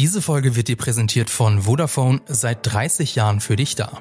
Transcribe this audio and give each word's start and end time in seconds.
Diese 0.00 0.22
Folge 0.22 0.56
wird 0.56 0.68
dir 0.68 0.78
präsentiert 0.78 1.28
von 1.28 1.64
Vodafone 1.64 2.22
seit 2.26 2.60
30 2.62 3.16
Jahren 3.16 3.38
für 3.40 3.56
dich 3.56 3.74
da. 3.74 4.00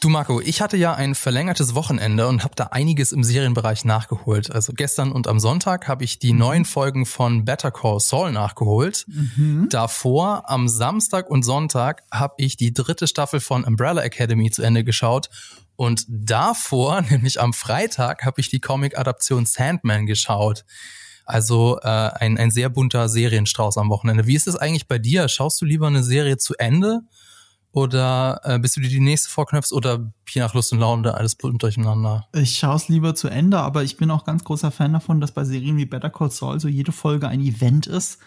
Du 0.00 0.08
Marco, 0.08 0.40
ich 0.40 0.60
hatte 0.60 0.76
ja 0.76 0.92
ein 0.92 1.14
verlängertes 1.14 1.76
Wochenende 1.76 2.26
und 2.26 2.42
habe 2.42 2.56
da 2.56 2.64
einiges 2.64 3.12
im 3.12 3.22
Serienbereich 3.22 3.84
nachgeholt. 3.84 4.50
Also 4.50 4.72
gestern 4.74 5.12
und 5.12 5.28
am 5.28 5.38
Sonntag 5.38 5.86
habe 5.86 6.02
ich 6.02 6.18
die 6.18 6.32
neuen 6.32 6.64
Folgen 6.64 7.06
von 7.06 7.44
Better 7.44 7.70
Call 7.70 8.00
Saul 8.00 8.32
nachgeholt. 8.32 9.06
Mhm. 9.06 9.68
Davor 9.70 10.50
am 10.50 10.66
Samstag 10.66 11.30
und 11.30 11.44
Sonntag 11.44 12.02
habe 12.10 12.34
ich 12.38 12.56
die 12.56 12.74
dritte 12.74 13.06
Staffel 13.06 13.38
von 13.38 13.62
Umbrella 13.62 14.02
Academy 14.02 14.50
zu 14.50 14.62
Ende 14.62 14.82
geschaut 14.82 15.30
und 15.76 16.04
davor, 16.08 17.00
nämlich 17.10 17.40
am 17.40 17.52
Freitag, 17.52 18.24
habe 18.24 18.40
ich 18.40 18.48
die 18.48 18.60
Comic-Adaption 18.60 19.46
Sandman 19.46 20.06
geschaut. 20.06 20.64
Also 21.26 21.78
äh, 21.80 21.88
ein, 21.88 22.36
ein 22.36 22.50
sehr 22.50 22.68
bunter 22.68 23.08
Serienstrauß 23.08 23.78
am 23.78 23.88
Wochenende. 23.88 24.26
Wie 24.26 24.34
ist 24.34 24.46
es 24.46 24.56
eigentlich 24.56 24.88
bei 24.88 24.98
dir? 24.98 25.28
Schaust 25.28 25.60
du 25.60 25.64
lieber 25.64 25.86
eine 25.86 26.02
Serie 26.02 26.36
zu 26.36 26.54
Ende 26.58 27.00
oder 27.72 28.40
äh, 28.44 28.58
bist 28.58 28.76
du 28.76 28.80
dir 28.80 28.90
die 28.90 29.00
nächste 29.00 29.30
vorknöpfst 29.30 29.72
oder 29.72 30.12
je 30.28 30.42
nach 30.42 30.52
Lust 30.52 30.72
und 30.72 30.80
Laune 30.80 31.14
alles 31.14 31.34
bunt 31.34 31.62
durcheinander? 31.62 32.28
Ich 32.34 32.58
schaue 32.58 32.76
es 32.76 32.88
lieber 32.88 33.14
zu 33.14 33.28
Ende, 33.28 33.58
aber 33.58 33.82
ich 33.82 33.96
bin 33.96 34.10
auch 34.10 34.24
ganz 34.24 34.44
großer 34.44 34.70
Fan 34.70 34.92
davon, 34.92 35.20
dass 35.20 35.32
bei 35.32 35.44
Serien 35.44 35.78
wie 35.78 35.86
Better 35.86 36.10
Call 36.10 36.30
Saul 36.30 36.60
so 36.60 36.68
jede 36.68 36.92
Folge 36.92 37.26
ein 37.26 37.40
Event 37.40 37.86
ist 37.86 38.18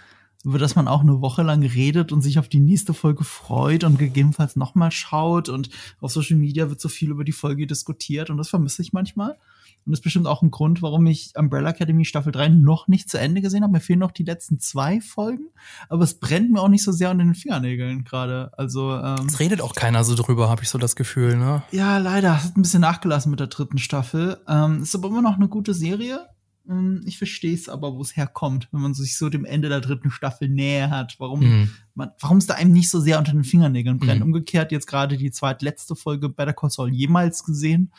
über 0.47 0.59
das 0.59 0.77
man 0.77 0.87
auch 0.87 1.01
eine 1.01 1.19
Woche 1.19 1.43
lang 1.43 1.61
redet 1.61 2.13
und 2.13 2.21
sich 2.21 2.39
auf 2.39 2.47
die 2.47 2.61
nächste 2.61 2.93
Folge 2.93 3.25
freut 3.25 3.83
und 3.83 3.99
gegebenenfalls 3.99 4.55
nochmal 4.55 4.91
schaut. 4.91 5.49
Und 5.49 5.69
auf 5.99 6.13
Social 6.13 6.37
Media 6.37 6.69
wird 6.69 6.79
so 6.79 6.87
viel 6.87 7.09
über 7.09 7.25
die 7.25 7.33
Folge 7.33 7.67
diskutiert 7.67 8.29
und 8.29 8.37
das 8.37 8.47
vermisse 8.47 8.81
ich 8.81 8.93
manchmal. 8.93 9.31
Und 9.31 9.91
das 9.91 9.99
ist 9.99 10.03
bestimmt 10.03 10.25
auch 10.25 10.41
ein 10.41 10.49
Grund, 10.49 10.81
warum 10.81 11.05
ich 11.05 11.33
Umbrella 11.35 11.71
Academy 11.71 12.05
Staffel 12.05 12.31
3 12.31 12.47
noch 12.47 12.87
nicht 12.87 13.09
zu 13.09 13.19
Ende 13.19 13.41
gesehen 13.41 13.63
habe. 13.63 13.73
Mir 13.73 13.81
fehlen 13.81 13.99
noch 13.99 14.11
die 14.11 14.23
letzten 14.23 14.57
zwei 14.57 15.01
Folgen, 15.01 15.49
aber 15.89 16.05
es 16.05 16.17
brennt 16.17 16.49
mir 16.49 16.61
auch 16.61 16.69
nicht 16.69 16.83
so 16.83 16.93
sehr 16.93 17.09
an 17.09 17.17
den 17.17 17.35
Fingernägeln 17.35 18.05
gerade. 18.05 18.51
Also 18.57 18.93
ähm, 18.93 19.25
es 19.27 19.41
redet 19.41 19.59
auch 19.59 19.75
keiner 19.75 20.05
so 20.05 20.15
drüber, 20.15 20.49
habe 20.49 20.63
ich 20.63 20.69
so 20.69 20.77
das 20.77 20.95
Gefühl, 20.95 21.35
ne? 21.35 21.63
Ja, 21.71 21.97
leider. 21.97 22.41
Hat 22.41 22.55
ein 22.55 22.61
bisschen 22.61 22.81
nachgelassen 22.81 23.31
mit 23.31 23.41
der 23.41 23.47
dritten 23.47 23.79
Staffel. 23.79 24.37
Ähm, 24.47 24.81
ist 24.81 24.95
aber 24.95 25.09
immer 25.09 25.21
noch 25.21 25.35
eine 25.35 25.49
gute 25.49 25.73
Serie. 25.73 26.25
Ähm, 26.69 27.01
ich 27.05 27.17
verstehe 27.17 27.53
es 27.53 27.69
aber, 27.69 27.95
wo 27.95 28.01
es 28.01 28.15
herkommt, 28.15 28.67
wenn 28.71 28.81
man 28.81 28.93
sich 28.93 29.17
so 29.17 29.29
dem 29.29 29.45
Ende 29.45 29.69
der 29.69 29.81
dritten 29.81 30.11
Staffel 30.11 30.49
näher 30.49 30.89
hat, 30.89 31.15
warum 31.19 31.41
mhm. 31.41 31.71
man, 31.95 32.11
warum 32.19 32.37
es 32.37 32.47
da 32.47 32.55
einem 32.55 32.71
nicht 32.71 32.89
so 32.89 32.99
sehr 32.99 33.19
unter 33.19 33.31
den 33.31 33.43
Fingernägeln 33.43 33.99
brennt. 33.99 34.19
Mhm. 34.19 34.27
Umgekehrt 34.27 34.71
jetzt 34.71 34.87
gerade 34.87 35.17
die 35.17 35.31
zweitletzte 35.31 35.95
Folge 35.95 36.29
Better 36.29 36.53
Call 36.53 36.69
Saul 36.69 36.93
jemals 36.93 37.43
gesehen 37.43 37.91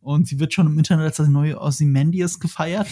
und 0.00 0.28
sie 0.28 0.38
wird 0.38 0.54
schon 0.54 0.68
im 0.68 0.78
Internet 0.78 1.06
als 1.06 1.16
das 1.16 1.28
neue 1.28 1.60
Ozymandias 1.60 2.38
gefeiert. 2.38 2.86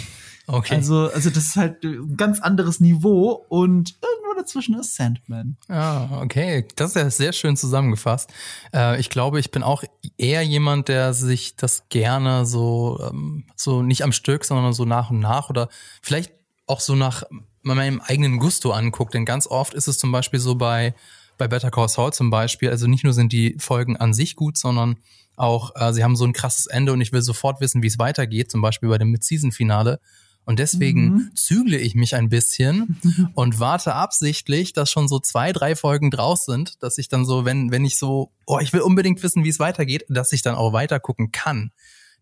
Okay. 0.47 0.75
Also, 0.75 1.11
also 1.11 1.31
das 1.31 1.47
ist 1.47 1.57
halt 1.57 1.85
ein 1.85 2.17
ganz 2.17 2.41
anderes 2.41 2.81
Niveau 2.81 3.47
und 3.49 3.97
irgendwo 4.35 4.43
dazwischen 4.43 4.79
ist 4.79 4.95
Sandman. 4.95 5.57
Ah, 5.69 6.21
okay. 6.23 6.67
Das 6.77 6.91
ist 6.91 6.97
ja 6.97 7.11
sehr 7.11 7.33
schön 7.33 7.57
zusammengefasst. 7.57 8.33
Äh, 8.73 9.01
ich 9.01 9.11
glaube, 9.11 9.41
ich 9.41 9.51
bin 9.51 9.63
auch 9.63 9.85
eher 10.19 10.43
jemand, 10.43 10.89
der 10.89 11.15
sich 11.15 11.57
das 11.57 11.89
gerne 11.89 12.47
so, 12.47 13.01
ähm, 13.11 13.45
so 13.57 13.83
nicht 13.83 14.03
am 14.03 14.13
Stück, 14.13 14.45
sondern 14.45 14.73
so 14.73 14.85
nach 14.85 15.11
und 15.11 15.21
nach 15.21 15.51
oder 15.51 15.69
vielleicht 16.03 16.33
auch 16.67 16.81
so 16.81 16.95
nach 16.95 17.25
meinem 17.63 18.01
eigenen 18.01 18.39
Gusto 18.39 18.73
anguckt. 18.73 19.15
Denn 19.15 19.25
ganz 19.25 19.47
oft 19.47 19.75
ist 19.75 19.89
es 19.89 19.99
zum 19.99 20.13
Beispiel 20.13 20.41
so 20.41 20.55
bei, 20.55 20.95
bei 21.39 21.49
Better 21.49 21.71
Call 21.71 21.89
Saul 21.89 22.13
zum 22.13 22.31
Beispiel, 22.31 22.71
also 22.71 22.87
nicht 22.87 23.05
nur 23.05 23.13
sind 23.13 23.33
die 23.33 23.57
Folgen 23.59 23.97
an 23.97 24.15
sich 24.15 24.37
gut, 24.37 24.57
sondern 24.57 24.97
auch, 25.37 25.73
äh, 25.75 25.93
sie 25.93 26.05
haben 26.05 26.17
so 26.17 26.25
ein 26.25 26.33
krasses 26.33 26.67
Ende 26.67 26.93
und 26.93 27.01
ich 27.01 27.13
will 27.13 27.23
sofort 27.23 27.61
wissen, 27.61 27.83
wie 27.83 27.89
es 27.89 27.99
weitergeht, 27.99 28.51
zum 28.51 28.61
Beispiel 28.61 28.89
bei 28.89 28.99
dem 28.99 29.11
Mid-Season-Finale. 29.11 30.01
Und 30.47 30.59
deswegen 30.59 31.05
mhm. 31.05 31.31
zügle 31.35 31.79
ich 31.79 31.95
mich 31.95 32.15
ein 32.15 32.29
bisschen 32.29 33.01
und 33.35 33.61
warte 33.61 33.95
absichtlich, 33.95 34.73
dass 34.73 34.91
schon 34.91 35.09
so 35.09 35.19
zwei, 35.19 35.53
drei 35.53 35.75
Folgen 35.75 36.11
draus 36.11 36.45
sind, 36.45 36.83
dass 36.83 36.99
ich 36.99 37.09
dann 37.09 37.25
so, 37.25 37.45
wenn, 37.45 37.71
wenn 37.71 37.85
ich 37.85 37.99
so, 37.99 38.31
oh, 38.47 38.59
ich 38.61 38.73
will 38.73 38.81
unbedingt 38.81 39.23
wissen, 39.23 39.45
wie 39.45 39.49
es 39.49 39.59
weitergeht, 39.59 40.05
dass 40.09 40.33
ich 40.33 40.43
dann 40.43 40.55
auch 40.55 40.73
weiter 40.73 41.01
gucken 41.01 41.33
kann. 41.33 41.73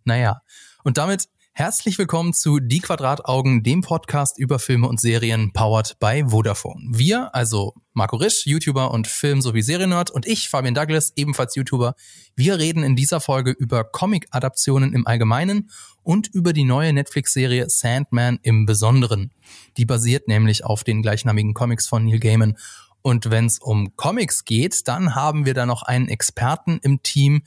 Naja. 0.04 0.42
Und 0.84 0.98
damit 0.98 1.28
Herzlich 1.54 1.98
willkommen 1.98 2.32
zu 2.32 2.60
Die 2.60 2.80
Quadrataugen, 2.80 3.62
dem 3.62 3.82
Podcast 3.82 4.38
über 4.38 4.58
Filme 4.58 4.88
und 4.88 4.98
Serien 4.98 5.52
powered 5.52 5.98
by 6.00 6.24
Vodafone. 6.28 6.88
Wir, 6.88 7.34
also 7.34 7.74
Marco 7.92 8.16
Risch, 8.16 8.46
YouTuber 8.46 8.90
und 8.90 9.06
Film- 9.06 9.42
sowie 9.42 9.60
Seriennerd 9.60 10.10
und 10.10 10.26
ich, 10.26 10.48
Fabian 10.48 10.74
Douglas, 10.74 11.12
ebenfalls 11.14 11.54
YouTuber, 11.54 11.94
wir 12.34 12.58
reden 12.58 12.82
in 12.82 12.96
dieser 12.96 13.20
Folge 13.20 13.50
über 13.50 13.84
Comic-Adaptionen 13.84 14.94
im 14.94 15.06
Allgemeinen 15.06 15.68
und 16.02 16.26
über 16.28 16.54
die 16.54 16.64
neue 16.64 16.94
Netflix-Serie 16.94 17.68
Sandman 17.68 18.38
im 18.40 18.64
Besonderen. 18.64 19.30
Die 19.76 19.84
basiert 19.84 20.28
nämlich 20.28 20.64
auf 20.64 20.84
den 20.84 21.02
gleichnamigen 21.02 21.52
Comics 21.52 21.86
von 21.86 22.06
Neil 22.06 22.18
Gaiman 22.18 22.56
und 23.02 23.30
wenn 23.30 23.46
es 23.46 23.58
um 23.58 23.96
Comics 23.96 24.44
geht, 24.44 24.86
dann 24.86 25.16
haben 25.16 25.44
wir 25.44 25.54
da 25.54 25.66
noch 25.66 25.82
einen 25.82 26.08
Experten 26.08 26.78
im 26.82 27.02
Team, 27.02 27.42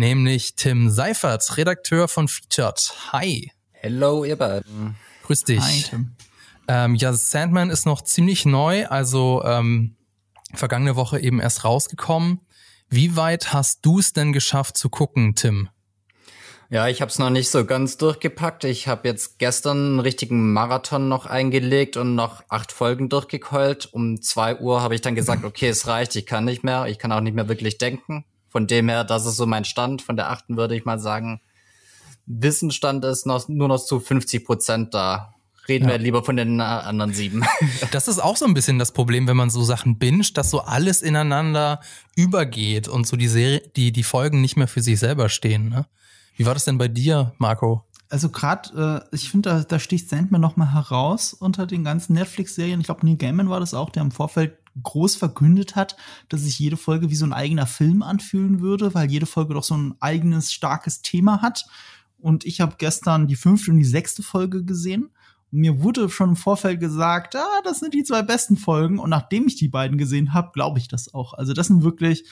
nämlich 0.00 0.56
Tim 0.56 0.90
Seifert, 0.90 1.56
Redakteur 1.56 2.08
von 2.08 2.26
Featured. 2.26 3.12
Hi. 3.12 3.52
Hello, 3.70 4.24
ihr 4.24 4.36
beiden. 4.36 4.96
Grüß 5.24 5.44
dich. 5.44 5.60
Hi, 5.60 5.84
Tim. 5.88 6.16
Ähm, 6.66 6.94
ja, 6.94 7.12
Sandman 7.12 7.70
ist 7.70 7.86
noch 7.86 8.02
ziemlich 8.02 8.46
neu, 8.46 8.86
also 8.86 9.42
ähm, 9.44 9.96
vergangene 10.54 10.96
Woche 10.96 11.20
eben 11.20 11.38
erst 11.38 11.64
rausgekommen. 11.64 12.40
Wie 12.88 13.14
weit 13.14 13.52
hast 13.52 13.80
du 13.82 13.98
es 13.98 14.12
denn 14.12 14.32
geschafft 14.32 14.76
zu 14.76 14.88
gucken, 14.88 15.34
Tim? 15.34 15.68
Ja, 16.70 16.88
ich 16.88 17.02
habe 17.02 17.10
es 17.10 17.18
noch 17.18 17.30
nicht 17.30 17.50
so 17.50 17.64
ganz 17.66 17.98
durchgepackt. 17.98 18.64
Ich 18.64 18.88
habe 18.88 19.06
jetzt 19.06 19.38
gestern 19.38 19.76
einen 19.76 20.00
richtigen 20.00 20.52
Marathon 20.52 21.08
noch 21.08 21.26
eingelegt 21.26 21.96
und 21.96 22.14
noch 22.14 22.42
acht 22.48 22.72
Folgen 22.72 23.08
durchgekeult. 23.08 23.92
Um 23.92 24.22
zwei 24.22 24.56
Uhr 24.56 24.80
habe 24.80 24.94
ich 24.94 25.02
dann 25.02 25.14
gesagt, 25.14 25.44
okay, 25.44 25.68
es 25.68 25.86
reicht, 25.86 26.16
ich 26.16 26.26
kann 26.26 26.44
nicht 26.44 26.64
mehr, 26.64 26.86
ich 26.86 26.98
kann 26.98 27.12
auch 27.12 27.20
nicht 27.20 27.34
mehr 27.34 27.48
wirklich 27.48 27.76
denken. 27.76 28.24
Von 28.50 28.66
dem 28.66 28.88
her, 28.88 29.04
das 29.04 29.24
ist 29.24 29.36
so 29.36 29.46
mein 29.46 29.64
Stand. 29.64 30.02
Von 30.02 30.16
der 30.16 30.30
achten 30.30 30.56
würde 30.56 30.76
ich 30.76 30.84
mal 30.84 30.98
sagen, 30.98 31.40
Wissensstand 32.26 33.04
ist 33.04 33.26
noch, 33.26 33.48
nur 33.48 33.68
noch 33.68 33.82
zu 33.82 34.00
50 34.00 34.44
Prozent 34.44 34.94
da. 34.94 35.34
Reden 35.68 35.84
ja. 35.84 35.92
wir 35.92 35.98
lieber 35.98 36.24
von 36.24 36.36
den 36.36 36.58
äh, 36.58 36.62
anderen 36.62 37.14
sieben. 37.14 37.44
Das 37.92 38.08
ist 38.08 38.18
auch 38.18 38.36
so 38.36 38.44
ein 38.44 38.54
bisschen 38.54 38.78
das 38.78 38.92
Problem, 38.92 39.26
wenn 39.26 39.36
man 39.36 39.50
so 39.50 39.62
Sachen 39.62 39.98
binscht, 39.98 40.36
dass 40.36 40.50
so 40.50 40.60
alles 40.60 41.02
ineinander 41.02 41.80
übergeht 42.16 42.88
und 42.88 43.06
so 43.06 43.16
die 43.16 43.28
Serie, 43.28 43.62
die, 43.76 43.92
die 43.92 44.02
Folgen 44.02 44.40
nicht 44.40 44.56
mehr 44.56 44.68
für 44.68 44.80
sich 44.80 44.98
selber 44.98 45.28
stehen. 45.28 45.68
Ne? 45.68 45.86
Wie 46.36 46.46
war 46.46 46.54
das 46.54 46.64
denn 46.64 46.78
bei 46.78 46.88
dir, 46.88 47.32
Marco? 47.38 47.84
Also 48.08 48.28
gerade, 48.28 49.04
äh, 49.12 49.14
ich 49.14 49.30
finde, 49.30 49.50
da, 49.50 49.62
da 49.62 49.78
sticht 49.78 50.08
Sandman 50.08 50.40
noch 50.40 50.56
mal 50.56 50.72
heraus 50.72 51.32
unter 51.32 51.66
den 51.66 51.84
ganzen 51.84 52.14
Netflix-Serien. 52.14 52.80
Ich 52.80 52.86
glaube, 52.86 53.06
Neil 53.06 53.16
Gaiman 53.16 53.48
war 53.48 53.60
das 53.60 53.74
auch, 53.74 53.90
der 53.90 54.02
im 54.02 54.10
Vorfeld 54.10 54.58
groß 54.82 55.16
verkündet 55.16 55.76
hat, 55.76 55.96
dass 56.28 56.42
sich 56.42 56.58
jede 56.58 56.76
Folge 56.76 57.10
wie 57.10 57.16
so 57.16 57.24
ein 57.24 57.32
eigener 57.32 57.66
Film 57.66 58.02
anfühlen 58.02 58.60
würde, 58.60 58.94
weil 58.94 59.10
jede 59.10 59.26
Folge 59.26 59.54
doch 59.54 59.64
so 59.64 59.76
ein 59.76 59.94
eigenes 60.00 60.52
starkes 60.52 61.02
Thema 61.02 61.42
hat. 61.42 61.66
Und 62.18 62.44
ich 62.44 62.60
habe 62.60 62.76
gestern 62.78 63.26
die 63.26 63.36
fünfte 63.36 63.70
und 63.70 63.78
die 63.78 63.84
sechste 63.84 64.22
Folge 64.22 64.64
gesehen. 64.64 65.10
Und 65.52 65.60
mir 65.60 65.82
wurde 65.82 66.08
schon 66.08 66.30
im 66.30 66.36
Vorfeld 66.36 66.80
gesagt, 66.80 67.34
ah, 67.34 67.60
das 67.64 67.80
sind 67.80 67.94
die 67.94 68.04
zwei 68.04 68.22
besten 68.22 68.56
Folgen. 68.56 68.98
Und 68.98 69.10
nachdem 69.10 69.46
ich 69.46 69.56
die 69.56 69.68
beiden 69.68 69.98
gesehen 69.98 70.34
habe, 70.34 70.50
glaube 70.52 70.78
ich 70.78 70.88
das 70.88 71.12
auch. 71.14 71.34
Also 71.34 71.52
das 71.52 71.66
sind 71.66 71.82
wirklich 71.82 72.24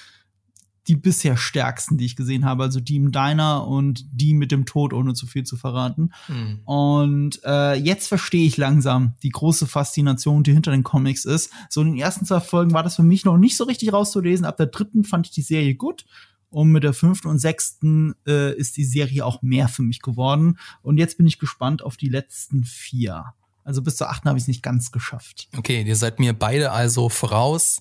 die 0.88 0.97
bisher 0.97 1.37
stärksten, 1.37 1.99
die 1.99 2.06
ich 2.06 2.16
gesehen 2.16 2.44
habe. 2.44 2.62
Also 2.62 2.81
die 2.81 2.97
im 2.97 3.12
Diner 3.12 3.66
und 3.66 4.06
die 4.10 4.34
mit 4.34 4.50
dem 4.50 4.66
Tod, 4.66 4.93
ohne 4.93 5.15
zu 5.15 5.26
viel 5.26 5.44
zu 5.44 5.56
verraten. 5.56 6.12
Mhm. 6.28 6.60
Und 6.65 7.41
äh, 7.44 7.75
jetzt 7.75 8.09
verstehe 8.09 8.47
ich 8.47 8.56
langsam 8.56 9.15
die 9.22 9.28
große 9.28 9.66
Faszination, 9.66 10.43
die 10.43 10.53
hinter 10.53 10.71
den 10.71 10.84
Comics 10.84 11.25
ist. 11.25 11.53
So 11.69 11.82
in 11.82 11.88
den 11.88 11.99
ersten 11.99 12.25
zwei 12.25 12.41
Folgen 12.41 12.72
war 12.72 12.82
das 12.82 12.97
für 12.97 13.03
mich 13.03 13.25
noch 13.25 13.37
nicht 13.37 13.56
so 13.56 13.65
richtig 13.65 13.93
rauszulesen. 13.93 14.47
Ab 14.47 14.56
der 14.56 14.66
dritten 14.66 15.04
fand 15.04 15.26
ich 15.26 15.32
die 15.32 15.43
Serie 15.43 15.75
gut. 15.75 16.04
Und 16.50 16.72
mit 16.72 16.82
der 16.82 16.94
fünften 16.94 17.28
und 17.28 17.38
sechsten 17.38 18.15
äh, 18.26 18.56
ist 18.56 18.78
die 18.78 18.84
Serie 18.84 19.26
auch 19.26 19.43
mehr 19.43 19.69
für 19.69 19.82
mich 19.82 20.00
geworden. 20.00 20.59
Und 20.81 20.97
jetzt 20.97 21.19
bin 21.19 21.26
ich 21.26 21.38
gespannt 21.38 21.82
auf 21.82 21.99
die 21.99 22.09
letzten 22.09 22.65
vier. 22.65 23.34
Also 23.65 23.82
bis 23.82 23.97
zur 23.97 24.09
achten 24.09 24.31
habe 24.31 24.38
ich 24.38 24.44
es 24.44 24.49
nicht 24.49 24.62
ganz 24.62 24.93
geschafft. 24.93 25.49
Okay, 25.55 25.82
ihr 25.82 25.96
seid 25.96 26.20
mir 26.20 26.32
beide 26.32 26.73
also 26.73 27.11
voraus 27.11 27.81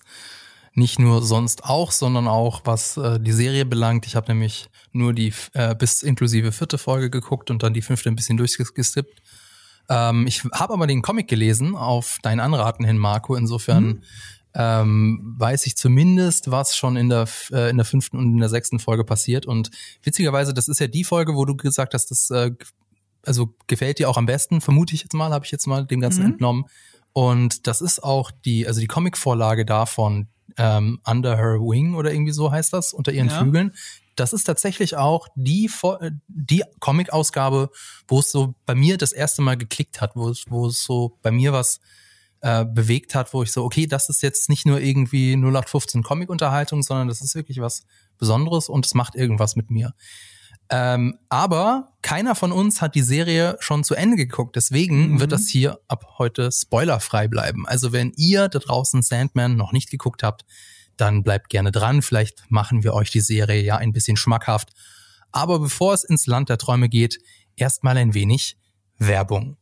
nicht 0.77 1.00
nur 1.00 1.24
sonst 1.24 1.63
auch, 1.63 1.91
sondern 1.91 2.27
auch 2.27 2.62
was 2.63 2.97
äh, 2.97 3.19
die 3.19 3.31
Serie 3.31 3.65
belangt. 3.65 4.06
Ich 4.06 4.15
habe 4.15 4.31
nämlich 4.31 4.69
nur 4.91 5.12
die 5.12 5.33
äh, 5.53 5.74
bis 5.74 6.03
inklusive 6.03 6.51
vierte 6.51 6.77
Folge 6.77 7.09
geguckt 7.09 7.50
und 7.50 7.63
dann 7.63 7.74
die 7.74 7.81
fünfte 7.81 8.09
ein 8.09 8.15
bisschen 8.15 8.38
durchgeskippt. 8.38 9.24
Ähm, 9.89 10.27
ich 10.27 10.44
habe 10.53 10.74
aber 10.74 10.85
den 10.85 11.01
Comic 11.01 11.27
gelesen 11.27 11.75
auf 11.75 12.19
dein 12.21 12.39
Anraten 12.39 12.85
hin, 12.85 13.00
Marco. 13.00 13.35
Insofern 13.35 13.85
mhm. 13.85 14.01
ähm, 14.53 15.35
weiß 15.39 15.65
ich 15.65 15.77
zumindest, 15.77 16.51
was 16.51 16.75
schon 16.75 16.95
in 16.95 17.09
der 17.09 17.27
äh, 17.51 17.71
in 17.71 17.77
der 17.77 17.85
fünften 17.85 18.18
und 18.18 18.33
in 18.33 18.38
der 18.38 18.50
sechsten 18.50 18.77
Folge 18.77 19.03
passiert. 19.03 19.47
Und 19.47 19.71
witzigerweise, 20.03 20.53
das 20.53 20.68
ist 20.68 20.79
ja 20.79 20.88
die 20.88 21.03
Folge, 21.03 21.33
wo 21.33 21.45
du 21.45 21.56
gesagt 21.57 21.95
hast, 21.95 22.12
das 22.12 22.29
äh, 22.29 22.51
also 23.25 23.56
gefällt 23.65 23.97
dir 23.97 24.12
auch 24.12 24.18
am 24.18 24.27
besten, 24.27 24.62
vermute 24.62 24.94
ich 24.94 25.01
jetzt 25.01 25.15
mal, 25.15 25.31
habe 25.31 25.44
ich 25.44 25.51
jetzt 25.51 25.65
mal 25.65 25.88
dem 25.88 26.01
Ganzen 26.01 26.24
mhm. 26.24 26.31
entnommen. 26.33 26.65
Und 27.13 27.65
das 27.65 27.81
ist 27.81 28.03
auch 28.03 28.29
die, 28.29 28.68
also 28.68 28.79
die 28.79 28.85
Comic-Vorlage 28.85 29.65
davon, 29.65 30.27
ähm, 30.57 31.00
Under 31.06 31.38
Her 31.38 31.59
Wing 31.59 31.95
oder 31.95 32.12
irgendwie 32.12 32.31
so 32.31 32.51
heißt 32.51 32.74
das, 32.74 32.94
unter 32.94 33.12
ihren 33.12 33.30
ja. 33.30 33.39
Flügeln. 33.39 33.74
das 34.15 34.33
ist 34.33 34.45
tatsächlich 34.45 34.98
auch 34.98 35.27
die, 35.36 35.69
die 36.27 36.63
Comic-Ausgabe, 36.80 37.69
wo 38.07 38.19
es 38.19 38.31
so 38.31 38.56
bei 38.65 38.74
mir 38.74 38.98
das 38.98 39.13
erste 39.13 39.42
Mal 39.42 39.57
geklickt 39.57 40.01
hat, 40.01 40.15
wo 40.15 40.30
es, 40.30 40.45
wo 40.50 40.68
es 40.68 40.83
so 40.83 41.18
bei 41.21 41.31
mir 41.31 41.54
was 41.54 41.80
äh, 42.42 42.65
bewegt 42.65 43.15
hat, 43.15 43.33
wo 43.33 43.44
ich 43.44 43.51
so, 43.51 43.63
okay, 43.63 43.88
das 43.88 44.09
ist 44.09 44.21
jetzt 44.24 44.50
nicht 44.50 44.65
nur 44.65 44.80
irgendwie 44.80 45.33
0815 45.33 46.04
Comic-Unterhaltung, 46.04 46.81
sondern 46.83 47.07
das 47.07 47.21
ist 47.21 47.36
wirklich 47.36 47.62
was 47.62 47.86
Besonderes 48.18 48.69
und 48.69 48.86
es 48.86 48.94
macht 48.94 49.15
irgendwas 49.15 49.56
mit 49.56 49.69
mir. 49.69 49.94
Ähm, 50.69 51.18
aber 51.30 51.94
keiner 52.02 52.36
von 52.36 52.52
uns 52.52 52.81
hat 52.81 52.96
die 52.96 53.02
Serie 53.02 53.56
schon 53.60 53.84
zu 53.84 53.96
Ende 53.96 54.18
geguckt. 54.18 54.56
Deswegen 54.56 55.14
mhm. 55.14 55.19
wird 55.19 55.31
das 55.31 55.48
hier 55.48 55.80
ab 55.88 56.16
heute 56.18 56.52
spoilerfrei 56.52 57.28
bleiben. 57.28 57.66
Also 57.68 57.94
wenn 57.94 58.12
ihr 58.18 58.50
da 58.50 58.60
draußen 58.60 59.02
Sandman 59.02 59.56
noch 59.56 59.72
nicht 59.72 59.90
geguckt 59.90 60.24
habt, 60.24 60.46
dann 60.98 61.24
bleibt 61.24 61.50
gerne 61.50 61.72
dran. 61.72 62.02
Vielleicht 62.02 62.44
machen 62.50 62.84
wir 62.84 62.94
euch 62.94 63.12
die 63.12 63.22
Serie 63.22 63.62
ja 63.62 63.78
ein 63.78 63.94
bisschen 63.94 64.18
schmackhaft. 64.18 64.74
Aber 65.31 65.60
bevor 65.60 65.94
es 65.94 66.04
ins 66.04 66.25
Land 66.25 66.50
der 66.50 66.58
Träume 66.58 66.90
geht, 66.90 67.20
erstmal 67.56 67.98
ein 67.98 68.13
wenig 68.13 68.58
Werbung. 68.98 69.58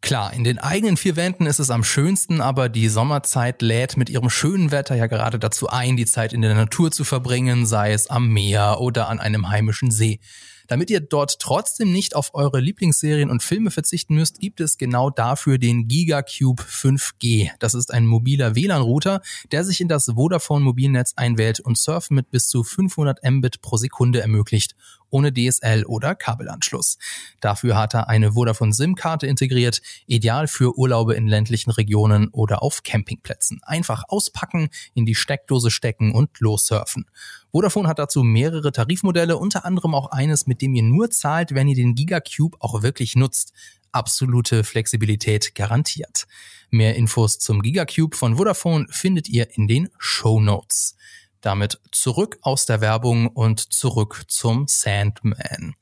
Klar, 0.00 0.32
in 0.32 0.44
den 0.44 0.58
eigenen 0.58 0.96
vier 0.96 1.16
Wänden 1.16 1.46
ist 1.46 1.58
es 1.58 1.70
am 1.70 1.82
schönsten, 1.82 2.40
aber 2.40 2.68
die 2.68 2.88
Sommerzeit 2.88 3.62
lädt 3.62 3.96
mit 3.96 4.08
ihrem 4.08 4.30
schönen 4.30 4.70
Wetter 4.70 4.94
ja 4.94 5.06
gerade 5.06 5.38
dazu 5.40 5.68
ein, 5.68 5.96
die 5.96 6.06
Zeit 6.06 6.32
in 6.32 6.40
der 6.40 6.54
Natur 6.54 6.92
zu 6.92 7.02
verbringen, 7.02 7.66
sei 7.66 7.92
es 7.92 8.08
am 8.08 8.28
Meer 8.28 8.80
oder 8.80 9.08
an 9.08 9.18
einem 9.18 9.48
heimischen 9.48 9.90
See. 9.90 10.20
Damit 10.68 10.90
ihr 10.90 11.00
dort 11.00 11.40
trotzdem 11.40 11.92
nicht 11.92 12.14
auf 12.14 12.34
eure 12.34 12.60
Lieblingsserien 12.60 13.30
und 13.30 13.42
Filme 13.42 13.70
verzichten 13.70 14.14
müsst, 14.14 14.38
gibt 14.38 14.60
es 14.60 14.76
genau 14.76 15.08
dafür 15.08 15.56
den 15.56 15.88
GigaCube 15.88 16.62
5G. 16.62 17.50
Das 17.58 17.72
ist 17.72 17.92
ein 17.92 18.06
mobiler 18.06 18.54
WLAN-Router, 18.54 19.22
der 19.50 19.64
sich 19.64 19.80
in 19.80 19.88
das 19.88 20.12
Vodafone 20.14 20.64
Mobilnetz 20.64 21.14
einwählt 21.16 21.60
und 21.60 21.78
Surfen 21.78 22.14
mit 22.14 22.30
bis 22.30 22.48
zu 22.48 22.62
500 22.62 23.18
Mbit 23.24 23.62
pro 23.62 23.78
Sekunde 23.78 24.20
ermöglicht 24.20 24.76
ohne 25.10 25.32
DSL 25.32 25.84
oder 25.84 26.14
Kabelanschluss. 26.14 26.98
Dafür 27.40 27.76
hat 27.76 27.94
er 27.94 28.08
eine 28.08 28.32
Vodafone 28.32 28.72
SIM-Karte 28.72 29.26
integriert, 29.26 29.80
ideal 30.06 30.48
für 30.48 30.76
Urlaube 30.78 31.14
in 31.14 31.26
ländlichen 31.26 31.70
Regionen 31.70 32.28
oder 32.28 32.62
auf 32.62 32.82
Campingplätzen. 32.82 33.60
Einfach 33.62 34.04
auspacken, 34.08 34.70
in 34.94 35.06
die 35.06 35.14
Steckdose 35.14 35.70
stecken 35.70 36.12
und 36.12 36.40
lossurfen. 36.40 37.06
Vodafone 37.50 37.88
hat 37.88 37.98
dazu 37.98 38.22
mehrere 38.22 38.72
Tarifmodelle, 38.72 39.36
unter 39.36 39.64
anderem 39.64 39.94
auch 39.94 40.10
eines, 40.10 40.46
mit 40.46 40.62
dem 40.62 40.74
ihr 40.74 40.82
nur 40.82 41.10
zahlt, 41.10 41.54
wenn 41.54 41.68
ihr 41.68 41.76
den 41.76 41.94
Gigacube 41.94 42.58
auch 42.60 42.82
wirklich 42.82 43.16
nutzt. 43.16 43.52
Absolute 43.90 44.64
Flexibilität 44.64 45.54
garantiert. 45.54 46.26
Mehr 46.70 46.96
Infos 46.96 47.38
zum 47.38 47.62
Gigacube 47.62 48.14
von 48.14 48.36
Vodafone 48.36 48.86
findet 48.90 49.28
ihr 49.28 49.48
in 49.56 49.66
den 49.66 49.88
Show 49.98 50.40
Notes. 50.40 50.96
Damit 51.40 51.80
zurück 51.92 52.38
aus 52.42 52.66
der 52.66 52.80
Werbung 52.80 53.28
und 53.28 53.72
zurück 53.72 54.24
zum 54.28 54.66
Sandman. 54.66 55.74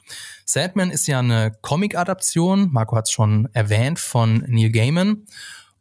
Sandman 0.44 0.90
ist 0.90 1.06
ja 1.06 1.18
eine 1.18 1.52
Comic-Adaption, 1.62 2.70
Marco 2.72 2.96
hat 2.96 3.06
es 3.06 3.12
schon 3.12 3.48
erwähnt, 3.52 3.98
von 3.98 4.44
Neil 4.46 4.70
Gaiman. 4.70 5.26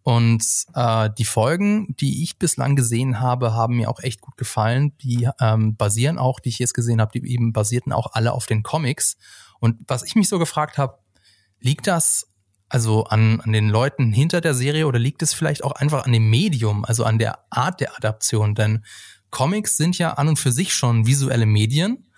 Und 0.05 0.45
äh, 0.75 1.09
die 1.17 1.25
Folgen, 1.25 1.95
die 1.99 2.21
ich 2.21 2.37
bislang 2.37 2.75
gesehen 2.75 3.19
habe, 3.21 3.55
haben 3.55 3.77
mir 3.77 3.89
auch 3.89 3.99
echt 3.99 4.21
gut 4.21 4.37
gefallen. 4.37 4.95
Die 4.99 5.27
ähm, 5.39 5.75
basieren 5.75 6.19
auch, 6.19 6.39
die 6.39 6.49
ich 6.49 6.59
jetzt 6.59 6.75
gesehen 6.75 7.01
habe, 7.01 7.19
die 7.19 7.27
eben 7.27 7.53
basierten 7.53 7.91
auch 7.91 8.13
alle 8.13 8.31
auf 8.33 8.45
den 8.45 8.61
Comics. 8.61 9.17
Und 9.59 9.79
was 9.87 10.03
ich 10.03 10.13
mich 10.15 10.29
so 10.29 10.37
gefragt 10.37 10.77
habe, 10.77 10.99
liegt 11.59 11.87
das 11.87 12.27
also 12.69 13.05
an, 13.05 13.41
an 13.41 13.51
den 13.51 13.69
Leuten 13.69 14.11
hinter 14.11 14.41
der 14.41 14.53
Serie 14.53 14.85
oder 14.85 14.99
liegt 14.99 15.23
es 15.23 15.33
vielleicht 15.33 15.63
auch 15.63 15.71
einfach 15.71 16.05
an 16.05 16.11
dem 16.11 16.29
Medium, 16.29 16.85
also 16.85 17.03
an 17.03 17.17
der 17.17 17.39
Art 17.49 17.79
der 17.79 17.95
Adaption? 17.95 18.53
Denn 18.53 18.85
Comics 19.31 19.77
sind 19.77 19.97
ja 19.97 20.13
an 20.13 20.27
und 20.27 20.39
für 20.39 20.51
sich 20.51 20.73
schon 20.73 21.05
visuelle 21.05 21.45
Medien 21.45 22.09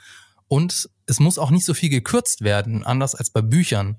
und 0.48 0.90
es 1.06 1.20
muss 1.20 1.38
auch 1.38 1.52
nicht 1.52 1.66
so 1.66 1.74
viel 1.74 1.90
gekürzt 1.90 2.42
werden, 2.42 2.84
anders 2.84 3.16
als 3.16 3.30
bei 3.30 3.42
Büchern. 3.42 3.98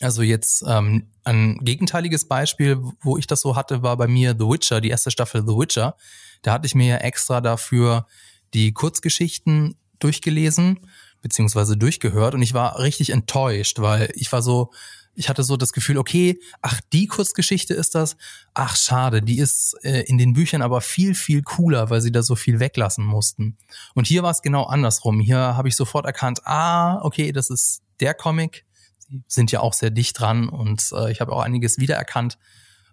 Also 0.00 0.22
jetzt 0.22 0.64
ähm, 0.66 1.10
ein 1.22 1.58
gegenteiliges 1.62 2.26
Beispiel, 2.26 2.78
wo 3.00 3.16
ich 3.16 3.26
das 3.26 3.40
so 3.40 3.56
hatte, 3.56 3.82
war 3.82 3.96
bei 3.96 4.08
mir 4.08 4.34
The 4.38 4.46
Witcher, 4.46 4.80
die 4.80 4.88
erste 4.88 5.10
Staffel 5.10 5.42
The 5.46 5.54
Witcher. 5.54 5.96
Da 6.42 6.52
hatte 6.52 6.66
ich 6.66 6.74
mir 6.74 6.86
ja 6.86 6.96
extra 6.96 7.40
dafür 7.40 8.06
die 8.52 8.72
Kurzgeschichten 8.72 9.76
durchgelesen, 10.00 10.80
beziehungsweise 11.22 11.76
durchgehört 11.76 12.34
und 12.34 12.42
ich 12.42 12.54
war 12.54 12.78
richtig 12.78 13.10
enttäuscht, 13.10 13.78
weil 13.78 14.10
ich 14.14 14.30
war 14.32 14.42
so, 14.42 14.72
ich 15.14 15.28
hatte 15.28 15.44
so 15.44 15.56
das 15.56 15.72
Gefühl, 15.72 15.98
okay, 15.98 16.38
ach, 16.62 16.80
die 16.92 17.06
Kurzgeschichte 17.06 17.74
ist 17.74 17.94
das. 17.94 18.16
Ach, 18.52 18.76
schade, 18.76 19.22
die 19.22 19.38
ist 19.38 19.76
äh, 19.82 20.02
in 20.02 20.18
den 20.18 20.32
Büchern 20.32 20.62
aber 20.62 20.80
viel, 20.80 21.14
viel 21.14 21.42
cooler, 21.42 21.90
weil 21.90 22.00
sie 22.00 22.12
da 22.12 22.22
so 22.22 22.36
viel 22.36 22.60
weglassen 22.60 23.04
mussten. 23.04 23.56
Und 23.94 24.06
hier 24.06 24.22
war 24.22 24.30
es 24.30 24.42
genau 24.42 24.64
andersrum. 24.64 25.20
Hier 25.20 25.38
habe 25.38 25.68
ich 25.68 25.76
sofort 25.76 26.06
erkannt, 26.06 26.46
ah, 26.46 27.00
okay, 27.02 27.32
das 27.32 27.50
ist 27.50 27.82
der 28.00 28.14
Comic. 28.14 28.64
Sie 29.08 29.22
sind 29.28 29.52
ja 29.52 29.60
auch 29.60 29.72
sehr 29.72 29.90
dicht 29.90 30.18
dran 30.18 30.48
und 30.48 30.90
äh, 30.92 31.12
ich 31.12 31.20
habe 31.20 31.32
auch 31.32 31.42
einiges 31.42 31.78
wiedererkannt. 31.78 32.38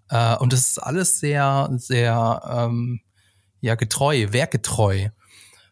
Äh, 0.09 0.35
und 0.35 0.53
es 0.53 0.71
ist 0.71 0.77
alles 0.79 1.19
sehr, 1.19 1.69
sehr, 1.77 2.41
ähm, 2.69 3.01
ja, 3.62 3.75
getreu, 3.75 4.27
werkgetreu. 4.31 5.09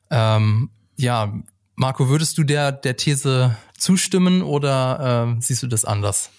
Ähm, 0.09 0.71
ja, 0.95 1.33
Marco, 1.75 2.09
würdest 2.09 2.37
du 2.37 2.43
der, 2.43 2.71
der 2.71 2.97
These 2.97 3.55
zustimmen 3.77 4.41
oder 4.41 5.35
äh, 5.37 5.41
siehst 5.41 5.63
du 5.63 5.67
das 5.67 5.85
anders? 5.85 6.29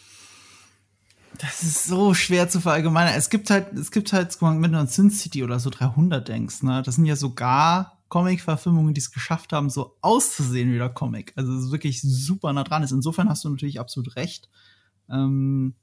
Das 1.40 1.62
ist 1.62 1.84
so 1.84 2.12
schwer 2.12 2.50
zu 2.50 2.60
verallgemeinern. 2.60 3.14
Es 3.16 3.30
gibt 3.30 3.48
halt, 3.48 3.72
es 3.72 3.90
gibt 3.90 4.12
halt, 4.12 4.36
wenn 4.42 4.72
du 4.72 4.78
an 4.78 4.88
Sin 4.88 5.10
City 5.10 5.42
oder 5.42 5.58
so 5.58 5.70
300 5.70 6.28
denkst, 6.28 6.62
ne, 6.62 6.82
das 6.82 6.96
sind 6.96 7.06
ja 7.06 7.16
sogar 7.16 7.98
Comic-Verfilmungen, 8.10 8.92
die 8.92 9.00
es 9.00 9.10
geschafft 9.10 9.54
haben, 9.54 9.70
so 9.70 9.96
auszusehen 10.02 10.70
wie 10.70 10.76
der 10.76 10.90
Comic. 10.90 11.32
Also 11.36 11.54
es 11.54 11.66
ist 11.66 11.72
wirklich 11.72 12.02
super 12.02 12.52
nah 12.52 12.64
dran 12.64 12.82
ist. 12.82 12.90
Insofern 12.90 13.30
hast 13.30 13.44
du 13.44 13.48
natürlich 13.48 13.80
absolut 13.80 14.16
recht. 14.16 14.50
Ähm, 15.08 15.74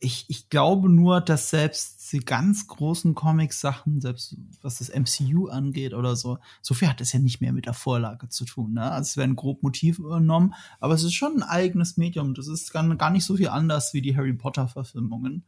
ich, 0.00 0.24
ich 0.28 0.48
glaube 0.48 0.88
nur, 0.88 1.20
dass 1.20 1.50
selbst 1.50 1.97
die 2.12 2.20
ganz 2.20 2.66
großen 2.66 3.14
Comic-Sachen, 3.14 4.00
selbst 4.00 4.36
was 4.62 4.78
das 4.78 4.90
MCU 4.90 5.48
angeht 5.48 5.94
oder 5.94 6.16
so, 6.16 6.38
so 6.62 6.74
viel 6.74 6.88
hat 6.88 7.00
es 7.00 7.12
ja 7.12 7.18
nicht 7.18 7.40
mehr 7.40 7.52
mit 7.52 7.66
der 7.66 7.74
Vorlage 7.74 8.28
zu 8.28 8.44
tun. 8.44 8.74
Ne? 8.74 8.82
Also 8.82 9.08
es 9.08 9.16
werden 9.16 9.36
grob 9.36 9.62
Motive 9.62 10.02
übernommen, 10.02 10.54
aber 10.80 10.94
es 10.94 11.02
ist 11.02 11.14
schon 11.14 11.36
ein 11.36 11.42
eigenes 11.42 11.96
Medium. 11.96 12.34
Das 12.34 12.48
ist 12.48 12.72
gar, 12.72 12.86
gar 12.96 13.10
nicht 13.10 13.24
so 13.24 13.36
viel 13.36 13.48
anders 13.48 13.94
wie 13.94 14.02
die 14.02 14.16
Harry 14.16 14.32
Potter-Verfilmungen. 14.32 15.44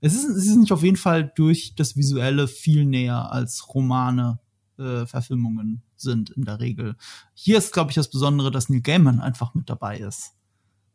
Es 0.00 0.14
ist, 0.14 0.24
es 0.24 0.46
ist 0.46 0.56
nicht 0.56 0.72
auf 0.72 0.82
jeden 0.82 0.96
Fall 0.96 1.32
durch 1.34 1.74
das 1.76 1.96
Visuelle 1.96 2.48
viel 2.48 2.84
näher 2.84 3.30
als 3.30 3.72
Romane 3.72 4.40
äh, 4.78 5.06
Verfilmungen 5.06 5.82
sind 5.96 6.30
in 6.30 6.44
der 6.44 6.60
Regel. 6.60 6.96
Hier 7.34 7.58
ist, 7.58 7.72
glaube 7.72 7.90
ich, 7.90 7.94
das 7.94 8.10
Besondere, 8.10 8.50
dass 8.50 8.68
Neil 8.68 8.80
Gaiman 8.80 9.20
einfach 9.20 9.54
mit 9.54 9.70
dabei 9.70 9.98
ist. 9.98 10.34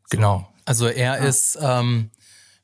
So. 0.09 0.17
Genau. 0.17 0.53
Also 0.65 0.87
er 0.87 1.21
ja. 1.21 1.25
ist 1.25 1.57
ähm, 1.61 2.11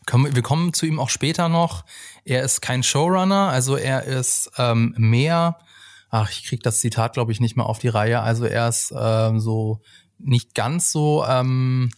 wir 0.07 0.41
kommen 0.41 0.73
zu 0.73 0.85
ihm 0.85 1.00
auch 1.00 1.09
später 1.09 1.50
noch. 1.50 1.85
Er 2.25 2.43
ist 2.43 2.62
kein 2.62 2.83
Showrunner, 2.83 3.50
also 3.50 3.75
er 3.75 4.03
ist 4.03 4.51
ähm, 4.57 4.93
mehr, 4.98 5.57
ach, 6.10 6.29
ich 6.31 6.45
krieg 6.45 6.63
das 6.63 6.79
Zitat, 6.79 7.13
glaube 7.13 7.31
ich, 7.31 7.39
nicht 7.39 7.55
mehr 7.55 7.65
auf 7.65 7.79
die 7.79 7.88
Reihe. 7.88 8.22
Also 8.22 8.45
er 8.45 8.67
ist 8.69 8.93
ähm, 8.98 9.39
so 9.39 9.81
nicht 10.19 10.55
ganz 10.55 10.91
so 10.91 11.25
ähm, 11.27 11.91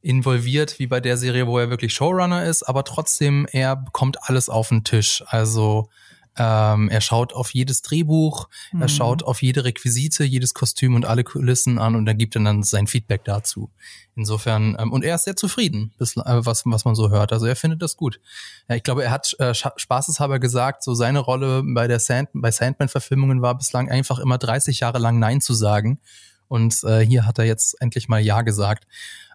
involviert 0.00 0.78
wie 0.78 0.86
bei 0.86 1.00
der 1.00 1.16
Serie, 1.16 1.46
wo 1.46 1.58
er 1.58 1.70
wirklich 1.70 1.94
Showrunner 1.94 2.44
ist, 2.44 2.62
aber 2.62 2.84
trotzdem, 2.84 3.46
er 3.50 3.76
bekommt 3.76 4.18
alles 4.28 4.48
auf 4.48 4.68
den 4.68 4.84
Tisch. 4.84 5.24
Also 5.26 5.88
ähm, 6.36 6.88
er 6.88 7.00
schaut 7.00 7.32
auf 7.32 7.54
jedes 7.54 7.82
Drehbuch, 7.82 8.48
mhm. 8.72 8.82
er 8.82 8.88
schaut 8.88 9.22
auf 9.22 9.42
jede 9.42 9.64
Requisite, 9.64 10.24
jedes 10.24 10.54
Kostüm 10.54 10.94
und 10.94 11.04
alle 11.04 11.24
Kulissen 11.24 11.78
an 11.78 11.94
und 11.94 12.06
er 12.06 12.14
gibt 12.14 12.34
dann, 12.34 12.44
dann 12.44 12.62
sein 12.62 12.86
Feedback 12.86 13.24
dazu. 13.24 13.70
Insofern, 14.16 14.76
ähm, 14.78 14.92
und 14.92 15.04
er 15.04 15.14
ist 15.14 15.24
sehr 15.24 15.36
zufrieden, 15.36 15.92
bis, 15.98 16.16
äh, 16.16 16.22
was, 16.24 16.62
was 16.66 16.84
man 16.84 16.94
so 16.94 17.10
hört. 17.10 17.32
Also 17.32 17.46
er 17.46 17.56
findet 17.56 17.82
das 17.82 17.96
gut. 17.96 18.20
Ja, 18.68 18.76
ich 18.76 18.82
glaube, 18.82 19.04
er 19.04 19.10
hat 19.10 19.34
äh, 19.38 19.54
spaßeshalber 19.54 20.38
gesagt, 20.38 20.82
so 20.82 20.94
seine 20.94 21.20
Rolle 21.20 21.62
bei 21.64 21.86
der 21.86 22.00
Sand, 22.00 22.30
bei 22.32 22.50
Sandman-Verfilmungen 22.50 23.42
war 23.42 23.56
bislang 23.56 23.88
einfach 23.88 24.18
immer 24.18 24.38
30 24.38 24.80
Jahre 24.80 24.98
lang 24.98 25.18
Nein 25.18 25.40
zu 25.40 25.54
sagen. 25.54 26.00
Und 26.48 26.82
äh, 26.84 27.00
hier 27.00 27.26
hat 27.26 27.38
er 27.38 27.44
jetzt 27.44 27.80
endlich 27.80 28.08
mal 28.08 28.20
Ja 28.20 28.42
gesagt. 28.42 28.86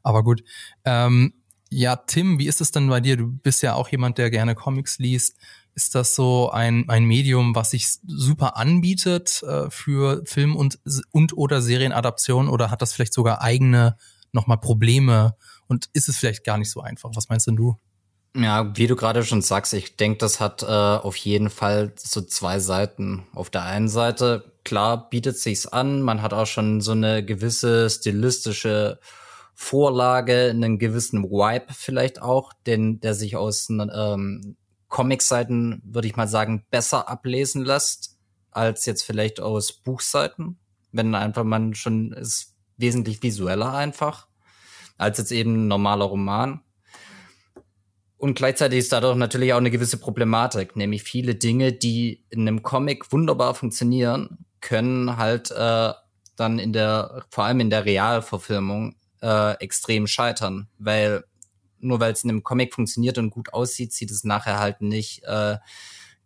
Aber 0.03 0.24
gut. 0.24 0.44
Ähm, 0.86 1.34
ja, 1.72 1.96
Tim, 1.96 2.39
wie 2.39 2.48
ist 2.48 2.62
es 2.62 2.72
denn 2.72 2.88
bei 2.89 3.00
dir? 3.00 3.15
Du 3.18 3.27
bist 3.27 3.62
ja 3.62 3.75
auch 3.75 3.89
jemand, 3.89 4.18
der 4.18 4.32
gerne 4.32 4.56
Comics 4.56 4.98
liest. 4.98 5.36
Ist 5.80 5.96
das 5.96 6.14
so 6.14 6.52
ein, 6.52 6.90
ein 6.90 7.06
Medium, 7.06 7.56
was 7.56 7.72
sich 7.72 7.88
super 8.06 8.58
anbietet 8.58 9.42
äh, 9.44 9.70
für 9.70 10.22
Film- 10.26 10.58
und, 10.58 10.78
und 11.12 11.38
oder 11.38 11.62
Serienadaption 11.62 12.50
oder 12.50 12.70
hat 12.70 12.82
das 12.82 12.92
vielleicht 12.92 13.14
sogar 13.14 13.42
eigene 13.42 13.96
nochmal 14.34 14.58
Probleme 14.58 15.36
und 15.68 15.90
ist 15.94 16.10
es 16.10 16.18
vielleicht 16.18 16.44
gar 16.44 16.58
nicht 16.58 16.70
so 16.70 16.82
einfach? 16.82 17.12
Was 17.14 17.30
meinst 17.30 17.48
denn 17.48 17.56
du? 17.56 17.78
Ja, 18.36 18.76
wie 18.76 18.88
du 18.88 18.98
gerade 18.98 19.24
schon 19.24 19.42
sagst, 19.42 19.74
ich 19.74 19.96
denke, 19.96 20.18
das 20.18 20.42
hat 20.42 20.64
äh, 20.64 20.66
auf 20.66 21.16
jeden 21.16 21.50
Fall 21.50 21.94
so 21.96 22.20
zwei 22.24 22.60
Seiten. 22.60 23.26
Auf 23.34 23.50
der 23.50 23.64
einen 23.64 23.88
Seite, 23.88 24.52
klar, 24.66 25.10
bietet 25.10 25.38
sich's 25.38 25.66
an, 25.66 26.02
man 26.02 26.22
hat 26.22 26.34
auch 26.34 26.46
schon 26.46 26.82
so 26.82 26.92
eine 26.92 27.24
gewisse 27.24 27.90
stilistische 27.90 29.00
Vorlage, 29.56 30.50
einen 30.50 30.78
gewissen 30.78 31.24
Vibe 31.24 31.68
vielleicht 31.74 32.22
auch, 32.22 32.52
den 32.68 33.00
der 33.00 33.14
sich 33.14 33.38
aus 33.38 33.70
ähm, 33.70 34.58
Comic-Seiten, 34.89 35.81
würde 35.86 36.08
ich 36.08 36.15
mal 36.15 36.27
sagen, 36.27 36.65
besser 36.69 37.08
ablesen 37.08 37.63
lässt 37.63 38.17
als 38.51 38.86
jetzt 38.86 39.03
vielleicht 39.03 39.39
aus 39.39 39.72
Buchseiten. 39.72 40.60
wenn 40.91 41.13
einfach 41.13 41.43
man 41.43 41.75
schon 41.75 42.13
ist 42.13 42.55
wesentlich 42.77 43.22
visueller 43.22 43.74
einfach 43.74 44.29
als 45.00 45.17
jetzt 45.17 45.31
eben 45.31 45.55
ein 45.55 45.67
normaler 45.67 46.05
Roman. 46.05 46.62
Und 48.17 48.36
gleichzeitig 48.36 48.79
ist 48.79 48.91
dadurch 48.91 49.15
natürlich 49.15 49.53
auch 49.53 49.58
eine 49.58 49.72
gewisse 49.72 49.98
Problematik, 49.98 50.75
nämlich 50.75 51.03
viele 51.03 51.36
Dinge, 51.36 51.72
die 51.72 52.25
in 52.29 52.41
einem 52.41 52.62
Comic 52.62 53.12
wunderbar 53.13 53.55
funktionieren, 53.55 54.46
können 54.60 55.15
halt 55.15 55.51
äh, 55.51 55.93
dann 56.36 56.60
in 56.60 56.74
der, 56.74 57.24
vor 57.29 57.46
allem 57.46 57.62
in 57.62 57.69
der 57.69 57.86
Realverfilmung, 57.86 58.98
äh, 59.22 59.53
extrem 59.60 60.05
scheitern, 60.05 60.67
weil 60.77 61.24
nur 61.80 62.00
weil 62.00 62.14
es 62.14 62.24
in 62.24 62.30
einem 62.30 62.44
Comic 62.44 62.74
funktioniert 62.74 63.18
und 63.18 63.30
gut 63.30 63.54
aussieht, 63.54 63.94
sieht 63.94 64.12
es 64.12 64.24
nachher 64.24 64.60
halt 64.60 64.82
nicht 64.82 65.24
äh, 65.24 65.58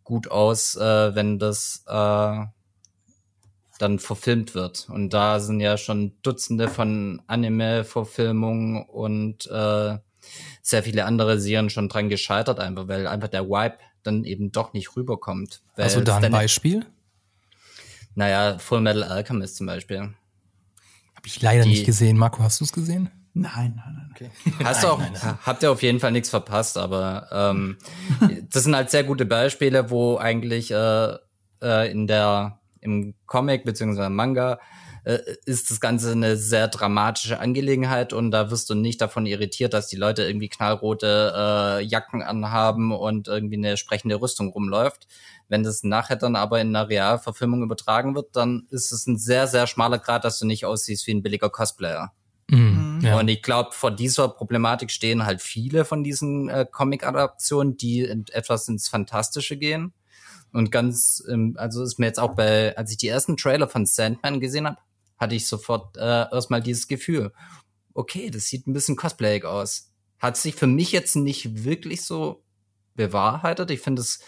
gut 0.03 0.29
aus, 0.29 0.75
äh, 0.75 1.15
wenn 1.15 1.39
das 1.39 1.83
äh, 1.87 2.45
dann 3.79 3.99
verfilmt 3.99 4.55
wird. 4.55 4.87
Und 4.89 5.11
da 5.11 5.39
sind 5.39 5.59
ja 5.59 5.77
schon 5.77 6.13
Dutzende 6.21 6.67
von 6.67 7.21
Anime-Verfilmungen 7.27 8.83
und 8.83 9.47
äh, 9.47 9.97
sehr 10.61 10.83
viele 10.83 11.05
andere 11.05 11.39
Serien 11.39 11.69
schon 11.69 11.89
dran 11.89 12.09
gescheitert, 12.09 12.59
einfach 12.59 12.87
weil 12.87 13.07
einfach 13.07 13.27
der 13.27 13.45
Vibe 13.47 13.77
dann 14.03 14.23
eben 14.25 14.51
doch 14.51 14.73
nicht 14.73 14.95
rüberkommt. 14.95 15.61
Also 15.75 16.01
da 16.01 16.17
ein 16.17 16.31
Beispiel? 16.31 16.85
Naja, 18.15 18.59
Full 18.59 18.81
Metal 18.81 19.03
Alchemist 19.03 19.57
zum 19.57 19.67
Beispiel. 19.67 19.99
Habe 19.99 21.27
ich 21.27 21.41
leider 21.41 21.63
Die, 21.63 21.69
nicht 21.69 21.85
gesehen. 21.85 22.17
Marco, 22.17 22.43
hast 22.43 22.59
du 22.59 22.65
es 22.65 22.73
gesehen? 22.73 23.09
Nein, 23.33 23.73
nein, 23.75 23.95
nein. 23.95 24.09
Okay. 24.11 24.29
Hast 24.63 24.83
du 24.83 24.87
auch, 24.87 24.99
nein, 24.99 25.13
nein. 25.13 25.37
habt 25.43 25.63
ihr 25.63 25.71
auf 25.71 25.81
jeden 25.81 25.99
Fall 25.99 26.11
nichts 26.11 26.29
verpasst, 26.29 26.77
aber 26.77 27.27
ähm, 27.31 27.77
das 28.51 28.63
sind 28.63 28.75
halt 28.75 28.91
sehr 28.91 29.03
gute 29.03 29.25
Beispiele, 29.25 29.89
wo 29.89 30.17
eigentlich 30.17 30.71
äh, 30.71 31.17
äh, 31.61 31.91
in 31.91 32.07
der 32.07 32.59
im 32.81 33.15
Comic 33.25 33.63
beziehungsweise 33.63 34.09
Manga 34.09 34.59
äh, 35.03 35.19
ist 35.45 35.71
das 35.71 35.79
Ganze 35.79 36.11
eine 36.11 36.37
sehr 36.37 36.67
dramatische 36.67 37.39
Angelegenheit 37.39 38.13
und 38.13 38.31
da 38.31 38.51
wirst 38.51 38.69
du 38.69 38.75
nicht 38.75 39.01
davon 39.01 39.25
irritiert, 39.25 39.73
dass 39.73 39.87
die 39.87 39.95
Leute 39.95 40.23
irgendwie 40.23 40.49
knallrote 40.49 41.33
äh, 41.35 41.83
Jacken 41.83 42.21
anhaben 42.21 42.91
und 42.91 43.27
irgendwie 43.27 43.57
eine 43.57 43.77
sprechende 43.77 44.21
Rüstung 44.21 44.49
rumläuft. 44.49 45.07
Wenn 45.49 45.63
das 45.63 45.83
nachher 45.83 46.15
dann 46.15 46.35
aber 46.35 46.61
in 46.61 46.75
einer 46.75 46.89
Realverfilmung 46.89 47.63
übertragen 47.63 48.15
wird, 48.15 48.35
dann 48.35 48.67
ist 48.69 48.91
es 48.91 49.07
ein 49.07 49.17
sehr, 49.17 49.47
sehr 49.47 49.67
schmaler 49.67 49.99
Grad, 49.99 50.23
dass 50.23 50.39
du 50.39 50.45
nicht 50.45 50.65
aussiehst 50.65 51.07
wie 51.07 51.13
ein 51.13 51.23
billiger 51.23 51.49
Cosplayer. 51.49 52.13
Mhm, 52.53 52.99
ja. 53.01 53.19
Und 53.19 53.27
ich 53.27 53.41
glaube, 53.41 53.71
vor 53.71 53.91
dieser 53.91 54.29
Problematik 54.29 54.91
stehen 54.91 55.25
halt 55.25 55.41
viele 55.41 55.85
von 55.85 56.03
diesen 56.03 56.49
äh, 56.49 56.65
Comic-Adaptionen, 56.69 57.77
die 57.77 58.01
in, 58.01 58.25
etwas 58.31 58.67
ins 58.67 58.87
Fantastische 58.87 59.57
gehen. 59.57 59.93
Und 60.51 60.71
ganz, 60.71 61.23
ähm, 61.29 61.55
also 61.57 61.83
ist 61.83 61.97
mir 61.97 62.05
jetzt 62.05 62.19
auch 62.19 62.35
bei, 62.35 62.77
als 62.77 62.91
ich 62.91 62.97
die 62.97 63.07
ersten 63.07 63.37
Trailer 63.37 63.67
von 63.67 63.87
Sandman 63.87 64.39
gesehen 64.39 64.67
habe, 64.67 64.77
hatte 65.17 65.35
ich 65.35 65.47
sofort 65.47 65.97
äh, 65.97 66.25
erstmal 66.31 66.61
dieses 66.61 66.87
Gefühl, 66.87 67.33
okay, 67.95 68.29
das 68.29 68.45
sieht 68.45 68.67
ein 68.67 68.73
bisschen 68.73 68.95
cosplayig 68.95 69.45
aus. 69.45 69.91
Hat 70.19 70.37
sich 70.37 70.53
für 70.55 70.67
mich 70.67 70.91
jetzt 70.91 71.15
nicht 71.15 71.63
wirklich 71.63 72.03
so 72.03 72.43
bewahrheitet. 72.95 73.71
Ich 73.71 73.79
finde, 73.79 74.01
es 74.01 74.19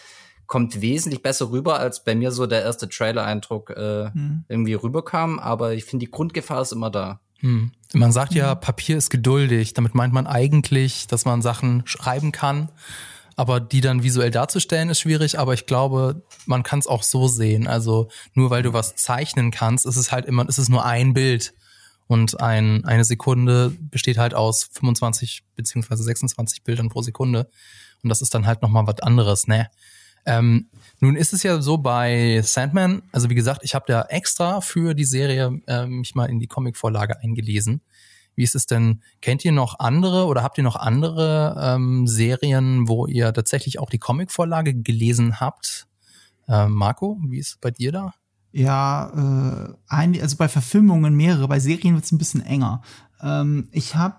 kommt 0.46 0.80
wesentlich 0.80 1.22
besser 1.22 1.50
rüber, 1.50 1.78
als 1.78 2.02
bei 2.02 2.14
mir 2.14 2.32
so 2.32 2.46
der 2.46 2.62
erste 2.62 2.88
Trailer-Eindruck 2.88 3.70
äh, 3.70 4.10
hm. 4.12 4.44
irgendwie 4.48 4.74
rüberkam. 4.74 5.38
Aber 5.38 5.74
ich 5.74 5.84
finde, 5.84 6.06
die 6.06 6.10
Grundgefahr 6.10 6.62
ist 6.62 6.72
immer 6.72 6.90
da. 6.90 7.20
Hm. 7.40 7.72
Man 7.92 8.12
sagt 8.12 8.34
ja, 8.34 8.54
mhm. 8.54 8.60
Papier 8.60 8.96
ist 8.96 9.10
geduldig. 9.10 9.74
Damit 9.74 9.94
meint 9.94 10.12
man 10.12 10.26
eigentlich, 10.26 11.06
dass 11.06 11.24
man 11.24 11.42
Sachen 11.42 11.82
schreiben 11.86 12.32
kann 12.32 12.70
aber 13.36 13.60
die 13.60 13.82
dann 13.82 14.02
visuell 14.02 14.30
darzustellen 14.30 14.88
ist 14.88 15.00
schwierig, 15.00 15.38
aber 15.38 15.52
ich 15.52 15.66
glaube, 15.66 16.22
man 16.46 16.62
kann 16.62 16.78
es 16.78 16.86
auch 16.86 17.02
so 17.02 17.28
sehen. 17.28 17.66
Also 17.66 18.08
nur 18.32 18.48
weil 18.48 18.62
du 18.62 18.72
was 18.72 18.96
zeichnen 18.96 19.50
kannst, 19.50 19.84
ist 19.84 19.96
es 19.96 20.10
halt 20.10 20.24
immer, 20.24 20.48
ist 20.48 20.58
es 20.58 20.70
nur 20.70 20.84
ein 20.84 21.12
Bild. 21.12 21.52
Und 22.08 22.40
ein, 22.40 22.84
eine 22.84 23.04
Sekunde 23.04 23.76
besteht 23.90 24.16
halt 24.16 24.32
aus 24.32 24.70
25 24.72 25.44
beziehungsweise 25.54 26.02
26 26.02 26.62
Bildern 26.62 26.88
pro 26.88 27.02
Sekunde. 27.02 27.50
Und 28.02 28.08
das 28.08 28.22
ist 28.22 28.34
dann 28.34 28.46
halt 28.46 28.62
nochmal 28.62 28.86
was 28.86 29.00
anderes, 29.00 29.46
ne? 29.46 29.68
Ähm, 30.26 30.68
nun 31.00 31.16
ist 31.16 31.32
es 31.32 31.42
ja 31.42 31.60
so 31.60 31.78
bei 31.78 32.40
Sandman, 32.42 33.02
also 33.12 33.30
wie 33.30 33.34
gesagt, 33.34 33.60
ich 33.62 33.74
habe 33.74 33.84
da 33.86 34.02
extra 34.02 34.60
für 34.60 34.94
die 34.94 35.04
Serie 35.04 35.60
äh, 35.66 35.86
mich 35.86 36.14
mal 36.14 36.26
in 36.26 36.40
die 36.40 36.46
Comicvorlage 36.46 37.20
eingelesen. 37.20 37.80
Wie 38.34 38.42
ist 38.42 38.54
es 38.54 38.66
denn? 38.66 39.02
Kennt 39.22 39.44
ihr 39.44 39.52
noch 39.52 39.78
andere 39.78 40.26
oder 40.26 40.42
habt 40.42 40.58
ihr 40.58 40.64
noch 40.64 40.76
andere 40.76 41.56
ähm, 41.58 42.06
Serien, 42.06 42.86
wo 42.86 43.06
ihr 43.06 43.32
tatsächlich 43.32 43.78
auch 43.78 43.88
die 43.88 43.98
Comicvorlage 43.98 44.74
gelesen 44.74 45.40
habt? 45.40 45.86
Äh, 46.46 46.68
Marco, 46.68 47.18
wie 47.26 47.38
ist 47.38 47.48
es 47.48 47.56
bei 47.56 47.70
dir 47.70 47.92
da? 47.92 48.14
Ja, 48.52 49.10
äh, 49.68 49.74
ein, 49.88 50.20
also 50.20 50.36
bei 50.36 50.48
Verfilmungen 50.48 51.14
mehrere, 51.14 51.48
bei 51.48 51.60
Serien 51.60 51.94
wird 51.94 52.04
es 52.04 52.12
ein 52.12 52.18
bisschen 52.18 52.44
enger. 52.44 52.82
Ähm, 53.22 53.68
ich 53.72 53.96
habe 53.96 54.16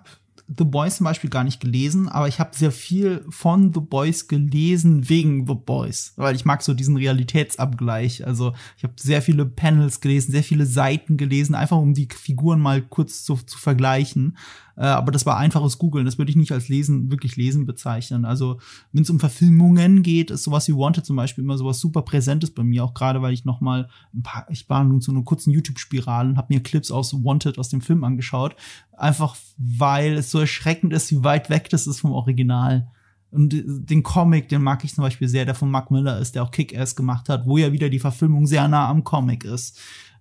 The 0.56 0.64
Boys 0.64 0.98
zum 0.98 1.04
Beispiel 1.04 1.30
gar 1.30 1.44
nicht 1.44 1.60
gelesen, 1.60 2.08
aber 2.08 2.28
ich 2.30 2.40
habe 2.40 2.56
sehr 2.56 2.72
viel 2.72 3.26
von 3.30 3.74
The 3.74 3.82
Boys 3.82 4.30
gelesen 4.30 5.10
wegen 5.10 5.46
The 5.46 5.56
Boys, 5.56 6.14
weil 6.16 6.36
ich 6.36 6.46
mag 6.46 6.62
so 6.62 6.74
diesen 6.74 6.96
Realitätsabgleich. 6.96 8.26
Also 8.26 8.54
ich 8.78 8.84
habe 8.84 8.94
sehr 8.98 9.22
viele 9.22 9.46
Panels 9.46 10.00
gelesen, 10.00 10.32
sehr 10.32 10.44
viele 10.44 10.66
Seiten 10.66 11.18
gelesen, 11.18 11.54
einfach 11.54 11.78
um 11.78 11.94
die 11.94 12.08
Figuren 12.10 12.62
mal 12.62 12.82
kurz 12.82 13.24
zu, 13.24 13.36
zu 13.36 13.58
vergleichen. 13.58 14.38
Äh, 14.78 14.86
aber 14.86 15.12
das 15.12 15.26
war 15.26 15.38
einfaches 15.38 15.80
Googeln. 15.80 16.06
Das 16.06 16.18
würde 16.18 16.30
ich 16.30 16.36
nicht 16.36 16.52
als 16.52 16.70
Lesen, 16.70 17.10
wirklich 17.12 17.36
Lesen 17.36 17.66
bezeichnen. 17.66 18.26
Also, 18.26 18.60
wenn 18.94 19.02
es 19.02 19.10
um 19.10 19.20
Verfilmungen 19.20 20.04
geht, 20.04 20.30
ist 20.30 20.44
sowas 20.44 20.68
wie 20.68 20.76
Wanted 20.76 21.06
zum 21.06 21.16
Beispiel 21.16 21.44
immer 21.44 21.58
sowas 21.58 21.80
super 21.80 22.04
Präsentes 22.04 22.52
bei 22.52 22.64
mir, 22.64 22.84
auch 22.84 22.94
gerade 22.94 23.22
weil 23.22 23.34
ich 23.34 23.44
noch 23.44 23.60
mal 23.60 23.90
ein 24.14 24.22
paar, 24.22 24.46
ich 24.50 24.70
war 24.70 24.84
nun 24.84 25.02
zu 25.02 25.12
einer 25.12 25.24
kurzen 25.24 25.52
YouTube-Spirale 25.52 26.30
und 26.30 26.38
habe 26.38 26.54
mir 26.54 26.62
Clips 26.62 26.92
aus 26.92 27.14
Wanted 27.14 27.58
aus 27.58 27.70
dem 27.70 27.82
Film 27.82 28.04
angeschaut. 28.04 28.56
Einfach 28.96 29.36
weil 29.58 30.14
es 30.14 30.30
so 30.30 30.40
erschreckend 30.40 30.94
ist, 30.94 31.12
wie 31.12 31.24
weit 31.24 31.50
weg 31.50 31.70
das 31.70 31.88
ist 31.88 32.02
vom 32.02 32.12
Original. 32.12 32.88
Und 33.32 33.54
den 33.66 34.04
Comic, 34.04 34.48
den 34.48 34.62
mag 34.62 34.84
ich 34.84 34.94
zum 34.96 35.04
Beispiel 35.04 35.28
sehr, 35.28 35.44
der 35.44 35.56
von 35.56 35.70
Mark 35.70 35.92
Miller 35.92 36.20
ist, 36.20 36.36
der 36.36 36.44
auch 36.44 36.52
Kick-Ass 36.52 36.96
gemacht 36.96 37.30
hat, 37.30 37.46
wo 37.46 37.58
ja 37.58 37.74
wieder 37.74 37.90
die 37.90 38.00
Verfilmung 38.00 38.48
sehr 38.48 38.68
nah 38.68 38.88
am 38.88 39.04
Comic 39.04 39.44
ist. 39.44 39.80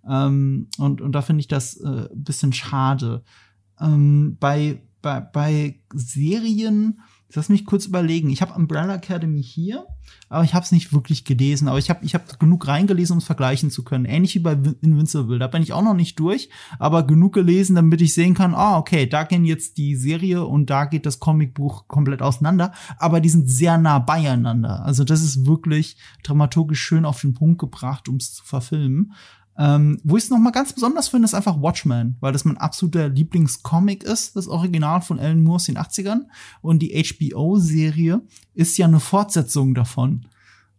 Ähm, 0.08 0.68
und, 0.78 1.00
und 1.00 1.12
da 1.12 1.22
finde 1.22 1.40
ich 1.40 1.48
das 1.48 1.76
äh, 1.76 2.08
bisschen 2.14 2.52
schade. 2.52 3.22
Ähm, 3.80 4.36
bei, 4.40 4.80
bei, 5.02 5.20
bei 5.20 5.80
Serien, 5.94 7.00
lass 7.34 7.48
mich 7.48 7.64
kurz 7.64 7.86
überlegen. 7.86 8.30
Ich 8.30 8.42
habe 8.42 8.54
Umbrella 8.54 8.94
Academy 8.94 9.42
hier, 9.42 9.86
aber 10.28 10.44
ich 10.44 10.54
habe 10.54 10.64
es 10.64 10.72
nicht 10.72 10.92
wirklich 10.92 11.24
gelesen. 11.24 11.68
Aber 11.68 11.78
ich 11.78 11.90
habe 11.90 12.04
ich 12.04 12.14
hab 12.14 12.38
genug 12.38 12.66
reingelesen, 12.66 13.14
um 13.14 13.18
es 13.18 13.24
vergleichen 13.24 13.70
zu 13.70 13.84
können. 13.84 14.04
Ähnlich 14.04 14.34
wie 14.34 14.40
bei 14.40 14.52
Invincible. 14.80 15.38
Da 15.38 15.46
bin 15.46 15.62
ich 15.62 15.72
auch 15.72 15.82
noch 15.82 15.94
nicht 15.94 16.18
durch, 16.18 16.48
aber 16.78 17.06
genug 17.06 17.34
gelesen, 17.34 17.76
damit 17.76 18.00
ich 18.00 18.14
sehen 18.14 18.34
kann, 18.34 18.54
ah, 18.54 18.78
okay, 18.78 19.06
da 19.06 19.24
gehen 19.24 19.44
jetzt 19.44 19.76
die 19.76 19.96
Serie 19.96 20.44
und 20.44 20.70
da 20.70 20.84
geht 20.84 21.06
das 21.06 21.20
Comicbuch 21.20 21.88
komplett 21.88 22.22
auseinander. 22.22 22.72
Aber 22.98 23.20
die 23.20 23.28
sind 23.28 23.48
sehr 23.48 23.78
nah 23.78 23.98
beieinander. 23.98 24.84
Also 24.84 25.04
das 25.04 25.22
ist 25.22 25.46
wirklich 25.46 25.96
dramaturgisch 26.22 26.80
schön 26.80 27.04
auf 27.04 27.20
den 27.20 27.34
Punkt 27.34 27.58
gebracht, 27.58 28.08
um 28.08 28.16
es 28.16 28.34
zu 28.34 28.44
verfilmen. 28.44 29.12
Ähm, 29.58 29.98
wo 30.04 30.16
ich 30.16 30.24
es 30.24 30.30
nochmal 30.30 30.52
ganz 30.52 30.72
besonders 30.72 31.08
finde, 31.08 31.24
ist 31.24 31.34
einfach 31.34 31.60
Watchmen, 31.60 32.16
weil 32.20 32.32
das 32.32 32.44
mein 32.44 32.58
absoluter 32.58 33.08
Lieblingscomic 33.08 34.04
ist, 34.04 34.36
das 34.36 34.48
Original 34.48 35.00
von 35.00 35.18
Alan 35.18 35.42
Moore 35.42 35.56
aus 35.56 35.64
den 35.64 35.78
80ern. 35.78 36.26
Und 36.60 36.80
die 36.80 37.02
HBO-Serie 37.02 38.20
ist 38.54 38.76
ja 38.76 38.86
eine 38.86 39.00
Fortsetzung 39.00 39.74
davon. 39.74 40.26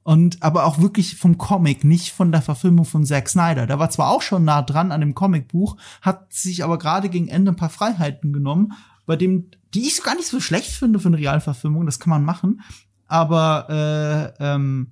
Und 0.04 0.42
aber 0.42 0.66
auch 0.66 0.80
wirklich 0.80 1.18
vom 1.18 1.38
Comic, 1.38 1.84
nicht 1.84 2.14
von 2.14 2.32
der 2.32 2.42
Verfilmung 2.42 2.86
von 2.86 3.04
Zack 3.04 3.28
Snyder. 3.28 3.68
Der 3.68 3.80
war 3.80 3.90
zwar 3.90 4.10
auch 4.10 4.22
schon 4.22 4.46
nah 4.46 4.62
dran 4.62 4.92
an 4.94 5.02
dem 5.02 5.16
Comicbuch, 5.16 5.76
hat 6.02 6.32
sich 6.32 6.64
aber 6.64 6.78
gerade 6.78 7.10
gegen 7.10 7.28
Ende 7.28 7.52
ein 7.52 7.58
paar 7.58 7.70
Freiheiten 7.70 8.32
genommen, 8.32 8.74
bei 9.06 9.16
dem, 9.16 9.52
die 9.74 9.88
ich 9.88 10.04
gar 10.04 10.16
nicht 10.16 10.28
so 10.28 10.40
schlecht 10.40 10.72
finde 10.72 11.00
für 11.00 11.10
eine 11.10 11.18
Realverfilmung, 11.18 11.86
das 11.86 12.00
kann 12.00 12.12
man 12.12 12.24
machen. 12.24 12.62
Aber 13.08 14.34
äh, 14.40 14.44
ähm, 14.44 14.92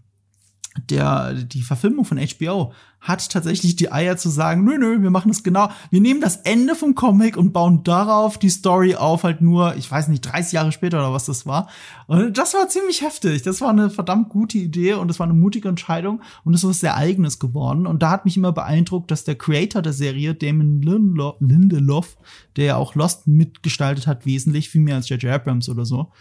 der, 0.90 1.34
die 1.34 1.62
Verfilmung 1.62 2.06
von 2.06 2.20
HBO 2.20 2.74
hat 3.00 3.30
tatsächlich 3.30 3.76
die 3.76 3.92
Eier 3.92 4.18
zu 4.18 4.30
sagen, 4.30 4.64
nö, 4.64 4.80
nö, 4.80 5.02
wir 5.02 5.12
machen 5.12 5.28
das 5.28 5.44
genau. 5.44 5.70
Wir 5.92 6.02
nehmen 6.02 6.22
das 6.22 6.38
Ende 6.38 6.74
vom 6.74 6.96
Comic 6.96 7.38
und 7.38 7.54
bauen 7.54 7.84
darauf 7.84 8.40
die 8.40 8.50
Story 8.50 8.96
auf, 8.96 9.24
halt 9.24 9.42
nur, 9.42 9.76
ich 9.76 9.90
weiß 9.90 10.08
nicht, 10.08 10.22
30 10.22 10.54
Jahre 10.54 10.72
später 10.72 10.98
oder 10.98 11.14
was 11.14 11.26
das 11.26 11.46
war. 11.46 11.70
Und 12.08 12.38
das 12.38 12.56
war 12.56 12.68
ziemlich 12.68 13.02
heftig. 13.02 13.44
Das 13.44 13.62
war 13.62 13.70
eine 13.70 13.92
verdammt 13.92 14.30
gute 14.30 14.58
Idee 14.58 14.94
und 14.94 15.08
das 15.08 15.20
war 15.20 15.26
eine 15.26 15.36
mutige 15.36 15.70
Entscheidung 15.70 16.22
und 16.44 16.56
es 16.56 16.64
ist 16.64 16.70
was 16.70 16.80
sehr 16.80 16.96
eigenes 16.96 17.38
geworden. 17.38 17.86
Und 17.86 18.02
da 18.02 18.10
hat 18.10 18.26
mich 18.26 18.38
immer 18.38 18.52
beeindruckt, 18.52 19.12
dass 19.12 19.24
der 19.24 19.36
Creator 19.36 19.84
der 19.84 19.94
Serie, 19.94 20.34
Damon 20.34 20.82
Lindelof, 20.82 22.18
der 22.56 22.66
ja 22.66 22.76
auch 22.78 22.96
Lost 22.96 23.28
mitgestaltet 23.28 24.08
hat, 24.08 24.26
wesentlich, 24.26 24.70
viel 24.70 24.82
mehr 24.82 24.96
als 24.96 25.10
J.J. 25.10 25.32
Abrams 25.32 25.70
oder 25.70 25.86
so, 25.86 26.12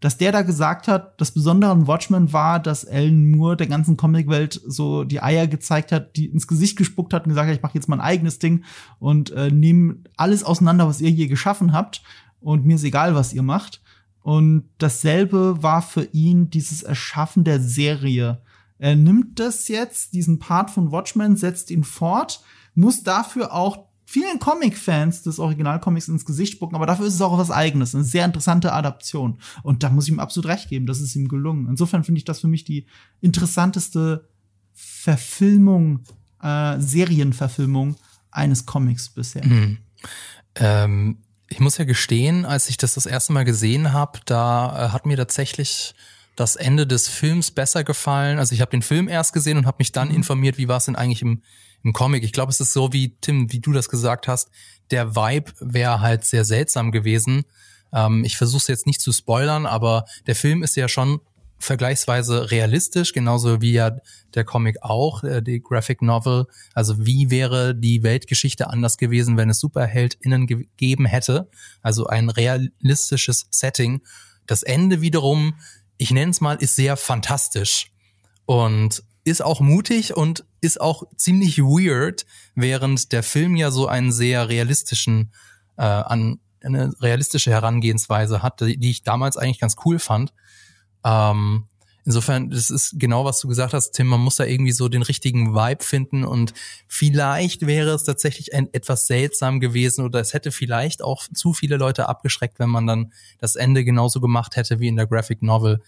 dass 0.00 0.16
der 0.16 0.30
da 0.30 0.42
gesagt 0.42 0.86
hat, 0.86 1.20
das 1.20 1.32
Besondere 1.32 1.72
an 1.72 1.86
Watchmen 1.86 2.32
war, 2.32 2.60
dass 2.60 2.86
Alan 2.86 3.30
Moore 3.30 3.56
der 3.56 3.66
ganzen 3.66 3.96
Comicwelt 3.96 4.60
so 4.64 5.04
die 5.04 5.20
Eier 5.20 5.46
gezeigt 5.46 5.90
hat, 5.90 6.16
die 6.16 6.26
ins 6.26 6.46
Gesicht 6.46 6.76
gespuckt 6.76 7.12
hat 7.12 7.24
und 7.24 7.30
gesagt 7.30 7.48
hat, 7.48 7.56
ich 7.56 7.62
mache 7.62 7.74
jetzt 7.74 7.88
mein 7.88 8.00
eigenes 8.00 8.38
Ding 8.38 8.64
und 9.00 9.30
äh, 9.30 9.50
nehme 9.50 9.96
alles 10.16 10.44
auseinander, 10.44 10.86
was 10.86 11.00
ihr 11.00 11.10
hier 11.10 11.28
geschaffen 11.28 11.72
habt 11.72 12.02
und 12.40 12.64
mir 12.64 12.76
ist 12.76 12.84
egal, 12.84 13.14
was 13.14 13.32
ihr 13.32 13.42
macht. 13.42 13.82
Und 14.22 14.68
dasselbe 14.78 15.62
war 15.62 15.82
für 15.82 16.04
ihn 16.12 16.50
dieses 16.50 16.82
Erschaffen 16.82 17.44
der 17.44 17.60
Serie. 17.60 18.40
Er 18.78 18.94
nimmt 18.94 19.40
das 19.40 19.68
jetzt, 19.68 20.12
diesen 20.12 20.38
Part 20.38 20.70
von 20.70 20.92
Watchmen, 20.92 21.36
setzt 21.36 21.70
ihn 21.70 21.82
fort, 21.82 22.40
muss 22.74 23.02
dafür 23.02 23.52
auch 23.52 23.87
vielen 24.10 24.38
Comic-Fans 24.38 25.22
des 25.22 25.38
Originalcomics 25.38 26.08
ins 26.08 26.24
Gesicht 26.24 26.54
spucken, 26.54 26.76
aber 26.76 26.86
dafür 26.86 27.04
ist 27.04 27.12
es 27.12 27.20
auch 27.20 27.36
was 27.36 27.50
eigenes, 27.50 27.94
eine 27.94 28.04
sehr 28.04 28.24
interessante 28.24 28.72
Adaption. 28.72 29.38
Und 29.62 29.82
da 29.82 29.90
muss 29.90 30.06
ich 30.06 30.12
ihm 30.12 30.18
absolut 30.18 30.48
recht 30.48 30.70
geben, 30.70 30.86
das 30.86 31.00
ist 31.00 31.14
ihm 31.14 31.28
gelungen. 31.28 31.68
Insofern 31.68 32.04
finde 32.04 32.16
ich 32.18 32.24
das 32.24 32.40
für 32.40 32.48
mich 32.48 32.64
die 32.64 32.86
interessanteste 33.20 34.26
Verfilmung, 34.72 36.04
äh, 36.42 36.80
Serienverfilmung 36.80 37.96
eines 38.30 38.64
Comics 38.64 39.10
bisher. 39.10 39.44
Mhm. 39.44 39.76
Ähm, 40.54 41.18
ich 41.48 41.60
muss 41.60 41.76
ja 41.76 41.84
gestehen, 41.84 42.46
als 42.46 42.70
ich 42.70 42.78
das 42.78 42.94
das 42.94 43.04
erste 43.04 43.34
Mal 43.34 43.44
gesehen 43.44 43.92
habe, 43.92 44.20
da 44.24 44.86
äh, 44.86 44.88
hat 44.88 45.04
mir 45.04 45.18
tatsächlich 45.18 45.94
das 46.34 46.56
Ende 46.56 46.86
des 46.86 47.08
Films 47.08 47.50
besser 47.50 47.84
gefallen. 47.84 48.38
Also 48.38 48.54
ich 48.54 48.62
habe 48.62 48.70
den 48.70 48.80
Film 48.80 49.06
erst 49.06 49.34
gesehen 49.34 49.58
und 49.58 49.66
habe 49.66 49.76
mich 49.80 49.92
dann 49.92 50.08
mhm. 50.08 50.14
informiert, 50.14 50.56
wie 50.56 50.68
war 50.68 50.78
es 50.78 50.86
denn 50.86 50.96
eigentlich 50.96 51.20
im 51.20 51.42
im 51.82 51.92
Comic. 51.92 52.24
Ich 52.24 52.32
glaube, 52.32 52.50
es 52.50 52.60
ist 52.60 52.72
so 52.72 52.92
wie 52.92 53.16
Tim, 53.20 53.52
wie 53.52 53.60
du 53.60 53.72
das 53.72 53.88
gesagt 53.88 54.28
hast. 54.28 54.50
Der 54.90 55.14
Vibe 55.14 55.52
wäre 55.60 56.00
halt 56.00 56.24
sehr 56.24 56.44
seltsam 56.44 56.92
gewesen. 56.92 57.44
Ähm, 57.92 58.24
ich 58.24 58.36
versuche 58.36 58.62
es 58.62 58.68
jetzt 58.68 58.86
nicht 58.86 59.00
zu 59.00 59.12
spoilern, 59.12 59.66
aber 59.66 60.04
der 60.26 60.36
Film 60.36 60.62
ist 60.62 60.76
ja 60.76 60.88
schon 60.88 61.20
vergleichsweise 61.58 62.50
realistisch, 62.50 63.12
genauso 63.12 63.60
wie 63.60 63.72
ja 63.72 63.96
der 64.34 64.44
Comic 64.44 64.82
auch, 64.82 65.24
äh, 65.24 65.42
die 65.42 65.60
Graphic 65.60 66.02
Novel. 66.02 66.46
Also 66.72 67.04
wie 67.04 67.30
wäre 67.30 67.74
die 67.74 68.02
Weltgeschichte 68.02 68.68
anders 68.70 68.96
gewesen, 68.96 69.36
wenn 69.36 69.50
es 69.50 69.60
SuperheldInnen 69.60 70.46
gegeben 70.46 71.06
hätte? 71.06 71.50
Also 71.82 72.06
ein 72.06 72.30
realistisches 72.30 73.46
Setting. 73.50 74.02
Das 74.46 74.62
Ende 74.62 75.00
wiederum, 75.00 75.54
ich 75.96 76.10
nenne 76.10 76.30
es 76.30 76.40
mal, 76.40 76.54
ist 76.54 76.76
sehr 76.76 76.96
fantastisch. 76.96 77.90
Und 78.46 79.02
ist 79.28 79.42
auch 79.42 79.60
mutig 79.60 80.16
und 80.16 80.44
ist 80.60 80.80
auch 80.80 81.04
ziemlich 81.16 81.58
weird, 81.58 82.26
während 82.54 83.12
der 83.12 83.22
Film 83.22 83.56
ja 83.56 83.70
so 83.70 83.86
einen 83.86 84.12
sehr 84.12 84.48
realistischen, 84.48 85.32
äh, 85.76 85.82
an, 85.82 86.40
eine 86.62 86.92
realistische 87.00 87.50
Herangehensweise 87.50 88.42
hat, 88.42 88.60
die, 88.60 88.90
ich 88.90 89.02
damals 89.02 89.36
eigentlich 89.36 89.60
ganz 89.60 89.76
cool 89.84 89.98
fand. 89.98 90.32
Ähm, 91.04 91.66
insofern, 92.04 92.50
das 92.50 92.70
ist 92.70 92.98
genau, 92.98 93.24
was 93.24 93.38
du 93.40 93.48
gesagt 93.48 93.74
hast, 93.74 93.92
Tim, 93.92 94.06
man 94.06 94.20
muss 94.20 94.36
da 94.36 94.44
irgendwie 94.44 94.72
so 94.72 94.88
den 94.88 95.02
richtigen 95.02 95.54
Vibe 95.54 95.84
finden 95.84 96.24
und 96.24 96.54
vielleicht 96.86 97.66
wäre 97.66 97.90
es 97.90 98.04
tatsächlich 98.04 98.54
ein, 98.54 98.72
etwas 98.72 99.06
seltsam 99.06 99.60
gewesen 99.60 100.04
oder 100.04 100.18
es 100.18 100.32
hätte 100.32 100.50
vielleicht 100.50 101.02
auch 101.02 101.28
zu 101.32 101.52
viele 101.52 101.76
Leute 101.76 102.08
abgeschreckt, 102.08 102.58
wenn 102.58 102.70
man 102.70 102.86
dann 102.86 103.12
das 103.38 103.56
Ende 103.56 103.84
genauso 103.84 104.20
gemacht 104.20 104.56
hätte 104.56 104.80
wie 104.80 104.88
in 104.88 104.96
der 104.96 105.06
Graphic 105.06 105.42
Novel. 105.42 105.82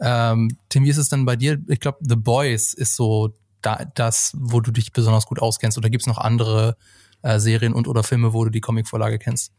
Ähm, 0.00 0.58
Tim, 0.68 0.84
wie 0.84 0.90
ist 0.90 0.98
es 0.98 1.08
denn 1.08 1.24
bei 1.24 1.36
dir? 1.36 1.58
Ich 1.68 1.80
glaube, 1.80 1.98
The 2.00 2.16
Boys 2.16 2.74
ist 2.74 2.96
so 2.96 3.34
da, 3.62 3.84
das, 3.94 4.32
wo 4.36 4.60
du 4.60 4.70
dich 4.70 4.92
besonders 4.92 5.26
gut 5.26 5.40
auskennst. 5.40 5.78
Oder 5.78 5.90
gibt 5.90 6.02
es 6.02 6.06
noch 6.06 6.18
andere 6.18 6.76
äh, 7.22 7.38
Serien 7.38 7.72
und 7.72 7.88
oder 7.88 8.02
Filme, 8.02 8.32
wo 8.32 8.44
du 8.44 8.50
die 8.50 8.60
Comicvorlage 8.60 9.18
kennst? 9.18 9.52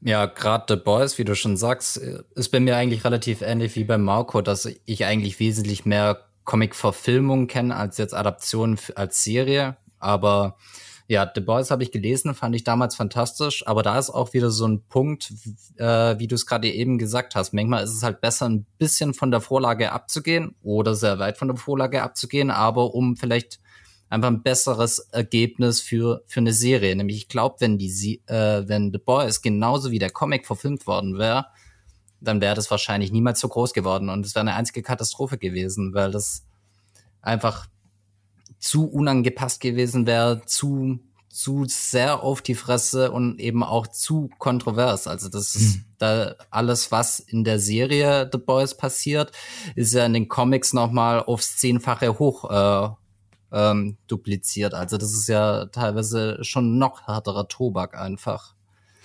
Ja, 0.00 0.26
gerade 0.26 0.64
The 0.68 0.82
Boys, 0.82 1.18
wie 1.18 1.24
du 1.24 1.34
schon 1.34 1.56
sagst, 1.56 1.96
ist 1.96 2.50
bei 2.50 2.60
mir 2.60 2.76
eigentlich 2.76 3.04
relativ 3.04 3.40
ähnlich 3.40 3.74
wie 3.76 3.84
bei 3.84 3.96
Marco, 3.96 4.42
dass 4.42 4.68
ich 4.84 5.04
eigentlich 5.04 5.40
wesentlich 5.40 5.86
mehr 5.86 6.26
Comic-Verfilmungen 6.44 7.46
kenne 7.46 7.74
als 7.74 7.96
jetzt 7.96 8.12
Adaptionen 8.12 8.78
als 8.96 9.24
Serie. 9.24 9.76
Aber 9.98 10.56
ja, 11.06 11.30
The 11.34 11.40
Boys 11.40 11.70
habe 11.70 11.82
ich 11.82 11.92
gelesen, 11.92 12.34
fand 12.34 12.56
ich 12.56 12.64
damals 12.64 12.94
fantastisch, 12.94 13.66
aber 13.66 13.82
da 13.82 13.98
ist 13.98 14.08
auch 14.08 14.32
wieder 14.32 14.50
so 14.50 14.66
ein 14.66 14.82
Punkt, 14.88 15.32
äh, 15.76 16.18
wie 16.18 16.26
du 16.26 16.34
es 16.34 16.46
gerade 16.46 16.70
eben 16.70 16.96
gesagt 16.96 17.34
hast. 17.34 17.52
Manchmal 17.52 17.84
ist 17.84 17.92
es 17.92 18.02
halt 18.02 18.22
besser, 18.22 18.48
ein 18.48 18.64
bisschen 18.78 19.12
von 19.12 19.30
der 19.30 19.42
Vorlage 19.42 19.92
abzugehen 19.92 20.54
oder 20.62 20.94
sehr 20.94 21.18
weit 21.18 21.36
von 21.36 21.48
der 21.48 21.58
Vorlage 21.58 22.02
abzugehen, 22.02 22.50
aber 22.50 22.94
um 22.94 23.16
vielleicht 23.16 23.60
einfach 24.08 24.30
ein 24.30 24.42
besseres 24.42 24.98
Ergebnis 24.98 25.80
für 25.80 26.22
für 26.26 26.40
eine 26.40 26.52
Serie. 26.54 26.96
Nämlich 26.96 27.16
ich 27.18 27.28
glaube, 27.28 27.56
wenn 27.58 27.76
die 27.76 28.22
äh, 28.26 28.66
wenn 28.66 28.90
The 28.90 28.98
Boys 28.98 29.42
genauso 29.42 29.90
wie 29.90 29.98
der 29.98 30.10
Comic 30.10 30.46
verfilmt 30.46 30.86
worden 30.86 31.18
wäre, 31.18 31.46
dann 32.20 32.40
wäre 32.40 32.54
das 32.54 32.70
wahrscheinlich 32.70 33.12
niemals 33.12 33.40
so 33.40 33.48
groß 33.48 33.74
geworden 33.74 34.08
und 34.08 34.24
es 34.24 34.34
wäre 34.34 34.46
eine 34.46 34.54
einzige 34.54 34.82
Katastrophe 34.82 35.36
gewesen, 35.36 35.92
weil 35.92 36.10
das 36.10 36.46
einfach 37.20 37.66
zu 38.64 38.86
unangepasst 38.86 39.60
gewesen 39.60 40.06
wäre, 40.06 40.42
zu 40.46 40.98
zu 41.28 41.64
sehr 41.66 42.22
auf 42.22 42.42
die 42.42 42.54
Fresse 42.54 43.10
und 43.10 43.40
eben 43.40 43.64
auch 43.64 43.88
zu 43.88 44.30
kontrovers. 44.38 45.08
Also 45.08 45.28
das 45.28 45.56
ist 45.56 45.78
mhm. 45.78 45.84
da 45.98 46.36
alles, 46.48 46.92
was 46.92 47.18
in 47.18 47.42
der 47.42 47.58
Serie 47.58 48.30
The 48.30 48.38
Boys 48.38 48.76
passiert, 48.76 49.32
ist 49.74 49.92
ja 49.94 50.06
in 50.06 50.12
den 50.12 50.28
Comics 50.28 50.72
nochmal 50.72 51.24
aufs 51.24 51.56
Zehnfache 51.56 52.20
hoch 52.20 52.48
äh, 52.48 52.88
ähm, 53.50 53.96
dupliziert. 54.06 54.74
Also 54.74 54.96
das 54.96 55.12
ist 55.12 55.26
ja 55.26 55.66
teilweise 55.66 56.38
schon 56.42 56.78
noch 56.78 57.08
härterer 57.08 57.48
Tobak 57.48 57.98
einfach. 57.98 58.54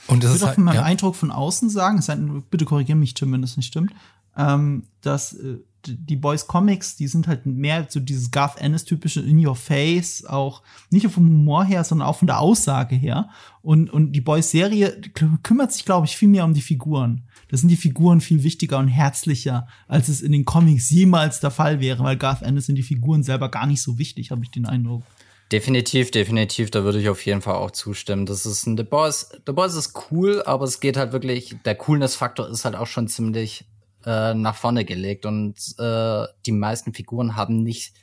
Und 0.05 0.23
das 0.23 0.29
ich 0.29 0.35
würde 0.35 0.43
auch 0.43 0.47
halt, 0.49 0.55
von 0.55 0.63
meinem 0.65 0.75
ja. 0.75 0.83
Eindruck 0.83 1.15
von 1.15 1.31
außen 1.31 1.71
sagen, 1.71 2.45
bitte 2.51 2.65
korrigiere 2.65 2.97
mich, 2.97 3.15
Tim, 3.15 3.31
wenn 3.33 3.41
das 3.41 3.57
nicht 3.57 3.67
stimmt, 3.67 3.91
ähm, 4.37 4.83
dass 5.01 5.33
äh, 5.33 5.57
die 5.87 6.15
Boys 6.15 6.47
Comics, 6.47 6.95
die 6.95 7.07
sind 7.07 7.27
halt 7.27 7.45
mehr 7.45 7.87
so 7.89 7.99
dieses 7.99 8.31
Garth 8.31 8.59
Ennis 8.59 8.85
typische 8.85 9.21
In 9.21 9.45
Your 9.45 9.55
Face, 9.55 10.25
auch 10.25 10.61
nicht 10.89 11.03
nur 11.03 11.11
vom 11.11 11.27
Humor 11.27 11.63
her, 11.65 11.83
sondern 11.83 12.07
auch 12.07 12.17
von 12.17 12.27
der 12.27 12.39
Aussage 12.39 12.95
her. 12.95 13.29
Und, 13.61 13.89
und 13.89 14.11
die 14.11 14.21
Boys 14.21 14.51
Serie 14.51 14.99
kümmert 15.43 15.71
sich, 15.71 15.85
glaube 15.85 16.05
ich, 16.05 16.17
viel 16.17 16.29
mehr 16.29 16.45
um 16.45 16.53
die 16.53 16.61
Figuren. 16.61 17.23
Da 17.49 17.57
sind 17.57 17.69
die 17.69 17.75
Figuren 17.75 18.21
viel 18.21 18.43
wichtiger 18.43 18.77
und 18.77 18.87
herzlicher, 18.87 19.67
als 19.87 20.07
es 20.07 20.21
in 20.21 20.31
den 20.31 20.45
Comics 20.45 20.89
jemals 20.89 21.39
der 21.39 21.51
Fall 21.51 21.79
wäre, 21.79 22.03
weil 22.03 22.17
Garth 22.17 22.41
Ennis 22.41 22.67
sind 22.67 22.75
die 22.75 22.83
Figuren 22.83 23.23
selber 23.23 23.49
gar 23.49 23.65
nicht 23.65 23.81
so 23.81 23.97
wichtig, 23.97 24.31
habe 24.31 24.43
ich 24.43 24.51
den 24.51 24.65
Eindruck. 24.65 25.03
Definitiv, 25.51 26.11
definitiv, 26.11 26.69
da 26.69 26.83
würde 26.83 26.99
ich 26.99 27.09
auf 27.09 27.25
jeden 27.25 27.41
Fall 27.41 27.55
auch 27.55 27.71
zustimmen. 27.71 28.27
Das 28.27 28.45
ist 28.45 28.67
ein 28.67 28.77
The 28.77 28.83
Boys, 28.83 29.31
The 29.47 29.51
Boys 29.51 29.73
ist 29.73 29.93
cool, 30.11 30.43
aber 30.45 30.65
es 30.65 30.79
geht 30.79 30.95
halt 30.95 31.11
wirklich, 31.11 31.55
der 31.65 31.73
Coolness-Faktor 31.73 32.47
ist 32.49 32.65
halt 32.65 32.75
auch 32.75 32.85
schon 32.85 33.07
ziemlich 33.07 33.65
äh, 34.09 34.33
nach 34.33 34.55
vorne 34.55 34.85
gelegt 34.85 35.27
und 35.27 35.55
äh, 35.77 36.23
die 36.45 36.51
meisten 36.51 36.93
Figuren 36.95 37.35
haben 37.35 37.61
nicht 37.61 37.93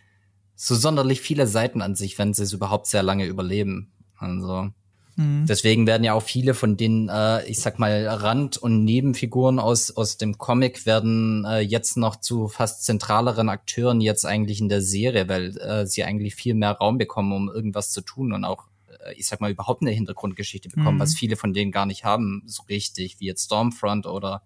so 0.54 0.76
sonderlich 0.76 1.20
viele 1.20 1.48
Seiten 1.48 1.82
an 1.82 1.96
sich, 1.96 2.16
wenn 2.16 2.32
sie 2.32 2.44
es 2.44 2.52
überhaupt 2.52 2.86
sehr 2.86 3.02
lange 3.02 3.26
überleben. 3.26 3.92
Also 4.16 4.70
mhm. 5.16 5.46
deswegen 5.48 5.88
werden 5.88 6.04
ja 6.04 6.12
auch 6.12 6.22
viele 6.22 6.54
von 6.54 6.76
den, 6.76 7.08
äh, 7.08 7.44
ich 7.46 7.58
sag 7.58 7.80
mal, 7.80 8.06
Rand- 8.06 8.56
und 8.56 8.84
Nebenfiguren 8.84 9.58
aus 9.58 9.90
aus 9.96 10.16
dem 10.16 10.38
Comic 10.38 10.86
werden 10.86 11.44
äh, 11.44 11.58
jetzt 11.58 11.96
noch 11.96 12.16
zu 12.16 12.46
fast 12.46 12.84
zentraleren 12.84 13.48
Akteuren 13.48 14.00
jetzt 14.00 14.24
eigentlich 14.24 14.60
in 14.60 14.68
der 14.68 14.82
Serie, 14.82 15.28
weil 15.28 15.58
äh, 15.58 15.86
sie 15.86 16.04
eigentlich 16.04 16.36
viel 16.36 16.54
mehr 16.54 16.72
Raum 16.72 16.98
bekommen, 16.98 17.32
um 17.32 17.48
irgendwas 17.48 17.90
zu 17.90 18.00
tun 18.00 18.32
und 18.32 18.44
auch 18.44 18.68
äh, 19.04 19.14
ich 19.14 19.26
sag 19.26 19.40
mal, 19.40 19.50
überhaupt 19.50 19.82
eine 19.82 19.90
Hintergrundgeschichte 19.90 20.68
bekommen, 20.68 20.98
mhm. 20.98 21.00
was 21.00 21.16
viele 21.16 21.34
von 21.34 21.52
denen 21.52 21.72
gar 21.72 21.86
nicht 21.86 22.04
haben, 22.04 22.44
so 22.46 22.62
richtig, 22.68 23.18
wie 23.18 23.26
jetzt 23.26 23.46
Stormfront 23.46 24.06
oder 24.06 24.42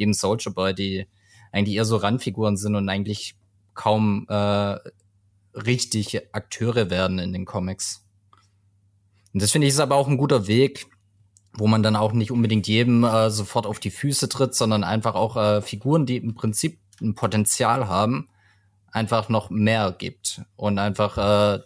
eben 0.00 0.14
Soldier 0.14 0.52
Boy, 0.52 0.74
die 0.74 1.06
eigentlich 1.52 1.76
eher 1.76 1.84
so 1.84 1.96
Randfiguren 1.96 2.56
sind 2.56 2.74
und 2.74 2.88
eigentlich 2.88 3.36
kaum 3.74 4.26
äh, 4.28 4.76
richtig 5.54 6.20
Akteure 6.32 6.90
werden 6.90 7.18
in 7.18 7.32
den 7.32 7.44
Comics. 7.44 8.04
Und 9.32 9.42
das 9.42 9.52
finde 9.52 9.66
ich 9.66 9.74
ist 9.74 9.80
aber 9.80 9.96
auch 9.96 10.08
ein 10.08 10.18
guter 10.18 10.46
Weg, 10.46 10.86
wo 11.54 11.66
man 11.66 11.82
dann 11.82 11.96
auch 11.96 12.12
nicht 12.12 12.30
unbedingt 12.30 12.66
jedem 12.66 13.04
äh, 13.04 13.30
sofort 13.30 13.66
auf 13.66 13.78
die 13.78 13.90
Füße 13.90 14.28
tritt, 14.28 14.54
sondern 14.54 14.84
einfach 14.84 15.14
auch 15.14 15.36
äh, 15.36 15.62
Figuren, 15.62 16.06
die 16.06 16.16
im 16.16 16.34
Prinzip 16.34 16.78
ein 17.00 17.14
Potenzial 17.14 17.88
haben, 17.88 18.28
einfach 18.90 19.28
noch 19.28 19.50
mehr 19.50 19.94
gibt 19.96 20.42
und 20.56 20.78
einfach 20.78 21.18
äh, 21.18 21.60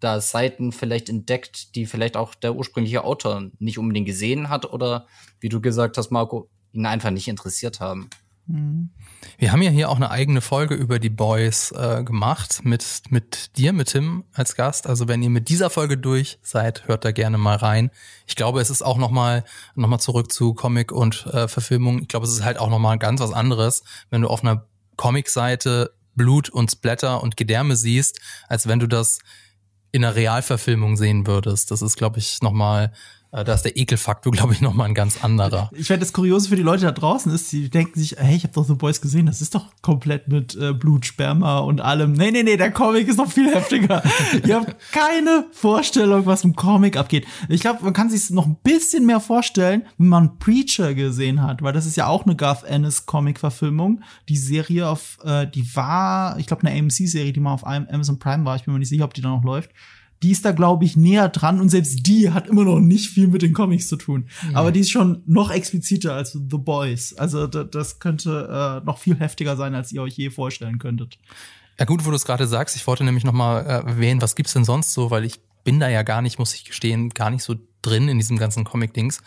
da 0.00 0.20
Seiten 0.20 0.72
vielleicht 0.72 1.08
entdeckt, 1.08 1.74
die 1.74 1.86
vielleicht 1.86 2.16
auch 2.16 2.34
der 2.34 2.54
ursprüngliche 2.54 3.04
Autor 3.04 3.50
nicht 3.58 3.78
unbedingt 3.78 4.06
gesehen 4.06 4.50
hat 4.50 4.66
oder 4.66 5.06
wie 5.40 5.48
du 5.48 5.60
gesagt 5.60 5.96
hast, 5.96 6.10
Marco, 6.10 6.50
ihn 6.74 6.86
einfach 6.86 7.10
nicht 7.10 7.28
interessiert 7.28 7.80
haben. 7.80 8.10
Mhm. 8.46 8.90
Wir 9.38 9.52
haben 9.52 9.62
ja 9.62 9.70
hier 9.70 9.88
auch 9.88 9.96
eine 9.96 10.10
eigene 10.10 10.42
Folge 10.42 10.74
über 10.74 10.98
die 10.98 11.08
Boys 11.08 11.72
äh, 11.72 12.02
gemacht 12.04 12.60
mit 12.62 13.04
mit 13.08 13.56
dir, 13.56 13.72
mit 13.72 13.88
Tim 13.88 14.24
als 14.34 14.54
Gast. 14.54 14.86
Also 14.86 15.08
wenn 15.08 15.22
ihr 15.22 15.30
mit 15.30 15.48
dieser 15.48 15.70
Folge 15.70 15.96
durch 15.96 16.38
seid, 16.42 16.86
hört 16.86 17.06
da 17.06 17.12
gerne 17.12 17.38
mal 17.38 17.56
rein. 17.56 17.90
Ich 18.26 18.36
glaube, 18.36 18.60
es 18.60 18.68
ist 18.68 18.82
auch 18.82 18.98
noch 18.98 19.10
mal 19.10 19.44
noch 19.74 19.88
mal 19.88 19.98
zurück 19.98 20.30
zu 20.30 20.52
Comic 20.52 20.92
und 20.92 21.26
äh, 21.26 21.48
Verfilmung. 21.48 22.02
Ich 22.02 22.08
glaube, 22.08 22.26
es 22.26 22.32
ist 22.32 22.44
halt 22.44 22.58
auch 22.58 22.68
noch 22.68 22.78
mal 22.78 22.98
ganz 22.98 23.20
was 23.20 23.32
anderes, 23.32 23.82
wenn 24.10 24.20
du 24.20 24.28
auf 24.28 24.42
einer 24.42 24.66
Comic-Seite 24.96 25.94
Blut 26.14 26.48
und 26.48 26.70
Splatter 26.70 27.22
und 27.22 27.36
Gedärme 27.36 27.76
siehst, 27.76 28.20
als 28.48 28.68
wenn 28.68 28.78
du 28.78 28.86
das 28.86 29.20
in 29.90 30.04
einer 30.04 30.16
Realverfilmung 30.16 30.96
sehen 30.96 31.26
würdest. 31.26 31.70
Das 31.70 31.80
ist, 31.80 31.96
glaube 31.96 32.18
ich, 32.18 32.42
noch 32.42 32.52
mal 32.52 32.86
äh, 32.86 32.92
da 33.42 33.54
ist 33.54 33.62
der 33.62 33.76
Ekelfaktor, 33.76 34.32
glaube 34.32 34.52
ich, 34.52 34.60
nochmal 34.60 34.88
ein 34.88 34.94
ganz 34.94 35.24
anderer. 35.24 35.70
Ich 35.72 35.90
werde 35.90 36.00
das 36.00 36.12
Kuriose 36.12 36.48
für 36.48 36.56
die 36.56 36.62
Leute 36.62 36.84
da 36.84 36.92
draußen 36.92 37.32
ist, 37.32 37.50
die 37.50 37.68
denken 37.68 37.98
sich, 37.98 38.16
hey, 38.16 38.36
ich 38.36 38.44
habe 38.44 38.54
doch 38.54 38.64
The 38.64 38.74
Boys 38.74 39.00
gesehen, 39.00 39.26
das 39.26 39.40
ist 39.40 39.54
doch 39.54 39.66
komplett 39.82 40.28
mit 40.28 40.54
äh, 40.54 40.72
Blut, 40.72 41.06
Sperma 41.06 41.58
und 41.58 41.80
allem. 41.80 42.12
Nee, 42.12 42.30
nee, 42.30 42.44
nee, 42.44 42.56
der 42.56 42.70
Comic 42.70 43.08
ist 43.08 43.16
noch 43.16 43.30
viel 43.30 43.48
heftiger. 43.54 44.02
Ihr 44.46 44.56
habt 44.56 44.76
keine 44.92 45.46
Vorstellung, 45.52 46.26
was 46.26 46.44
im 46.44 46.54
Comic 46.54 46.96
abgeht. 46.96 47.26
Ich 47.48 47.60
glaube, 47.60 47.82
man 47.82 47.92
kann 47.92 48.10
sich 48.10 48.30
noch 48.30 48.46
ein 48.46 48.56
bisschen 48.62 49.06
mehr 49.06 49.20
vorstellen, 49.20 49.82
wenn 49.98 50.08
man 50.08 50.38
Preacher 50.38 50.94
gesehen 50.94 51.42
hat, 51.42 51.62
weil 51.62 51.72
das 51.72 51.86
ist 51.86 51.96
ja 51.96 52.06
auch 52.06 52.24
eine 52.24 52.36
Garth 52.36 52.62
Ennis 52.62 53.06
Comic-Verfilmung. 53.06 54.02
Die 54.28 54.36
Serie 54.36 54.88
auf, 54.88 55.18
äh, 55.24 55.46
die 55.46 55.64
war, 55.74 56.38
ich 56.38 56.46
glaube, 56.46 56.66
eine 56.66 56.78
AMC-Serie, 56.78 57.32
die 57.32 57.40
mal 57.40 57.54
auf 57.54 57.66
Amazon 57.66 58.18
Prime 58.18 58.44
war. 58.44 58.56
Ich 58.56 58.64
bin 58.64 58.74
mir 58.74 58.80
nicht 58.80 58.88
sicher, 58.88 59.04
ob 59.04 59.14
die 59.14 59.22
da 59.22 59.30
noch 59.30 59.44
läuft 59.44 59.70
die 60.24 60.30
ist 60.30 60.46
da, 60.46 60.52
glaube 60.52 60.86
ich, 60.86 60.96
näher 60.96 61.28
dran 61.28 61.60
und 61.60 61.68
selbst 61.68 62.06
die 62.06 62.30
hat 62.30 62.48
immer 62.48 62.64
noch 62.64 62.80
nicht 62.80 63.10
viel 63.10 63.28
mit 63.28 63.42
den 63.42 63.52
Comics 63.52 63.88
zu 63.88 63.96
tun. 63.96 64.24
Mhm. 64.48 64.56
Aber 64.56 64.72
die 64.72 64.80
ist 64.80 64.90
schon 64.90 65.22
noch 65.26 65.50
expliziter 65.50 66.14
als 66.14 66.32
The 66.32 66.56
Boys. 66.56 67.12
Also 67.12 67.46
das 67.46 67.98
könnte 67.98 68.80
äh, 68.82 68.86
noch 68.86 68.96
viel 68.96 69.16
heftiger 69.16 69.54
sein, 69.56 69.74
als 69.74 69.92
ihr 69.92 70.00
euch 70.00 70.14
je 70.14 70.30
vorstellen 70.30 70.78
könntet. 70.78 71.18
Ja 71.78 71.84
gut, 71.84 72.04
wo 72.04 72.10
du 72.10 72.16
es 72.16 72.24
gerade 72.24 72.46
sagst, 72.46 72.76
ich 72.76 72.86
wollte 72.86 73.04
nämlich 73.04 73.24
noch 73.24 73.32
mal 73.32 73.60
äh, 73.60 73.86
erwähnen, 73.88 74.22
was 74.22 74.36
gibt's 74.36 74.52
denn 74.52 74.64
sonst 74.64 74.92
so, 74.92 75.10
weil 75.10 75.24
ich 75.24 75.40
bin 75.64 75.80
da 75.80 75.88
ja 75.88 76.02
gar 76.02 76.22
nicht, 76.22 76.38
muss 76.38 76.54
ich 76.54 76.64
gestehen, 76.64 77.08
gar 77.10 77.30
nicht 77.30 77.42
so 77.42 77.56
drin 77.82 78.08
in 78.08 78.18
diesem 78.18 78.38
ganzen 78.38 78.64
Comic-Dings. 78.64 79.20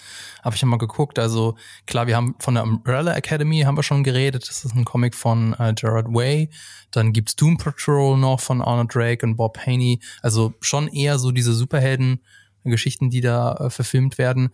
Habe 0.43 0.55
ich 0.55 0.61
ja 0.61 0.67
mal 0.67 0.77
geguckt. 0.77 1.19
Also 1.19 1.55
klar, 1.85 2.07
wir 2.07 2.15
haben 2.15 2.35
von 2.39 2.55
der 2.55 2.63
Umbrella 2.63 3.15
Academy 3.15 3.61
haben 3.61 3.77
wir 3.77 3.83
schon 3.83 4.03
geredet. 4.03 4.47
Das 4.47 4.65
ist 4.65 4.75
ein 4.75 4.85
Comic 4.85 5.15
von 5.15 5.55
äh, 5.59 5.73
Gerard 5.73 6.07
Way. 6.13 6.49
Dann 6.91 7.13
gibt's 7.13 7.35
Doom 7.35 7.57
Patrol 7.57 8.17
noch 8.17 8.39
von 8.39 8.61
Arnold 8.61 8.93
Drake 8.93 9.25
und 9.25 9.35
Bob 9.35 9.57
Haney. 9.65 9.99
Also 10.21 10.53
schon 10.61 10.87
eher 10.87 11.19
so 11.19 11.31
diese 11.31 11.53
Superhelden-Geschichten, 11.53 13.09
die 13.09 13.21
da 13.21 13.53
äh, 13.55 13.69
verfilmt 13.69 14.17
werden. 14.17 14.49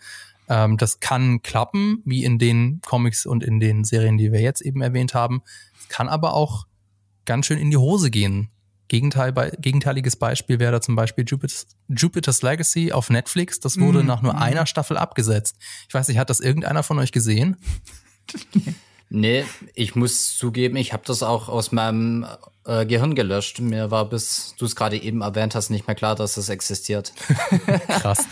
Ähm, 0.49 0.77
das 0.77 0.99
kann 0.99 1.41
klappen, 1.41 2.01
wie 2.05 2.23
in 2.23 2.39
den 2.39 2.81
Comics 2.85 3.25
und 3.25 3.43
in 3.43 3.59
den 3.59 3.83
Serien, 3.83 4.17
die 4.17 4.31
wir 4.31 4.41
jetzt 4.41 4.61
eben 4.61 4.81
erwähnt 4.81 5.13
haben. 5.13 5.43
Es 5.79 5.87
kann 5.89 6.09
aber 6.09 6.33
auch 6.33 6.65
ganz 7.25 7.45
schön 7.45 7.57
in 7.57 7.71
die 7.71 7.77
Hose 7.77 8.11
gehen. 8.11 8.49
Gegenteil, 8.87 9.31
bei, 9.31 9.49
gegenteiliges 9.49 10.15
Beispiel 10.17 10.59
wäre 10.59 10.73
da 10.73 10.81
zum 10.81 10.95
Beispiel 10.95 11.25
Jupiter's, 11.27 11.67
Jupiter's 11.87 12.41
Legacy 12.41 12.91
auf 12.91 13.09
Netflix. 13.09 13.59
Das 13.59 13.79
wurde 13.79 14.03
mm, 14.03 14.05
nach 14.05 14.21
nur 14.21 14.33
mm. 14.33 14.37
einer 14.37 14.65
Staffel 14.65 14.97
abgesetzt. 14.97 15.57
Ich 15.87 15.93
weiß 15.93 16.07
nicht, 16.07 16.17
hat 16.17 16.29
das 16.29 16.39
irgendeiner 16.39 16.83
von 16.83 16.99
euch 16.99 17.11
gesehen? 17.11 17.57
nee, 19.09 19.45
ich 19.73 19.95
muss 19.95 20.37
zugeben, 20.37 20.75
ich 20.75 20.93
habe 20.93 21.03
das 21.05 21.23
auch 21.23 21.49
aus 21.49 21.71
meinem 21.71 22.25
äh, 22.65 22.85
Gehirn 22.85 23.15
gelöscht. 23.15 23.59
Mir 23.59 23.91
war 23.91 24.09
bis 24.09 24.55
du 24.57 24.65
es 24.65 24.75
gerade 24.75 25.01
eben 25.01 25.21
erwähnt 25.21 25.55
hast 25.55 25.69
nicht 25.69 25.87
mehr 25.87 25.95
klar, 25.95 26.15
dass 26.15 26.37
es 26.37 26.49
existiert. 26.49 27.13
Krass. 27.87 28.25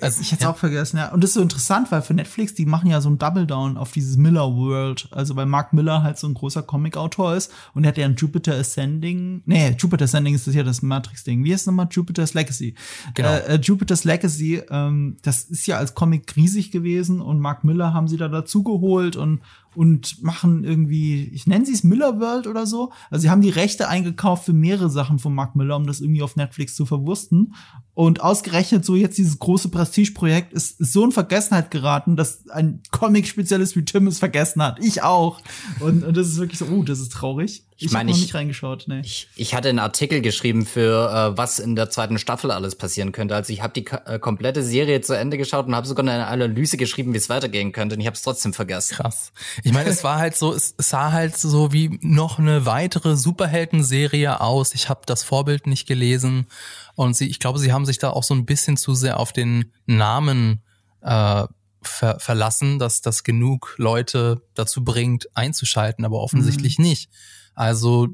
Also, 0.00 0.20
ich 0.20 0.32
hätte 0.32 0.40
es 0.40 0.44
ja. 0.44 0.50
auch 0.50 0.56
vergessen, 0.56 0.98
ja. 0.98 1.12
Und 1.12 1.22
das 1.22 1.30
ist 1.30 1.34
so 1.34 1.40
interessant, 1.40 1.90
weil 1.90 2.02
für 2.02 2.14
Netflix, 2.14 2.54
die 2.54 2.66
machen 2.66 2.90
ja 2.90 3.00
so 3.00 3.08
ein 3.08 3.18
Double 3.18 3.46
Down 3.46 3.76
auf 3.76 3.92
dieses 3.92 4.16
Miller 4.16 4.54
World. 4.54 5.08
Also 5.10 5.36
weil 5.36 5.46
Mark 5.46 5.72
Miller 5.72 6.02
halt 6.02 6.18
so 6.18 6.26
ein 6.26 6.34
großer 6.34 6.62
Comic-Autor 6.62 7.34
ist 7.34 7.52
und 7.74 7.84
er 7.84 7.88
hat 7.88 7.98
ja 7.98 8.06
ein 8.06 8.16
Jupiter 8.16 8.54
Ascending. 8.54 9.42
Nee, 9.46 9.74
Jupiter 9.78 10.04
Ascending 10.04 10.34
ist 10.34 10.46
das 10.46 10.54
ja 10.54 10.62
das 10.62 10.82
Matrix-Ding. 10.82 11.44
Wie 11.44 11.52
heißt 11.52 11.62
es 11.62 11.66
nochmal? 11.66 11.88
Jupiter's 11.90 12.34
Legacy. 12.34 12.74
Genau. 13.14 13.28
Äh, 13.28 13.54
äh, 13.54 13.60
Jupiter's 13.60 14.04
Legacy, 14.04 14.62
ähm, 14.70 15.16
das 15.22 15.44
ist 15.44 15.66
ja 15.66 15.78
als 15.78 15.94
Comic 15.94 16.36
riesig 16.36 16.70
gewesen 16.70 17.20
und 17.20 17.40
Mark 17.40 17.64
Miller 17.64 17.94
haben 17.94 18.08
sie 18.08 18.16
da 18.16 18.28
dazugeholt 18.28 19.16
und 19.16 19.40
und 19.78 20.24
machen 20.24 20.64
irgendwie, 20.64 21.28
ich 21.32 21.46
nenne 21.46 21.64
sie 21.64 21.72
es 21.72 21.84
Miller 21.84 22.18
World 22.18 22.48
oder 22.48 22.66
so. 22.66 22.90
Also 23.10 23.22
sie 23.22 23.30
haben 23.30 23.42
die 23.42 23.50
Rechte 23.50 23.77
eingekauft 23.86 24.44
für 24.44 24.52
mehrere 24.52 24.90
Sachen 24.90 25.20
von 25.20 25.34
Mark 25.34 25.54
Miller, 25.54 25.76
um 25.76 25.86
das 25.86 26.00
irgendwie 26.00 26.22
auf 26.22 26.34
Netflix 26.34 26.74
zu 26.74 26.86
verwursten. 26.86 27.54
Und 27.94 28.20
ausgerechnet 28.20 28.84
so 28.84 28.96
jetzt 28.96 29.18
dieses 29.18 29.38
große 29.38 29.68
Prestigeprojekt 29.68 30.52
ist, 30.52 30.80
ist 30.80 30.92
so 30.92 31.04
in 31.04 31.12
Vergessenheit 31.12 31.70
geraten, 31.70 32.16
dass 32.16 32.48
ein 32.48 32.82
Comic-Spezialist 32.90 33.76
wie 33.76 33.84
Tim 33.84 34.06
es 34.06 34.18
vergessen 34.18 34.62
hat. 34.62 34.82
Ich 34.82 35.02
auch. 35.02 35.40
Und, 35.78 36.02
und 36.02 36.16
das 36.16 36.26
ist 36.26 36.38
wirklich 36.38 36.58
so, 36.58 36.66
oh, 36.66 36.82
das 36.82 36.98
ist 36.98 37.12
traurig. 37.12 37.67
Ich, 37.80 37.86
ich 37.86 37.92
meine, 37.92 38.10
ich, 38.10 38.20
nicht 38.20 38.34
reingeschaut, 38.34 38.86
nee. 38.88 39.02
ich, 39.04 39.28
ich 39.36 39.54
hatte 39.54 39.68
einen 39.68 39.78
Artikel 39.78 40.20
geschrieben 40.20 40.66
für 40.66 41.12
äh, 41.12 41.38
was 41.38 41.60
in 41.60 41.76
der 41.76 41.90
zweiten 41.90 42.18
Staffel 42.18 42.50
alles 42.50 42.74
passieren 42.74 43.12
könnte. 43.12 43.36
Also 43.36 43.52
ich 43.52 43.62
habe 43.62 43.72
die 43.72 43.86
äh, 43.86 44.18
komplette 44.18 44.64
Serie 44.64 45.00
zu 45.00 45.16
Ende 45.16 45.38
geschaut 45.38 45.66
und 45.68 45.76
habe 45.76 45.86
sogar 45.86 46.04
eine 46.04 46.26
Analyse 46.26 46.76
geschrieben, 46.76 47.12
wie 47.14 47.18
es 47.18 47.28
weitergehen 47.28 47.70
könnte. 47.70 47.94
Und 47.94 48.00
ich 48.00 48.08
habe 48.08 48.16
es 48.16 48.22
trotzdem 48.22 48.52
vergessen. 48.52 48.96
Krass. 48.96 49.30
Ich 49.62 49.72
meine, 49.72 49.90
es 49.90 50.02
war 50.02 50.18
halt 50.18 50.36
so, 50.36 50.52
es 50.52 50.74
sah 50.76 51.12
halt 51.12 51.36
so 51.36 51.72
wie 51.72 52.00
noch 52.02 52.40
eine 52.40 52.66
weitere 52.66 53.16
Superhelden-Serie 53.16 54.40
aus. 54.40 54.74
Ich 54.74 54.88
habe 54.88 55.02
das 55.06 55.22
Vorbild 55.22 55.68
nicht 55.68 55.86
gelesen 55.86 56.48
und 56.96 57.16
sie, 57.16 57.28
ich 57.28 57.38
glaube, 57.38 57.60
sie 57.60 57.72
haben 57.72 57.86
sich 57.86 57.98
da 57.98 58.10
auch 58.10 58.24
so 58.24 58.34
ein 58.34 58.44
bisschen 58.44 58.76
zu 58.76 58.96
sehr 58.96 59.20
auf 59.20 59.32
den 59.32 59.72
Namen 59.86 60.64
äh, 61.02 61.44
ver 61.82 62.18
verlassen, 62.18 62.80
dass 62.80 63.02
das 63.02 63.22
genug 63.22 63.76
Leute 63.78 64.42
dazu 64.54 64.82
bringt, 64.82 65.28
einzuschalten, 65.36 66.04
aber 66.04 66.18
offensichtlich 66.18 66.78
mhm. 66.78 66.86
nicht. 66.86 67.10
Also 67.58 68.06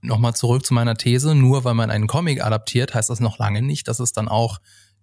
nochmal 0.00 0.34
zurück 0.34 0.66
zu 0.66 0.74
meiner 0.74 0.96
These, 0.96 1.36
nur 1.36 1.62
weil 1.62 1.74
man 1.74 1.88
einen 1.88 2.08
Comic 2.08 2.44
adaptiert, 2.44 2.94
heißt 2.94 3.08
das 3.08 3.20
noch 3.20 3.38
lange 3.38 3.62
nicht, 3.62 3.86
dass 3.86 4.00
es 4.00 4.12
dann 4.12 4.26
auch 4.26 4.58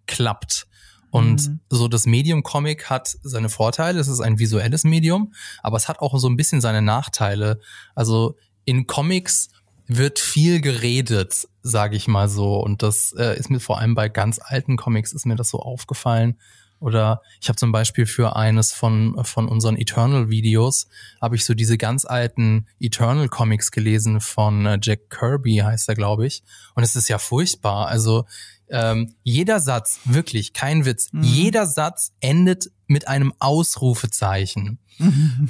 klappt. 0.05 0.67
Und 1.11 1.47
mhm. 1.47 1.59
so 1.69 1.87
das 1.87 2.05
Medium 2.05 2.43
Comic 2.43 2.89
hat 2.89 3.15
seine 3.23 3.47
Vorteile, 3.47 4.01
es 4.01 4.09
ist 4.09 4.19
ein 4.19 4.37
visuelles 4.37 4.83
Medium, 4.83 5.33
aber 5.63 5.77
es 5.77 5.87
hat 5.87 5.99
auch 5.99 6.19
so 6.19 6.27
ein 6.27 6.35
bisschen 6.35 6.59
seine 6.59 6.81
Nachteile. 6.81 7.61
Also 7.95 8.35
in 8.65 8.85
Comics 8.85 9.47
wird 9.87 10.19
viel 10.19 10.59
geredet, 10.59 11.47
sage 11.61 11.95
ich 11.95 12.09
mal 12.09 12.27
so. 12.27 12.57
Und 12.59 12.83
das 12.83 13.13
äh, 13.13 13.39
ist 13.39 13.49
mir 13.49 13.61
vor 13.61 13.79
allem 13.79 13.95
bei 13.95 14.09
ganz 14.09 14.41
alten 14.43 14.75
Comics 14.75 15.13
ist 15.13 15.25
mir 15.25 15.37
das 15.37 15.47
so 15.47 15.59
aufgefallen. 15.59 16.37
Oder 16.79 17.21
ich 17.41 17.47
habe 17.47 17.57
zum 17.57 17.71
Beispiel 17.71 18.05
für 18.05 18.35
eines 18.35 18.73
von, 18.73 19.15
von 19.23 19.47
unseren 19.47 19.77
Eternal-Videos, 19.77 20.87
habe 21.21 21.35
ich 21.35 21.45
so 21.45 21.53
diese 21.53 21.77
ganz 21.77 22.05
alten 22.05 22.67
Eternal-Comics 22.79 23.71
gelesen 23.71 24.21
von 24.21 24.65
äh, 24.65 24.79
Jack 24.81 25.09
Kirby, 25.09 25.57
heißt 25.57 25.89
er, 25.89 25.95
glaube 25.95 26.27
ich. 26.27 26.43
Und 26.75 26.83
es 26.83 26.95
ist 26.95 27.07
ja 27.07 27.17
furchtbar. 27.17 27.87
Also 27.87 28.25
ähm, 28.69 29.15
jeder 29.23 29.59
Satz, 29.59 29.99
wirklich, 30.05 30.53
kein 30.53 30.85
Witz, 30.85 31.09
mhm. 31.11 31.23
jeder 31.23 31.65
Satz 31.65 32.13
endet 32.19 32.71
mit 32.87 33.07
einem 33.07 33.33
Ausrufezeichen. 33.39 34.79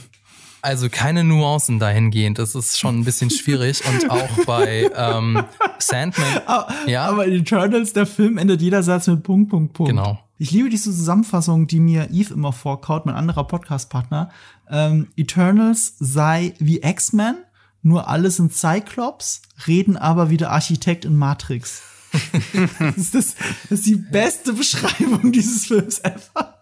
Also 0.62 0.90
keine 0.90 1.24
Nuancen 1.24 1.78
dahingehend. 1.78 2.40
Das 2.40 2.56
ist 2.56 2.80
schon 2.80 2.98
ein 2.98 3.04
bisschen 3.04 3.30
schwierig. 3.30 3.84
Und 3.88 4.10
auch 4.10 4.46
bei 4.48 4.90
ähm, 4.96 5.44
Sandman. 5.78 6.42
Aber, 6.48 6.74
ja. 6.88 7.06
aber 7.08 7.28
Eternals, 7.28 7.94
der 7.94 8.08
Film 8.08 8.40
endet 8.40 8.64
jeder 8.64 8.82
Satz 8.82 9.06
mit 9.06 9.22
Punkt, 9.22 9.52
Punkt, 9.52 9.74
Punkt. 9.74 9.92
Genau. 9.92 10.25
Ich 10.38 10.52
liebe 10.52 10.69
diese 10.69 10.91
Zusammenfassung, 10.91 11.65
die 11.67 11.80
mir 11.80 12.10
Eve 12.12 12.34
immer 12.34 12.52
vorkaut, 12.52 13.06
mein 13.06 13.15
anderer 13.15 13.45
Podcast-Partner. 13.45 14.32
Ähm, 14.69 15.08
Eternals 15.15 15.95
sei 16.00 16.54
wie 16.60 16.82
X-Men, 16.82 17.38
nur 17.82 18.10
alle 18.10 18.30
sind 18.32 18.54
Cyclops, 18.54 19.41
reden 19.65 19.95
aber 19.95 20.30
wie 20.30 20.38
der 20.38 20.52
Architekt 20.52 21.06
in 21.06 21.15
Matrix. 21.15 21.84
das, 22.80 22.98
ist 22.98 23.15
das, 23.15 23.36
das 23.69 23.80
ist 23.80 23.86
die 23.86 23.95
beste 23.95 24.54
Beschreibung 24.54 25.32
dieses 25.32 25.67
Films 25.67 26.00
ever. 26.00 26.62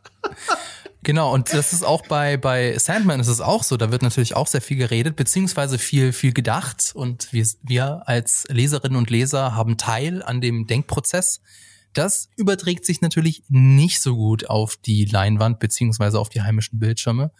Genau, 1.01 1.33
und 1.33 1.51
das 1.51 1.73
ist 1.73 1.83
auch 1.83 2.05
bei, 2.07 2.37
bei 2.37 2.77
Sandman 2.77 3.19
ist 3.19 3.27
es 3.27 3.41
auch 3.41 3.63
so. 3.63 3.75
Da 3.75 3.91
wird 3.91 4.03
natürlich 4.03 4.35
auch 4.35 4.47
sehr 4.47 4.61
viel 4.61 4.77
geredet, 4.77 5.15
beziehungsweise 5.15 5.77
viel, 5.77 6.13
viel 6.13 6.31
gedacht. 6.31 6.91
Und 6.93 7.33
wir, 7.33 7.45
wir 7.63 8.03
als 8.07 8.45
Leserinnen 8.49 8.97
und 8.97 9.09
Leser 9.09 9.55
haben 9.55 9.77
Teil 9.77 10.21
an 10.21 10.41
dem 10.41 10.67
Denkprozess. 10.67 11.41
Das 11.93 12.29
überträgt 12.35 12.85
sich 12.85 13.01
natürlich 13.01 13.43
nicht 13.49 14.01
so 14.01 14.15
gut 14.15 14.49
auf 14.49 14.75
die 14.77 15.05
Leinwand 15.05 15.59
beziehungsweise 15.59 16.19
auf 16.19 16.29
die 16.29 16.41
heimischen 16.41 16.79
Bildschirme. 16.79 17.31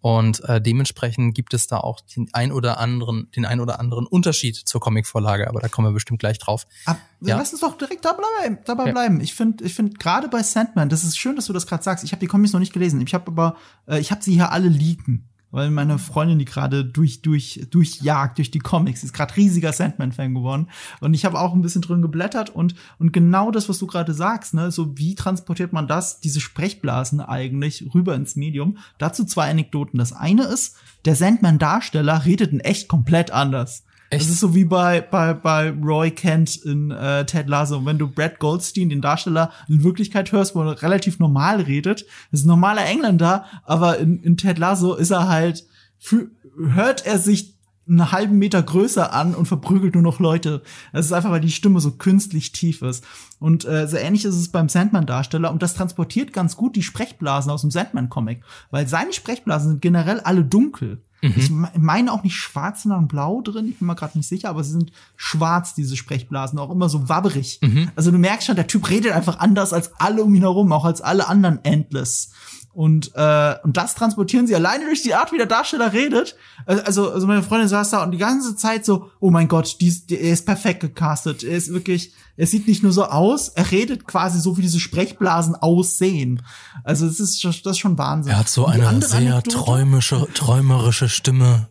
Und 0.00 0.44
äh, 0.44 0.60
dementsprechend 0.60 1.34
gibt 1.34 1.52
es 1.52 1.66
da 1.66 1.78
auch 1.78 2.00
den 2.00 2.28
ein 2.32 2.52
oder 2.52 2.78
anderen, 2.78 3.28
den 3.34 3.44
ein 3.44 3.58
oder 3.58 3.80
anderen 3.80 4.06
Unterschied 4.06 4.54
zur 4.54 4.80
Comicvorlage, 4.80 5.48
aber 5.48 5.60
da 5.60 5.68
kommen 5.68 5.88
wir 5.88 5.92
bestimmt 5.92 6.20
gleich 6.20 6.38
drauf. 6.38 6.66
Ab, 6.84 7.00
ja. 7.22 7.36
Lass 7.36 7.50
uns 7.50 7.62
doch 7.62 7.76
direkt 7.76 8.04
dabei 8.04 8.22
bleiben. 8.38 8.58
Dabei 8.66 8.86
ja. 8.86 8.92
bleiben. 8.92 9.20
Ich 9.20 9.34
finde, 9.34 9.64
ich 9.64 9.74
finde 9.74 9.94
gerade 9.94 10.28
bei 10.28 10.42
Sandman, 10.44 10.88
das 10.90 11.02
ist 11.02 11.18
schön, 11.18 11.34
dass 11.34 11.46
du 11.46 11.52
das 11.52 11.66
gerade 11.66 11.82
sagst. 11.82 12.04
Ich 12.04 12.12
habe 12.12 12.20
die 12.20 12.28
Comics 12.28 12.52
noch 12.52 12.60
nicht 12.60 12.72
gelesen. 12.72 13.00
Ich 13.00 13.14
habe 13.14 13.26
aber, 13.26 13.56
äh, 13.88 13.98
ich 13.98 14.12
habe 14.12 14.22
sie 14.22 14.34
hier 14.34 14.52
alle 14.52 14.68
liegen 14.68 15.28
weil 15.50 15.70
meine 15.70 15.98
Freundin, 15.98 16.38
die 16.38 16.44
gerade 16.44 16.84
durch, 16.84 17.22
durch, 17.22 17.66
durchjagt, 17.70 18.38
durch 18.38 18.50
die 18.50 18.58
Comics, 18.58 19.04
ist 19.04 19.12
gerade 19.12 19.36
riesiger 19.36 19.72
Sandman-Fan 19.72 20.34
geworden. 20.34 20.68
Und 21.00 21.14
ich 21.14 21.24
habe 21.24 21.38
auch 21.40 21.54
ein 21.54 21.62
bisschen 21.62 21.82
drin 21.82 22.02
geblättert 22.02 22.50
und, 22.50 22.74
und 22.98 23.12
genau 23.12 23.50
das, 23.50 23.68
was 23.68 23.78
du 23.78 23.86
gerade 23.86 24.12
sagst, 24.12 24.54
ne, 24.54 24.70
so 24.70 24.98
wie 24.98 25.14
transportiert 25.14 25.72
man 25.72 25.88
das, 25.88 26.20
diese 26.20 26.40
Sprechblasen 26.40 27.20
eigentlich 27.20 27.88
rüber 27.94 28.14
ins 28.14 28.36
Medium? 28.36 28.78
Dazu 28.98 29.24
zwei 29.24 29.50
Anekdoten. 29.50 29.98
Das 29.98 30.12
eine 30.12 30.44
ist, 30.44 30.76
der 31.04 31.14
Sandman-Darsteller 31.14 32.24
redet 32.24 32.52
in 32.52 32.60
echt 32.60 32.88
komplett 32.88 33.30
anders. 33.30 33.85
Echt? 34.10 34.22
Das 34.22 34.30
ist 34.30 34.40
so 34.40 34.54
wie 34.54 34.64
bei, 34.64 35.00
bei, 35.00 35.34
bei 35.34 35.70
Roy 35.70 36.10
Kent 36.10 36.56
in 36.56 36.90
äh, 36.90 37.26
Ted 37.26 37.48
Lasso. 37.48 37.84
Wenn 37.84 37.98
du 37.98 38.08
Brad 38.08 38.38
Goldstein, 38.38 38.88
den 38.88 39.00
Darsteller, 39.00 39.50
in 39.68 39.82
Wirklichkeit 39.82 40.30
hörst, 40.32 40.54
wo 40.54 40.62
er 40.62 40.82
relativ 40.82 41.18
normal 41.18 41.60
redet, 41.60 42.06
das 42.30 42.40
ist 42.40 42.46
ein 42.46 42.48
normaler 42.48 42.86
Engländer, 42.86 43.44
aber 43.64 43.98
in, 43.98 44.22
in 44.22 44.36
Ted 44.36 44.58
Lasso 44.58 44.94
ist 44.94 45.10
er 45.10 45.28
halt, 45.28 45.64
für, 45.98 46.30
hört 46.56 47.04
er 47.04 47.18
sich 47.18 47.56
einen 47.88 48.10
halben 48.10 48.38
Meter 48.38 48.62
größer 48.62 49.12
an 49.12 49.34
und 49.34 49.46
verprügelt 49.46 49.94
nur 49.94 50.02
noch 50.02 50.18
Leute. 50.18 50.62
Das 50.92 51.06
ist 51.06 51.12
einfach, 51.12 51.30
weil 51.30 51.40
die 51.40 51.52
Stimme 51.52 51.80
so 51.80 51.92
künstlich 51.92 52.52
tief 52.52 52.82
ist. 52.82 53.04
Und 53.38 53.64
äh, 53.64 53.86
so 53.86 53.96
ähnlich 53.96 54.24
ist 54.24 54.34
es 54.34 54.50
beim 54.50 54.68
Sandman-Darsteller 54.68 55.52
und 55.52 55.62
das 55.62 55.74
transportiert 55.74 56.32
ganz 56.32 56.56
gut 56.56 56.74
die 56.74 56.82
Sprechblasen 56.82 57.50
aus 57.50 57.60
dem 57.60 57.70
Sandman-Comic, 57.70 58.42
weil 58.70 58.88
seine 58.88 59.12
Sprechblasen 59.12 59.70
sind 59.70 59.82
generell 59.82 60.20
alle 60.20 60.44
dunkel. 60.44 61.02
Mhm. 61.22 61.34
Ich 61.36 61.50
meine 61.50 62.12
auch 62.12 62.22
nicht 62.22 62.36
schwarz, 62.36 62.82
sondern 62.82 63.08
blau 63.08 63.40
drin. 63.40 63.68
Ich 63.68 63.78
bin 63.78 63.86
mir 63.86 63.94
gerade 63.94 64.18
nicht 64.18 64.28
sicher, 64.28 64.50
aber 64.50 64.62
sie 64.62 64.72
sind 64.72 64.92
schwarz, 65.16 65.74
diese 65.74 65.96
Sprechblasen, 65.96 66.58
auch 66.58 66.70
immer 66.70 66.88
so 66.88 67.08
wabberig. 67.08 67.58
Mhm. 67.62 67.90
Also 67.96 68.10
du 68.10 68.18
merkst 68.18 68.46
schon, 68.46 68.56
der 68.56 68.66
Typ 68.66 68.88
redet 68.90 69.12
einfach 69.12 69.38
anders 69.38 69.72
als 69.72 69.92
alle 69.98 70.22
um 70.22 70.34
ihn 70.34 70.42
herum, 70.42 70.72
auch 70.72 70.84
als 70.84 71.00
alle 71.00 71.28
anderen 71.28 71.64
Endless. 71.64 72.30
Und, 72.76 73.12
äh, 73.14 73.54
und 73.62 73.78
das 73.78 73.94
transportieren 73.94 74.46
sie 74.46 74.54
alleine 74.54 74.84
durch 74.84 75.02
die 75.02 75.14
Art, 75.14 75.32
wie 75.32 75.38
der 75.38 75.46
Darsteller 75.46 75.94
redet. 75.94 76.36
Also, 76.66 77.10
also 77.10 77.26
meine 77.26 77.42
Freundin 77.42 77.68
saß 77.68 77.88
da 77.88 78.04
und 78.04 78.10
die 78.10 78.18
ganze 78.18 78.54
Zeit 78.54 78.84
so, 78.84 79.10
oh 79.18 79.30
mein 79.30 79.48
Gott, 79.48 79.78
die 79.80 79.88
ist, 79.88 80.10
die, 80.10 80.20
er 80.20 80.34
ist 80.34 80.44
perfekt 80.44 80.80
gecastet. 80.80 81.42
Er 81.42 81.56
ist 81.56 81.72
wirklich, 81.72 82.12
er 82.36 82.46
sieht 82.46 82.68
nicht 82.68 82.82
nur 82.82 82.92
so 82.92 83.06
aus, 83.06 83.48
er 83.48 83.70
redet 83.70 84.06
quasi 84.06 84.40
so, 84.40 84.58
wie 84.58 84.60
diese 84.60 84.78
Sprechblasen 84.78 85.54
aussehen. 85.54 86.42
Also 86.84 87.06
das 87.06 87.18
ist, 87.18 87.42
das 87.42 87.56
ist 87.64 87.78
schon 87.78 87.96
Wahnsinn. 87.96 88.32
Er 88.32 88.40
hat 88.40 88.50
so 88.50 88.66
eine 88.66 89.00
sehr 89.00 89.20
Anekdote, 89.20 89.56
träumische, 89.56 90.28
träumerische 90.34 91.08
Stimme 91.08 91.68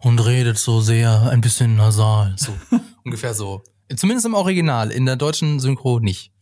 und 0.00 0.20
redet 0.20 0.56
so 0.56 0.80
sehr 0.80 1.28
ein 1.28 1.42
bisschen 1.42 1.76
nasal. 1.76 2.34
So 2.38 2.52
ungefähr 3.04 3.34
so. 3.34 3.62
Zumindest 3.94 4.24
im 4.24 4.32
Original, 4.32 4.90
in 4.90 5.04
der 5.04 5.16
deutschen 5.16 5.60
Synchro 5.60 6.00
nicht. 6.00 6.32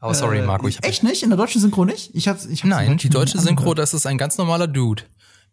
Oh, 0.00 0.12
sorry, 0.12 0.38
äh, 0.38 0.42
Marco. 0.42 0.68
Ich 0.68 0.76
hab 0.76 0.86
echt 0.86 1.02
nicht? 1.02 1.22
In 1.22 1.30
der 1.30 1.38
deutschen 1.38 1.60
Synchro 1.60 1.84
nicht? 1.84 2.14
Ich 2.14 2.28
hab's, 2.28 2.46
ich 2.46 2.62
hab's 2.62 2.70
Nein, 2.70 2.96
die 2.98 3.08
deutsche 3.08 3.38
Synchro, 3.38 3.74
das 3.74 3.94
ist 3.94 4.06
ein 4.06 4.18
ganz 4.18 4.36
normaler 4.36 4.66
Dude, 4.66 5.04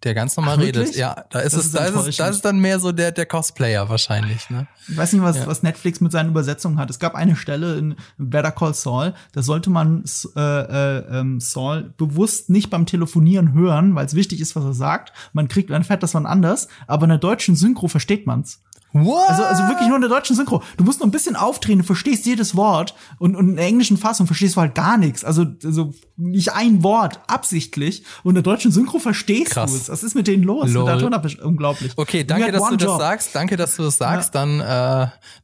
der 0.03 0.13
ganz 0.13 0.35
normal 0.35 0.57
Ach, 0.57 0.63
redet. 0.63 0.95
Ja, 0.95 1.25
da 1.29 1.39
ist 1.39 1.53
das 1.53 1.61
es, 1.61 1.65
ist 1.67 1.75
da 1.75 1.85
ist 1.85 2.07
es, 2.07 2.17
da 2.17 2.27
ist 2.27 2.41
dann 2.41 2.59
mehr 2.59 2.79
so 2.79 2.91
der, 2.91 3.13
der 3.13 3.25
Cosplayer 3.25 3.87
wahrscheinlich, 3.87 4.49
ne? 4.49 4.67
Ich 4.89 4.97
weiß 4.97 5.13
nicht, 5.13 5.21
was, 5.21 5.37
ja. 5.37 5.47
was 5.47 5.63
Netflix 5.63 6.01
mit 6.01 6.11
seinen 6.11 6.29
Übersetzungen 6.29 6.77
hat. 6.77 6.89
Es 6.89 6.99
gab 6.99 7.15
eine 7.15 7.37
Stelle 7.37 7.77
in 7.77 7.95
Better 8.17 8.51
Call 8.51 8.73
Saul, 8.73 9.13
da 9.31 9.41
sollte 9.41 9.69
man 9.69 10.03
äh, 10.35 10.39
äh, 10.39 11.19
ähm, 11.19 11.39
Saul 11.39 11.93
bewusst 11.95 12.49
nicht 12.49 12.69
beim 12.69 12.85
Telefonieren 12.85 13.53
hören, 13.53 13.95
weil 13.95 14.05
es 14.05 14.13
wichtig 14.13 14.41
ist, 14.41 14.57
was 14.57 14.65
er 14.65 14.73
sagt. 14.73 15.13
Man 15.31 15.47
kriegt, 15.47 15.69
dann 15.69 15.85
fährt 15.85 16.03
das 16.03 16.13
wann 16.15 16.25
anders, 16.25 16.67
aber 16.85 17.03
in 17.03 17.09
der 17.09 17.17
deutschen 17.17 17.55
Synchro 17.55 17.87
versteht 17.87 18.27
man's. 18.27 18.59
What? 18.93 19.29
Also, 19.29 19.43
also 19.43 19.63
wirklich 19.67 19.87
nur 19.87 19.95
in 19.97 20.01
der 20.01 20.09
deutschen 20.09 20.35
Synchro. 20.35 20.61
Du 20.77 20.83
musst 20.83 20.99
nur 20.99 21.07
ein 21.07 21.11
bisschen 21.11 21.35
aufdrehen, 21.35 21.79
du 21.79 21.83
verstehst 21.83 22.25
jedes 22.25 22.55
Wort 22.55 22.93
und, 23.17 23.35
und 23.35 23.49
in 23.49 23.55
der 23.55 23.65
englischen 23.65 23.97
Fassung 23.97 24.27
verstehst 24.27 24.55
du 24.55 24.61
halt 24.61 24.75
gar 24.75 24.97
nichts. 24.97 25.23
Also, 25.23 25.45
also 25.63 25.93
nicht 26.15 26.53
ein 26.53 26.83
Wort, 26.83 27.19
absichtlich. 27.27 28.03
Und 28.23 28.31
in 28.31 28.35
der 28.35 28.43
deutschen 28.43 28.71
Synchro 28.71 28.99
verstehst 28.99 29.55
du 29.55 29.61
es. 29.61 29.89
Was 29.89 30.03
ist 30.03 30.15
mit 30.15 30.27
denen 30.27 30.43
los? 30.43 30.69
Lol. 30.69 30.93
Mit 31.23 31.39
unglaublich. 31.39 31.93
Okay, 31.95 32.23
danke, 32.23 32.51
dass 32.51 32.69
du 32.69 32.77
das 32.77 32.87
Job. 32.87 32.99
sagst. 32.99 33.35
Danke, 33.35 33.57
dass 33.57 33.75
du 33.75 33.83
das 33.83 33.97
sagst. 33.97 34.35
Ja. 34.35 34.41
Dann, 34.41 34.59
äh, 34.59 34.63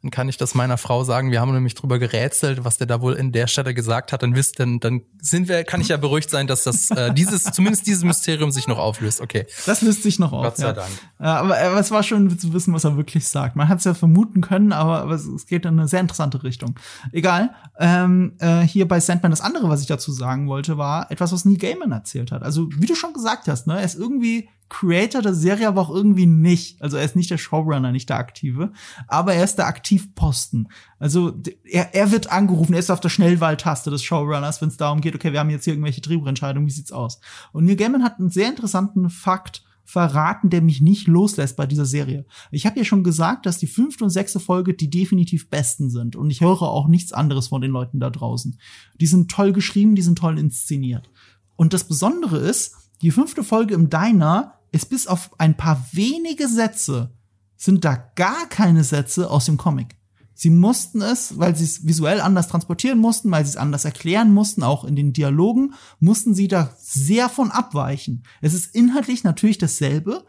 dann 0.01 0.11
kann 0.11 0.29
ich 0.29 0.37
das 0.37 0.53
meiner 0.53 0.77
Frau 0.77 1.03
sagen. 1.03 1.31
Wir 1.31 1.41
haben 1.41 1.51
nämlich 1.51 1.73
drüber 1.73 1.97
gerätselt, 1.97 2.63
was 2.65 2.77
der 2.77 2.85
da 2.85 3.01
wohl 3.01 3.13
in 3.13 3.31
der 3.31 3.47
Stelle 3.47 3.73
gesagt 3.73 4.13
hat. 4.13 4.21
Dann 4.21 4.35
wisst 4.35 4.59
dann, 4.59 4.79
dann 4.79 5.01
sind 5.21 5.47
wir, 5.47 5.63
kann 5.63 5.81
ich 5.81 5.87
ja 5.87 5.97
beruhigt 5.97 6.29
sein, 6.29 6.45
dass 6.45 6.63
das 6.63 6.91
äh, 6.91 7.13
dieses, 7.13 7.43
zumindest 7.53 7.87
dieses 7.87 8.03
Mysterium 8.03 8.51
sich 8.51 8.67
noch 8.67 8.77
auflöst. 8.77 9.21
Okay. 9.21 9.47
Das 9.65 9.81
löst 9.81 10.03
sich 10.03 10.19
noch 10.19 10.33
auf. 10.33 10.43
Gott 10.43 10.57
sei 10.57 10.67
ja. 10.67 10.73
Dank. 10.73 10.89
Ja, 11.19 11.39
aber, 11.39 11.57
aber 11.57 11.79
es 11.79 11.89
war 11.89 12.03
schön 12.03 12.37
zu 12.37 12.53
wissen, 12.53 12.73
was 12.73 12.83
er 12.83 12.95
wirklich 12.95 13.27
sagt. 13.27 13.38
Man 13.55 13.67
hat 13.67 13.79
es 13.79 13.83
ja 13.83 13.93
vermuten 13.93 14.41
können, 14.41 14.71
aber, 14.71 15.01
aber 15.01 15.13
es 15.13 15.45
geht 15.45 15.65
in 15.65 15.79
eine 15.79 15.87
sehr 15.87 16.01
interessante 16.01 16.43
Richtung. 16.43 16.75
Egal. 17.11 17.51
Ähm, 17.77 18.33
äh, 18.39 18.61
hier 18.61 18.87
bei 18.87 18.99
Sandman 18.99 19.31
das 19.31 19.41
andere, 19.41 19.69
was 19.69 19.81
ich 19.81 19.87
dazu 19.87 20.11
sagen 20.11 20.47
wollte, 20.47 20.77
war 20.77 21.11
etwas, 21.11 21.31
was 21.31 21.45
Neil 21.45 21.57
Gaiman 21.57 21.91
erzählt 21.91 22.31
hat. 22.31 22.43
Also 22.43 22.69
wie 22.77 22.85
du 22.85 22.95
schon 22.95 23.13
gesagt 23.13 23.47
hast, 23.47 23.67
ne, 23.67 23.77
er 23.77 23.85
ist 23.85 23.95
irgendwie 23.95 24.49
Creator 24.69 25.21
der 25.21 25.33
Serie, 25.33 25.67
aber 25.67 25.81
auch 25.81 25.89
irgendwie 25.89 26.27
nicht. 26.27 26.81
Also 26.81 26.97
er 26.97 27.03
ist 27.03 27.15
nicht 27.15 27.31
der 27.31 27.37
Showrunner, 27.37 27.91
nicht 27.91 28.09
der 28.09 28.17
Aktive, 28.17 28.71
aber 29.07 29.33
er 29.33 29.43
ist 29.43 29.57
der 29.57 29.67
Aktivposten. 29.67 30.69
Also 30.99 31.33
er, 31.63 31.95
er 31.95 32.11
wird 32.11 32.31
angerufen, 32.31 32.73
er 32.73 32.79
ist 32.79 32.91
auf 32.91 32.99
der 32.99 33.09
Schnellwahltaste 33.09 33.89
des 33.89 34.03
Showrunners, 34.03 34.61
wenn 34.61 34.69
es 34.69 34.77
darum 34.77 35.01
geht, 35.01 35.15
okay, 35.15 35.33
wir 35.33 35.39
haben 35.39 35.49
jetzt 35.49 35.65
hier 35.65 35.73
irgendwelche 35.73 36.01
Drehbuchentscheidungen, 36.01 36.67
wie 36.67 36.73
sieht's 36.73 36.91
aus? 36.91 37.19
Und 37.51 37.65
Neil 37.65 37.75
Gaiman 37.75 38.03
hat 38.03 38.19
einen 38.19 38.29
sehr 38.29 38.47
interessanten 38.47 39.09
Fakt 39.09 39.63
verraten, 39.89 40.51
der 40.51 40.61
mich 40.61 40.81
nicht 40.81 41.07
loslässt 41.07 41.57
bei 41.57 41.65
dieser 41.65 41.85
Serie. 41.85 42.23
Ich 42.51 42.67
habe 42.67 42.77
ja 42.77 42.85
schon 42.85 43.03
gesagt, 43.03 43.47
dass 43.47 43.57
die 43.57 43.65
fünfte 43.65 44.03
und 44.03 44.11
sechste 44.11 44.39
Folge 44.39 44.75
die 44.75 44.91
definitiv 44.91 45.49
besten 45.49 45.89
sind. 45.89 46.15
Und 46.15 46.29
ich 46.29 46.41
höre 46.41 46.61
auch 46.61 46.87
nichts 46.87 47.11
anderes 47.11 47.47
von 47.47 47.59
den 47.59 47.71
Leuten 47.71 47.99
da 47.99 48.11
draußen. 48.11 48.59
Die 49.01 49.07
sind 49.07 49.31
toll 49.31 49.51
geschrieben, 49.51 49.95
die 49.95 50.03
sind 50.03 50.19
toll 50.19 50.37
inszeniert. 50.37 51.09
Und 51.55 51.73
das 51.73 51.85
Besondere 51.85 52.37
ist, 52.37 52.75
die 53.01 53.09
fünfte 53.09 53.43
Folge 53.43 53.73
im 53.73 53.89
Diner 53.89 54.59
ist 54.71 54.91
bis 54.91 55.07
auf 55.07 55.31
ein 55.39 55.57
paar 55.57 55.83
wenige 55.91 56.47
Sätze, 56.47 57.09
sind 57.55 57.83
da 57.83 57.95
gar 58.13 58.47
keine 58.47 58.83
Sätze 58.83 59.31
aus 59.31 59.45
dem 59.45 59.57
Comic. 59.57 59.98
Sie 60.41 60.51
mussten 60.51 61.01
es, 61.01 61.37
weil 61.37 61.53
sie 61.53 61.65
es 61.65 61.85
visuell 61.85 62.21
anders 62.21 62.47
transportieren 62.47 62.97
mussten, 62.97 63.29
weil 63.29 63.43
sie 63.43 63.49
es 63.49 63.57
anders 63.57 63.83
erklären 63.83 64.33
mussten, 64.33 64.63
auch 64.63 64.85
in 64.85 64.95
den 64.95 65.11
Dialogen, 65.11 65.73
mussten 65.99 66.33
sie 66.33 66.47
da 66.47 66.73
sehr 66.79 67.27
von 67.27 67.51
abweichen. 67.51 68.23
Es 68.39 68.53
ist 68.53 68.73
inhaltlich 68.73 69.25
natürlich 69.25 69.57
dasselbe, 69.57 70.23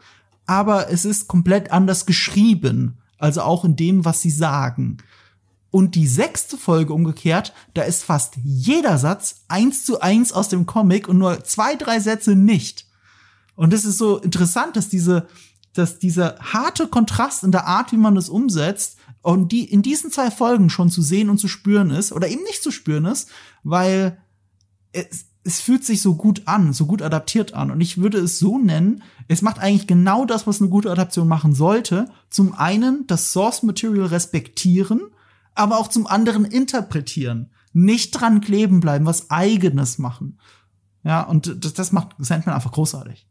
aber 0.45 0.89
es 0.89 1.05
ist 1.05 1.29
komplett 1.29 1.71
anders 1.71 2.05
geschrieben. 2.05 2.97
Also 3.19 3.43
auch 3.43 3.63
in 3.63 3.77
dem, 3.77 4.03
was 4.03 4.19
sie 4.19 4.31
sagen. 4.31 4.97
Und 5.69 5.95
die 5.95 6.07
sechste 6.07 6.57
Folge 6.57 6.91
umgekehrt, 6.91 7.53
da 7.73 7.83
ist 7.83 8.03
fast 8.03 8.33
jeder 8.43 8.97
Satz 8.97 9.45
eins 9.47 9.85
zu 9.85 10.01
eins 10.01 10.33
aus 10.33 10.49
dem 10.49 10.65
Comic 10.65 11.07
und 11.07 11.19
nur 11.19 11.45
zwei, 11.45 11.77
drei 11.77 12.01
Sätze 12.01 12.35
nicht. 12.35 12.85
Und 13.55 13.71
es 13.71 13.85
ist 13.85 13.97
so 13.97 14.17
interessant, 14.17 14.75
dass 14.75 14.89
diese, 14.89 15.27
dass 15.71 15.99
dieser 15.99 16.35
harte 16.39 16.87
Kontrast 16.87 17.45
in 17.45 17.53
der 17.53 17.65
Art, 17.65 17.93
wie 17.93 17.97
man 17.97 18.15
das 18.15 18.27
umsetzt, 18.27 18.97
und 19.21 19.51
die 19.51 19.65
in 19.65 19.81
diesen 19.81 20.11
zwei 20.11 20.31
Folgen 20.31 20.69
schon 20.69 20.89
zu 20.89 21.01
sehen 21.01 21.29
und 21.29 21.37
zu 21.37 21.47
spüren 21.47 21.91
ist 21.91 22.11
oder 22.11 22.27
eben 22.27 22.43
nicht 22.43 22.63
zu 22.63 22.71
spüren 22.71 23.05
ist, 23.05 23.29
weil 23.63 24.17
es, 24.91 25.25
es 25.43 25.59
fühlt 25.59 25.85
sich 25.85 26.01
so 26.01 26.15
gut 26.15 26.43
an, 26.45 26.73
so 26.73 26.85
gut 26.85 27.01
adaptiert 27.01 27.53
an. 27.53 27.71
Und 27.71 27.81
ich 27.81 27.99
würde 27.99 28.19
es 28.19 28.39
so 28.39 28.57
nennen, 28.57 29.03
es 29.27 29.41
macht 29.41 29.59
eigentlich 29.59 29.87
genau 29.87 30.25
das, 30.25 30.47
was 30.47 30.59
eine 30.59 30.69
gute 30.69 30.91
Adaption 30.91 31.27
machen 31.27 31.53
sollte. 31.53 32.09
Zum 32.29 32.53
einen 32.53 33.07
das 33.07 33.31
Source 33.31 33.63
Material 33.63 34.07
respektieren, 34.07 35.01
aber 35.55 35.77
auch 35.77 35.87
zum 35.87 36.07
anderen 36.07 36.45
interpretieren. 36.45 37.51
Nicht 37.73 38.11
dran 38.11 38.41
kleben 38.41 38.79
bleiben, 38.79 39.05
was 39.05 39.29
eigenes 39.31 39.97
machen. 39.97 40.39
Ja, 41.03 41.21
und 41.23 41.63
das, 41.63 41.73
das 41.73 41.91
macht 41.91 42.15
Sandman 42.19 42.55
einfach 42.55 42.71
großartig. 42.71 43.27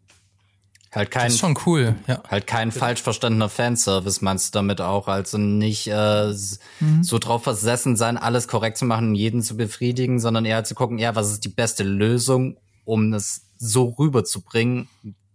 Halt 0.92 1.12
kein, 1.12 1.26
das 1.26 1.34
ist 1.34 1.40
schon 1.40 1.56
cool, 1.66 1.94
ja. 2.08 2.20
Halt 2.28 2.48
kein 2.48 2.72
falsch 2.72 3.02
verstandener 3.02 3.48
Fanservice 3.48 4.24
meinst 4.24 4.52
du 4.52 4.58
damit 4.58 4.80
auch. 4.80 5.06
Also 5.06 5.38
nicht 5.38 5.86
äh, 5.86 6.32
mhm. 6.80 7.04
so 7.04 7.18
drauf 7.18 7.44
versessen 7.44 7.96
sein, 7.96 8.16
alles 8.16 8.48
korrekt 8.48 8.76
zu 8.76 8.84
machen 8.84 9.10
und 9.10 9.14
jeden 9.14 9.42
zu 9.42 9.56
befriedigen, 9.56 10.18
sondern 10.18 10.44
eher 10.44 10.64
zu 10.64 10.74
gucken, 10.74 10.98
ja, 10.98 11.14
was 11.14 11.30
ist 11.30 11.44
die 11.44 11.48
beste 11.48 11.84
Lösung, 11.84 12.56
um 12.84 13.12
es 13.12 13.42
so 13.56 13.94
rüberzubringen, 13.98 14.88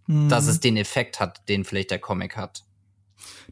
mhm. 0.06 0.28
dass 0.28 0.46
es 0.46 0.60
den 0.60 0.76
Effekt 0.76 1.20
hat, 1.20 1.48
den 1.48 1.64
vielleicht 1.64 1.90
der 1.90 2.00
Comic 2.00 2.36
hat. 2.36 2.62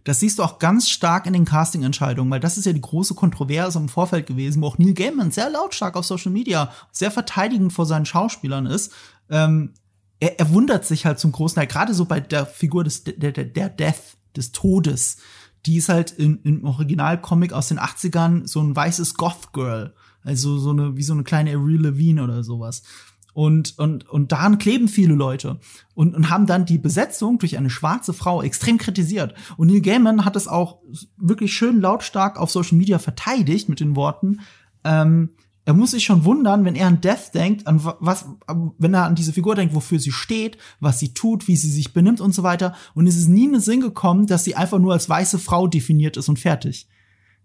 Das 0.02 0.20
siehst 0.20 0.38
du 0.38 0.42
auch 0.42 0.58
ganz 0.58 0.90
stark 0.90 1.24
in 1.24 1.32
den 1.32 1.46
Casting-Entscheidungen, 1.46 2.30
weil 2.30 2.40
das 2.40 2.58
ist 2.58 2.66
ja 2.66 2.74
die 2.74 2.80
große 2.82 3.14
Kontroverse 3.14 3.78
im 3.78 3.88
Vorfeld 3.88 4.26
gewesen, 4.26 4.60
wo 4.60 4.66
auch 4.66 4.76
Neil 4.76 4.92
Gaiman 4.92 5.30
sehr 5.30 5.48
lautstark 5.48 5.96
auf 5.96 6.04
Social 6.04 6.32
Media 6.32 6.70
sehr 6.92 7.10
verteidigend 7.10 7.72
vor 7.72 7.86
seinen 7.86 8.04
Schauspielern 8.04 8.66
ist. 8.66 8.92
Ähm, 9.30 9.72
er, 10.20 10.38
er 10.38 10.50
wundert 10.50 10.84
sich 10.84 11.06
halt 11.06 11.18
zum 11.18 11.32
großen 11.32 11.56
Teil, 11.56 11.66
gerade 11.66 11.94
so 11.94 12.04
bei 12.04 12.20
der 12.20 12.46
Figur 12.46 12.84
des, 12.84 13.04
der, 13.04 13.32
der, 13.32 13.44
der 13.44 13.68
Death, 13.68 14.16
des 14.36 14.52
Todes. 14.52 15.18
Die 15.66 15.76
ist 15.76 15.88
halt 15.88 16.10
in, 16.10 16.40
im 16.42 16.64
Originalcomic 16.64 17.52
aus 17.52 17.68
den 17.68 17.78
80ern 17.78 18.46
so 18.46 18.60
ein 18.60 18.74
weißes 18.74 19.14
Goth-Girl. 19.14 19.94
Also 20.22 20.58
so 20.58 20.70
eine, 20.70 20.96
wie 20.96 21.02
so 21.02 21.12
eine 21.12 21.22
kleine 21.22 21.54
Avril 21.54 21.82
Levine 21.82 22.24
oder 22.24 22.42
sowas. 22.42 22.82
Und, 23.34 23.78
und, 23.78 24.08
und 24.08 24.30
daran 24.30 24.58
kleben 24.58 24.86
viele 24.86 25.14
Leute 25.14 25.58
und, 25.94 26.14
und 26.14 26.30
haben 26.30 26.46
dann 26.46 26.66
die 26.66 26.78
Besetzung 26.78 27.38
durch 27.38 27.58
eine 27.58 27.68
schwarze 27.68 28.12
Frau 28.12 28.42
extrem 28.42 28.78
kritisiert. 28.78 29.34
Und 29.56 29.66
Neil 29.66 29.80
Gaiman 29.80 30.24
hat 30.24 30.36
es 30.36 30.46
auch 30.46 30.78
wirklich 31.16 31.52
schön 31.52 31.80
lautstark 31.80 32.38
auf 32.38 32.52
Social 32.52 32.78
Media 32.78 33.00
verteidigt 33.00 33.68
mit 33.68 33.80
den 33.80 33.96
Worten, 33.96 34.40
ähm, 34.84 35.30
er 35.66 35.74
muss 35.74 35.92
sich 35.92 36.04
schon 36.04 36.24
wundern, 36.24 36.64
wenn 36.64 36.74
er 36.74 36.86
an 36.86 37.00
Death 37.00 37.32
denkt, 37.32 37.66
an 37.66 37.82
was, 37.82 38.26
wenn 38.78 38.92
er 38.92 39.04
an 39.04 39.14
diese 39.14 39.32
Figur 39.32 39.54
denkt, 39.54 39.74
wofür 39.74 39.98
sie 39.98 40.12
steht, 40.12 40.58
was 40.78 40.98
sie 40.98 41.14
tut, 41.14 41.48
wie 41.48 41.56
sie 41.56 41.70
sich 41.70 41.94
benimmt 41.94 42.20
und 42.20 42.34
so 42.34 42.42
weiter. 42.42 42.74
Und 42.94 43.06
es 43.06 43.16
ist 43.16 43.28
nie 43.28 43.44
in 43.44 43.52
den 43.52 43.60
Sinn 43.60 43.80
gekommen, 43.80 44.26
dass 44.26 44.44
sie 44.44 44.56
einfach 44.56 44.78
nur 44.78 44.92
als 44.92 45.08
weiße 45.08 45.38
Frau 45.38 45.66
definiert 45.66 46.16
ist 46.16 46.28
und 46.28 46.38
fertig. 46.38 46.86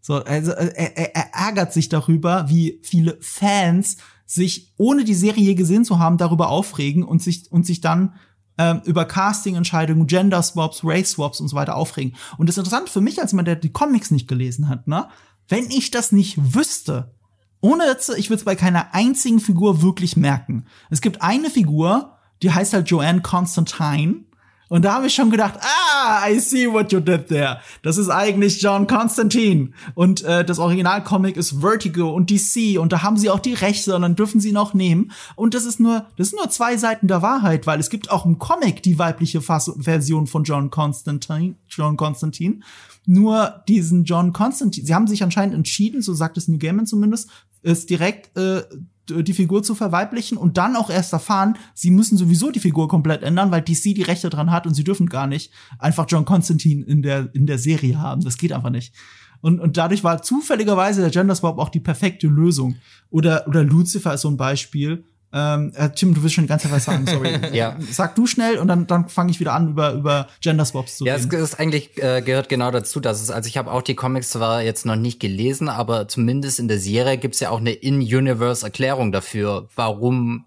So, 0.01 0.15
also 0.15 0.51
er, 0.51 0.97
er, 0.97 1.15
er 1.15 1.33
ärgert 1.33 1.73
sich 1.73 1.87
darüber, 1.87 2.49
wie 2.49 2.79
viele 2.83 3.17
Fans 3.21 3.97
sich, 4.25 4.73
ohne 4.77 5.05
die 5.05 5.15
Serie 5.15 5.43
je 5.43 5.55
gesehen 5.55 5.85
zu 5.85 5.99
haben, 5.99 6.17
darüber 6.17 6.49
aufregen 6.49 7.03
und 7.03 7.21
sich, 7.21 7.51
und 7.51 7.65
sich 7.65 7.81
dann 7.81 8.15
ähm, 8.57 8.81
über 8.85 9.05
Casting-Entscheidungen, 9.05 10.07
Gender-Swaps, 10.07 10.81
Race-Swaps 10.83 11.39
und 11.39 11.47
so 11.47 11.55
weiter 11.55 11.75
aufregen. 11.75 12.15
Und 12.37 12.47
das 12.47 12.55
ist 12.55 12.59
interessant 12.59 12.89
für 12.89 13.01
mich, 13.01 13.19
als 13.21 13.31
jemand, 13.31 13.47
der 13.47 13.55
die 13.55 13.71
Comics 13.71 14.11
nicht 14.11 14.27
gelesen 14.27 14.67
hat, 14.67 14.87
ne? 14.87 15.07
Wenn 15.47 15.71
ich 15.71 15.89
das 15.89 16.11
nicht 16.11 16.53
wüsste, 16.53 17.15
ohne 17.61 17.85
jetzt, 17.85 18.09
ich 18.09 18.29
würde 18.29 18.39
es 18.39 18.45
bei 18.45 18.55
keiner 18.55 18.93
einzigen 18.93 19.39
Figur 19.39 19.81
wirklich 19.81 20.15
merken. 20.15 20.65
Es 20.89 21.01
gibt 21.01 21.21
eine 21.21 21.49
Figur, 21.49 22.17
die 22.41 22.51
heißt 22.51 22.73
halt 22.73 22.89
Joanne 22.89 23.21
Constantine. 23.21 24.25
Und 24.69 24.85
da 24.85 24.93
habe 24.93 25.07
ich 25.07 25.15
schon 25.15 25.31
gedacht, 25.31 25.55
ah, 25.59 26.29
I 26.29 26.39
see 26.39 26.71
what 26.71 26.91
you 26.91 26.99
did 26.99 27.27
there. 27.27 27.59
Das 27.81 27.97
ist 27.97 28.09
eigentlich 28.09 28.61
John 28.61 28.87
Constantine. 28.87 29.71
Und 29.95 30.23
äh, 30.23 30.45
das 30.45 30.59
Originalcomic 30.59 31.35
ist 31.35 31.59
Vertigo 31.59 32.13
und 32.13 32.29
DC. 32.29 32.79
Und 32.79 32.93
da 32.93 33.01
haben 33.01 33.17
sie 33.17 33.29
auch 33.29 33.39
die 33.39 33.55
Rechte 33.55 33.95
und 33.95 34.03
dann 34.03 34.15
dürfen 34.15 34.39
sie 34.39 34.49
ihn 34.49 34.57
auch 34.57 34.73
nehmen. 34.73 35.11
Und 35.35 35.55
das 35.55 35.65
ist 35.65 35.79
nur, 35.79 36.05
das 36.17 36.29
sind 36.29 36.37
nur 36.37 36.49
zwei 36.49 36.77
Seiten 36.77 37.07
der 37.07 37.21
Wahrheit, 37.21 37.67
weil 37.67 37.79
es 37.79 37.89
gibt 37.89 38.11
auch 38.11 38.25
im 38.25 38.37
Comic 38.37 38.83
die 38.83 38.99
weibliche 38.99 39.41
Fass 39.41 39.71
Version 39.77 40.27
von 40.27 40.43
John 40.43 40.69
Constantine. 40.69 41.55
John 41.67 41.97
Constantine. 41.97 42.59
Nur 43.07 43.63
diesen 43.67 44.03
John 44.03 44.33
Constantine. 44.33 44.85
Sie 44.85 44.93
haben 44.93 45.07
sich 45.07 45.23
anscheinend 45.23 45.55
entschieden, 45.55 46.03
so 46.03 46.13
sagt 46.13 46.37
es 46.37 46.47
New 46.47 46.59
Gaiman 46.59 46.85
zumindest, 46.85 47.29
ist 47.63 47.89
direkt 47.89 48.37
äh, 48.37 48.61
die 49.09 49.33
Figur 49.33 49.63
zu 49.63 49.75
verweiblichen 49.75 50.37
und 50.37 50.57
dann 50.57 50.75
auch 50.75 50.89
erst 50.89 51.13
erfahren, 51.13 51.57
sie 51.73 51.91
müssen 51.91 52.17
sowieso 52.17 52.51
die 52.51 52.59
Figur 52.59 52.87
komplett 52.87 53.23
ändern, 53.23 53.51
weil 53.51 53.61
DC 53.61 53.95
die 53.95 54.03
Rechte 54.03 54.29
dran 54.29 54.51
hat 54.51 54.67
und 54.67 54.73
sie 54.73 54.83
dürfen 54.83 55.07
gar 55.07 55.27
nicht 55.27 55.51
einfach 55.77 56.05
John 56.07 56.25
Constantine 56.25 56.85
in 56.85 57.01
der, 57.01 57.29
in 57.33 57.45
der 57.45 57.57
Serie 57.57 57.99
haben. 57.99 58.23
Das 58.23 58.37
geht 58.37 58.53
einfach 58.53 58.69
nicht. 58.69 58.93
Und, 59.41 59.59
und 59.59 59.77
dadurch 59.77 60.03
war 60.03 60.21
zufälligerweise 60.21 61.01
der 61.01 61.11
Gender 61.11 61.35
Swap 61.35 61.59
auch 61.59 61.69
die 61.69 61.79
perfekte 61.79 62.27
Lösung. 62.27 62.75
Oder, 63.09 63.47
oder 63.47 63.63
Lucifer 63.63 64.13
ist 64.13 64.21
so 64.21 64.29
ein 64.29 64.37
Beispiel. 64.37 65.05
Ähm, 65.31 65.71
äh, 65.75 65.89
Tim, 65.91 66.15
du 66.15 66.23
willst 66.23 66.35
schon 66.35 66.45
die 66.45 66.47
ganze 66.47 66.67
Zeit 66.67 66.75
was 66.75 66.85
sagen, 66.85 67.05
sorry. 67.05 67.39
ja. 67.53 67.75
Sag 67.91 68.15
du 68.15 68.25
schnell 68.25 68.57
und 68.57 68.67
dann, 68.67 68.87
dann 68.87 69.09
fange 69.09 69.29
ich 69.29 69.39
wieder 69.39 69.53
an, 69.53 69.69
über, 69.69 69.93
über 69.93 70.27
Gender 70.41 70.65
Swaps 70.65 70.97
zu 70.97 71.05
ja, 71.05 71.15
reden. 71.15 71.29
Ja, 71.31 71.37
es 71.37 71.51
ist 71.51 71.59
eigentlich 71.59 72.01
äh, 72.01 72.21
gehört 72.21 72.49
genau 72.49 72.71
dazu, 72.71 72.99
dass 72.99 73.21
es, 73.21 73.29
also 73.29 73.47
ich 73.47 73.57
habe 73.57 73.71
auch 73.71 73.83
die 73.83 73.95
Comics 73.95 74.31
zwar 74.31 74.63
jetzt 74.63 74.85
noch 74.85 74.95
nicht 74.95 75.19
gelesen, 75.19 75.69
aber 75.69 76.07
zumindest 76.07 76.59
in 76.59 76.67
der 76.67 76.79
Serie 76.79 77.17
gibt's 77.17 77.39
ja 77.39 77.51
auch 77.51 77.59
eine 77.59 77.71
In-Universe-Erklärung 77.71 79.11
dafür, 79.11 79.67
warum 79.75 80.45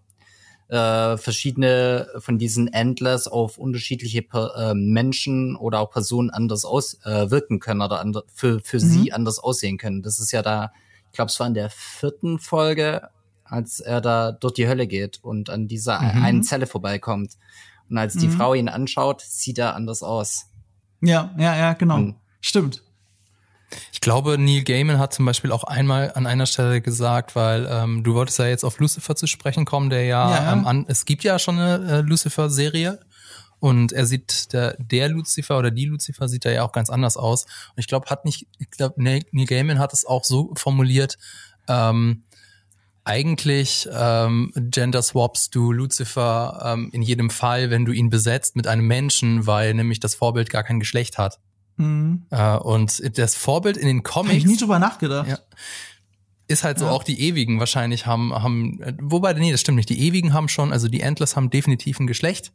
äh, 0.73 1.17
verschiedene 1.17 2.09
von 2.19 2.39
diesen 2.39 2.73
Endless 2.73 3.29
auf 3.29 3.59
unterschiedliche 3.59 4.23
per, 4.23 4.57
äh, 4.57 4.75
Menschen 4.75 5.55
oder 5.55 5.81
auch 5.81 5.91
Personen 5.91 6.31
anders 6.31 6.65
auswirken 6.65 7.57
äh, 7.57 7.61
können 7.61 7.83
oder 7.83 8.03
für, 8.35 8.59
für 8.61 8.79
mhm. 8.79 8.81
sie 8.81 9.13
anders 9.13 9.39
aussehen 9.39 9.79
können. 9.79 10.03
Das 10.03 10.19
ist 10.19 10.33
ja 10.33 10.43
da, 10.43 10.73
ich 11.07 11.13
glaube, 11.13 11.29
es 11.29 11.39
war 11.39 11.47
in 11.47 11.55
der 11.55 11.71
vierten 11.71 12.39
Folge, 12.39 13.11
als 13.45 13.81
er 13.81 14.01
da 14.01 14.33
durch 14.33 14.55
die 14.55 14.69
Hölle 14.69 14.87
geht 14.87 15.19
und 15.23 15.51
an 15.51 15.69
dieser 15.69 16.01
mhm. 16.01 16.23
einen 16.23 16.43
Zelle 16.43 16.67
vorbeikommt. 16.67 17.37
Und 17.89 17.99
als 17.99 18.15
die 18.15 18.29
mhm. 18.29 18.33
Frau 18.33 18.55
ihn 18.55 18.69
anschaut, 18.69 19.21
sieht 19.21 19.59
er 19.59 19.75
anders 19.75 20.03
aus. 20.03 20.47
Ja, 21.01 21.35
ja, 21.37 21.57
ja, 21.57 21.73
genau. 21.75 21.97
Und 21.97 22.17
Stimmt. 22.43 22.83
Ich 23.91 24.01
glaube, 24.01 24.37
Neil 24.37 24.65
Gaiman 24.65 24.99
hat 24.99 25.15
zum 25.15 25.25
Beispiel 25.25 25.51
auch 25.51 25.65
einmal 25.65 26.13
an 26.15 26.27
einer 26.27 26.45
Stelle 26.45 26.83
gesagt, 26.83 27.35
weil 27.35 27.67
ähm, 27.71 28.05
du 28.05 28.15
wolltest 28.15 28.39
ja 28.39 28.47
jetzt 28.47 28.65
auf 28.65 28.79
Lucifer 28.79 29.17
zu 29.17 29.27
sprechen 29.27 29.65
kommen, 29.65 29.89
der 29.89 30.05
ja, 30.05 30.31
ja. 30.31 30.53
Ähm, 30.53 30.67
an, 30.67 30.85
es 30.89 31.07
gibt 31.07 31.25
ja 31.25 31.39
schon 31.39 31.59
eine 31.59 31.91
äh, 31.91 32.01
Lucifer-Serie 32.01 33.01
und 33.61 33.93
er 33.93 34.05
sieht, 34.05 34.53
der, 34.53 34.77
der 34.79 35.09
Lucifer 35.09 35.57
oder 35.57 35.71
die 35.71 35.87
Lucifer 35.87 36.29
sieht 36.29 36.45
da 36.45 36.51
ja 36.51 36.65
auch 36.65 36.73
ganz 36.73 36.91
anders 36.91 37.17
aus. 37.17 37.45
Und 37.45 37.79
ich 37.79 37.87
glaube, 37.87 38.11
hat 38.11 38.25
nicht, 38.25 38.47
ich 38.59 38.71
glaube, 38.71 39.03
Neil 39.03 39.23
Gaiman 39.47 39.79
hat 39.79 39.93
es 39.93 40.05
auch 40.05 40.25
so 40.25 40.53
formuliert, 40.57 41.17
ähm, 41.69 42.25
eigentlich 43.05 43.89
ähm, 43.93 44.53
gender 44.55 45.03
swaps 45.03 45.51
du 45.51 45.73
Lucifer 45.73 46.63
ähm, 46.65 46.91
in 46.93 47.03
jedem 47.03 47.31
Fall, 47.31 47.71
wenn 47.71 47.85
du 47.85 47.93
ihn 47.93 48.11
besetzt 48.11 48.55
mit 48.55 48.67
einem 48.67 48.87
Menschen, 48.87 49.47
weil 49.47 49.75
nämlich 49.75 50.01
das 50.01 50.15
Vorbild 50.15 50.51
gar 50.51 50.63
kein 50.63 50.79
Geschlecht 50.79 51.19
hat. 51.19 51.41
Mhm. 51.77 52.27
Äh, 52.31 52.57
und 52.57 53.19
das 53.19 53.35
Vorbild 53.35 53.77
in 53.77 53.87
den 53.87 54.03
Comics. 54.03 54.35
Hab 54.35 54.39
ich 54.39 54.47
nie 54.47 54.57
drüber 54.57 54.79
nachgedacht. 54.79 55.29
Ja, 55.29 55.39
ist 56.49 56.65
halt 56.65 56.79
so, 56.79 56.87
ja. 56.87 56.91
auch 56.91 57.03
die 57.03 57.21
Ewigen 57.21 57.59
wahrscheinlich 57.59 58.07
haben, 58.07 58.33
haben, 58.35 58.79
wobei, 59.01 59.33
nee, 59.33 59.51
das 59.51 59.61
stimmt 59.61 59.77
nicht. 59.77 59.89
Die 59.89 60.01
Ewigen 60.07 60.33
haben 60.33 60.49
schon, 60.49 60.73
also 60.73 60.89
die 60.89 61.01
Endless 61.01 61.35
haben 61.35 61.51
definitiv 61.51 61.99
ein 61.99 62.07
Geschlecht. 62.07 62.53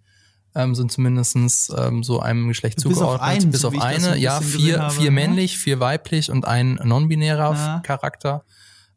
Ähm, 0.55 0.75
sind 0.75 0.91
zumindestens 0.91 1.71
ähm, 1.77 2.03
so 2.03 2.19
einem 2.19 2.47
Geschlecht 2.47 2.75
bis 2.75 2.83
zugeordnet. 2.83 3.21
Auf 3.21 3.27
einen, 3.27 3.51
bis 3.51 3.65
auf 3.65 3.79
eine, 3.79 4.17
ja, 4.17 4.39
vier, 4.39 4.89
vier 4.91 5.11
männlich, 5.11 5.57
vier 5.57 5.79
weiblich 5.79 6.31
und 6.31 6.45
ein 6.45 6.79
non-binärer 6.83 7.53
ja. 7.53 7.79
Charakter. 7.81 8.45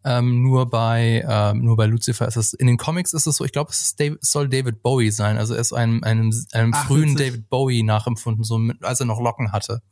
Ähm, 0.03 0.43
nur 0.43 0.71
bei 0.71 1.25
ähm, 1.29 1.63
nur 1.63 1.77
bei 1.77 1.85
Lucifer 1.85 2.27
ist 2.27 2.37
es 2.37 2.55
in 2.55 2.67
den 2.67 2.79
Comics 2.79 3.13
ist 3.13 3.27
es 3.27 3.37
so 3.37 3.45
ich 3.45 3.53
glaube 3.53 3.71
es, 3.71 3.95
es 3.99 4.31
soll 4.31 4.49
David 4.49 4.83
Bowie 4.83 5.11
sein 5.11 5.37
also 5.37 5.53
er 5.53 5.61
ist 5.61 5.75
einem 5.75 6.03
einem, 6.05 6.33
einem 6.53 6.73
Ach, 6.75 6.87
frühen 6.87 7.17
David 7.17 7.51
Bowie 7.51 7.83
nachempfunden 7.83 8.43
so 8.43 8.57
mit, 8.57 8.83
als 8.83 9.01
er 9.01 9.05
noch 9.05 9.21
Locken 9.21 9.53
hatte 9.53 9.83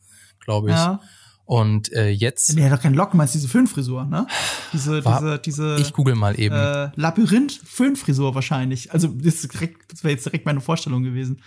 glaube 0.49 0.71
ich. 0.71 0.77
Ja. 0.77 1.01
Und 1.45 1.93
äh, 1.93 2.09
jetzt. 2.11 2.55
Nee, 2.55 2.69
doch 2.69 2.81
kein 2.81 2.95
Locken, 2.95 3.17
meinst 3.17 3.35
diese 3.35 3.49
Föhnfrisur, 3.49 4.05
ne? 4.05 4.27
Diese, 4.73 5.05
war, 5.05 5.21
diese, 5.21 5.39
diese. 5.39 5.77
Ich 5.79 5.93
google 5.93 6.15
mal 6.15 6.39
eben. 6.39 6.55
Äh, 6.55 6.91
Labyrinth-Föhnfrisur 6.95 8.35
wahrscheinlich. 8.35 8.93
Also, 8.93 9.09
das, 9.09 9.43
das 9.43 10.05
wäre 10.05 10.13
jetzt 10.13 10.27
direkt 10.27 10.45
meine 10.45 10.61
Vorstellung 10.61 11.03
gewesen. 11.03 11.41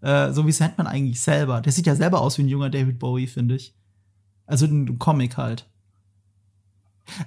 Äh, 0.00 0.32
so 0.32 0.46
wie 0.46 0.52
Sandman 0.52 0.86
eigentlich 0.86 1.20
selber. 1.20 1.60
Der 1.60 1.72
sieht 1.72 1.86
ja 1.86 1.94
selber 1.94 2.20
aus 2.20 2.38
wie 2.38 2.42
ein 2.42 2.48
junger 2.48 2.70
David 2.70 2.98
Bowie, 2.98 3.26
finde 3.26 3.56
ich. 3.56 3.74
Also 4.46 4.66
ein 4.66 4.98
Comic 4.98 5.36
halt. 5.36 5.68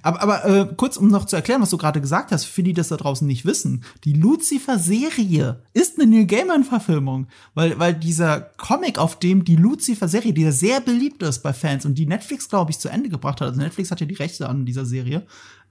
Aber, 0.01 0.21
aber 0.21 0.45
äh, 0.45 0.73
kurz, 0.75 0.97
um 0.97 1.07
noch 1.07 1.25
zu 1.25 1.35
erklären, 1.35 1.61
was 1.61 1.69
du 1.69 1.77
gerade 1.77 2.01
gesagt 2.01 2.31
hast, 2.31 2.45
für 2.45 2.63
die 2.63 2.73
das 2.73 2.87
da 2.87 2.97
draußen 2.97 3.27
nicht 3.27 3.45
wissen. 3.45 3.83
Die 4.03 4.13
Lucifer-Serie 4.13 5.61
ist 5.73 5.99
eine 5.99 6.09
Neil 6.09 6.25
Gaiman-Verfilmung, 6.25 7.27
weil, 7.53 7.77
weil 7.79 7.93
dieser 7.93 8.41
Comic, 8.57 8.97
auf 8.97 9.19
dem 9.19 9.43
die 9.43 9.55
Lucifer-Serie, 9.55 10.33
die 10.33 10.51
sehr 10.51 10.81
beliebt 10.81 11.21
ist 11.23 11.43
bei 11.43 11.53
Fans 11.53 11.85
und 11.85 11.95
die 11.95 12.07
Netflix, 12.07 12.49
glaube 12.49 12.71
ich, 12.71 12.79
zu 12.79 12.89
Ende 12.89 13.09
gebracht 13.09 13.41
hat, 13.41 13.49
also 13.49 13.61
Netflix 13.61 13.91
hat 13.91 13.99
ja 14.01 14.07
die 14.07 14.15
Rechte 14.15 14.49
an 14.49 14.65
dieser 14.65 14.85
Serie, 14.85 15.25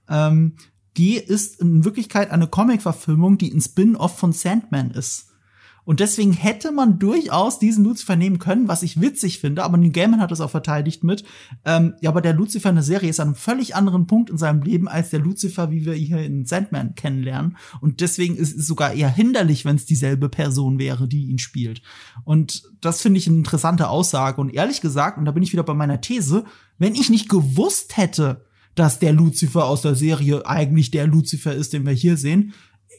ähm, 0.09 0.53
die 0.95 1.15
ist 1.15 1.61
in 1.61 1.85
Wirklichkeit 1.85 2.31
eine 2.31 2.47
Comic-Verfilmung, 2.47 3.37
die 3.37 3.53
ein 3.53 3.61
Spin-off 3.61 4.17
von 4.17 4.33
Sandman 4.33 4.91
ist. 4.91 5.26
Und 5.87 6.01
deswegen 6.01 6.33
hätte 6.33 6.73
man 6.73 6.99
durchaus 6.99 7.59
diesen 7.59 7.85
Lucifer 7.85 8.17
nehmen 8.17 8.39
können, 8.39 8.67
was 8.67 8.83
ich 8.83 8.99
witzig 8.99 9.39
finde, 9.39 9.63
aber 9.63 9.77
Neil 9.77 9.91
Gaiman 9.91 10.19
hat 10.19 10.33
es 10.33 10.41
auch 10.41 10.49
verteidigt 10.49 11.05
mit, 11.05 11.23
ähm, 11.63 11.93
ja, 12.01 12.09
aber 12.09 12.19
der 12.19 12.33
Lucifer 12.33 12.67
in 12.67 12.75
der 12.75 12.83
Serie 12.83 13.09
ist 13.09 13.21
an 13.21 13.29
einem 13.29 13.35
völlig 13.35 13.73
anderen 13.73 14.05
Punkt 14.05 14.29
in 14.29 14.37
seinem 14.37 14.63
Leben 14.63 14.89
als 14.89 15.11
der 15.11 15.21
Lucifer, 15.21 15.71
wie 15.71 15.85
wir 15.85 15.93
hier 15.93 16.17
in 16.17 16.45
Sandman 16.45 16.95
kennenlernen. 16.95 17.55
Und 17.79 18.01
deswegen 18.01 18.35
ist 18.35 18.57
es 18.57 18.67
sogar 18.67 18.95
eher 18.95 19.07
hinderlich, 19.07 19.63
wenn 19.63 19.77
es 19.77 19.85
dieselbe 19.85 20.27
Person 20.27 20.77
wäre, 20.77 21.07
die 21.07 21.27
ihn 21.27 21.39
spielt. 21.39 21.81
Und 22.25 22.63
das 22.81 23.01
finde 23.01 23.19
ich 23.19 23.27
eine 23.27 23.37
interessante 23.37 23.87
Aussage. 23.87 24.41
Und 24.41 24.53
ehrlich 24.53 24.81
gesagt, 24.81 25.17
und 25.17 25.23
da 25.23 25.31
bin 25.31 25.43
ich 25.43 25.53
wieder 25.53 25.63
bei 25.63 25.73
meiner 25.73 26.01
These, 26.01 26.43
wenn 26.77 26.95
ich 26.95 27.09
nicht 27.09 27.29
gewusst 27.29 27.95
hätte, 27.95 28.45
dass 28.75 28.99
der 28.99 29.13
Lucifer 29.13 29.65
aus 29.65 29.83
der 29.83 29.95
Serie 29.95 30.45
eigentlich 30.45 30.91
der 30.91 31.07
Lucifer 31.07 31.53
ist, 31.53 31.71
den 31.71 31.85
wir 31.85 31.93
hier 31.93 32.17
sehen, 32.17 32.53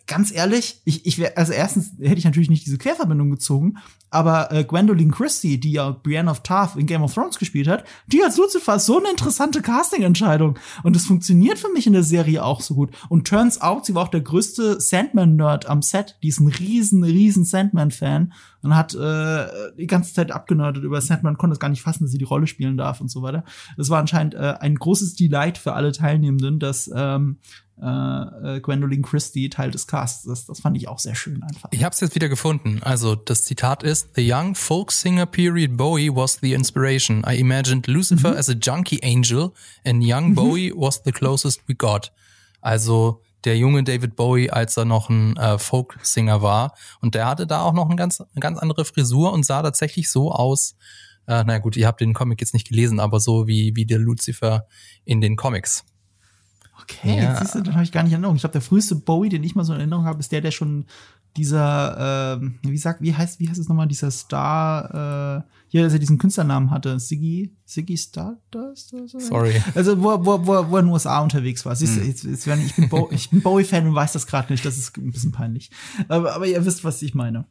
ganz 0.08 0.32
ehrlich, 0.32 0.80
ich, 0.84 1.06
ich 1.06 1.18
wäre, 1.18 1.36
also 1.36 1.52
erstens 1.52 1.92
hätte 2.00 2.18
ich 2.18 2.24
natürlich 2.24 2.50
nicht 2.50 2.66
diese 2.66 2.78
Querverbindung 2.78 3.30
gezogen, 3.30 3.78
aber 4.10 4.50
äh, 4.50 4.64
Gwendolyn 4.64 5.10
Christie, 5.10 5.60
die 5.60 5.72
ja 5.72 5.90
Brienne 5.90 6.30
of 6.30 6.42
Tarth 6.42 6.76
in 6.76 6.86
Game 6.86 7.02
of 7.02 7.12
Thrones 7.12 7.38
gespielt 7.38 7.68
hat, 7.68 7.84
die 8.06 8.24
als 8.24 8.38
Lucifer 8.38 8.76
ist 8.76 8.86
so 8.86 8.98
eine 8.98 9.10
interessante 9.10 9.60
Casting-Entscheidung. 9.60 10.58
Und 10.82 10.96
das 10.96 11.04
funktioniert 11.04 11.58
für 11.58 11.70
mich 11.72 11.86
in 11.86 11.92
der 11.92 12.02
Serie 12.02 12.42
auch 12.42 12.62
so 12.62 12.74
gut. 12.74 12.90
Und 13.10 13.28
turns 13.28 13.60
out, 13.60 13.84
sie 13.84 13.94
war 13.94 14.04
auch 14.04 14.08
der 14.08 14.22
größte 14.22 14.80
Sandman-Nerd 14.80 15.66
am 15.66 15.82
Set. 15.82 16.16
Die 16.22 16.28
ist 16.28 16.40
ein 16.40 16.48
riesen, 16.48 17.04
riesen 17.04 17.44
Sandman-Fan 17.44 18.32
und 18.62 18.74
hat 18.74 18.94
äh, 18.94 19.46
die 19.76 19.86
ganze 19.86 20.14
Zeit 20.14 20.32
abgenördet 20.32 20.84
über 20.84 21.02
Sandman, 21.02 21.36
konnte 21.36 21.52
es 21.52 21.60
gar 21.60 21.68
nicht 21.68 21.82
fassen, 21.82 22.04
dass 22.04 22.12
sie 22.12 22.18
die 22.18 22.24
Rolle 22.24 22.46
spielen 22.46 22.78
darf 22.78 23.02
und 23.02 23.10
so 23.10 23.20
weiter. 23.20 23.44
Das 23.76 23.90
war 23.90 24.00
anscheinend 24.00 24.34
äh, 24.34 24.54
ein 24.58 24.76
großes 24.76 25.16
Delight 25.16 25.58
für 25.58 25.74
alle 25.74 25.92
Teilnehmenden, 25.92 26.58
dass 26.58 26.90
ähm, 26.94 27.36
äh, 27.80 28.56
äh, 28.56 28.60
Gwendolyn 28.60 29.02
Christie 29.02 29.48
Teil 29.48 29.70
des 29.70 29.86
Casts 29.86 30.24
ist. 30.24 30.48
Das 30.48 30.60
fand 30.60 30.76
ich 30.76 30.88
auch 30.88 30.98
sehr 30.98 31.14
schön 31.14 31.42
einfach. 31.42 31.68
Ich 31.72 31.84
habe 31.84 31.92
es 31.92 32.00
jetzt 32.00 32.14
wieder 32.14 32.28
gefunden. 32.28 32.80
Also 32.82 33.14
das 33.14 33.44
Zitat 33.44 33.82
ist: 33.82 34.10
The 34.14 34.32
young 34.32 34.54
folk 34.54 34.90
singer 34.92 35.26
period 35.26 35.76
Bowie 35.76 36.10
was 36.14 36.38
the 36.40 36.54
inspiration. 36.54 37.24
I 37.28 37.38
imagined 37.38 37.86
Lucifer 37.86 38.32
mhm. 38.32 38.36
as 38.36 38.48
a 38.48 38.54
junkie 38.54 39.00
angel, 39.02 39.52
and 39.84 40.02
young 40.02 40.30
mhm. 40.30 40.34
Bowie 40.34 40.72
was 40.74 41.02
the 41.04 41.12
closest 41.12 41.62
we 41.68 41.74
got. 41.74 42.12
Also 42.60 43.22
der 43.44 43.56
junge 43.56 43.84
David 43.84 44.16
Bowie, 44.16 44.50
als 44.50 44.76
er 44.76 44.84
noch 44.84 45.08
ein 45.08 45.36
äh, 45.36 45.58
Folk-Singer 45.58 46.42
war. 46.42 46.74
Und 47.00 47.14
der 47.14 47.26
hatte 47.26 47.46
da 47.46 47.62
auch 47.62 47.72
noch 47.72 47.88
ein 47.88 47.96
ganz, 47.96 48.20
eine 48.20 48.40
ganz 48.40 48.58
andere 48.58 48.84
Frisur 48.84 49.32
und 49.32 49.46
sah 49.46 49.62
tatsächlich 49.62 50.10
so 50.10 50.32
aus. 50.32 50.74
Äh, 51.26 51.44
na 51.46 51.58
gut, 51.58 51.76
ihr 51.76 51.86
habt 51.86 52.00
den 52.00 52.14
Comic 52.14 52.40
jetzt 52.40 52.54
nicht 52.54 52.68
gelesen, 52.68 52.98
aber 52.98 53.20
so 53.20 53.46
wie, 53.46 53.76
wie 53.76 53.86
der 53.86 53.98
Lucifer 53.98 54.66
in 55.04 55.20
den 55.20 55.36
Comics. 55.36 55.84
Okay, 56.80 57.16
ja. 57.16 57.30
jetzt 57.30 57.40
siehst 57.40 57.54
du, 57.54 57.60
dann 57.60 57.74
habe 57.74 57.84
ich 57.84 57.92
gar 57.92 58.02
nicht 58.02 58.12
in 58.12 58.16
Erinnerung. 58.16 58.36
Ich 58.36 58.42
glaube, 58.42 58.52
der 58.52 58.62
früheste 58.62 58.94
Bowie, 58.94 59.28
den 59.28 59.42
ich 59.42 59.54
mal 59.54 59.64
so 59.64 59.72
in 59.72 59.80
Erinnerung 59.80 60.04
habe, 60.04 60.20
ist 60.20 60.32
der, 60.32 60.40
der 60.40 60.50
schon 60.50 60.86
dieser, 61.36 62.40
äh, 62.40 62.50
wie 62.62 62.78
sagt, 62.78 63.02
wie 63.02 63.14
heißt, 63.14 63.40
wie 63.40 63.48
heißt 63.48 63.60
es 63.60 63.68
nochmal, 63.68 63.86
dieser 63.86 64.10
Star, 64.10 65.44
äh, 65.44 65.52
hier, 65.68 65.84
dass 65.84 65.92
er 65.92 65.98
diesen 65.98 66.18
Künstlernamen 66.18 66.70
hatte, 66.70 66.98
Siggy, 66.98 67.54
Siggy 67.64 67.96
Stardust? 67.96 68.94
So? 69.06 69.18
Sorry. 69.18 69.62
Also, 69.74 70.02
wo, 70.02 70.24
wo, 70.24 70.46
wo, 70.46 70.70
wo 70.70 70.76
er 70.76 70.80
in 70.80 70.86
den 70.86 70.92
USA 70.92 71.20
unterwegs 71.20 71.64
war. 71.66 71.76
Siehst 71.76 71.96
du, 71.96 72.00
hm. 72.00 72.08
jetzt, 72.08 72.24
jetzt, 72.24 72.46
ich 72.46 72.74
bin, 72.74 72.88
Bo 72.88 73.08
ich 73.12 73.30
bin 73.30 73.42
Bowie-Fan 73.42 73.86
und 73.86 73.94
weiß 73.94 74.12
das 74.12 74.26
gerade 74.26 74.52
nicht, 74.52 74.64
das 74.64 74.78
ist 74.78 74.96
ein 74.96 75.10
bisschen 75.12 75.32
peinlich. 75.32 75.70
Aber, 76.08 76.34
aber 76.34 76.46
ihr 76.46 76.64
wisst, 76.64 76.84
was 76.84 77.02
ich 77.02 77.14
meine. 77.14 77.44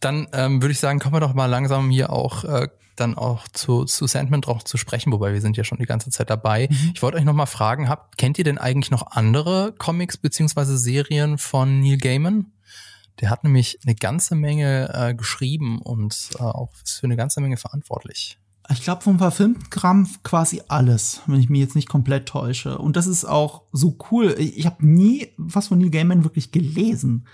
Dann 0.00 0.28
ähm, 0.32 0.62
würde 0.62 0.72
ich 0.72 0.80
sagen, 0.80 0.98
kommen 0.98 1.14
wir 1.14 1.20
doch 1.20 1.34
mal 1.34 1.46
langsam 1.46 1.90
hier 1.90 2.10
auch 2.10 2.44
äh, 2.44 2.68
dann 3.00 3.16
auch 3.16 3.48
zu, 3.48 3.84
zu 3.84 4.06
Sandman 4.06 4.40
drauf 4.40 4.64
zu 4.64 4.76
sprechen, 4.76 5.12
wobei 5.12 5.32
wir 5.32 5.40
sind 5.40 5.56
ja 5.56 5.64
schon 5.64 5.78
die 5.78 5.86
ganze 5.86 6.10
Zeit 6.10 6.30
dabei. 6.30 6.68
Mhm. 6.70 6.92
Ich 6.94 7.02
wollte 7.02 7.18
euch 7.18 7.24
noch 7.24 7.32
mal 7.32 7.46
fragen, 7.46 7.88
habt, 7.88 8.18
kennt 8.18 8.38
ihr 8.38 8.44
denn 8.44 8.58
eigentlich 8.58 8.90
noch 8.90 9.10
andere 9.12 9.74
Comics 9.76 10.16
beziehungsweise 10.16 10.78
Serien 10.78 11.38
von 11.38 11.80
Neil 11.80 11.98
Gaiman? 11.98 12.52
Der 13.20 13.30
hat 13.30 13.44
nämlich 13.44 13.78
eine 13.84 13.94
ganze 13.94 14.34
Menge 14.34 14.90
äh, 14.94 15.14
geschrieben 15.14 15.80
und 15.80 16.30
äh, 16.38 16.42
auch 16.42 16.70
für 16.84 17.04
eine 17.04 17.16
ganze 17.16 17.40
Menge 17.40 17.56
verantwortlich. 17.56 18.38
Ich 18.70 18.84
glaube, 18.84 19.02
vom 19.02 19.18
Verfilmkram 19.18 20.08
quasi 20.22 20.62
alles, 20.68 21.22
wenn 21.26 21.40
ich 21.40 21.50
mich 21.50 21.60
jetzt 21.60 21.74
nicht 21.74 21.88
komplett 21.88 22.26
täusche. 22.26 22.78
Und 22.78 22.96
das 22.96 23.08
ist 23.08 23.24
auch 23.24 23.62
so 23.72 23.98
cool. 24.10 24.36
Ich 24.38 24.64
habe 24.64 24.86
nie 24.86 25.28
was 25.36 25.68
von 25.68 25.78
Neil 25.78 25.90
Gaiman 25.90 26.24
wirklich 26.24 26.52
gelesen 26.52 27.26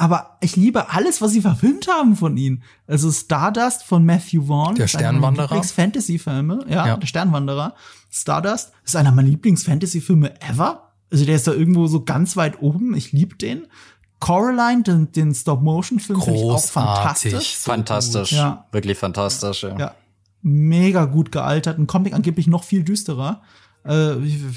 aber 0.00 0.38
ich 0.40 0.56
liebe 0.56 0.90
alles, 0.90 1.20
was 1.20 1.32
sie 1.32 1.42
verfilmt 1.42 1.86
haben 1.86 2.16
von 2.16 2.34
ihnen. 2.38 2.62
Also 2.86 3.12
Stardust 3.12 3.82
von 3.82 4.06
Matthew 4.06 4.46
Vaughn. 4.46 4.74
Der 4.74 4.88
Sternwanderer. 4.88 5.48
Lieblings-Fantasy-Filme. 5.48 6.64
Ja, 6.70 6.86
ja, 6.86 6.96
der 6.96 7.06
Sternwanderer. 7.06 7.74
Stardust 8.10 8.72
ist 8.82 8.96
einer 8.96 9.12
meiner 9.12 9.28
Lieblings-Fantasy-Filme 9.28 10.40
ever. 10.40 10.92
Also 11.12 11.26
der 11.26 11.36
ist 11.36 11.46
da 11.46 11.52
irgendwo 11.52 11.86
so 11.86 12.02
ganz 12.02 12.38
weit 12.38 12.62
oben. 12.62 12.94
Ich 12.94 13.12
liebe 13.12 13.36
den. 13.36 13.66
Coraline, 14.20 14.82
den, 14.84 15.12
den 15.12 15.34
Stop-Motion-Film, 15.34 16.22
finde 16.22 16.38
ich 16.38 16.46
auch 16.46 16.52
Großartig. 16.52 16.72
fantastisch. 16.72 17.56
fantastisch. 17.56 18.32
Ja. 18.32 18.64
Wirklich 18.72 18.96
fantastisch, 18.96 19.64
ja. 19.64 19.78
Ja. 19.78 19.94
Mega 20.40 21.04
gut 21.04 21.30
gealtert. 21.30 21.78
Ein 21.78 21.86
Comic 21.86 22.14
angeblich 22.14 22.46
noch 22.46 22.64
viel 22.64 22.84
düsterer. 22.84 23.42
Äh, 23.82 23.90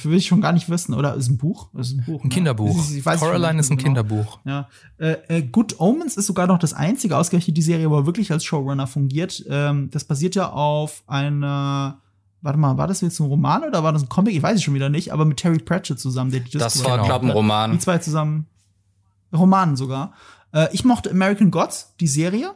will 0.03 0.15
ich 0.17 0.26
schon 0.28 0.41
gar 0.41 0.51
nicht 0.51 0.69
wissen. 0.69 0.93
Oder 0.93 1.15
ist 1.15 1.30
ein 1.30 1.38
Buch? 1.38 1.69
Ist 1.76 1.93
ein 1.93 2.03
Buch. 2.05 2.21
Ein 2.24 2.28
ne? 2.28 2.34
Kinderbuch. 2.34 2.76
Ich- 2.89 2.97
ich 2.97 3.03
Coraline 3.05 3.59
ist 3.59 3.69
ein 3.71 3.78
genau. 3.78 3.88
Kinderbuch. 4.01 4.39
Ja. 4.43 4.67
Äh, 4.97 5.15
äh, 5.30 5.41
Good 5.43 5.80
Omens 5.80 6.17
ist 6.17 6.26
sogar 6.28 6.45
noch 6.47 6.59
das 6.59 6.74
einzige, 6.74 7.17
ausgerechnet 7.17 7.55
die 7.55 7.61
Serie, 7.61 7.89
wo 7.89 7.95
er 7.97 8.05
wirklich 8.05 8.32
als 8.32 8.43
Showrunner 8.43 8.86
fungiert. 8.88 9.43
Ähm, 9.49 9.89
das 9.91 10.03
basiert 10.03 10.36
ja 10.36 10.49
auf 10.51 11.03
einer, 11.07 11.99
warte 12.41 12.59
mal, 12.59 12.78
war 12.78 12.88
das 12.88 12.99
jetzt 12.99 13.19
ein 13.21 13.28
Roman 13.28 13.63
oder 13.63 13.82
war 13.84 13.93
das 13.93 14.03
ein 14.03 14.09
Comic? 14.09 14.36
Ich 14.36 14.43
weiß 14.43 14.55
es 14.57 14.63
schon 14.63 14.74
wieder 14.74 14.89
nicht, 14.89 15.13
aber 15.13 15.24
mit 15.24 15.38
Terry 15.38 15.59
Pratchett 15.59 15.99
zusammen. 15.99 16.32
Der 16.32 16.41
die 16.41 16.57
Das 16.57 16.74
Disco- 16.74 16.89
war, 16.89 16.97
Genau. 16.97 17.07
glaube 17.07 17.26
ich, 17.26 17.32
ein 17.32 17.38
Roman. 17.38 17.71
Die 17.71 17.80
zwei 17.80 17.99
zusammen. 17.99 18.47
Roman 19.34 19.76
sogar. 19.76 20.13
Äh, 20.51 20.67
ich 20.74 20.84
mochte 20.86 21.09
American 21.11 21.49
Gods, 21.49 21.93
die 21.99 22.07
Serie. 22.07 22.51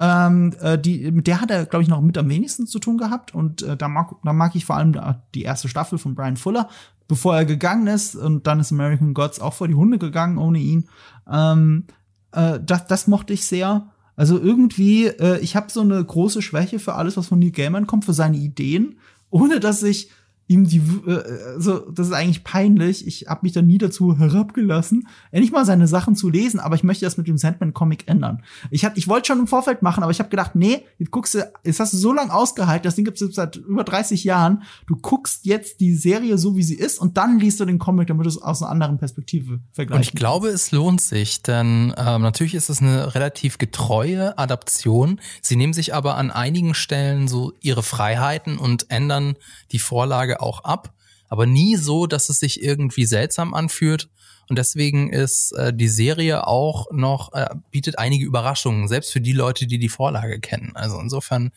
Ähm, 0.00 0.52
äh, 0.60 0.78
die, 0.78 1.10
mit 1.10 1.26
der 1.26 1.40
hat 1.40 1.50
er, 1.50 1.66
glaube 1.66 1.82
ich, 1.82 1.88
noch 1.88 2.00
mit 2.00 2.18
am 2.18 2.28
wenigsten 2.28 2.66
zu 2.66 2.78
tun 2.78 2.98
gehabt. 2.98 3.34
Und 3.34 3.62
äh, 3.62 3.76
da, 3.76 3.88
mag, 3.88 4.14
da 4.24 4.32
mag 4.32 4.54
ich 4.54 4.64
vor 4.64 4.76
allem 4.76 4.96
die 5.34 5.42
erste 5.42 5.68
Staffel 5.68 5.98
von 5.98 6.14
Brian 6.14 6.36
Fuller, 6.36 6.68
bevor 7.08 7.36
er 7.36 7.44
gegangen 7.44 7.86
ist. 7.86 8.16
Und 8.16 8.46
dann 8.46 8.60
ist 8.60 8.72
American 8.72 9.14
Gods 9.14 9.40
auch 9.40 9.54
vor 9.54 9.68
die 9.68 9.74
Hunde 9.74 9.98
gegangen 9.98 10.38
ohne 10.38 10.58
ihn. 10.58 10.88
Ähm, 11.30 11.84
äh, 12.32 12.58
das, 12.60 12.86
das 12.86 13.06
mochte 13.06 13.32
ich 13.32 13.46
sehr. 13.46 13.90
Also 14.16 14.38
irgendwie, 14.38 15.06
äh, 15.06 15.38
ich 15.40 15.56
habe 15.56 15.70
so 15.70 15.80
eine 15.80 16.04
große 16.04 16.42
Schwäche 16.42 16.78
für 16.78 16.94
alles, 16.94 17.16
was 17.16 17.28
von 17.28 17.38
Neil 17.38 17.50
Gaiman 17.50 17.86
kommt, 17.86 18.04
für 18.04 18.12
seine 18.12 18.36
Ideen, 18.36 18.98
ohne 19.30 19.58
dass 19.60 19.82
ich 19.82 20.10
ihm 20.46 20.66
die, 20.66 20.78
äh, 21.06 21.22
also 21.54 21.90
das 21.90 22.08
ist 22.08 22.12
eigentlich 22.12 22.44
peinlich. 22.44 23.06
Ich 23.06 23.26
habe 23.28 23.40
mich 23.42 23.52
da 23.52 23.62
nie 23.62 23.78
dazu 23.78 24.18
herabgelassen, 24.18 25.08
endlich 25.30 25.52
mal 25.52 25.64
seine 25.64 25.86
Sachen 25.88 26.16
zu 26.16 26.28
lesen, 26.28 26.60
aber 26.60 26.74
ich 26.74 26.82
möchte 26.84 27.04
das 27.06 27.16
mit 27.16 27.26
dem 27.26 27.38
Sandman-Comic 27.38 28.06
ändern. 28.08 28.42
Ich, 28.70 28.84
hab- 28.84 28.96
ich 28.98 29.08
wollte 29.08 29.28
schon 29.28 29.38
im 29.40 29.46
Vorfeld 29.46 29.82
machen, 29.82 30.02
aber 30.02 30.12
ich 30.12 30.18
habe 30.18 30.28
gedacht, 30.28 30.54
nee, 30.54 30.84
jetzt 30.98 31.10
guckst 31.10 31.34
du, 31.34 31.50
jetzt 31.64 31.80
hast 31.80 31.92
du 31.94 31.96
so 31.96 32.12
lange 32.12 32.32
ausgehalten, 32.32 32.84
das 32.84 32.94
Ding 32.94 33.04
gibt's 33.04 33.20
jetzt 33.20 33.34
seit 33.36 33.56
über 33.56 33.84
30 33.84 34.24
Jahren. 34.24 34.62
Du 34.86 34.96
guckst 34.96 35.46
jetzt 35.46 35.80
die 35.80 35.94
Serie 35.94 36.36
so, 36.38 36.56
wie 36.56 36.62
sie 36.62 36.74
ist, 36.76 36.98
und 36.98 37.16
dann 37.16 37.38
liest 37.38 37.60
du 37.60 37.64
den 37.64 37.78
Comic, 37.78 38.08
damit 38.08 38.26
du 38.26 38.28
es 38.30 38.40
aus 38.40 38.62
einer 38.62 38.70
anderen 38.70 38.98
Perspektive 38.98 39.60
vergleichen 39.72 39.96
Und 40.02 40.06
ich 40.06 40.12
glaube, 40.12 40.48
es 40.48 40.72
lohnt 40.72 41.00
sich, 41.00 41.42
denn 41.42 41.94
ähm, 41.96 42.22
natürlich 42.22 42.54
ist 42.54 42.68
es 42.68 42.80
eine 42.82 43.14
relativ 43.14 43.56
getreue 43.58 44.36
Adaption. 44.38 45.20
Sie 45.40 45.56
nehmen 45.56 45.72
sich 45.72 45.94
aber 45.94 46.16
an 46.16 46.30
einigen 46.30 46.74
Stellen 46.74 47.28
so 47.28 47.52
ihre 47.60 47.82
Freiheiten 47.82 48.58
und 48.58 48.90
ändern 48.90 49.36
die 49.72 49.78
Vorlage 49.78 50.33
auch 50.40 50.64
ab, 50.64 50.94
aber 51.28 51.46
nie 51.46 51.76
so, 51.76 52.06
dass 52.06 52.28
es 52.28 52.38
sich 52.38 52.62
irgendwie 52.62 53.06
seltsam 53.06 53.54
anfühlt. 53.54 54.08
Und 54.48 54.58
deswegen 54.58 55.10
ist 55.10 55.52
äh, 55.52 55.72
die 55.72 55.88
Serie 55.88 56.46
auch 56.46 56.86
noch, 56.92 57.32
äh, 57.32 57.48
bietet 57.70 57.98
einige 57.98 58.26
Überraschungen, 58.26 58.88
selbst 58.88 59.12
für 59.12 59.20
die 59.20 59.32
Leute, 59.32 59.66
die 59.66 59.78
die 59.78 59.88
Vorlage 59.88 60.38
kennen. 60.38 60.72
Also 60.74 61.00
insofern 61.00 61.50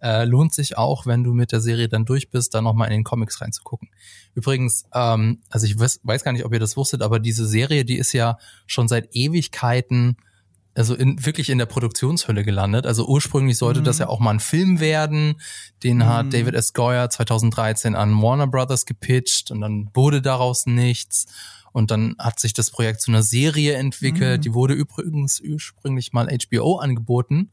äh, 0.00 0.24
lohnt 0.24 0.54
sich 0.54 0.78
auch, 0.78 1.06
wenn 1.06 1.24
du 1.24 1.34
mit 1.34 1.52
der 1.52 1.60
Serie 1.60 1.88
dann 1.88 2.04
durch 2.04 2.30
bist, 2.30 2.54
da 2.54 2.62
nochmal 2.62 2.88
in 2.88 2.98
den 2.98 3.04
Comics 3.04 3.40
reinzugucken. 3.40 3.88
Übrigens, 4.34 4.84
ähm, 4.94 5.40
also 5.50 5.66
ich 5.66 5.78
weiß, 5.78 6.00
weiß 6.04 6.22
gar 6.22 6.32
nicht, 6.32 6.44
ob 6.44 6.52
ihr 6.52 6.60
das 6.60 6.76
wusstet, 6.76 7.02
aber 7.02 7.18
diese 7.18 7.46
Serie, 7.46 7.84
die 7.84 7.96
ist 7.96 8.12
ja 8.12 8.38
schon 8.66 8.88
seit 8.88 9.08
Ewigkeiten 9.14 10.16
also 10.78 10.94
in, 10.94 11.24
wirklich 11.26 11.50
in 11.50 11.58
der 11.58 11.66
Produktionshölle 11.66 12.44
gelandet. 12.44 12.86
Also 12.86 13.06
ursprünglich 13.06 13.58
sollte 13.58 13.80
Mhm. 13.80 13.84
das 13.84 13.98
ja 13.98 14.08
auch 14.08 14.20
mal 14.20 14.30
ein 14.30 14.40
Film 14.40 14.80
werden. 14.80 15.40
Den 15.82 15.98
Mhm. 15.98 16.06
hat 16.06 16.32
David 16.32 16.54
S. 16.54 16.72
Goyer 16.72 17.10
2013 17.10 17.94
an 17.94 18.20
Warner 18.22 18.46
Brothers 18.46 18.86
gepitcht 18.86 19.50
und 19.50 19.60
dann 19.60 19.90
wurde 19.94 20.22
daraus 20.22 20.66
nichts. 20.66 21.26
Und 21.72 21.90
dann 21.90 22.14
hat 22.18 22.40
sich 22.40 22.54
das 22.54 22.70
Projekt 22.70 23.02
zu 23.02 23.10
einer 23.10 23.22
Serie 23.22 23.74
entwickelt. 23.74 24.38
Mhm. 24.38 24.42
Die 24.42 24.54
wurde 24.54 24.74
übrigens 24.74 25.40
ursprünglich 25.40 26.12
mal 26.12 26.28
HBO 26.28 26.76
angeboten. 26.76 27.50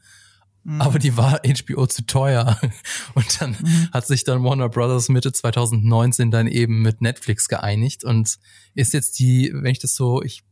Mhm. 0.63 0.81
Aber 0.81 0.97
die 0.99 1.15
war 1.17 1.41
HBO 1.43 1.85
zu 1.85 2.05
teuer. 2.07 2.59
Und 3.13 3.41
dann 3.41 3.51
Mhm. 3.51 3.89
hat 3.91 4.07
sich 4.07 4.23
dann 4.23 4.43
Warner 4.43 4.69
Brothers 4.69 5.09
Mitte 5.09 5.31
2019 5.31 6.31
dann 6.31 6.47
eben 6.47 6.81
mit 6.81 7.01
Netflix 7.01 7.47
geeinigt 7.49 8.03
und 8.03 8.37
ist 8.73 8.93
jetzt 8.93 9.19
die, 9.19 9.51
wenn 9.53 9.71
ich 9.71 9.79
das 9.79 9.95
so, 9.95 10.23
ich 10.23 10.43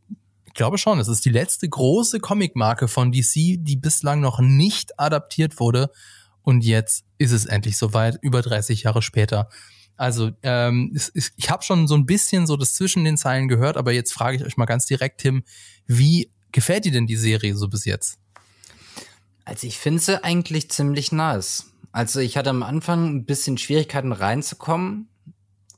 glaube 0.54 0.78
schon, 0.78 0.98
es 0.98 1.08
ist 1.08 1.24
die 1.24 1.30
letzte 1.30 1.68
große 1.68 2.20
Comicmarke 2.20 2.88
von 2.88 3.12
DC, 3.12 3.58
die 3.58 3.76
bislang 3.76 4.20
noch 4.20 4.40
nicht 4.40 4.98
adaptiert 4.98 5.60
wurde. 5.60 5.90
Und 6.42 6.64
jetzt 6.64 7.04
ist 7.18 7.32
es 7.32 7.46
endlich 7.46 7.76
soweit, 7.76 8.18
über 8.22 8.42
30 8.42 8.84
Jahre 8.84 9.02
später. 9.02 9.48
Also 9.96 10.30
ähm, 10.42 10.92
es, 10.94 11.12
ich 11.36 11.50
habe 11.50 11.62
schon 11.62 11.86
so 11.86 11.94
ein 11.94 12.06
bisschen 12.06 12.46
so 12.46 12.56
das 12.56 12.74
zwischen 12.74 13.04
den 13.04 13.16
Zeilen 13.16 13.48
gehört, 13.48 13.76
aber 13.76 13.92
jetzt 13.92 14.12
frage 14.12 14.36
ich 14.36 14.44
euch 14.44 14.56
mal 14.56 14.66
ganz 14.66 14.86
direkt, 14.86 15.20
Tim, 15.20 15.44
wie 15.86 16.30
gefällt 16.52 16.84
dir 16.84 16.92
denn 16.92 17.06
die 17.06 17.16
Serie 17.16 17.56
so 17.56 17.68
bis 17.68 17.84
jetzt? 17.84 18.18
Also 19.44 19.66
ich 19.66 19.78
finde 19.78 20.00
sie 20.00 20.24
eigentlich 20.24 20.70
ziemlich 20.70 21.12
nice. 21.12 21.66
Also 21.92 22.20
ich 22.20 22.36
hatte 22.36 22.50
am 22.50 22.62
Anfang 22.62 23.06
ein 23.06 23.24
bisschen 23.24 23.56
Schwierigkeiten 23.56 24.12
reinzukommen. 24.12 25.08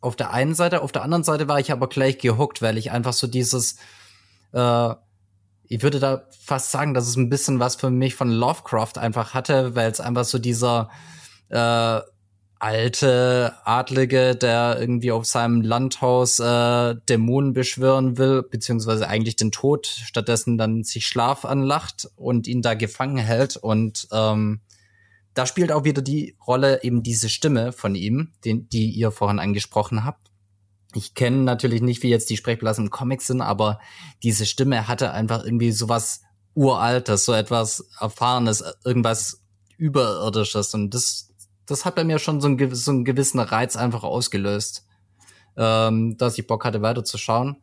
Auf 0.01 0.17
der 0.17 0.33
einen 0.33 0.55
Seite, 0.55 0.83
auf 0.83 0.93
der 0.93 1.03
anderen 1.03 1.25
Seite 1.25 1.49
war 1.49 1.61
ich 1.61 1.73
aber 1.73 1.89
gleich 1.89 2.19
gehuckt, 2.19 2.63
weil 2.63 2.79
ich 2.79 2.91
einfach 2.91 3.13
so 3.13 3.27
dieses, 3.27 3.77
äh, 4.53 4.95
ich 5.69 5.83
würde 5.83 5.99
da 5.99 6.29
fast 6.39 6.71
sagen, 6.71 6.95
dass 6.95 7.09
es 7.09 7.17
ein 7.17 7.29
bisschen 7.29 7.59
was 7.59 7.77
für 7.77 7.91
mich 7.91 8.15
von 8.15 8.31
Lovecraft 8.31 8.99
einfach 8.99 9.35
hatte, 9.35 9.75
weil 9.75 9.91
es 9.91 10.01
einfach 10.01 10.25
so 10.25 10.39
dieser 10.39 10.91
äh, 11.49 12.01
alte 12.59 13.55
Adlige, 13.65 14.35
der 14.35 14.79
irgendwie 14.81 15.13
auf 15.13 15.27
seinem 15.27 15.61
Landhaus 15.61 16.39
äh, 16.39 16.95
Dämonen 17.09 17.53
beschwören 17.53 18.17
will, 18.17 18.43
beziehungsweise 18.43 19.09
eigentlich 19.09 19.37
den 19.37 19.53
Tod, 19.53 19.87
stattdessen 19.87 20.57
dann 20.57 20.83
sich 20.83 21.07
Schlaf 21.07 21.45
anlacht 21.45 22.09
und 22.17 22.47
ihn 22.47 22.63
da 22.63 22.75
gefangen 22.75 23.19
hält. 23.19 23.57
Und 23.57 24.09
ähm, 24.13 24.61
da 25.35 25.47
spielt 25.47 25.71
auch 25.71 25.85
wieder 25.85 26.01
die 26.01 26.37
Rolle 26.47 26.83
eben 26.83 27.03
diese 27.03 27.29
Stimme 27.29 27.73
von 27.73 27.95
ihm, 27.95 28.33
den, 28.45 28.69
die 28.71 28.91
ihr 28.91 29.11
vorhin 29.11 29.39
angesprochen 29.39 30.05
habt. 30.05 30.31
Ich 30.97 31.13
kenne 31.13 31.39
natürlich 31.39 31.83
nicht, 31.83 32.03
wie 32.03 32.09
jetzt 32.09 32.31
die 32.31 32.39
Sprechblasen 32.39 32.87
im 32.87 32.91
Comic 32.91 33.21
sind, 33.21 33.43
aber 33.43 33.81
diese 34.23 34.47
Stimme 34.47 34.89
hatte 34.89 35.13
einfach 35.13 35.45
irgendwie 35.45 35.71
sowas 35.71 36.23
Uraltes, 36.55 37.27
so 37.27 37.35
etwas 37.35 37.87
Erfahrenes, 38.01 38.65
irgendwas 38.83 39.43
Überirdisches. 39.77 40.73
Und 40.73 40.95
das, 40.95 41.35
das 41.67 41.85
hat 41.85 41.97
bei 41.97 42.05
mir 42.05 42.19
schon 42.19 42.41
so 42.41 42.49
einen, 42.49 42.75
so 42.75 42.91
einen 42.91 43.05
gewissen 43.05 43.41
Reiz 43.41 43.77
einfach 43.77 44.05
ausgelöst, 44.05 44.87
ähm, 45.59 46.17
dass 46.17 46.39
ich 46.39 46.47
Bock 46.47 46.65
hatte, 46.65 46.81
weiterzuschauen. 46.81 47.57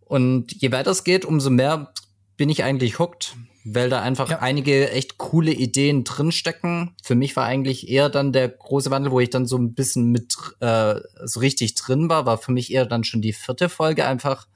Und 0.00 0.52
je 0.54 0.72
weiter 0.72 0.92
es 0.92 1.04
geht, 1.04 1.26
umso 1.26 1.50
mehr 1.50 1.92
bin 2.38 2.48
ich 2.48 2.64
eigentlich 2.64 2.98
hooked, 2.98 3.36
weil 3.68 3.90
da 3.90 4.00
einfach 4.00 4.30
Ja. 4.30 4.38
einige 4.38 4.90
echt 4.90 5.18
coole 5.18 5.52
Ideen 5.52 6.04
drinstecken. 6.04 6.94
Für 7.02 7.14
mich 7.16 7.34
war 7.36 7.44
eigentlich 7.44 7.88
eher 7.88 8.08
dann 8.08 8.32
der 8.32 8.48
große 8.48 8.90
Wandel, 8.90 9.10
wo 9.12 9.20
ich 9.20 9.30
dann 9.30 9.46
so 9.46 9.56
ein 9.58 9.74
bisschen 9.74 10.10
mit 10.12 10.36
äh, 10.60 10.96
so 11.24 11.40
richtig 11.40 11.74
drin 11.74 12.08
war, 12.08 12.26
war 12.26 12.38
für 12.38 12.52
mich 12.52 12.72
eher 12.72 12.86
dann 12.86 13.02
schon 13.04 13.22
die 13.22 13.32
vierte 13.32 13.68
Folge 13.68 14.06
einfach 14.06 14.46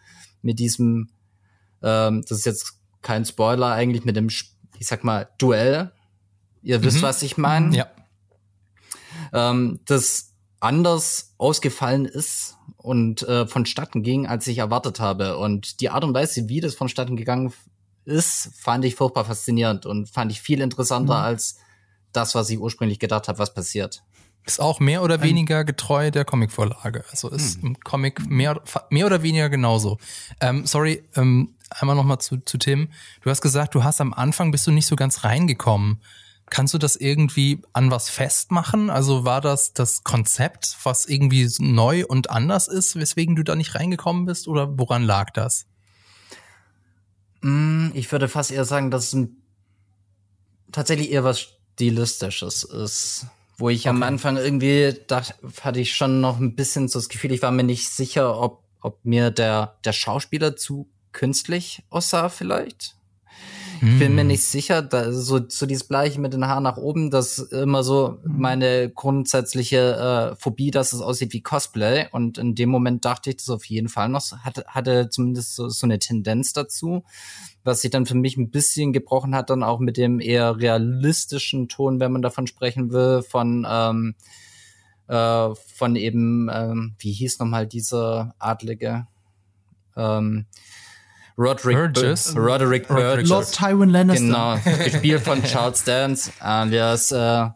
mit 0.42 0.58
diesem, 0.58 1.10
ähm, 1.82 2.22
das 2.28 2.38
ist 2.38 2.46
jetzt 2.46 2.74
kein 3.02 3.24
Spoiler 3.24 3.68
eigentlich, 3.72 4.04
mit 4.04 4.14
dem, 4.16 4.28
ich 4.28 4.86
sag 4.86 5.02
mal, 5.04 5.28
Duell. 5.38 5.90
Ihr 6.62 6.82
wisst, 6.84 6.98
Mhm. 6.98 7.02
was 7.02 7.22
ich 7.22 7.36
meine 7.36 7.74
Ja. 7.76 7.86
ähm, 9.32 9.80
das 9.86 10.34
anders 10.60 11.34
ausgefallen 11.38 12.04
ist 12.04 12.56
und 12.76 13.22
äh, 13.22 13.46
vonstatten 13.46 14.02
ging, 14.02 14.26
als 14.26 14.46
ich 14.46 14.58
erwartet 14.58 15.00
habe. 15.00 15.38
Und 15.38 15.80
die 15.80 15.88
Art 15.90 16.04
und 16.04 16.14
Weise, 16.14 16.48
wie 16.48 16.60
das 16.60 16.74
vonstatten 16.74 17.16
gegangen 17.16 17.52
ist, 18.04 18.50
fand 18.56 18.84
ich 18.84 18.94
furchtbar 18.96 19.24
faszinierend 19.24 19.86
und 19.86 20.08
fand 20.08 20.32
ich 20.32 20.40
viel 20.40 20.60
interessanter 20.60 21.18
Mhm. 21.18 21.24
als 21.24 21.56
das, 22.12 22.34
was 22.34 22.50
ich 22.50 22.58
ursprünglich 22.58 22.98
gedacht 22.98 23.28
habe, 23.28 23.38
was 23.38 23.54
passiert. 23.54 24.02
Ist 24.46 24.60
auch 24.60 24.80
mehr 24.80 25.02
oder 25.02 25.22
weniger 25.22 25.64
getreu 25.64 26.10
der 26.10 26.24
Comicvorlage. 26.24 27.04
Also 27.10 27.28
ist 27.28 27.62
im 27.62 27.78
Comic 27.80 28.28
mehr, 28.28 28.60
mehr 28.88 29.06
oder 29.06 29.22
weniger 29.22 29.50
genauso. 29.50 29.98
Ähm, 30.40 30.66
sorry, 30.66 31.04
ähm, 31.14 31.54
einmal 31.68 31.94
noch 31.94 32.04
mal 32.04 32.18
zu, 32.18 32.38
zu 32.38 32.56
Tim. 32.56 32.88
Du 33.20 33.30
hast 33.30 33.42
gesagt, 33.42 33.74
du 33.74 33.84
hast 33.84 34.00
am 34.00 34.14
Anfang 34.14 34.50
bist 34.50 34.66
du 34.66 34.70
nicht 34.70 34.86
so 34.86 34.96
ganz 34.96 35.24
reingekommen. 35.24 36.00
Kannst 36.48 36.74
du 36.74 36.78
das 36.78 36.96
irgendwie 36.96 37.62
an 37.74 37.90
was 37.92 38.08
festmachen? 38.08 38.90
Also 38.90 39.24
war 39.24 39.40
das 39.40 39.72
das 39.74 40.02
Konzept, 40.04 40.76
was 40.82 41.04
irgendwie 41.04 41.48
neu 41.58 42.04
und 42.06 42.30
anders 42.30 42.66
ist, 42.66 42.96
weswegen 42.96 43.36
du 43.36 43.44
da 43.44 43.54
nicht 43.54 43.74
reingekommen 43.76 44.24
bist? 44.24 44.48
Oder 44.48 44.76
woran 44.78 45.04
lag 45.04 45.30
das? 45.30 45.66
Mm, 47.42 47.90
Ich 47.94 48.10
würde 48.12 48.28
fast 48.28 48.50
eher 48.50 48.64
sagen, 48.64 48.90
dass 48.90 49.12
es 49.12 49.28
tatsächlich 50.72 51.10
eher 51.10 51.24
was 51.24 51.40
Stilistisches 51.40 52.64
ist. 52.64 53.26
Wo 53.56 53.68
ich 53.68 53.88
am 53.88 53.96
Okay. 53.98 54.06
Anfang 54.06 54.36
irgendwie 54.36 54.94
dachte, 55.06 55.34
hatte 55.62 55.80
ich 55.80 55.94
schon 55.94 56.20
noch 56.20 56.38
ein 56.38 56.54
bisschen 56.54 56.88
so 56.88 56.98
das 56.98 57.08
Gefühl, 57.08 57.32
ich 57.32 57.42
war 57.42 57.50
mir 57.50 57.62
nicht 57.64 57.88
sicher, 57.88 58.38
ob, 58.40 58.62
ob 58.80 59.04
mir 59.04 59.30
der, 59.30 59.76
der 59.84 59.92
Schauspieler 59.92 60.56
zu 60.56 60.88
künstlich 61.12 61.82
aussah 61.90 62.28
vielleicht. 62.28 62.94
Ich 63.82 63.98
bin 63.98 64.14
mir 64.14 64.24
nicht 64.24 64.44
sicher, 64.44 64.82
da, 64.82 65.10
so, 65.10 65.40
so 65.48 65.64
dieses 65.64 65.84
Bleiche 65.84 66.20
mit 66.20 66.34
den 66.34 66.46
Haaren 66.46 66.62
nach 66.62 66.76
oben, 66.76 67.10
das 67.10 67.38
ist 67.38 67.52
immer 67.52 67.82
so 67.82 68.18
meine 68.24 68.90
grundsätzliche 68.90 70.32
äh, 70.32 70.36
Phobie, 70.36 70.70
dass 70.70 70.92
es 70.92 71.00
aussieht 71.00 71.32
wie 71.32 71.40
Cosplay. 71.40 72.08
Und 72.12 72.36
in 72.36 72.54
dem 72.54 72.68
Moment 72.68 73.06
dachte 73.06 73.30
ich 73.30 73.36
das 73.36 73.48
auf 73.48 73.64
jeden 73.64 73.88
Fall 73.88 74.10
noch, 74.10 74.32
hatte, 74.40 74.64
hatte 74.66 75.08
zumindest 75.08 75.54
so, 75.54 75.70
so 75.70 75.86
eine 75.86 75.98
Tendenz 75.98 76.52
dazu, 76.52 77.04
was 77.64 77.80
sich 77.80 77.90
dann 77.90 78.04
für 78.04 78.16
mich 78.16 78.36
ein 78.36 78.50
bisschen 78.50 78.92
gebrochen 78.92 79.34
hat, 79.34 79.48
dann 79.48 79.62
auch 79.62 79.80
mit 79.80 79.96
dem 79.96 80.20
eher 80.20 80.58
realistischen 80.58 81.68
Ton, 81.68 82.00
wenn 82.00 82.12
man 82.12 82.22
davon 82.22 82.46
sprechen 82.46 82.92
will, 82.92 83.22
von 83.22 83.66
ähm, 83.68 84.14
äh, 85.10 85.54
von 85.74 85.96
eben, 85.96 86.48
ähm, 86.52 86.94
wie 86.98 87.12
hieß 87.12 87.40
nochmal 87.40 87.66
dieser 87.66 88.34
Adlige? 88.38 89.08
Ähm, 89.96 90.46
Roderick 91.36 91.76
Burgess. 91.76 92.34
Bur 92.34 92.42
Roderick 92.42 92.88
Burgess. 92.88 93.28
Lord 93.28 93.52
Tywin 93.52 93.90
Lannister. 93.90 94.60
Genau, 94.64 94.84
gespielt 94.84 95.22
von 95.22 95.42
Charles 95.44 95.84
Dance, 95.84 96.32
alias 96.40 97.12
äh, 97.12 97.48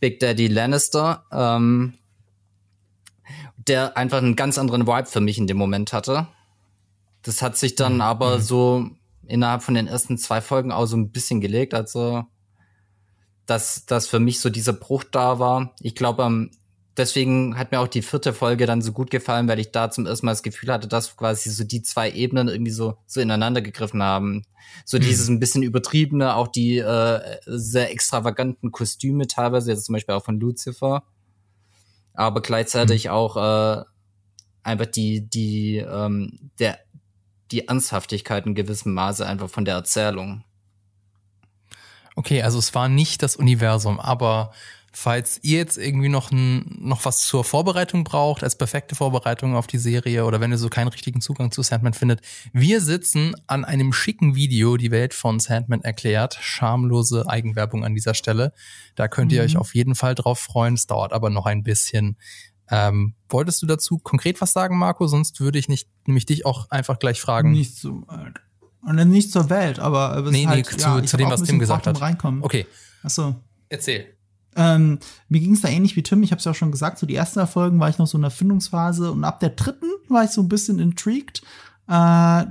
Big 0.00 0.20
Daddy 0.20 0.48
Lannister, 0.48 1.24
ähm, 1.32 1.94
der 3.56 3.96
einfach 3.96 4.18
einen 4.18 4.36
ganz 4.36 4.58
anderen 4.58 4.86
Vibe 4.86 5.06
für 5.06 5.20
mich 5.20 5.38
in 5.38 5.46
dem 5.46 5.56
Moment 5.56 5.92
hatte. 5.92 6.28
Das 7.22 7.42
hat 7.42 7.56
sich 7.56 7.74
dann 7.74 8.00
aber 8.00 8.40
so 8.40 8.88
innerhalb 9.26 9.62
von 9.62 9.74
den 9.74 9.88
ersten 9.88 10.18
zwei 10.18 10.40
Folgen 10.40 10.70
auch 10.70 10.86
so 10.86 10.96
ein 10.96 11.10
bisschen 11.10 11.40
gelegt, 11.40 11.74
also 11.74 12.24
dass, 13.46 13.86
dass 13.86 14.06
für 14.06 14.18
mich 14.18 14.40
so 14.40 14.50
dieser 14.50 14.72
Bruch 14.72 15.04
da 15.04 15.38
war. 15.38 15.74
Ich 15.80 15.94
glaube, 15.94 16.24
ähm, 16.24 16.50
deswegen 16.96 17.58
hat 17.58 17.72
mir 17.72 17.80
auch 17.80 17.88
die 17.88 18.02
vierte 18.02 18.32
Folge 18.32 18.66
dann 18.66 18.82
so 18.82 18.92
gut 18.92 19.10
gefallen, 19.10 19.48
weil 19.48 19.58
ich 19.58 19.70
da 19.72 19.90
zum 19.90 20.06
ersten 20.06 20.26
Mal 20.26 20.32
das 20.32 20.42
Gefühl 20.42 20.72
hatte, 20.72 20.88
dass 20.88 21.16
quasi 21.16 21.50
so 21.50 21.64
die 21.64 21.82
zwei 21.82 22.10
Ebenen 22.10 22.48
irgendwie 22.48 22.72
so, 22.72 22.96
so 23.06 23.20
ineinander 23.20 23.60
gegriffen 23.60 24.02
haben. 24.02 24.42
So 24.84 24.98
dieses 24.98 25.28
ein 25.28 25.40
bisschen 25.40 25.62
übertriebene, 25.62 26.34
auch 26.34 26.48
die 26.48 26.78
äh, 26.78 27.38
sehr 27.46 27.92
extravaganten 27.92 28.72
Kostüme 28.72 29.26
teilweise, 29.26 29.70
jetzt 29.70 29.84
zum 29.84 29.94
Beispiel 29.94 30.14
auch 30.14 30.24
von 30.24 30.40
Lucifer. 30.40 31.04
Aber 32.14 32.40
gleichzeitig 32.40 33.10
auch 33.10 33.36
äh, 33.36 33.84
einfach 34.62 34.86
die, 34.86 35.28
die, 35.28 35.76
ähm, 35.76 36.50
der, 36.58 36.78
die 37.50 37.68
Ernsthaftigkeit 37.68 38.46
in 38.46 38.54
gewissem 38.54 38.94
Maße 38.94 39.26
einfach 39.26 39.48
von 39.48 39.64
der 39.64 39.74
Erzählung. 39.74 40.44
Okay, 42.16 42.42
also 42.42 42.58
es 42.58 42.74
war 42.74 42.88
nicht 42.88 43.22
das 43.22 43.36
Universum, 43.36 44.00
aber 44.00 44.52
falls 44.98 45.38
ihr 45.42 45.58
jetzt 45.58 45.76
irgendwie 45.76 46.08
noch, 46.08 46.30
ein, 46.30 46.74
noch 46.80 47.04
was 47.04 47.18
zur 47.26 47.44
Vorbereitung 47.44 48.02
braucht, 48.02 48.42
als 48.42 48.56
perfekte 48.56 48.94
Vorbereitung 48.94 49.54
auf 49.54 49.66
die 49.66 49.76
Serie 49.76 50.24
oder 50.24 50.40
wenn 50.40 50.50
ihr 50.52 50.56
so 50.56 50.70
keinen 50.70 50.88
richtigen 50.88 51.20
Zugang 51.20 51.50
zu 51.52 51.60
Sandman 51.60 51.92
findet, 51.92 52.22
wir 52.54 52.80
sitzen 52.80 53.34
an 53.46 53.66
einem 53.66 53.92
schicken 53.92 54.34
Video, 54.36 54.78
die 54.78 54.90
Welt 54.90 55.12
von 55.12 55.38
Sandman 55.38 55.82
erklärt. 55.82 56.38
Schamlose 56.40 57.28
Eigenwerbung 57.28 57.84
an 57.84 57.94
dieser 57.94 58.14
Stelle. 58.14 58.54
Da 58.94 59.06
könnt 59.06 59.32
ihr 59.32 59.40
Mhm. 59.42 59.44
euch 59.46 59.56
auf 59.58 59.74
jeden 59.74 59.94
Fall 59.94 60.14
drauf 60.14 60.38
freuen. 60.38 60.72
Es 60.74 60.86
dauert 60.86 61.12
aber 61.12 61.28
noch 61.28 61.44
ein 61.44 61.62
bisschen. 61.62 62.16
Ähm, 62.70 63.14
wolltest 63.28 63.60
du 63.60 63.66
dazu 63.66 63.98
konkret 63.98 64.40
was 64.40 64.54
sagen, 64.54 64.78
Marco? 64.78 65.06
Sonst 65.08 65.40
würde 65.40 65.58
ich 65.58 65.68
nicht, 65.68 65.88
nämlich 66.06 66.24
dich 66.24 66.46
auch 66.46 66.70
einfach 66.70 66.98
gleich 66.98 67.20
fragen. 67.20 67.52
Nicht 67.52 67.76
so 67.76 68.02
alt. 68.08 68.40
Und 68.80 68.96
dann 68.96 69.10
nicht 69.10 69.30
zur 69.30 69.50
Welt, 69.50 69.78
aber 69.78 70.22
Nee, 70.22 70.30
nee, 70.30 70.46
halt, 70.46 70.66
zu- 70.66 70.78
ja, 70.78 71.02
zu 71.04 71.16
dem, 71.18 71.28
was 71.28 71.42
Tim 71.42 71.58
gesagt 71.58 71.86
hat. 71.86 72.00
Reinkommen. 72.00 72.42
Okay, 72.42 72.66
Achso. 73.02 73.36
erzähl. 73.68 74.15
Ähm, 74.56 74.98
mir 75.28 75.40
ging 75.40 75.52
es 75.52 75.60
da 75.60 75.68
ähnlich 75.68 75.96
wie 75.96 76.02
Tim. 76.02 76.22
Ich 76.22 76.30
habe 76.30 76.38
es 76.38 76.44
ja 76.44 76.52
auch 76.52 76.56
schon 76.56 76.72
gesagt. 76.72 76.98
So 76.98 77.06
die 77.06 77.14
ersten 77.14 77.38
drei 77.38 77.46
Folgen 77.46 77.78
war 77.78 77.88
ich 77.88 77.98
noch 77.98 78.06
so 78.06 78.18
in 78.18 78.22
der 78.22 78.30
Findungsphase 78.30 79.12
und 79.12 79.24
ab 79.24 79.40
der 79.40 79.50
dritten 79.50 79.86
war 80.08 80.24
ich 80.24 80.30
so 80.30 80.42
ein 80.42 80.48
bisschen 80.48 80.78
intrigued. 80.78 81.42
Äh, 81.88 82.44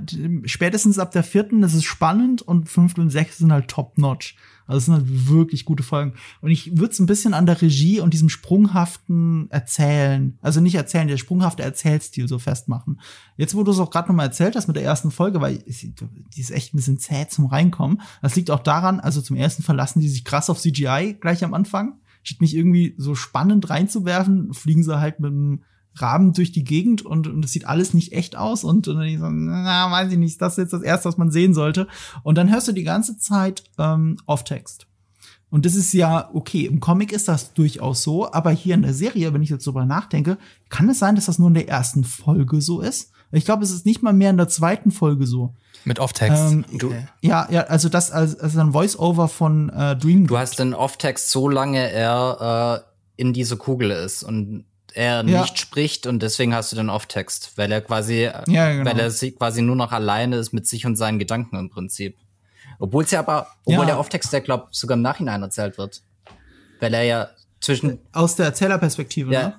spätestens 0.44 0.98
ab 0.98 1.12
der 1.12 1.24
vierten 1.24 1.62
ist 1.62 1.74
es 1.74 1.84
spannend 1.84 2.42
und 2.42 2.68
fünfte 2.68 3.00
und 3.00 3.10
sechste 3.10 3.38
sind 3.38 3.52
halt 3.52 3.68
top 3.68 3.98
notch. 3.98 4.36
Also 4.66 4.78
es 4.78 4.84
sind 4.86 4.94
halt 4.94 5.28
wirklich 5.28 5.64
gute 5.64 5.82
Folgen. 5.82 6.14
Und 6.40 6.50
ich 6.50 6.76
würde 6.76 6.92
es 6.92 6.98
ein 6.98 7.06
bisschen 7.06 7.34
an 7.34 7.46
der 7.46 7.60
Regie 7.62 8.00
und 8.00 8.12
diesem 8.12 8.28
sprunghaften 8.28 9.50
Erzählen, 9.50 10.38
also 10.42 10.60
nicht 10.60 10.74
erzählen, 10.74 11.08
der 11.08 11.16
sprunghafte 11.16 11.62
Erzählstil 11.62 12.28
so 12.28 12.38
festmachen. 12.38 13.00
Jetzt, 13.36 13.54
wo 13.54 13.62
du 13.62 13.72
es 13.72 13.78
auch 13.78 13.90
gerade 13.90 14.08
noch 14.08 14.16
mal 14.16 14.24
erzählt 14.24 14.56
hast 14.56 14.66
mit 14.66 14.76
der 14.76 14.84
ersten 14.84 15.10
Folge, 15.10 15.40
weil 15.40 15.58
die 15.58 16.40
ist 16.40 16.50
echt 16.50 16.74
ein 16.74 16.78
bisschen 16.78 16.98
zäh 16.98 17.28
zum 17.28 17.46
Reinkommen. 17.46 18.00
Das 18.22 18.34
liegt 18.36 18.50
auch 18.50 18.62
daran, 18.62 19.00
also 19.00 19.20
zum 19.20 19.36
ersten 19.36 19.62
verlassen 19.62 20.00
die 20.00 20.08
sich 20.08 20.24
krass 20.24 20.50
auf 20.50 20.60
CGI 20.60 21.16
gleich 21.20 21.44
am 21.44 21.54
Anfang. 21.54 21.98
Statt 22.22 22.40
mich 22.40 22.56
irgendwie 22.56 22.94
so 22.98 23.14
spannend 23.14 23.70
reinzuwerfen, 23.70 24.52
fliegen 24.52 24.82
sie 24.82 24.98
halt 24.98 25.20
mit 25.20 25.30
einem 25.30 25.62
Raben 25.98 26.32
durch 26.32 26.52
die 26.52 26.64
Gegend 26.64 27.02
und, 27.02 27.26
und 27.26 27.44
es 27.44 27.52
sieht 27.52 27.66
alles 27.66 27.94
nicht 27.94 28.12
echt 28.12 28.36
aus 28.36 28.64
und, 28.64 28.86
und 28.88 28.96
dann 28.96 29.04
ich 29.06 29.18
so, 29.18 29.28
na, 29.30 29.90
weiß 29.90 30.12
ich 30.12 30.18
nicht, 30.18 30.32
ist 30.32 30.42
das 30.42 30.56
jetzt 30.56 30.72
das 30.72 30.82
erste, 30.82 31.08
was 31.08 31.16
man 31.16 31.30
sehen 31.30 31.54
sollte. 31.54 31.86
Und 32.22 32.36
dann 32.36 32.50
hörst 32.50 32.68
du 32.68 32.72
die 32.72 32.82
ganze 32.84 33.16
Zeit 33.18 33.64
ähm, 33.78 34.16
Off-Text. 34.26 34.86
Und 35.48 35.64
das 35.64 35.74
ist 35.76 35.92
ja, 35.92 36.28
okay, 36.34 36.66
im 36.66 36.80
Comic 36.80 37.12
ist 37.12 37.28
das 37.28 37.52
durchaus 37.54 38.02
so, 38.02 38.30
aber 38.32 38.50
hier 38.50 38.74
in 38.74 38.82
der 38.82 38.92
Serie, 38.94 39.32
wenn 39.32 39.42
ich 39.42 39.50
jetzt 39.50 39.66
drüber 39.66 39.86
nachdenke, 39.86 40.38
kann 40.68 40.88
es 40.88 40.98
sein, 40.98 41.14
dass 41.14 41.26
das 41.26 41.38
nur 41.38 41.48
in 41.48 41.54
der 41.54 41.68
ersten 41.68 42.02
Folge 42.04 42.60
so 42.60 42.80
ist? 42.80 43.10
Ich 43.32 43.44
glaube, 43.44 43.62
es 43.64 43.70
ist 43.70 43.86
nicht 43.86 44.02
mal 44.02 44.12
mehr 44.12 44.30
in 44.30 44.36
der 44.36 44.48
zweiten 44.48 44.90
Folge 44.90 45.26
so. 45.26 45.54
Mit 45.84 45.98
Off-Text. 46.00 46.52
Ähm, 46.52 46.64
Du- 46.78 46.92
Ja, 47.22 47.46
ja, 47.50 47.62
also 47.62 47.88
das 47.88 48.10
als, 48.10 48.38
als 48.38 48.56
ein 48.56 48.72
Voice-Over 48.72 49.28
von 49.28 49.68
äh, 49.70 49.96
Dream. 49.96 50.26
Du 50.26 50.36
hast 50.36 50.58
den 50.58 50.74
Off-Text, 50.74 51.30
solange 51.30 51.90
er 51.90 52.84
äh, 53.16 53.22
in 53.22 53.32
dieser 53.32 53.56
Kugel 53.56 53.90
ist 53.92 54.22
und 54.24 54.64
er 54.96 55.24
Ja. 55.26 55.42
nicht 55.42 55.58
spricht 55.58 56.06
und 56.06 56.20
deswegen 56.22 56.54
hast 56.54 56.72
du 56.72 56.76
den 56.76 56.88
Off-Text, 56.90 57.52
weil 57.56 57.70
er 57.70 57.80
quasi, 57.82 58.30
Ja, 58.46 58.72
genau. 58.72 58.90
weil 58.90 58.98
er 58.98 59.10
quasi 59.32 59.62
nur 59.62 59.76
noch 59.76 59.92
alleine 59.92 60.36
ist 60.36 60.52
mit 60.52 60.66
sich 60.66 60.86
und 60.86 60.96
seinen 60.96 61.18
Gedanken 61.18 61.56
im 61.56 61.68
Prinzip. 61.70 62.16
Obwohl 62.78 63.04
es 63.04 63.10
ja 63.10 63.20
aber, 63.20 63.46
obwohl 63.64 63.80
Ja. 63.80 63.86
der 63.86 63.98
Off-Text, 63.98 64.32
der 64.32 64.40
glaubt, 64.40 64.74
sogar 64.74 64.96
im 64.96 65.02
Nachhinein 65.02 65.42
erzählt 65.42 65.78
wird. 65.78 66.02
Weil 66.80 66.92
er 66.94 67.02
ja 67.04 67.28
zwischen, 67.60 67.98
aus 68.12 68.36
der 68.36 68.46
Erzählerperspektive, 68.46 69.32
ja, 69.32 69.48
ne? 69.48 69.54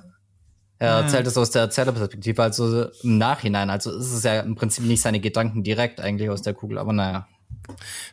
er 0.79 0.87
Ja. 0.89 0.99
erzählt 1.01 1.25
es 1.27 1.37
aus 1.37 1.49
der 1.51 1.63
Erzählerperspektive, 1.63 2.41
also 2.43 2.85
im 3.03 3.17
Nachhinein. 3.17 3.69
Also 3.69 3.95
ist 3.97 4.11
es 4.13 4.23
ja 4.23 4.39
im 4.41 4.55
Prinzip 4.55 4.85
nicht 4.85 5.01
seine 5.01 5.19
Gedanken 5.19 5.63
direkt 5.63 5.99
eigentlich 6.01 6.29
aus 6.29 6.41
der 6.43 6.53
Kugel, 6.53 6.77
aber 6.77 6.93
naja. 6.93 7.27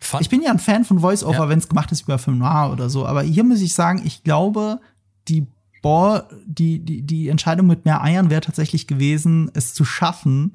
Fand, 0.01 0.23
Ich 0.23 0.29
bin 0.31 0.43
ja 0.43 0.51
ein 0.51 0.59
Fan 0.59 0.85
von 0.85 0.99
Voice-Over, 1.01 1.35
Ja. 1.45 1.49
wenn 1.49 1.59
es 1.59 1.69
gemacht 1.69 1.93
ist 1.93 2.03
über 2.03 2.19
Film 2.19 2.39
Noir 2.39 2.71
oder 2.73 2.89
so. 2.91 3.07
Aber 3.07 3.23
hier 3.23 3.45
muss 3.45 3.61
ich 3.61 3.75
sagen, 3.75 4.03
ich 4.05 4.25
glaube, 4.25 4.81
die 5.29 5.47
Ball, 5.85 6.25
die, 6.47 6.79
die, 6.85 7.03
die 7.03 7.29
Entscheidung 7.29 7.67
mit 7.67 7.85
mehr 7.85 8.03
Eiern 8.03 8.31
wäre 8.31 8.41
tatsächlich 8.41 8.87
gewesen, 8.87 9.51
es 9.55 9.75
zu 9.75 9.85
schaffen, 9.85 10.53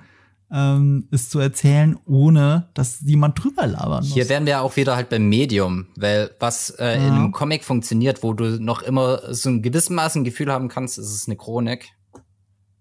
ähm, 0.52 1.08
es 1.12 1.30
zu 1.30 1.38
erzählen, 1.38 1.96
ohne 2.08 2.70
dass 2.74 3.02
jemand 3.02 3.42
drüber 3.42 3.68
labern 3.68 4.04
muss. 4.04 4.14
Hier 4.14 4.28
wären 4.30 4.48
wir 4.48 4.62
auch 4.62 4.76
wieder 4.76 4.96
halt 4.96 5.10
beim 5.10 5.30
Medium, 5.30 5.86
weil 5.96 6.32
was 6.40 6.72
äh, 6.72 6.96
in 6.96 7.02
Ja. 7.02 7.08
einem 7.20 7.32
Comic 7.32 7.64
funktioniert, 7.64 8.24
wo 8.24 8.34
du 8.34 8.60
noch 8.60 8.82
immer 8.82 9.34
so 9.34 9.50
ein 9.50 9.62
gewissem 9.62 9.96
Maß 9.96 10.16
ein 10.16 10.24
Gefühl 10.24 10.52
haben 10.52 10.68
kannst, 10.68 10.98
ist 10.98 11.14
es 11.14 11.28
eine 11.28 11.38
Chronik. 11.38 11.90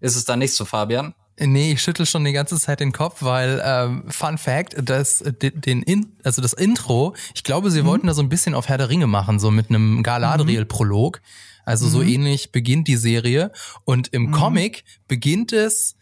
Ist 0.00 0.16
es 0.16 0.24
da 0.24 0.34
nicht 0.36 0.54
so, 0.54 0.64
Fabian? 0.64 1.14
Nee, 1.40 1.72
ich 1.72 1.82
schüttel 1.82 2.04
schon 2.06 2.24
die 2.24 2.32
ganze 2.32 2.58
Zeit 2.58 2.80
den 2.80 2.92
Kopf, 2.92 3.22
weil 3.22 3.62
ähm, 3.64 4.04
Fun 4.08 4.38
Fact, 4.38 4.74
das 4.82 5.22
den, 5.42 5.60
den 5.60 5.82
in, 5.82 6.16
also 6.24 6.42
das 6.42 6.52
Intro, 6.52 7.14
ich 7.34 7.44
glaube, 7.44 7.70
sie 7.70 7.84
wollten 7.84 8.08
da 8.08 8.14
so 8.14 8.22
ein 8.22 8.28
bisschen 8.28 8.54
auf 8.54 8.68
Herr 8.68 8.78
der 8.78 8.88
Ringe 8.88 9.06
machen, 9.06 9.38
so 9.38 9.50
mit 9.52 9.68
einem 9.68 10.02
Galadriel-Prolog. 10.02 11.20
Also 11.68 11.86
so 11.86 12.02
ähnlich 12.02 12.50
beginnt 12.50 12.88
die 12.88 12.96
Serie 12.96 13.52
und 13.84 14.08
im 14.08 14.30
Comic 14.30 14.84
beginnt 15.06 15.52
es 15.52 15.96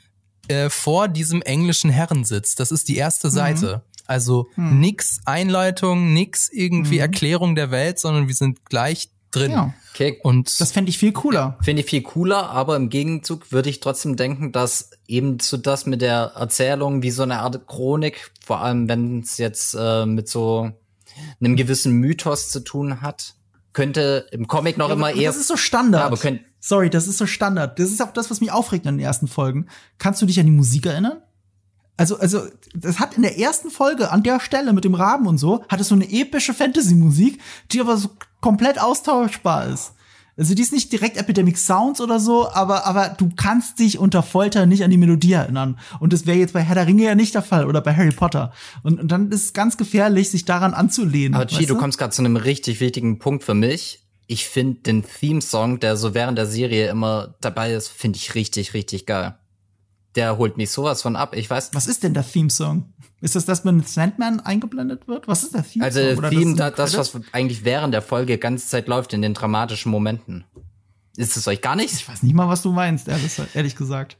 äh, 0.46 0.70
vor 0.70 1.08
diesem 1.08 1.42
englischen 1.42 1.90
Herrensitz. 1.90 2.54
Das 2.54 2.70
ist 2.70 2.88
die 2.88 2.96
erste 2.96 3.30
Seite. 3.30 3.82
Also 4.06 4.46
nix 4.54 5.20
Einleitung, 5.24 6.12
nix 6.12 6.48
irgendwie 6.52 6.98
Erklärung 6.98 7.56
der 7.56 7.72
Welt, 7.72 7.98
sondern 7.98 8.28
wir 8.28 8.34
sind 8.36 8.64
gleich 8.66 9.10
drin. 9.32 9.50
Ja. 9.50 9.74
Okay, 9.92 10.20
Und 10.22 10.60
Das 10.60 10.70
fände 10.70 10.90
ich 10.90 10.98
viel 10.98 11.10
cooler. 11.10 11.58
finde 11.62 11.82
ich 11.82 11.88
viel 11.88 12.02
cooler, 12.02 12.50
aber 12.50 12.76
im 12.76 12.88
Gegenzug 12.88 13.50
würde 13.50 13.68
ich 13.68 13.80
trotzdem 13.80 14.14
denken, 14.14 14.52
dass 14.52 14.90
eben 15.08 15.40
so 15.40 15.56
das 15.56 15.84
mit 15.86 16.00
der 16.00 16.32
Erzählung 16.36 17.02
wie 17.02 17.10
so 17.10 17.24
eine 17.24 17.40
Art 17.40 17.66
Chronik, 17.66 18.30
vor 18.44 18.60
allem 18.60 18.88
wenn 18.88 19.20
es 19.20 19.38
jetzt 19.38 19.74
äh, 19.76 20.06
mit 20.06 20.28
so 20.28 20.70
einem 21.40 21.56
gewissen 21.56 21.94
Mythos 21.94 22.50
zu 22.50 22.60
tun 22.60 23.00
hat, 23.00 23.34
könnte 23.76 24.26
im 24.32 24.48
Comic 24.48 24.78
noch 24.78 24.88
immer 24.88 25.08
Aber 25.08 25.16
eher. 25.16 25.28
Das 25.28 25.36
ist 25.36 25.48
so 25.48 25.56
Standard. 25.58 26.00
Ja, 26.00 26.06
aber 26.06 26.16
könnt- 26.16 26.40
Sorry, 26.60 26.88
das 26.88 27.06
ist 27.06 27.18
so 27.18 27.26
Standard. 27.26 27.78
Das 27.78 27.90
ist 27.90 28.02
auch 28.02 28.10
das, 28.10 28.30
was 28.30 28.40
mich 28.40 28.50
aufregt 28.50 28.86
in 28.86 28.96
den 28.96 29.04
ersten 29.04 29.28
Folgen. 29.28 29.66
Kannst 29.98 30.22
du 30.22 30.26
dich 30.26 30.40
an 30.40 30.46
die 30.46 30.52
Musik 30.52 30.86
erinnern? 30.86 31.18
Also, 31.98 32.18
also, 32.18 32.40
das 32.74 32.98
hat 33.00 33.16
in 33.16 33.22
der 33.22 33.38
ersten 33.38 33.70
Folge 33.70 34.10
an 34.10 34.22
der 34.22 34.40
Stelle 34.40 34.72
mit 34.72 34.84
dem 34.84 34.94
Raben 34.94 35.26
und 35.26 35.36
so, 35.38 35.62
hat 35.68 35.78
es 35.80 35.88
so 35.88 35.94
eine 35.94 36.10
epische 36.10 36.54
Fantasy-Musik, 36.54 37.38
die 37.70 37.80
aber 37.80 37.98
so 37.98 38.08
komplett 38.40 38.80
austauschbar 38.80 39.66
ist. 39.66 39.92
Also, 40.38 40.54
die 40.54 40.60
ist 40.62 40.72
nicht 40.72 40.92
direkt 40.92 41.16
Epidemic 41.16 41.56
Sounds 41.56 42.00
oder 42.00 42.20
so, 42.20 42.50
aber, 42.50 42.84
aber 42.86 43.08
du 43.08 43.30
kannst 43.34 43.78
dich 43.78 43.98
unter 43.98 44.22
Folter 44.22 44.66
nicht 44.66 44.84
an 44.84 44.90
die 44.90 44.98
Melodie 44.98 45.32
erinnern. 45.32 45.78
Und 45.98 46.12
das 46.12 46.26
wäre 46.26 46.36
jetzt 46.36 46.52
bei 46.52 46.60
Herr 46.60 46.74
der 46.74 46.86
Ringe 46.86 47.04
ja 47.04 47.14
nicht 47.14 47.34
der 47.34 47.42
Fall 47.42 47.66
oder 47.66 47.80
bei 47.80 47.94
Harry 47.94 48.10
Potter. 48.10 48.52
Und, 48.82 49.00
und 49.00 49.08
dann 49.10 49.30
ist 49.32 49.44
es 49.44 49.52
ganz 49.54 49.78
gefährlich, 49.78 50.30
sich 50.30 50.44
daran 50.44 50.74
anzulehnen. 50.74 51.34
Aber 51.34 51.46
Chi, 51.46 51.64
du 51.64 51.76
kommst 51.76 51.98
gerade 51.98 52.12
zu 52.12 52.20
einem 52.20 52.36
richtig 52.36 52.80
wichtigen 52.80 53.18
Punkt 53.18 53.44
für 53.44 53.54
mich. 53.54 54.02
Ich 54.26 54.46
finde 54.46 54.80
den 54.80 55.04
Theme-Song, 55.04 55.80
der 55.80 55.96
so 55.96 56.12
während 56.12 56.36
der 56.36 56.46
Serie 56.46 56.90
immer 56.90 57.36
dabei 57.40 57.72
ist, 57.72 57.88
finde 57.88 58.18
ich 58.18 58.34
richtig, 58.34 58.74
richtig 58.74 59.06
geil. 59.06 59.38
der 60.16 60.38
holt 60.38 60.56
mich 60.56 60.70
sowas 60.70 61.02
von 61.02 61.14
ab. 61.14 61.36
Ich 61.36 61.48
weiß. 61.48 61.70
Was 61.74 61.86
ist 61.86 62.02
denn 62.02 62.14
der 62.14 62.28
Theme-Song? 62.28 62.92
Ist 63.20 63.34
das 63.34 63.46
das, 63.46 63.64
wenn 63.64 63.82
Sandman 63.82 64.40
eingeblendet 64.40 65.08
wird? 65.08 65.26
Was 65.26 65.42
ist 65.42 65.54
der 65.54 65.62
Theme-Song? 65.62 65.82
Also 65.82 66.20
der 66.20 66.30
Theme, 66.30 66.54
das, 66.54 66.74
das, 66.74 66.96
was 66.96 67.20
eigentlich 67.32 67.64
während 67.64 67.94
der 67.94 68.02
Folge 68.02 68.36
ganze 68.38 68.66
Zeit 68.66 68.88
läuft 68.88 69.14
in 69.14 69.22
den 69.22 69.34
dramatischen 69.34 69.90
Momenten. 69.90 70.44
Ist 71.16 71.36
es 71.36 71.48
euch 71.48 71.62
gar 71.62 71.76
nicht? 71.76 71.94
Ich 71.94 72.08
weiß 72.08 72.22
nicht 72.22 72.34
mal, 72.34 72.48
was 72.48 72.62
du 72.62 72.72
meinst, 72.72 73.08
ehrlich, 73.08 73.40
ehrlich 73.54 73.76
gesagt. 73.76 74.18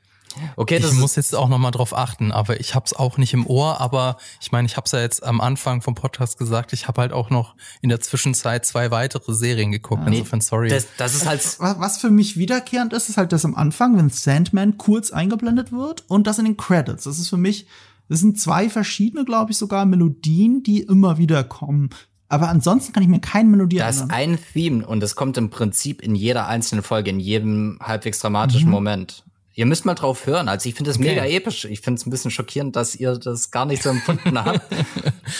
Okay, 0.57 0.77
ich 0.77 0.93
muss 0.93 1.17
jetzt 1.17 1.35
auch 1.35 1.49
noch 1.49 1.59
mal 1.59 1.71
drauf 1.71 1.97
achten, 1.97 2.33
aber 2.33 2.61
ich 2.61 2.75
hab's 2.75 2.93
auch 2.93 3.17
nicht 3.17 3.33
im 3.33 3.47
Ohr. 3.47 3.81
Aber 3.81 4.17
ich 4.41 4.53
meine, 4.53 4.67
ich 4.67 4.77
hab's 4.77 4.93
ja 4.93 5.01
jetzt 5.01 5.23
am 5.23 5.41
Anfang 5.41 5.83
vom 5.83 5.95
Podcast 5.95 6.39
gesagt. 6.39 6.73
Ich 6.73 6.89
habe 6.89 7.01
halt 7.01 7.13
auch 7.13 7.31
noch 7.31 7.55
in 7.81 7.89
der 7.89 8.01
Zwischenzeit 8.01 8.67
zwei 8.67 8.91
weitere 8.91 9.35
Serien 9.35 9.73
geguckt. 9.73 10.03
Ja. 10.03 10.13
Insofern 10.13 10.41
sorry. 10.41 10.69
Das, 10.69 10.89
das 10.99 11.15
ist 11.15 11.27
halt 11.27 11.43
was 11.59 11.99
für 11.99 12.11
mich 12.11 12.37
wiederkehrend 12.37 12.93
ist, 12.93 13.09
ist 13.09 13.17
halt 13.17 13.33
das 13.33 13.45
am 13.45 13.55
Anfang, 13.55 13.97
wenn 13.97 14.11
Sandman 14.11 14.79
kurz 14.79 15.11
eingeblendet 15.11 15.73
wird 15.73 16.05
und 16.09 16.27
das 16.27 16.39
in 16.39 16.45
den 16.45 16.57
Credits. 16.57 17.05
Das 17.05 17.19
ist 17.19 17.29
für 17.29 17.39
mich, 17.39 17.67
das 18.09 18.21
sind 18.21 18.41
zwei 18.41 18.69
verschiedene, 18.69 19.25
glaube 19.25 19.53
ich, 19.53 19.59
sogar 19.59 19.85
Melodien, 19.87 20.63
die 20.63 20.83
immer 20.83 21.19
wieder 21.19 21.45
kommen. 21.45 21.91
Aber 22.29 22.49
ansonsten 22.49 22.93
kann 22.93 23.03
ich 23.03 23.09
mir 23.09 23.21
keine 23.21 23.49
Melodie 23.49 23.77
das 23.77 23.99
erinnern. 23.99 24.09
Das 24.09 24.17
ist 24.17 24.47
ein 24.47 24.53
Theme 24.53 24.87
und 24.87 25.03
es 25.03 25.15
kommt 25.15 25.37
im 25.39 25.51
Prinzip 25.51 26.03
in 26.03 26.15
jeder 26.15 26.49
einzelnen 26.49 26.83
Folge, 26.83 27.11
in 27.11 27.21
jedem 27.21 27.79
halbwegs 27.81 28.19
dramatischen 28.19 28.67
mhm. 28.67 28.73
Moment. 28.73 29.25
Ihr 29.55 29.65
müsst 29.65 29.87
mal 29.87 29.95
drauf 29.95 30.27
hören. 30.27 30.51
Also 30.51 30.69
ich 30.69 30.75
finde 30.75 30.91
das 30.91 30.99
okay. 30.99 31.09
mega 31.09 31.25
episch. 31.25 31.65
Ich 31.65 31.81
finde 31.81 31.99
es 31.99 32.07
ein 32.07 32.11
bisschen 32.11 32.31
schockierend, 32.31 32.77
dass 32.77 32.95
ihr 32.95 33.17
das 33.17 33.51
gar 33.51 33.65
nicht 33.65 33.83
so 33.83 33.89
empfunden 33.89 34.39
habt. 34.45 34.61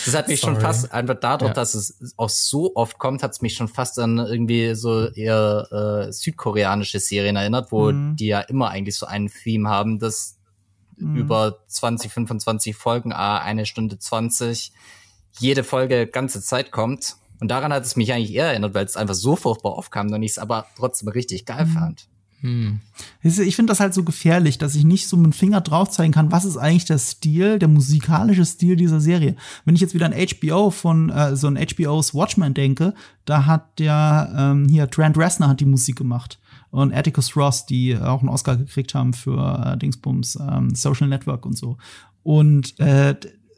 Das 0.05 0.13
hat 0.15 0.27
mich 0.27 0.41
Sorry. 0.41 0.55
schon 0.55 0.61
fast, 0.61 0.91
einfach 0.91 1.15
dadurch, 1.19 1.49
ja. 1.49 1.53
dass 1.53 1.73
es 1.73 2.13
auch 2.17 2.27
so 2.27 2.75
oft 2.75 2.97
kommt, 2.97 3.23
hat 3.23 3.31
es 3.31 3.41
mich 3.41 3.53
schon 3.53 3.69
fast 3.69 3.97
an 3.99 4.17
irgendwie 4.17 4.75
so 4.75 5.07
eher 5.07 6.07
äh, 6.07 6.11
südkoreanische 6.11 6.99
Serien 6.99 7.37
erinnert, 7.37 7.71
wo 7.71 7.91
mhm. 7.91 8.17
die 8.17 8.27
ja 8.27 8.41
immer 8.41 8.69
eigentlich 8.69 8.97
so 8.97 9.05
ein 9.05 9.29
Theme 9.29 9.69
haben, 9.69 9.97
das 9.97 10.36
mhm. 10.97 11.15
über 11.15 11.57
20, 11.67 12.11
25 12.11 12.75
Folgen, 12.75 13.13
ah, 13.13 13.39
eine 13.39 13.65
Stunde 13.65 13.97
20, 13.97 14.71
jede 15.39 15.63
Folge 15.63 16.07
ganze 16.07 16.41
Zeit 16.41 16.71
kommt. 16.71 17.15
Und 17.39 17.49
daran 17.49 17.71
hat 17.71 17.83
es 17.83 17.95
mich 17.95 18.11
eigentlich 18.13 18.33
eher 18.33 18.47
erinnert, 18.47 18.73
weil 18.73 18.85
es 18.85 18.97
einfach 18.97 19.13
so 19.13 19.35
furchtbar 19.35 19.73
aufkam 19.73 20.11
und 20.11 20.23
ich 20.23 20.31
es 20.31 20.39
aber 20.39 20.65
trotzdem 20.75 21.09
richtig 21.09 21.45
geil 21.45 21.65
mhm. 21.65 21.71
fand. 21.71 22.07
Hm. 22.41 22.81
Ich 23.23 23.55
finde 23.55 23.71
das 23.71 23.79
halt 23.79 23.95
so 23.95 24.03
gefährlich, 24.03 24.59
dass 24.59 24.75
ich 24.75 24.83
nicht 24.83 25.07
so 25.07 25.17
mit 25.17 25.25
dem 25.25 25.33
Finger 25.33 25.59
drauf 25.61 25.89
zeigen 25.89 26.13
kann, 26.13 26.31
was 26.31 26.45
ist 26.45 26.57
eigentlich 26.57 26.85
der 26.85 26.99
Stil, 26.99 27.57
der 27.57 27.67
musikalische 27.67 28.45
Stil 28.45 28.75
dieser 28.75 29.01
Serie. 29.01 29.35
Wenn 29.65 29.73
ich 29.73 29.81
jetzt 29.81 29.95
wieder 29.95 30.05
an 30.05 30.13
HBO 30.13 30.69
von 30.69 31.09
äh, 31.09 31.35
so 31.35 31.47
ein 31.47 31.57
HBO's 31.57 32.13
Watchmen 32.13 32.53
denke, 32.53 32.93
da 33.25 33.47
hat 33.47 33.79
der 33.79 34.31
ähm, 34.37 34.67
hier 34.69 34.87
Trent 34.89 35.17
Reznor 35.17 35.49
hat 35.49 35.61
die 35.61 35.65
Musik 35.65 35.95
gemacht 35.95 36.37
und 36.71 36.93
Atticus 36.93 37.35
Ross, 37.35 37.65
die 37.65 37.97
auch 37.97 38.19
einen 38.19 38.29
Oscar 38.29 38.57
gekriegt 38.57 38.93
haben 38.93 39.13
für 39.13 39.65
äh, 39.65 39.77
Dingsbums 39.77 40.37
ähm, 40.39 40.75
Social 40.75 41.07
Network 41.07 41.45
und 41.45 41.57
so. 41.57 41.77
Und 42.23 42.79
äh, 42.79 43.15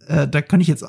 äh, 0.08 0.28
da 0.28 0.42
kann 0.42 0.62
ich 0.62 0.68
jetzt 0.68 0.86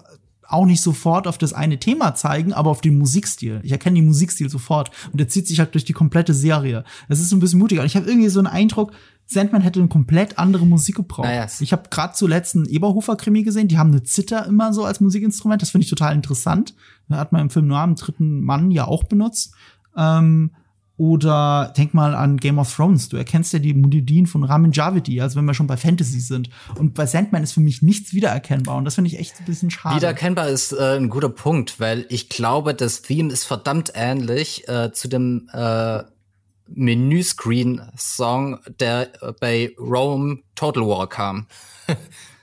auch 0.51 0.67
nicht 0.67 0.83
sofort 0.83 1.27
auf 1.27 1.39
das 1.39 1.53
eine 1.53 1.79
Thema 1.79 2.15
zeigen, 2.15 2.53
aber 2.53 2.71
auf 2.71 2.81
den 2.81 2.99
Musikstil. 2.99 3.61
Ich 3.63 3.73
erkenne 3.73 3.97
den 3.97 4.07
Musikstil 4.07 4.51
sofort 4.51 4.91
und 5.13 5.21
der 5.21 5.29
zieht 5.29 5.47
sich 5.47 5.61
halt 5.61 5.75
durch 5.75 5.85
die 5.85 5.93
komplette 5.93 6.35
Serie. 6.35 6.85
Das 7.09 7.21
ist 7.21 7.29
so 7.29 7.37
ein 7.37 7.41
bisschen 7.41 7.61
mutiger. 7.61 7.83
Und 7.83 7.87
ich 7.87 7.97
habe 7.97 8.07
irgendwie 8.07 8.29
so 8.29 8.41
einen 8.41 8.49
Eindruck, 8.49 8.93
Sandman 9.27 9.63
hätte 9.63 9.79
eine 9.79 9.89
komplett 9.89 10.39
andere 10.39 10.67
Musik 10.67 10.97
gebraucht. 10.97 11.29
Naja. 11.29 11.47
Ich 11.61 11.73
habe 11.73 11.85
gerade 11.89 12.15
zuletzt 12.15 12.57
einen 12.57 12.67
Eberhofer-Krimi 12.67 13.45
gesehen, 13.45 13.69
die 13.69 13.79
haben 13.79 13.93
eine 13.93 14.03
Zither 14.03 14.45
immer 14.47 14.73
so 14.73 14.85
als 14.85 15.01
Musikinstrument. 15.01 15.63
Das 15.63 15.71
finde 15.71 15.85
ich 15.85 15.91
total 15.91 16.15
interessant. 16.15 16.75
Da 17.09 17.17
hat 17.19 17.31
man 17.31 17.43
im 17.43 17.51
Film 17.51 17.69
Noir 17.69 17.85
im 17.85 17.95
dritten 17.95 18.41
Mann 18.41 18.73
ja 18.73 18.89
auch 18.89 19.05
benutzt. 19.05 19.55
Ähm, 19.97 20.51
oder 21.01 21.73
denk 21.79 21.95
mal 21.95 22.15
an 22.15 22.37
Game 22.37 22.59
of 22.59 22.77
Thrones. 22.77 23.09
Du 23.09 23.17
erkennst 23.17 23.55
ja 23.55 23.59
die 23.59 23.73
Melodien 23.73 24.27
von 24.27 24.45
Ramin 24.45 24.73
Javedi, 24.73 25.23
also 25.23 25.39
wenn 25.39 25.47
wir 25.47 25.55
schon 25.55 25.67
bei 25.67 25.79
Fantasy 25.79 26.21
sind. 26.21 26.51
Und 26.79 26.93
bei 26.93 27.07
Sandman 27.07 27.43
ist 27.43 27.53
für 27.53 27.61
mich 27.61 27.81
nichts 27.81 28.13
wiedererkennbar. 28.13 28.77
Und 28.77 28.85
das 28.85 28.97
finde 28.97 29.09
ich 29.09 29.19
echt 29.19 29.41
ein 29.41 29.47
bisschen 29.47 29.71
schade. 29.71 29.97
Wiedererkennbar 29.97 30.49
ist 30.49 30.73
äh, 30.73 30.99
ein 30.99 31.09
guter 31.09 31.31
Punkt, 31.31 31.81
weil 31.81 32.05
ich 32.11 32.29
glaube, 32.29 32.75
das 32.75 33.01
Theme 33.01 33.33
ist 33.33 33.45
verdammt 33.45 33.93
ähnlich 33.95 34.69
äh, 34.69 34.93
zu 34.93 35.09
dem 35.09 35.49
äh, 35.55 36.03
Menüscreen-Song, 36.69 38.59
der 38.79 39.09
äh, 39.23 39.33
bei 39.41 39.75
Rome 39.79 40.41
Total 40.55 40.87
War 40.87 41.09
kam. 41.09 41.47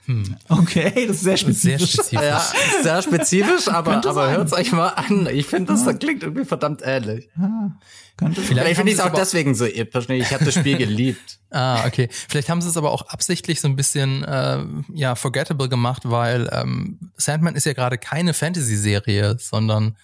Hm. 0.08 0.36
Okay, 0.48 1.06
das 1.06 1.16
ist 1.16 1.22
sehr 1.22 1.36
spezifisch. 1.36 1.92
Sehr 1.92 2.02
spezifisch, 2.02 2.26
ja, 2.26 2.82
sehr 2.82 3.02
spezifisch 3.02 3.68
aber, 3.68 3.96
aber 4.06 4.30
hört's 4.30 4.54
euch 4.54 4.72
mal 4.72 4.88
an. 4.88 5.28
Ich 5.30 5.44
finde, 5.44 5.74
das, 5.74 5.84
das 5.84 5.98
klingt 5.98 6.22
irgendwie 6.22 6.46
verdammt 6.46 6.80
ähnlich. 6.82 7.28
Ja, 7.38 7.72
könnte 8.16 8.40
Vielleicht 8.40 8.76
finde 8.76 8.90
ich 8.90 8.98
es 8.98 9.04
auch 9.04 9.12
deswegen 9.12 9.54
so 9.54 9.66
episch. 9.66 10.08
Ich 10.08 10.32
habe 10.32 10.46
das 10.46 10.54
Spiel 10.54 10.78
geliebt. 10.78 11.40
ah, 11.50 11.84
okay. 11.86 12.08
Vielleicht 12.10 12.48
haben 12.48 12.62
sie 12.62 12.70
es 12.70 12.78
aber 12.78 12.90
auch 12.90 13.02
absichtlich 13.02 13.60
so 13.60 13.68
ein 13.68 13.76
bisschen 13.76 14.24
äh, 14.24 14.64
ja 14.94 15.14
forgettable 15.14 15.68
gemacht, 15.68 16.04
weil 16.06 16.48
ähm, 16.52 16.98
Sandman 17.18 17.54
ist 17.54 17.66
ja 17.66 17.74
gerade 17.74 17.98
keine 17.98 18.32
Fantasy-Serie, 18.32 19.36
sondern 19.38 19.98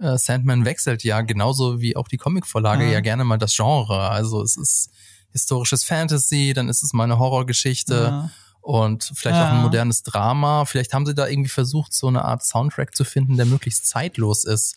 äh, 0.00 0.16
Sandman 0.18 0.66
wechselt 0.66 1.02
ja 1.02 1.20
genauso 1.22 1.80
wie 1.80 1.96
auch 1.96 2.06
die 2.06 2.16
Comicvorlage 2.16 2.84
ah. 2.84 2.92
ja 2.92 3.00
gerne 3.00 3.24
mal 3.24 3.38
das 3.38 3.56
Genre. 3.56 4.08
Also 4.08 4.40
es 4.40 4.56
ist 4.56 4.90
historisches 5.32 5.82
Fantasy, 5.82 6.52
dann 6.54 6.68
ist 6.68 6.84
es 6.84 6.92
mal 6.92 7.04
eine 7.04 7.18
Horrorgeschichte. 7.18 7.94
Ja 7.94 8.30
und 8.68 9.12
vielleicht 9.14 9.38
ja. 9.38 9.48
auch 9.48 9.54
ein 9.54 9.62
modernes 9.62 10.02
Drama. 10.02 10.66
Vielleicht 10.66 10.92
haben 10.92 11.06
sie 11.06 11.14
da 11.14 11.26
irgendwie 11.26 11.48
versucht, 11.48 11.94
so 11.94 12.06
eine 12.06 12.26
Art 12.26 12.44
Soundtrack 12.44 12.94
zu 12.94 13.04
finden, 13.04 13.38
der 13.38 13.46
möglichst 13.46 13.88
zeitlos 13.88 14.44
ist. 14.44 14.76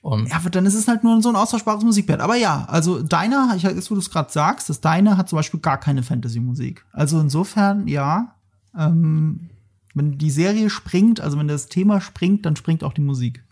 Und 0.00 0.30
ja, 0.30 0.36
aber 0.36 0.48
dann 0.48 0.64
ist 0.64 0.72
es 0.72 0.88
halt 0.88 1.04
nur 1.04 1.20
so 1.20 1.28
ein 1.28 1.36
austauschbares 1.36 1.84
Musikbett. 1.84 2.20
Aber 2.20 2.36
ja, 2.36 2.64
also 2.64 3.02
deine, 3.02 3.52
ich 3.54 3.64
jetzt, 3.64 3.90
wo 3.90 3.94
du 3.94 4.00
es 4.00 4.08
gerade 4.08 4.32
sagst, 4.32 4.70
das 4.70 4.80
deine 4.80 5.18
hat 5.18 5.28
zum 5.28 5.36
Beispiel 5.36 5.60
gar 5.60 5.78
keine 5.78 6.02
Fantasy-Musik. 6.02 6.86
Also 6.92 7.20
insofern, 7.20 7.86
ja, 7.88 8.36
ähm, 8.74 9.50
wenn 9.92 10.16
die 10.16 10.30
Serie 10.30 10.70
springt, 10.70 11.20
also 11.20 11.38
wenn 11.38 11.48
das 11.48 11.66
Thema 11.66 12.00
springt, 12.00 12.46
dann 12.46 12.56
springt 12.56 12.82
auch 12.82 12.94
die 12.94 13.02
Musik. 13.02 13.44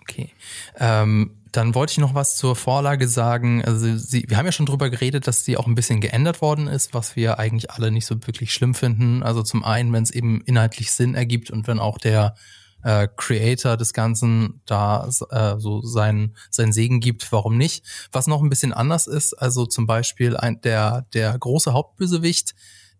Okay. 0.00 0.30
Ähm, 0.78 1.32
dann 1.52 1.74
wollte 1.74 1.92
ich 1.92 1.98
noch 1.98 2.14
was 2.14 2.36
zur 2.36 2.56
Vorlage 2.56 3.06
sagen. 3.06 3.62
Also 3.62 3.96
sie, 3.96 4.24
wir 4.26 4.38
haben 4.38 4.46
ja 4.46 4.52
schon 4.52 4.66
drüber 4.66 4.88
geredet, 4.88 5.26
dass 5.26 5.44
sie 5.44 5.58
auch 5.58 5.66
ein 5.66 5.74
bisschen 5.74 6.00
geändert 6.00 6.40
worden 6.40 6.66
ist, 6.66 6.94
was 6.94 7.14
wir 7.14 7.38
eigentlich 7.38 7.70
alle 7.70 7.90
nicht 7.90 8.06
so 8.06 8.16
wirklich 8.26 8.54
schlimm 8.54 8.74
finden. 8.74 9.22
Also 9.22 9.42
zum 9.42 9.62
einen, 9.62 9.92
wenn 9.92 10.02
es 10.02 10.10
eben 10.10 10.40
inhaltlich 10.40 10.92
Sinn 10.92 11.14
ergibt 11.14 11.50
und 11.50 11.66
wenn 11.66 11.78
auch 11.78 11.98
der 11.98 12.34
äh, 12.82 13.06
Creator 13.16 13.76
des 13.76 13.92
Ganzen 13.92 14.62
da 14.64 15.08
äh, 15.30 15.58
so 15.58 15.82
sein, 15.82 16.34
sein 16.50 16.72
Segen 16.72 17.00
gibt, 17.00 17.30
warum 17.32 17.58
nicht? 17.58 17.84
Was 18.12 18.26
noch 18.26 18.42
ein 18.42 18.48
bisschen 18.48 18.72
anders 18.72 19.06
ist, 19.06 19.34
also 19.34 19.66
zum 19.66 19.86
Beispiel 19.86 20.36
ein, 20.36 20.60
der, 20.62 21.06
der 21.12 21.38
große 21.38 21.74
Hauptbösewicht, 21.74 22.54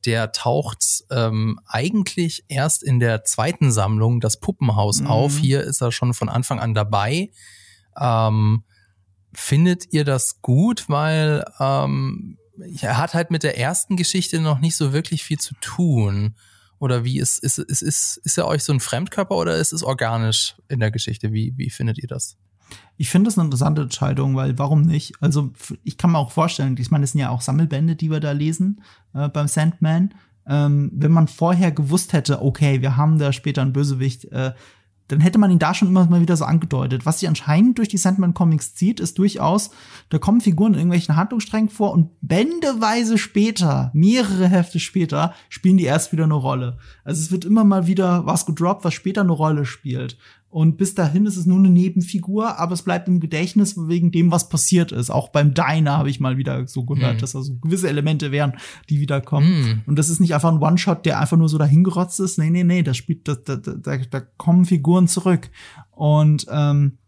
der 0.04 0.32
taucht 0.32 1.04
ähm, 1.10 1.58
eigentlich 1.66 2.44
erst 2.48 2.82
in 2.82 3.00
der 3.00 3.24
zweiten 3.24 3.72
Sammlung, 3.72 4.20
das 4.20 4.40
Puppenhaus, 4.40 5.00
mhm. 5.00 5.06
auf. 5.06 5.38
Hier 5.38 5.62
ist 5.62 5.80
er 5.80 5.90
schon 5.90 6.12
von 6.12 6.28
Anfang 6.28 6.58
an 6.58 6.74
dabei. 6.74 7.30
Ähm, 7.98 8.64
findet 9.32 9.92
ihr 9.92 10.04
das 10.04 10.42
gut? 10.42 10.88
Weil 10.88 11.44
ähm, 11.60 12.38
er 12.80 12.98
hat 12.98 13.14
halt 13.14 13.30
mit 13.30 13.42
der 13.42 13.58
ersten 13.58 13.96
Geschichte 13.96 14.40
noch 14.40 14.60
nicht 14.60 14.76
so 14.76 14.92
wirklich 14.92 15.24
viel 15.24 15.38
zu 15.38 15.54
tun. 15.60 16.34
Oder 16.78 17.04
wie 17.04 17.20
ist, 17.20 17.38
ist, 17.38 17.58
ist, 17.58 17.82
ist, 17.82 18.16
ist 18.24 18.38
er 18.38 18.46
euch 18.48 18.64
so 18.64 18.72
ein 18.72 18.80
Fremdkörper 18.80 19.36
oder 19.36 19.56
ist 19.56 19.72
es 19.72 19.84
organisch 19.84 20.56
in 20.68 20.80
der 20.80 20.90
Geschichte? 20.90 21.32
Wie, 21.32 21.54
wie 21.56 21.70
findet 21.70 21.98
ihr 21.98 22.08
das? 22.08 22.36
Ich 22.96 23.10
finde 23.10 23.28
das 23.28 23.38
eine 23.38 23.46
interessante 23.46 23.82
Entscheidung, 23.82 24.34
weil 24.34 24.58
warum 24.58 24.82
nicht? 24.82 25.12
Also 25.20 25.52
ich 25.84 25.96
kann 25.96 26.12
mir 26.12 26.18
auch 26.18 26.32
vorstellen, 26.32 26.76
ich 26.78 26.90
meine, 26.90 27.04
es 27.04 27.12
sind 27.12 27.20
ja 27.20 27.30
auch 27.30 27.40
Sammelbände, 27.40 27.96
die 27.96 28.10
wir 28.10 28.20
da 28.20 28.32
lesen 28.32 28.82
äh, 29.14 29.28
beim 29.28 29.46
Sandman. 29.48 30.14
Ähm, 30.46 30.90
wenn 30.94 31.12
man 31.12 31.28
vorher 31.28 31.70
gewusst 31.70 32.12
hätte, 32.12 32.42
okay, 32.42 32.82
wir 32.82 32.96
haben 32.96 33.18
da 33.18 33.32
später 33.32 33.62
einen 33.62 33.72
Bösewicht, 33.72 34.24
äh, 34.26 34.52
dann 35.08 35.20
hätte 35.20 35.38
man 35.38 35.50
ihn 35.50 35.58
da 35.58 35.74
schon 35.74 35.88
immer 35.88 36.06
mal 36.06 36.20
wieder 36.20 36.36
so 36.36 36.44
angedeutet. 36.44 37.04
Was 37.04 37.20
sich 37.20 37.28
anscheinend 37.28 37.78
durch 37.78 37.88
die 37.88 37.98
Sandman-Comics 37.98 38.74
zieht, 38.74 39.00
ist 39.00 39.18
durchaus, 39.18 39.70
da 40.08 40.18
kommen 40.18 40.40
Figuren 40.40 40.72
in 40.72 40.80
irgendwelchen 40.80 41.16
Handlungssträngen 41.16 41.68
vor 41.68 41.92
und 41.92 42.10
bändeweise 42.20 43.18
später, 43.18 43.90
mehrere 43.94 44.48
Hefte 44.48 44.80
später, 44.80 45.34
spielen 45.48 45.76
die 45.76 45.84
erst 45.84 46.12
wieder 46.12 46.24
eine 46.24 46.34
Rolle. 46.34 46.78
Also 47.04 47.20
es 47.20 47.30
wird 47.30 47.44
immer 47.44 47.64
mal 47.64 47.86
wieder 47.86 48.26
was 48.26 48.46
gedroppt, 48.46 48.84
was 48.84 48.94
später 48.94 49.20
eine 49.20 49.32
Rolle 49.32 49.64
spielt. 49.64 50.16
Und 50.52 50.76
bis 50.76 50.94
dahin 50.94 51.24
ist 51.24 51.38
es 51.38 51.46
nur 51.46 51.56
eine 51.56 51.70
Nebenfigur, 51.70 52.58
aber 52.58 52.74
es 52.74 52.82
bleibt 52.82 53.08
im 53.08 53.20
Gedächtnis 53.20 53.74
wegen 53.88 54.12
dem, 54.12 54.30
was 54.30 54.50
passiert 54.50 54.92
ist. 54.92 55.08
Auch 55.08 55.30
beim 55.30 55.54
Diner 55.54 55.96
habe 55.96 56.10
ich 56.10 56.20
mal 56.20 56.36
wieder 56.36 56.68
so 56.68 56.84
gehört, 56.84 57.16
mhm. 57.16 57.20
dass 57.20 57.34
also 57.34 57.56
gewisse 57.56 57.88
Elemente 57.88 58.32
wären, 58.32 58.58
die 58.90 59.00
wiederkommen. 59.00 59.62
Mhm. 59.62 59.82
Und 59.86 59.98
das 59.98 60.10
ist 60.10 60.20
nicht 60.20 60.34
einfach 60.34 60.52
ein 60.52 60.60
One-Shot, 60.60 61.06
der 61.06 61.18
einfach 61.18 61.38
nur 61.38 61.48
so 61.48 61.56
dahingerotzt 61.56 62.20
ist. 62.20 62.36
Nee, 62.36 62.50
nee, 62.50 62.64
nee, 62.64 62.82
das 62.82 62.98
spielt, 62.98 63.26
da, 63.26 63.34
da, 63.34 63.56
da, 63.56 63.96
da 63.96 64.20
kommen 64.20 64.66
Figuren 64.66 65.08
zurück. 65.08 65.48
Und 65.90 66.44
ähm, 66.50 66.98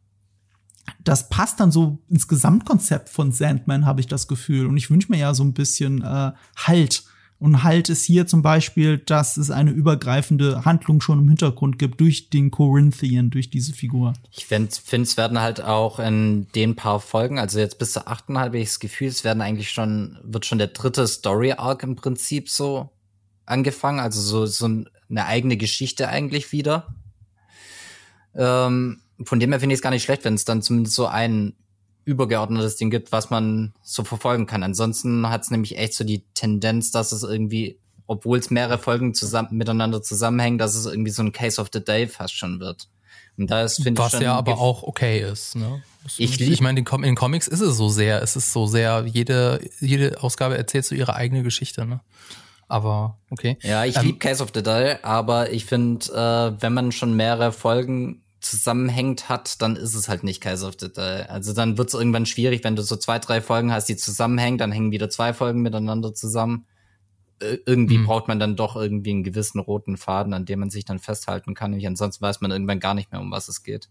das 1.02 1.28
passt 1.28 1.60
dann 1.60 1.70
so 1.70 2.02
ins 2.08 2.28
Gesamtkonzept 2.28 3.10
von 3.10 3.30
Sandman, 3.30 3.84
habe 3.84 4.00
ich 4.00 4.06
das 4.06 4.26
Gefühl. 4.26 4.64
Und 4.64 4.78
ich 4.78 4.88
wünsche 4.88 5.12
mir 5.12 5.18
ja 5.18 5.34
so 5.34 5.44
ein 5.44 5.52
bisschen 5.52 6.00
äh, 6.00 6.32
Halt 6.56 7.04
und 7.38 7.62
halt 7.62 7.90
es 7.90 8.04
hier 8.04 8.26
zum 8.26 8.42
Beispiel, 8.42 8.98
dass 8.98 9.36
es 9.36 9.50
eine 9.50 9.70
übergreifende 9.70 10.64
Handlung 10.64 11.00
schon 11.00 11.18
im 11.18 11.28
Hintergrund 11.28 11.78
gibt 11.78 12.00
durch 12.00 12.30
den 12.30 12.50
Corinthian, 12.50 13.30
durch 13.30 13.50
diese 13.50 13.72
Figur. 13.72 14.14
Ich 14.30 14.46
finde, 14.46 14.70
es 14.70 15.16
werden 15.16 15.40
halt 15.40 15.60
auch 15.60 15.98
in 15.98 16.46
den 16.54 16.76
paar 16.76 17.00
Folgen, 17.00 17.38
also 17.38 17.58
jetzt 17.58 17.78
bis 17.78 17.92
zur 17.92 18.08
achten 18.08 18.38
habe 18.38 18.58
ich 18.58 18.68
das 18.68 18.80
Gefühl, 18.80 19.08
es 19.08 19.24
werden 19.24 19.42
eigentlich 19.42 19.70
schon, 19.70 20.18
wird 20.22 20.46
schon 20.46 20.58
der 20.58 20.68
dritte 20.68 21.06
Story 21.06 21.52
Arc 21.52 21.82
im 21.82 21.96
Prinzip 21.96 22.48
so 22.48 22.90
angefangen, 23.46 24.00
also 24.00 24.20
so, 24.20 24.46
so 24.46 24.66
eine 24.66 25.26
eigene 25.26 25.56
Geschichte 25.56 26.08
eigentlich 26.08 26.52
wieder. 26.52 26.94
Ähm, 28.34 29.00
von 29.22 29.38
dem 29.38 29.50
her 29.50 29.60
finde 29.60 29.74
ich 29.74 29.78
es 29.78 29.82
gar 29.82 29.90
nicht 29.90 30.02
schlecht, 30.02 30.24
wenn 30.24 30.34
es 30.34 30.44
dann 30.44 30.62
zumindest 30.62 30.96
so 30.96 31.06
ein 31.06 31.54
übergeordnetes 32.04 32.76
Ding 32.76 32.90
gibt, 32.90 33.12
was 33.12 33.30
man 33.30 33.74
so 33.82 34.04
verfolgen 34.04 34.46
kann. 34.46 34.62
Ansonsten 34.62 35.28
hat 35.28 35.42
es 35.42 35.50
nämlich 35.50 35.78
echt 35.78 35.94
so 35.94 36.04
die 36.04 36.24
Tendenz, 36.34 36.90
dass 36.90 37.12
es 37.12 37.22
irgendwie, 37.22 37.78
obwohl 38.06 38.38
es 38.38 38.50
mehrere 38.50 38.78
Folgen 38.78 39.14
zusammen, 39.14 39.48
miteinander 39.52 40.02
zusammenhängen, 40.02 40.58
dass 40.58 40.74
es 40.74 40.86
irgendwie 40.86 41.10
so 41.10 41.22
ein 41.22 41.32
Case 41.32 41.60
of 41.60 41.68
the 41.72 41.82
Day 41.82 42.06
fast 42.06 42.34
schon 42.34 42.60
wird. 42.60 42.88
Und 43.36 43.50
da 43.50 43.62
ist, 43.62 43.82
finde 43.82 44.00
ich, 44.00 44.12
was 44.12 44.20
ja 44.20 44.34
aber 44.34 44.58
auch 44.58 44.82
okay 44.82 45.20
ist. 45.20 45.56
Ne? 45.56 45.82
Ich, 46.18 46.40
ich 46.40 46.60
meine, 46.60 46.80
in 46.80 46.84
den 47.02 47.14
Comics 47.16 47.48
ist 47.48 47.60
es 47.60 47.76
so 47.76 47.88
sehr, 47.88 48.22
es 48.22 48.36
ist 48.36 48.52
so 48.52 48.66
sehr, 48.66 49.04
jede, 49.06 49.60
jede 49.80 50.22
Ausgabe 50.22 50.56
erzählt 50.56 50.84
so 50.84 50.94
ihre 50.94 51.16
eigene 51.16 51.42
Geschichte. 51.42 51.86
Ne? 51.86 52.00
Aber 52.68 53.18
okay. 53.30 53.58
Ja, 53.62 53.84
ich 53.84 53.96
ähm, 53.96 54.06
liebe 54.06 54.18
Case 54.18 54.42
of 54.42 54.50
the 54.54 54.62
Day, 54.62 54.96
aber 55.02 55.50
ich 55.50 55.64
finde, 55.64 56.06
äh, 56.12 56.62
wenn 56.62 56.74
man 56.74 56.92
schon 56.92 57.16
mehrere 57.16 57.52
Folgen 57.52 58.23
zusammenhängt 58.44 59.28
hat, 59.28 59.60
dann 59.62 59.76
ist 59.76 59.94
es 59.94 60.08
halt 60.08 60.24
nicht 60.24 60.40
Case 60.40 60.66
of 60.66 60.74
the 60.78 60.92
Day. 60.92 61.22
Also 61.22 61.52
dann 61.52 61.78
wird 61.78 61.88
es 61.88 61.94
irgendwann 61.94 62.26
schwierig, 62.26 62.64
wenn 62.64 62.76
du 62.76 62.82
so 62.82 62.96
zwei, 62.96 63.18
drei 63.18 63.40
Folgen 63.40 63.72
hast, 63.72 63.88
die 63.88 63.96
zusammenhängen, 63.96 64.58
dann 64.58 64.72
hängen 64.72 64.90
wieder 64.92 65.10
zwei 65.10 65.32
Folgen 65.32 65.62
miteinander 65.62 66.14
zusammen. 66.14 66.66
Äh, 67.40 67.58
irgendwie 67.66 67.98
mhm. 67.98 68.06
braucht 68.06 68.28
man 68.28 68.38
dann 68.38 68.56
doch 68.56 68.76
irgendwie 68.76 69.10
einen 69.10 69.24
gewissen 69.24 69.58
roten 69.58 69.96
Faden, 69.96 70.34
an 70.34 70.44
dem 70.44 70.60
man 70.60 70.70
sich 70.70 70.84
dann 70.84 70.98
festhalten 70.98 71.54
kann. 71.54 71.72
Und 71.72 71.84
ansonsten 71.86 72.22
weiß 72.22 72.40
man 72.40 72.50
irgendwann 72.50 72.80
gar 72.80 72.94
nicht 72.94 73.12
mehr, 73.12 73.20
um 73.20 73.30
was 73.30 73.48
es 73.48 73.62
geht. 73.62 73.88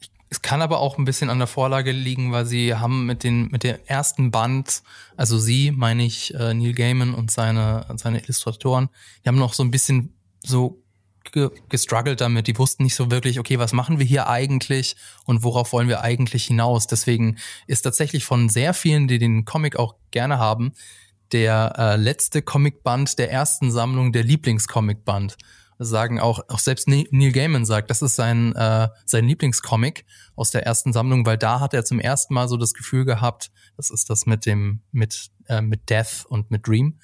Ich 0.00 0.10
es 0.32 0.42
kann 0.42 0.62
aber 0.62 0.78
auch 0.78 0.96
ein 0.96 1.04
bisschen 1.04 1.28
an 1.28 1.38
der 1.38 1.48
Vorlage 1.48 1.90
liegen, 1.90 2.30
weil 2.30 2.46
sie 2.46 2.76
haben 2.76 3.04
mit 3.04 3.24
den 3.24 3.48
mit 3.48 3.64
dem 3.64 3.78
ersten 3.86 4.30
Band, 4.30 4.84
also 5.16 5.38
sie, 5.38 5.72
meine 5.72 6.04
ich, 6.04 6.32
äh, 6.34 6.54
Neil 6.54 6.72
Gaiman 6.72 7.14
und 7.14 7.32
seine 7.32 7.84
seine 7.96 8.22
Illustratoren, 8.22 8.90
die 9.24 9.28
haben 9.28 9.38
noch 9.38 9.54
so 9.54 9.64
ein 9.64 9.72
bisschen 9.72 10.14
so 10.40 10.84
ge 11.32 11.50
gestruggelt 11.68 12.20
damit. 12.20 12.46
Die 12.46 12.58
wussten 12.58 12.84
nicht 12.84 12.94
so 12.94 13.10
wirklich, 13.10 13.38
okay, 13.38 13.58
was 13.58 13.72
machen 13.72 13.98
wir 13.98 14.06
hier 14.06 14.28
eigentlich 14.28 14.96
und 15.24 15.42
worauf 15.42 15.72
wollen 15.72 15.88
wir 15.88 16.02
eigentlich 16.02 16.44
hinaus? 16.44 16.86
Deswegen 16.86 17.36
ist 17.66 17.82
tatsächlich 17.82 18.24
von 18.24 18.48
sehr 18.48 18.74
vielen, 18.74 19.08
die 19.08 19.18
den 19.18 19.44
Comic 19.44 19.76
auch 19.76 19.94
gerne 20.10 20.38
haben, 20.38 20.72
der 21.32 21.74
äh, 21.78 21.96
letzte 21.96 22.42
Comicband 22.42 23.18
der 23.18 23.30
ersten 23.30 23.70
Sammlung 23.70 24.12
der 24.12 24.24
Lieblingscomicband 24.24 25.36
sagen 25.82 26.20
auch, 26.20 26.40
auch 26.48 26.58
selbst 26.58 26.88
Neil 26.88 27.32
Gaiman 27.32 27.64
sagt, 27.64 27.90
das 27.90 28.02
ist 28.02 28.14
sein, 28.14 28.54
äh, 28.54 28.88
sein 29.06 29.24
Lieblingscomic 29.24 30.04
aus 30.36 30.50
der 30.50 30.66
ersten 30.66 30.92
Sammlung, 30.92 31.24
weil 31.24 31.38
da 31.38 31.60
hat 31.60 31.72
er 31.72 31.84
zum 31.84 32.00
ersten 32.00 32.34
Mal 32.34 32.48
so 32.48 32.58
das 32.58 32.74
Gefühl 32.74 33.06
gehabt, 33.06 33.50
das 33.76 33.90
ist 33.90 34.10
das 34.10 34.26
mit 34.26 34.44
dem, 34.44 34.82
mit, 34.92 35.30
äh, 35.48 35.62
mit 35.62 35.88
Death 35.88 36.26
und 36.28 36.50
mit 36.50 36.66
Dream. 36.66 36.98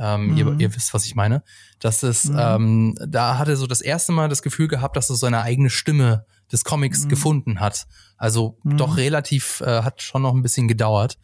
Ähm, 0.00 0.28
mhm. 0.28 0.36
ihr, 0.36 0.56
ihr 0.60 0.76
wisst, 0.76 0.94
was 0.94 1.04
ich 1.04 1.14
meine. 1.14 1.42
Das 1.80 2.02
ist, 2.02 2.30
mhm. 2.30 2.38
ähm, 2.38 2.98
da 3.06 3.38
hat 3.38 3.48
er 3.48 3.56
so 3.56 3.66
das 3.66 3.80
erste 3.80 4.12
Mal 4.12 4.28
das 4.28 4.42
Gefühl 4.42 4.68
gehabt, 4.68 4.96
dass 4.96 5.10
er 5.10 5.16
seine 5.16 5.42
eigene 5.42 5.70
Stimme 5.70 6.24
des 6.52 6.64
Comics 6.64 7.04
mhm. 7.04 7.08
gefunden 7.08 7.60
hat. 7.60 7.86
Also 8.16 8.58
mhm. 8.62 8.76
doch 8.76 8.96
relativ, 8.96 9.60
äh, 9.60 9.82
hat 9.82 10.02
schon 10.02 10.22
noch 10.22 10.34
ein 10.34 10.42
bisschen 10.42 10.68
gedauert. 10.68 11.18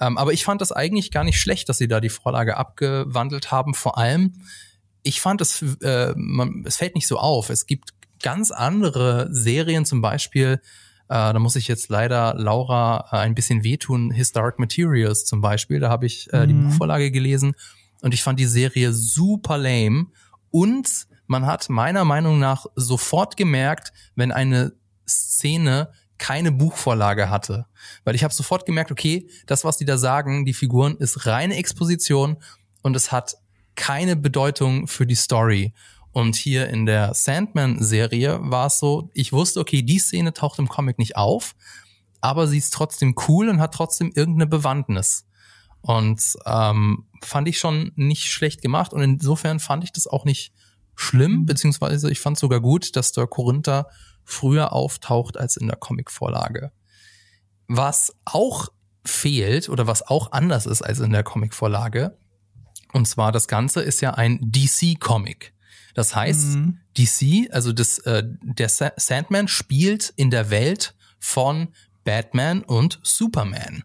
Ähm, 0.00 0.18
aber 0.18 0.32
ich 0.32 0.44
fand 0.44 0.60
das 0.60 0.72
eigentlich 0.72 1.10
gar 1.10 1.24
nicht 1.24 1.38
schlecht, 1.38 1.68
dass 1.68 1.78
sie 1.78 1.86
da 1.86 2.00
die 2.00 2.08
Vorlage 2.08 2.56
abgewandelt 2.56 3.52
haben. 3.52 3.74
Vor 3.74 3.98
allem, 3.98 4.34
ich 5.02 5.20
fand 5.20 5.40
es, 5.40 5.62
äh, 5.82 6.14
man, 6.16 6.64
es 6.66 6.76
fällt 6.76 6.94
nicht 6.94 7.06
so 7.06 7.18
auf. 7.18 7.50
Es 7.50 7.66
gibt 7.66 7.90
ganz 8.22 8.50
andere 8.50 9.28
Serien, 9.30 9.84
zum 9.84 10.00
Beispiel, 10.00 10.60
äh, 11.08 11.32
da 11.32 11.38
muss 11.38 11.56
ich 11.56 11.68
jetzt 11.68 11.90
leider 11.90 12.34
Laura 12.34 13.08
äh, 13.12 13.16
ein 13.18 13.34
bisschen 13.34 13.62
wehtun, 13.62 14.10
Historic 14.10 14.58
Materials 14.58 15.26
zum 15.26 15.42
Beispiel. 15.42 15.78
Da 15.78 15.90
habe 15.90 16.06
ich 16.06 16.32
äh, 16.32 16.46
mhm. 16.46 16.48
die 16.48 16.54
Buchvorlage 16.54 17.10
gelesen 17.10 17.54
und 18.04 18.12
ich 18.12 18.22
fand 18.22 18.38
die 18.38 18.44
Serie 18.44 18.92
super 18.92 19.56
lame. 19.56 20.08
Und 20.50 21.06
man 21.26 21.46
hat 21.46 21.70
meiner 21.70 22.04
Meinung 22.04 22.38
nach 22.38 22.66
sofort 22.76 23.38
gemerkt, 23.38 23.94
wenn 24.14 24.30
eine 24.30 24.74
Szene 25.08 25.90
keine 26.18 26.52
Buchvorlage 26.52 27.30
hatte. 27.30 27.64
Weil 28.04 28.14
ich 28.14 28.22
habe 28.22 28.34
sofort 28.34 28.66
gemerkt, 28.66 28.92
okay, 28.92 29.26
das, 29.46 29.64
was 29.64 29.78
die 29.78 29.86
da 29.86 29.96
sagen, 29.96 30.44
die 30.44 30.52
Figuren, 30.52 30.98
ist 30.98 31.24
reine 31.24 31.56
Exposition 31.56 32.36
und 32.82 32.94
es 32.94 33.10
hat 33.10 33.36
keine 33.74 34.16
Bedeutung 34.16 34.86
für 34.86 35.06
die 35.06 35.14
Story. 35.14 35.72
Und 36.12 36.36
hier 36.36 36.68
in 36.68 36.84
der 36.84 37.14
Sandman-Serie 37.14 38.38
war 38.42 38.66
es 38.66 38.80
so, 38.80 39.08
ich 39.14 39.32
wusste, 39.32 39.60
okay, 39.60 39.80
die 39.80 39.98
Szene 39.98 40.34
taucht 40.34 40.58
im 40.58 40.68
Comic 40.68 40.98
nicht 40.98 41.16
auf, 41.16 41.54
aber 42.20 42.48
sie 42.48 42.58
ist 42.58 42.74
trotzdem 42.74 43.14
cool 43.28 43.48
und 43.48 43.60
hat 43.62 43.72
trotzdem 43.72 44.12
irgendeine 44.14 44.46
Bewandtnis. 44.46 45.24
Und 45.84 46.22
ähm, 46.46 47.04
fand 47.22 47.46
ich 47.46 47.58
schon 47.58 47.92
nicht 47.94 48.32
schlecht 48.32 48.62
gemacht 48.62 48.94
und 48.94 49.02
insofern 49.02 49.60
fand 49.60 49.84
ich 49.84 49.92
das 49.92 50.06
auch 50.06 50.24
nicht 50.24 50.54
schlimm, 50.94 51.44
beziehungsweise 51.44 52.10
ich 52.10 52.20
fand 52.20 52.38
sogar 52.38 52.60
gut, 52.60 52.96
dass 52.96 53.12
der 53.12 53.26
Korinther 53.26 53.88
früher 54.24 54.72
auftaucht 54.72 55.36
als 55.36 55.58
in 55.58 55.66
der 55.66 55.76
Comic-Vorlage. 55.76 56.72
Was 57.68 58.16
auch 58.24 58.68
fehlt 59.04 59.68
oder 59.68 59.86
was 59.86 60.06
auch 60.06 60.32
anders 60.32 60.64
ist 60.64 60.80
als 60.80 61.00
in 61.00 61.10
der 61.10 61.22
Comic-Vorlage, 61.22 62.16
und 62.94 63.06
zwar 63.06 63.30
das 63.30 63.46
Ganze 63.46 63.82
ist 63.82 64.00
ja 64.00 64.14
ein 64.14 64.38
DC-Comic. 64.40 65.52
Das 65.94 66.16
heißt, 66.16 66.54
mhm. 66.54 66.78
DC, 66.96 67.52
also 67.52 67.74
das, 67.74 67.98
äh, 67.98 68.22
der 68.24 68.70
Sa 68.70 68.92
Sandman 68.96 69.48
spielt 69.48 70.14
in 70.16 70.30
der 70.30 70.48
Welt 70.48 70.94
von 71.18 71.68
Batman 72.04 72.62
und 72.62 73.00
Superman. 73.02 73.84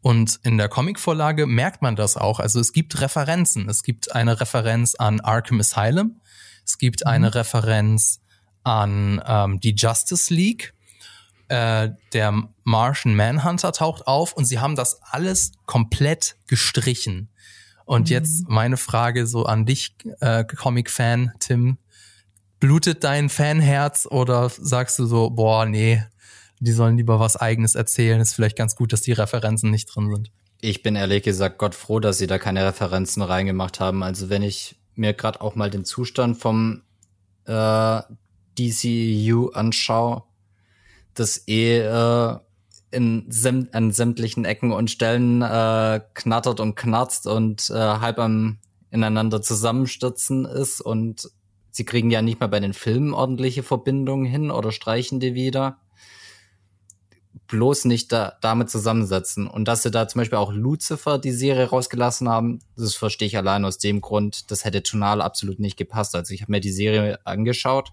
Und 0.00 0.38
in 0.42 0.58
der 0.58 0.68
Comicvorlage 0.68 1.46
merkt 1.46 1.82
man 1.82 1.96
das 1.96 2.16
auch. 2.16 2.40
Also 2.40 2.60
es 2.60 2.72
gibt 2.72 3.00
Referenzen. 3.00 3.68
Es 3.68 3.82
gibt 3.82 4.14
eine 4.14 4.40
Referenz 4.40 4.94
an 4.94 5.20
Arkham 5.20 5.60
Asylum. 5.60 6.20
Es 6.64 6.78
gibt 6.78 7.04
mhm. 7.04 7.10
eine 7.10 7.34
Referenz 7.34 8.20
an 8.62 9.22
ähm, 9.26 9.60
die 9.60 9.74
Justice 9.74 10.32
League. 10.32 10.74
Äh, 11.48 11.90
der 12.12 12.42
Martian 12.62 13.16
Manhunter 13.16 13.72
taucht 13.72 14.06
auf 14.06 14.34
und 14.34 14.44
sie 14.44 14.58
haben 14.58 14.76
das 14.76 15.00
alles 15.02 15.52
komplett 15.64 16.36
gestrichen. 16.46 17.30
Und 17.86 18.08
mhm. 18.08 18.12
jetzt 18.12 18.48
meine 18.48 18.76
Frage 18.76 19.26
so 19.26 19.46
an 19.46 19.64
dich, 19.64 19.96
äh, 20.20 20.44
Comic-Fan, 20.44 21.32
Tim. 21.40 21.78
Blutet 22.60 23.02
dein 23.04 23.30
Fanherz 23.30 24.06
oder 24.06 24.50
sagst 24.50 24.98
du 24.98 25.06
so, 25.06 25.30
boah, 25.30 25.64
nee, 25.64 26.02
die 26.60 26.72
sollen 26.72 26.96
lieber 26.96 27.20
was 27.20 27.36
eigenes 27.36 27.74
erzählen, 27.74 28.20
ist 28.20 28.34
vielleicht 28.34 28.56
ganz 28.56 28.76
gut, 28.76 28.92
dass 28.92 29.02
die 29.02 29.12
Referenzen 29.12 29.70
nicht 29.70 29.86
drin 29.86 30.12
sind. 30.14 30.30
Ich 30.60 30.82
bin 30.82 30.96
ehrlich 30.96 31.22
gesagt 31.22 31.58
Gott 31.58 31.74
froh, 31.74 32.00
dass 32.00 32.18
sie 32.18 32.26
da 32.26 32.38
keine 32.38 32.64
Referenzen 32.64 33.22
reingemacht 33.22 33.78
haben. 33.78 34.02
Also 34.02 34.28
wenn 34.28 34.42
ich 34.42 34.76
mir 34.94 35.14
gerade 35.14 35.40
auch 35.40 35.54
mal 35.54 35.70
den 35.70 35.84
Zustand 35.84 36.36
vom 36.36 36.82
äh, 37.46 38.02
DCU 38.58 39.50
anschaue, 39.50 40.24
das 41.14 41.46
eh 41.46 41.78
äh, 41.78 42.36
in 42.90 43.26
säm 43.28 43.68
an 43.72 43.92
sämtlichen 43.92 44.44
Ecken 44.44 44.72
und 44.72 44.90
Stellen 44.90 45.42
äh, 45.42 46.00
knattert 46.14 46.60
und 46.60 46.74
knarzt 46.74 47.26
und 47.26 47.70
äh, 47.70 47.74
halb 47.74 48.18
am 48.18 48.58
ineinander 48.90 49.42
zusammenstürzen 49.42 50.46
ist 50.46 50.80
und 50.80 51.30
sie 51.70 51.84
kriegen 51.84 52.10
ja 52.10 52.22
nicht 52.22 52.40
mal 52.40 52.46
bei 52.48 52.60
den 52.60 52.72
Filmen 52.72 53.12
ordentliche 53.12 53.62
Verbindungen 53.62 54.24
hin 54.24 54.50
oder 54.50 54.72
streichen 54.72 55.20
die 55.20 55.34
wieder. 55.34 55.78
Bloß 57.48 57.86
nicht 57.86 58.12
da, 58.12 58.36
damit 58.40 58.70
zusammensetzen. 58.70 59.46
Und 59.46 59.66
dass 59.66 59.82
sie 59.82 59.90
da 59.90 60.06
zum 60.06 60.20
Beispiel 60.20 60.38
auch 60.38 60.52
Lucifer 60.52 61.18
die 61.18 61.32
Serie 61.32 61.68
rausgelassen 61.68 62.28
haben, 62.28 62.60
das 62.76 62.94
verstehe 62.94 63.26
ich 63.26 63.36
allein 63.36 63.64
aus 63.64 63.78
dem 63.78 64.00
Grund, 64.00 64.50
das 64.50 64.64
hätte 64.64 64.82
tonal 64.82 65.22
absolut 65.22 65.58
nicht 65.58 65.76
gepasst. 65.76 66.14
Also 66.14 66.34
ich 66.34 66.42
habe 66.42 66.52
mir 66.52 66.60
die 66.60 66.72
Serie 66.72 67.18
angeschaut 67.24 67.92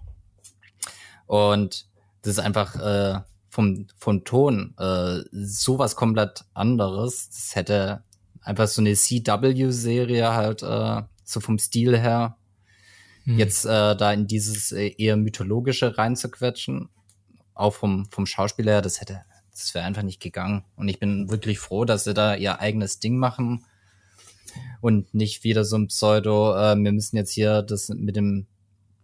und 1.26 1.86
das 2.22 2.32
ist 2.32 2.38
einfach 2.38 2.76
äh, 2.76 3.20
vom, 3.48 3.86
vom 3.96 4.24
Ton 4.24 4.74
äh, 4.78 5.20
sowas 5.32 5.96
komplett 5.96 6.44
anderes. 6.52 7.30
Das 7.30 7.56
hätte 7.56 8.02
einfach 8.42 8.68
so 8.68 8.82
eine 8.82 8.94
CW-Serie 8.94 10.34
halt 10.34 10.62
äh, 10.62 11.02
so 11.24 11.40
vom 11.40 11.58
Stil 11.58 11.98
her 11.98 12.36
hm. 13.24 13.38
jetzt 13.38 13.64
äh, 13.64 13.96
da 13.96 14.12
in 14.12 14.26
dieses 14.26 14.72
äh, 14.72 14.94
eher 14.96 15.16
mythologische 15.16 15.98
reinzuquetschen, 15.98 16.88
auch 17.54 17.74
vom, 17.74 18.06
vom 18.10 18.26
Schauspieler 18.26 18.72
her, 18.72 18.82
das 18.82 19.00
hätte, 19.00 19.22
das 19.56 19.74
wäre 19.74 19.84
einfach 19.84 20.02
nicht 20.02 20.20
gegangen. 20.20 20.64
Und 20.76 20.88
ich 20.88 20.98
bin 20.98 21.30
wirklich 21.30 21.58
froh, 21.58 21.84
dass 21.84 22.04
sie 22.04 22.14
da 22.14 22.34
ihr 22.34 22.60
eigenes 22.60 22.98
Ding 22.98 23.16
machen 23.16 23.64
und 24.80 25.14
nicht 25.14 25.44
wieder 25.44 25.64
so 25.64 25.76
ein 25.76 25.88
Pseudo, 25.88 26.54
äh, 26.54 26.76
wir 26.76 26.92
müssen 26.92 27.16
jetzt 27.16 27.32
hier 27.32 27.62
das 27.62 27.88
mit 27.88 28.16
dem 28.16 28.46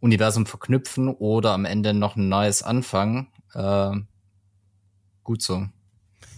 Universum 0.01 0.47
verknüpfen 0.47 1.09
oder 1.09 1.53
am 1.53 1.65
Ende 1.65 1.95
noch 1.95 2.17
ein 2.17 2.29
neues 2.29 2.63
anfangen. 2.63 3.29
Äh, 3.55 3.93
gut 5.23 5.43
so. 5.43 5.67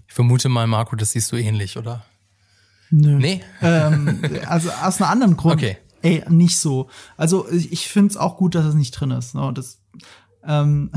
Ich 0.07 0.15
vermute 0.15 0.49
mal, 0.49 0.67
Marco, 0.67 0.97
das 0.97 1.13
siehst 1.13 1.33
du 1.33 1.37
ähnlich, 1.37 1.77
oder? 1.77 2.05
Nö. 2.91 3.19
Nee. 3.19 3.43
ähm, 3.63 4.23
also 4.47 4.71
aus 4.71 5.01
einem 5.01 5.11
anderen 5.11 5.37
Grund. 5.37 5.55
Okay. 5.55 5.79
Ey, 6.03 6.23
nicht 6.29 6.59
so. 6.59 6.89
Also 7.17 7.51
ich, 7.51 7.73
ich 7.73 7.89
finde 7.89 8.11
es 8.11 8.17
auch 8.17 8.37
gut, 8.37 8.55
dass 8.55 8.67
es 8.67 8.75
nicht 8.75 8.93
drin 8.93 9.11
ist. 9.11 9.35
Ne? 9.35 9.51
Das, 9.55 9.81
ähm, 10.47 10.93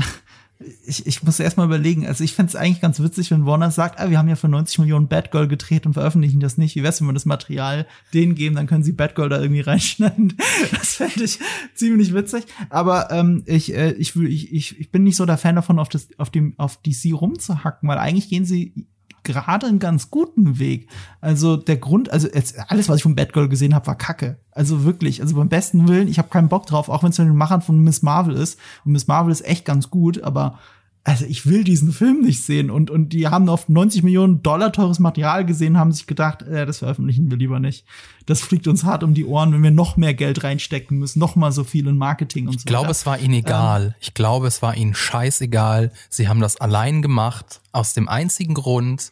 ich, 0.84 1.06
ich 1.06 1.22
muss 1.22 1.38
erst 1.38 1.56
mal 1.56 1.66
überlegen. 1.66 2.06
Also 2.06 2.24
ich 2.24 2.34
fände 2.34 2.50
es 2.50 2.56
eigentlich 2.56 2.80
ganz 2.80 3.00
witzig, 3.00 3.30
wenn 3.30 3.46
Warner 3.46 3.70
sagt, 3.70 4.00
ah, 4.00 4.10
wir 4.10 4.18
haben 4.18 4.28
ja 4.28 4.34
für 4.34 4.48
90 4.48 4.80
Millionen 4.80 5.06
Batgirl 5.06 5.46
gedreht 5.46 5.86
und 5.86 5.94
veröffentlichen 5.94 6.40
das 6.40 6.58
nicht. 6.58 6.74
Wie 6.74 6.82
wär's, 6.82 7.00
wenn 7.00 7.06
wir 7.06 7.14
das 7.14 7.26
Material 7.26 7.86
denen 8.12 8.34
geben, 8.34 8.56
dann 8.56 8.66
können 8.66 8.82
sie 8.82 8.92
Batgirl 8.92 9.28
da 9.28 9.40
irgendwie 9.40 9.60
reinschneiden. 9.68 10.36
Das 10.72 10.96
fände 10.96 11.24
ich 11.24 11.38
ziemlich 11.74 12.12
witzig. 12.12 12.44
Aber 12.70 13.10
ähm, 13.12 13.44
ich, 13.46 13.74
äh, 13.74 13.92
ich, 13.92 14.16
ich, 14.16 14.80
ich 14.80 14.90
bin 14.90 15.04
nicht 15.04 15.16
so 15.16 15.26
der 15.26 15.38
Fan 15.38 15.54
davon, 15.54 15.78
auf, 15.78 15.88
das, 15.88 16.08
auf, 16.18 16.30
dem, 16.30 16.54
auf 16.58 16.80
DC 16.82 17.12
rumzuhacken, 17.12 17.88
weil 17.88 17.98
eigentlich 17.98 18.28
gehen 18.28 18.44
sie 18.44 18.88
gerade 19.22 19.66
einen 19.66 19.78
ganz 19.78 20.10
guten 20.10 20.58
Weg. 20.58 20.88
Also 21.20 21.56
der 21.56 21.76
Grund, 21.76 22.10
also 22.10 22.28
jetzt, 22.32 22.58
alles, 22.70 22.88
was 22.88 22.96
ich 22.96 23.02
von 23.02 23.14
Batgirl 23.14 23.48
gesehen 23.48 23.74
habe, 23.74 23.86
war 23.86 23.96
Kacke. 23.96 24.38
Also 24.52 24.84
wirklich, 24.84 25.20
also 25.20 25.36
beim 25.36 25.48
besten 25.48 25.88
Willen, 25.88 26.08
ich 26.08 26.18
habe 26.18 26.28
keinen 26.28 26.48
Bock 26.48 26.66
drauf, 26.66 26.88
auch 26.88 27.02
wenn 27.02 27.10
es 27.10 27.16
von 27.16 27.26
den 27.26 27.36
Machern 27.36 27.62
von 27.62 27.78
Miss 27.80 28.02
Marvel 28.02 28.34
ist. 28.34 28.58
Und 28.84 28.92
Miss 28.92 29.06
Marvel 29.06 29.32
ist 29.32 29.44
echt 29.44 29.64
ganz 29.64 29.90
gut, 29.90 30.22
aber 30.22 30.58
also 31.04 31.24
ich 31.24 31.46
will 31.46 31.64
diesen 31.64 31.92
Film 31.92 32.20
nicht 32.20 32.44
sehen. 32.44 32.70
Und, 32.70 32.90
und 32.90 33.14
die 33.14 33.28
haben 33.28 33.48
auf 33.48 33.68
90 33.68 34.02
Millionen 34.02 34.42
Dollar 34.42 34.72
teures 34.72 34.98
Material 34.98 35.46
gesehen, 35.46 35.78
haben 35.78 35.92
sich 35.92 36.06
gedacht, 36.06 36.42
äh, 36.42 36.66
das 36.66 36.78
veröffentlichen 36.78 37.30
wir 37.30 37.38
lieber 37.38 37.60
nicht. 37.60 37.86
Das 38.26 38.42
fliegt 38.42 38.68
uns 38.68 38.84
hart 38.84 39.02
um 39.02 39.14
die 39.14 39.24
Ohren, 39.24 39.52
wenn 39.52 39.62
wir 39.62 39.70
noch 39.70 39.96
mehr 39.96 40.12
Geld 40.12 40.44
reinstecken 40.44 40.98
müssen, 40.98 41.18
noch 41.18 41.34
mal 41.34 41.50
so 41.50 41.64
viel 41.64 41.86
in 41.86 41.96
Marketing 41.96 42.46
und 42.46 42.56
ich 42.56 42.60
so. 42.60 42.64
Ich 42.64 42.66
glaube, 42.66 42.90
es 42.90 43.06
war 43.06 43.18
ihnen 43.18 43.34
egal. 43.34 43.86
Ähm, 43.86 43.94
ich 44.00 44.12
glaube, 44.12 44.46
es 44.46 44.60
war 44.60 44.76
ihnen 44.76 44.94
scheißegal. 44.94 45.92
Sie 46.10 46.28
haben 46.28 46.40
das 46.40 46.60
allein 46.60 47.00
gemacht, 47.00 47.60
aus 47.72 47.94
dem 47.94 48.08
einzigen 48.08 48.54
Grund, 48.54 49.10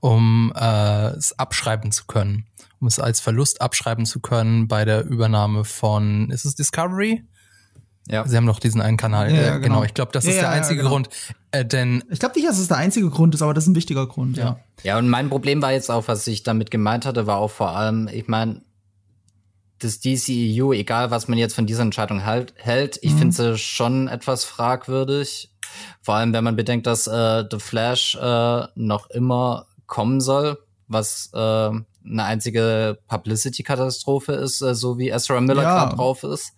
um 0.00 0.52
äh, 0.54 1.08
es 1.16 1.38
abschreiben 1.38 1.90
zu 1.92 2.04
können. 2.04 2.44
Um 2.80 2.86
es 2.86 2.98
als 2.98 3.20
Verlust 3.20 3.60
abschreiben 3.60 4.06
zu 4.06 4.20
können 4.20 4.68
bei 4.68 4.84
der 4.84 5.06
Übernahme 5.06 5.64
von, 5.64 6.30
ist 6.30 6.44
es 6.44 6.54
Discovery? 6.54 7.24
Ja. 8.10 8.26
Sie 8.26 8.36
haben 8.36 8.46
doch 8.46 8.58
diesen 8.58 8.80
einen 8.80 8.96
Kanal. 8.96 9.32
Ja, 9.32 9.40
äh, 9.40 9.44
genau. 9.44 9.60
genau. 9.60 9.84
Ich 9.84 9.94
glaube, 9.94 10.10
das 10.12 10.24
ja, 10.24 10.30
ist 10.32 10.40
der 10.40 10.50
einzige 10.50 10.78
genau. 10.78 10.90
Grund. 10.90 11.08
Äh, 11.52 11.64
denn 11.64 12.02
ich 12.10 12.18
glaube 12.18 12.34
nicht, 12.34 12.48
dass 12.48 12.58
es 12.58 12.68
der 12.68 12.76
einzige 12.76 13.08
Grund 13.08 13.34
ist, 13.34 13.42
aber 13.42 13.54
das 13.54 13.64
ist 13.64 13.68
ein 13.68 13.76
wichtiger 13.76 14.06
Grund. 14.06 14.36
Ja. 14.36 14.58
Ja, 14.82 14.98
und 14.98 15.08
mein 15.08 15.28
Problem 15.28 15.62
war 15.62 15.72
jetzt 15.72 15.90
auch, 15.90 16.08
was 16.08 16.26
ich 16.26 16.42
damit 16.42 16.70
gemeint 16.70 17.06
hatte, 17.06 17.26
war 17.26 17.38
auch 17.38 17.50
vor 17.50 17.76
allem, 17.76 18.08
ich 18.12 18.26
meine, 18.28 18.62
das 19.78 20.00
DCEU, 20.00 20.72
egal 20.72 21.10
was 21.10 21.28
man 21.28 21.38
jetzt 21.38 21.54
von 21.54 21.66
dieser 21.66 21.82
Entscheidung 21.82 22.24
halt, 22.24 22.54
hält, 22.56 22.98
ich 23.02 23.12
mhm. 23.12 23.18
finde 23.18 23.34
sie 23.34 23.58
schon 23.58 24.08
etwas 24.08 24.44
fragwürdig. 24.44 25.50
Vor 26.02 26.14
allem, 26.16 26.32
wenn 26.32 26.44
man 26.44 26.56
bedenkt, 26.56 26.86
dass 26.86 27.06
äh, 27.06 27.44
The 27.50 27.58
Flash 27.60 28.16
äh, 28.16 28.62
noch 28.74 29.08
immer 29.10 29.66
kommen 29.86 30.20
soll, 30.20 30.58
was 30.88 31.30
äh, 31.32 31.38
eine 31.38 31.84
einzige 32.24 32.98
Publicity-Katastrophe 33.06 34.32
ist, 34.32 34.60
äh, 34.62 34.74
so 34.74 34.98
wie 34.98 35.10
Ezra 35.10 35.40
Miller 35.40 35.62
ja. 35.62 35.78
gerade 35.78 35.96
drauf 35.96 36.24
ist. 36.24 36.52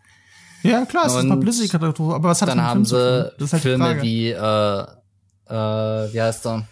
Ja, 0.62 0.84
klar, 0.84 1.06
es 1.06 1.12
ist 1.12 1.18
eine 1.20 1.34
Publicity-Katastrophe, 1.34 2.14
aber 2.14 2.28
was 2.30 2.42
hat 2.42 2.48
dann 2.48 2.58
das 2.58 2.66
haben 2.66 2.84
sie 2.84 2.96
halt 2.96 3.62
Filme 3.62 4.02
wie, 4.02 4.30
äh, 4.30 4.82
äh, 5.48 6.12
wie 6.12 6.22
heißt 6.22 6.46
er? 6.46 6.66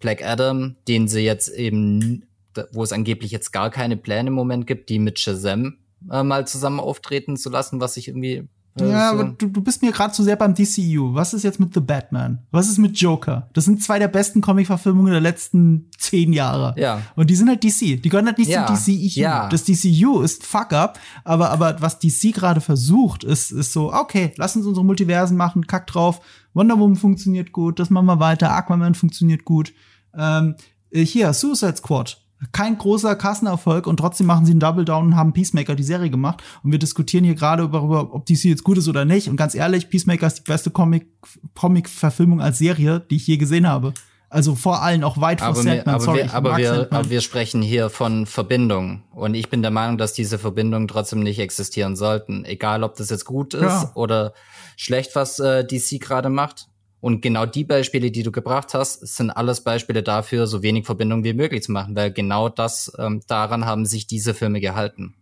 Black 0.00 0.24
Adam, 0.24 0.76
den 0.88 1.08
sie 1.08 1.20
jetzt 1.20 1.48
eben, 1.48 2.24
wo 2.72 2.82
es 2.82 2.92
angeblich 2.92 3.30
jetzt 3.30 3.52
gar 3.52 3.70
keine 3.70 3.96
Pläne 3.96 4.28
im 4.28 4.34
Moment 4.34 4.66
gibt, 4.66 4.88
die 4.88 4.98
mit 4.98 5.18
Shazam 5.18 5.78
äh, 6.10 6.22
mal 6.22 6.46
zusammen 6.46 6.80
auftreten 6.80 7.36
zu 7.36 7.50
lassen, 7.50 7.80
was 7.80 7.96
ich 7.96 8.08
irgendwie 8.08 8.48
ja, 8.78 9.10
aber 9.10 9.24
du, 9.36 9.48
du 9.48 9.60
bist 9.60 9.82
mir 9.82 9.90
gerade 9.90 10.12
zu 10.12 10.22
sehr 10.22 10.36
beim 10.36 10.54
DCU. 10.54 11.12
Was 11.14 11.34
ist 11.34 11.42
jetzt 11.42 11.58
mit 11.58 11.74
The 11.74 11.80
Batman? 11.80 12.38
Was 12.50 12.68
ist 12.68 12.78
mit 12.78 12.98
Joker? 12.98 13.48
Das 13.52 13.64
sind 13.64 13.82
zwei 13.82 13.98
der 13.98 14.08
besten 14.08 14.40
Comic-Verfilmungen 14.40 15.12
der 15.12 15.20
letzten 15.20 15.90
zehn 15.98 16.32
Jahre. 16.32 16.74
Ja. 16.78 17.02
Und 17.16 17.30
die 17.30 17.36
sind 17.36 17.48
halt 17.48 17.64
DC. 17.64 18.00
Die 18.00 18.08
gehören 18.08 18.26
halt 18.26 18.38
nicht 18.38 18.50
ja. 18.50 18.66
zum 18.66 18.76
DCEU. 18.76 19.20
Ja. 19.20 19.48
Das 19.48 19.64
DCU 19.64 20.20
ist 20.20 20.46
fuck 20.46 20.72
up, 20.72 20.98
aber, 21.24 21.50
aber 21.50 21.80
was 21.80 21.98
DC 21.98 22.32
gerade 22.32 22.60
versucht, 22.60 23.24
ist, 23.24 23.50
ist 23.50 23.72
so, 23.72 23.92
okay, 23.92 24.32
lass 24.36 24.56
uns 24.56 24.66
unsere 24.66 24.86
Multiversen 24.86 25.36
machen, 25.36 25.66
kack 25.66 25.86
drauf. 25.88 26.20
Wonder 26.54 26.78
Woman 26.78 26.96
funktioniert 26.96 27.52
gut, 27.52 27.78
das 27.78 27.90
machen 27.90 28.06
wir 28.06 28.20
weiter. 28.20 28.52
Aquaman 28.52 28.94
funktioniert 28.94 29.44
gut. 29.44 29.72
Ähm, 30.16 30.54
hier, 30.92 31.32
Suicide 31.32 31.76
Squad 31.76 32.20
kein 32.52 32.78
großer 32.78 33.16
Kassenerfolg 33.16 33.86
und 33.86 33.98
trotzdem 33.98 34.26
machen 34.26 34.46
sie 34.46 34.52
einen 34.52 34.60
Double 34.60 34.84
Down 34.84 35.06
und 35.06 35.16
haben 35.16 35.32
Peacemaker 35.32 35.74
die 35.74 35.82
Serie 35.82 36.10
gemacht. 36.10 36.42
Und 36.62 36.72
wir 36.72 36.78
diskutieren 36.78 37.24
hier 37.24 37.34
gerade 37.34 37.68
darüber, 37.68 38.14
ob 38.14 38.26
DC 38.26 38.44
jetzt 38.44 38.64
gut 38.64 38.78
ist 38.78 38.88
oder 38.88 39.04
nicht. 39.04 39.28
Und 39.28 39.36
ganz 39.36 39.54
ehrlich, 39.54 39.90
Peacemaker 39.90 40.26
ist 40.26 40.38
die 40.38 40.50
beste 40.50 40.70
Comic-Verfilmung 40.70 42.38
Comic 42.38 42.46
als 42.46 42.58
Serie, 42.58 43.00
die 43.10 43.16
ich 43.16 43.26
je 43.26 43.36
gesehen 43.36 43.68
habe. 43.68 43.92
Also 44.30 44.54
vor 44.54 44.80
allem 44.82 45.02
auch 45.02 45.20
weit 45.20 45.42
aber 45.42 45.54
vor 45.54 45.64
Sandman. 45.64 45.96
Aber, 45.96 46.04
Sorry, 46.04 46.18
wir, 46.18 46.34
aber, 46.34 46.56
wir, 46.56 46.88
aber 46.92 47.10
wir 47.10 47.20
sprechen 47.20 47.62
hier 47.62 47.90
von 47.90 48.26
Verbindung. 48.26 49.02
Und 49.10 49.34
ich 49.34 49.50
bin 49.50 49.60
der 49.60 49.72
Meinung, 49.72 49.98
dass 49.98 50.12
diese 50.12 50.38
Verbindungen 50.38 50.86
trotzdem 50.86 51.20
nicht 51.20 51.40
existieren 51.40 51.96
sollten. 51.96 52.44
Egal, 52.44 52.84
ob 52.84 52.94
das 52.94 53.10
jetzt 53.10 53.24
gut 53.24 53.54
ist 53.54 53.62
ja. 53.62 53.90
oder 53.94 54.32
schlecht, 54.76 55.16
was 55.16 55.40
äh, 55.40 55.66
DC 55.66 56.00
gerade 56.00 56.30
macht. 56.30 56.68
Und 57.00 57.22
genau 57.22 57.46
die 57.46 57.64
Beispiele, 57.64 58.10
die 58.10 58.22
du 58.22 58.30
gebracht 58.30 58.74
hast, 58.74 59.06
sind 59.06 59.30
alles 59.30 59.62
Beispiele 59.62 60.02
dafür, 60.02 60.46
so 60.46 60.62
wenig 60.62 60.84
Verbindung 60.84 61.24
wie 61.24 61.32
möglich 61.32 61.62
zu 61.62 61.72
machen, 61.72 61.96
weil 61.96 62.12
genau 62.12 62.48
das 62.48 62.92
ähm, 62.98 63.22
daran 63.26 63.64
haben 63.64 63.86
sich 63.86 64.06
diese 64.06 64.34
Filme 64.34 64.60
gehalten. 64.60 65.14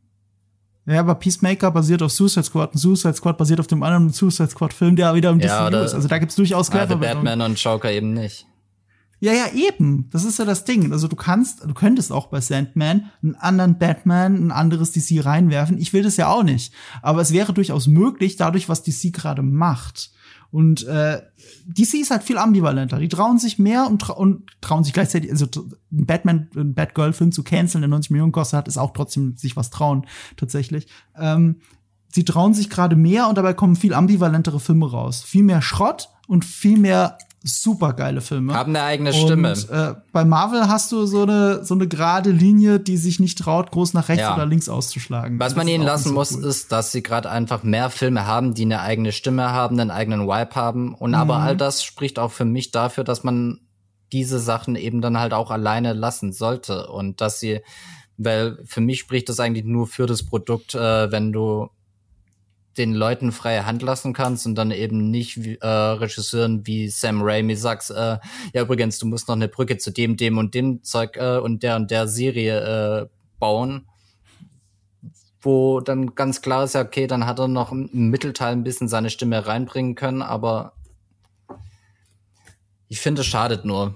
Ja, 0.87 1.01
aber 1.01 1.15
Peacemaker 1.17 1.71
basiert 1.71 2.03
auf 2.03 2.13
Suicide 2.13 2.45
Squad 2.45 2.73
und 2.73 2.79
Suicide 2.79 3.15
Squad 3.15 3.37
basiert 3.37 3.61
auf 3.61 3.67
dem 3.67 3.83
anderen 3.83 4.11
Suicide 4.11 4.49
Squad 4.49 4.73
Film, 4.73 4.97
der 4.97 5.15
wieder 5.15 5.31
im 5.31 5.39
ja, 5.39 5.69
DCU 5.69 5.77
ist. 5.85 5.95
Also 5.95 6.09
da 6.09 6.19
gibt's 6.19 6.35
durchaus 6.35 6.71
Querverbindungen. 6.71 7.25
Batman 7.25 7.51
und 7.51 7.63
Joker 7.63 7.93
eben 7.93 8.15
nicht. 8.15 8.47
Ja, 9.21 9.33
ja, 9.33 9.53
eben. 9.53 10.09
Das 10.11 10.25
ist 10.25 10.39
ja 10.39 10.45
das 10.45 10.65
Ding. 10.65 10.93
Also 10.93 11.09
du 11.09 11.17
kannst, 11.17 11.65
du 11.65 11.75
könntest 11.75 12.13
auch 12.13 12.29
bei 12.29 12.41
Sandman 12.41 13.11
einen 13.23 13.35
anderen 13.35 13.79
Batman, 13.79 14.47
ein 14.47 14.51
anderes 14.53 14.93
DC 14.93 15.25
reinwerfen. 15.25 15.77
Ich 15.79 15.93
will 15.93 16.05
das 16.05 16.17
ja 16.17 16.29
auch 16.29 16.45
nicht. 16.45 16.73
Aber 17.03 17.21
es 17.21 17.33
wäre 17.33 17.53
durchaus 17.53 17.87
möglich, 17.89 18.37
dadurch, 18.37 18.69
was 18.69 18.83
DC 18.83 19.13
gerade 19.13 19.43
macht. 19.43 20.13
Und 20.51 20.87
äh, 20.87 21.21
DC 21.67 21.95
ist 21.95 22.11
halt 22.11 22.23
viel 22.23 22.39
ambivalenter. 22.39 22.99
Die 22.99 23.09
trauen 23.09 23.39
sich 23.39 23.59
mehr 23.59 23.87
und, 23.87 24.01
tra 24.01 24.15
und 24.15 24.45
trauen 24.63 24.83
sich 24.83 24.95
gleichzeitig, 24.95 25.31
also 25.31 25.47
ein 25.93 26.07
Batman, 26.07 26.49
ein 26.57 26.75
Batgirl-Film 26.75 27.33
zu 27.33 27.43
canceln, 27.43 27.83
der 27.83 27.89
90 27.89 28.11
Millionen 28.13 28.33
kostet 28.33 28.57
hat, 28.57 28.69
ist 28.69 28.79
auch 28.79 28.93
trotzdem 28.93 29.37
sich 29.37 29.57
was 29.57 29.69
trauen, 29.71 30.07
tatsächlich. 30.37 30.87
Ähm, 31.17 31.61
sie 32.09 32.25
trauen 32.25 32.55
sich 32.55 32.71
gerade 32.71 32.97
mehr 32.97 33.29
und 33.29 33.37
dabei 33.37 33.53
kommen 33.53 33.77
viel 33.77 33.93
ambivalentere 33.93 34.59
Filme 34.59 34.91
raus. 34.91 35.23
Viel 35.23 35.43
mehr 35.43 35.61
Schrott 35.61 36.09
und 36.29 36.47
viel 36.47 36.79
mehr 36.79 37.19
super 37.43 37.93
geile 37.93 38.21
Filme. 38.21 38.55
Haben 38.55 38.75
eine 38.75 38.85
eigene 38.85 39.13
Stimme. 39.13 39.53
Und, 39.53 39.71
äh, 39.71 39.95
bei 40.13 40.25
Marvel 40.25 40.69
hast 40.69 40.93
du 40.93 41.07
so 41.07 41.23
eine 41.23 41.65
so 41.65 41.75
eine 41.75 41.87
gerade 41.87 42.31
Linie, 42.31 42.81
die 42.81 42.97
sich 42.97 43.21
nicht 43.21 43.39
traut, 43.39 43.71
groß 43.71 43.95
nach 43.95 44.09
rechts 44.09 44.23
ja. 44.23 44.35
oder 44.35 44.47
links 44.47 44.69
auszuschlagen. 44.69 45.39
Was 45.39 45.55
man 45.55 45.69
ihnen 45.69 45.85
lassen 45.85 46.09
so 46.09 46.15
muss, 46.15 46.35
cool. 46.35 46.45
ist, 46.45 46.73
dass 46.73 46.93
sie 46.93 47.03
gerade 47.03 47.31
einfach 47.31 47.63
mehr 47.63 47.91
Filme 47.91 48.27
haben, 48.27 48.55
die 48.55 48.63
eine 48.63 48.81
eigene 48.81 49.13
Stimme 49.13 49.51
haben, 49.51 49.79
einen 49.79 49.91
eigenen 49.91 50.23
Vibe 50.27 50.55
haben. 50.55 50.95
Und 50.95 51.11
mhm. 51.11 51.17
aber 51.17 51.37
all 51.39 51.57
das 51.57 51.85
spricht 51.85 52.19
auch 52.19 52.33
für 52.33 52.45
mich 52.45 52.71
dafür, 52.71 53.05
dass 53.05 53.25
man 53.25 53.61
diese 54.13 54.39
Sachen 54.39 54.77
eben 54.77 55.01
dann 55.01 55.19
halt 55.19 55.33
auch 55.33 55.51
alleine 55.51 55.93
lassen 55.93 56.33
sollte 56.33 56.89
und 56.89 57.21
dass 57.21 57.41
sie, 57.41 57.61
weil 58.17 58.59
für 58.65 58.81
mich 58.81 59.01
spricht 59.01 59.29
das 59.29 59.39
eigentlich 59.39 59.65
nur 59.65 59.87
für 59.87 60.07
das 60.07 60.25
Produkt, 60.25 60.75
äh, 60.75 61.13
wenn 61.13 61.33
du 61.33 61.69
den 62.79 62.95
Leuten 62.95 63.33
freie 63.33 63.67
Hand 63.67 63.83
lassen 63.83 64.13
kannst 64.13 64.47
und 64.47 64.55
dann 64.55 64.71
eben 64.71 65.11
nicht 65.11 65.37
äh, 65.61 65.67
Regisseuren 65.67 66.67
wie 66.67 66.89
Sam 66.89 67.21
Raimi 67.23 67.57
sagst, 67.57 67.91
äh, 67.91 68.19
ja 68.55 68.63
übrigens, 68.63 68.99
du 68.99 69.07
musst 69.07 69.29
noch 69.29 69.37
eine 69.37 69.49
Brücke 69.49 69.79
zu 69.79 69.91
dem, 69.91 70.17
dem 70.17 70.39
und 70.39 70.55
dem 70.55 70.83
Zeug 70.83 71.17
äh, 71.17 71.39
und 71.39 71.63
der 71.63 71.77
und 71.77 71.91
der 71.91 72.09
Serie 72.09 73.03
äh, 73.03 73.07
bauen, 73.39 73.87
wo 75.41 75.81
dann 75.81 76.15
ganz 76.15 76.41
klar 76.41 76.65
ist, 76.65 76.75
ja, 76.75 76.83
okay, 76.83 77.07
dann 77.07 77.27
hat 77.27 77.39
er 77.39 77.49
noch 77.49 77.73
im 77.73 78.11
Mittelteil 78.11 78.53
ein 78.53 78.65
bisschen 78.65 78.89
seine 78.89 79.11
Stimme 79.11 79.47
reinbringen 79.47 79.95
können, 79.95 80.23
aber 80.23 80.73
ich 82.89 83.01
finde, 83.01 83.21
es 83.21 83.27
schadet 83.27 83.65
nur 83.65 83.95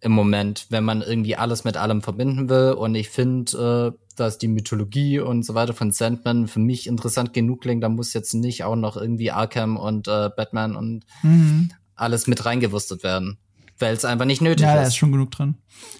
im 0.00 0.12
Moment, 0.12 0.66
wenn 0.70 0.84
man 0.84 1.02
irgendwie 1.02 1.36
alles 1.36 1.64
mit 1.64 1.76
allem 1.76 2.02
verbinden 2.02 2.48
will. 2.48 2.72
Und 2.72 2.94
ich 2.94 3.10
finde, 3.10 3.94
äh, 3.94 4.01
dass 4.14 4.38
die 4.38 4.48
Mythologie 4.48 5.20
und 5.20 5.44
so 5.44 5.54
weiter 5.54 5.74
von 5.74 5.92
Sandman 5.92 6.48
für 6.48 6.60
mich 6.60 6.86
interessant 6.86 7.32
genug 7.32 7.62
klingt. 7.62 7.82
Da 7.82 7.88
muss 7.88 8.12
jetzt 8.12 8.34
nicht 8.34 8.64
auch 8.64 8.76
noch 8.76 8.96
irgendwie 8.96 9.30
Arkham 9.30 9.76
und 9.76 10.08
äh, 10.08 10.30
Batman 10.36 10.76
und 10.76 11.04
mhm. 11.22 11.70
alles 11.94 12.26
mit 12.26 12.44
reingewurstet 12.44 13.02
werden. 13.02 13.38
Weil 13.78 13.94
es 13.94 14.04
einfach 14.04 14.26
nicht 14.26 14.42
nötig 14.42 14.62
ja, 14.62 14.70
ist. 14.70 14.74
Ja, 14.74 14.80
da 14.82 14.88
ist 14.88 14.96
schon 14.96 15.12
genug 15.12 15.32
drin. 15.32 15.56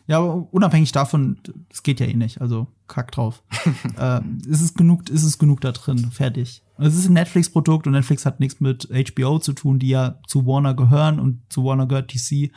Ja, 0.06 0.18
aber 0.18 0.46
unabhängig 0.52 0.92
davon, 0.92 1.38
es 1.70 1.82
geht 1.82 1.98
ja 1.98 2.06
eh 2.06 2.14
nicht. 2.14 2.40
Also 2.40 2.68
kack 2.86 3.10
drauf. 3.10 3.42
äh, 3.98 4.20
ist 4.46 4.60
es 4.60 4.74
genug, 4.74 5.08
ist 5.08 5.24
es 5.24 5.38
genug 5.38 5.60
da 5.62 5.72
drin. 5.72 6.10
Fertig. 6.12 6.62
Es 6.78 6.94
ist 6.94 7.08
ein 7.08 7.14
Netflix-Produkt 7.14 7.86
und 7.86 7.94
Netflix 7.94 8.26
hat 8.26 8.40
nichts 8.40 8.60
mit 8.60 8.88
HBO 8.88 9.38
zu 9.38 9.52
tun, 9.52 9.78
die 9.78 9.88
ja 9.88 10.20
zu 10.26 10.46
Warner 10.46 10.74
gehören 10.74 11.18
und 11.18 11.42
zu 11.48 11.64
Warner 11.64 11.86
gehört 11.86 12.12
DC 12.14 12.50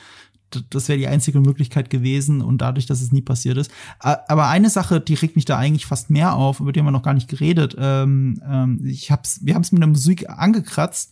das 0.69 0.87
wäre 0.87 0.97
die 0.99 1.07
einzige 1.07 1.39
Möglichkeit 1.39 1.89
gewesen 1.89 2.41
und 2.41 2.59
dadurch, 2.59 2.85
dass 2.85 3.01
es 3.01 3.11
nie 3.11 3.21
passiert 3.21 3.57
ist. 3.57 3.71
Aber 3.99 4.47
eine 4.47 4.69
Sache, 4.69 5.01
die 5.01 5.15
regt 5.15 5.35
mich 5.35 5.45
da 5.45 5.57
eigentlich 5.57 5.85
fast 5.85 6.09
mehr 6.09 6.35
auf, 6.35 6.59
über 6.59 6.71
die 6.71 6.79
haben 6.79 6.87
wir 6.87 6.91
noch 6.91 7.03
gar 7.03 7.13
nicht 7.13 7.29
geredet. 7.29 7.75
Ähm, 7.79 8.41
ähm, 8.47 8.81
ich 8.85 9.11
hab's, 9.11 9.39
wir 9.43 9.55
haben 9.55 9.63
es 9.63 9.71
mit 9.71 9.81
der 9.81 9.89
Musik 9.89 10.29
angekratzt. 10.29 11.11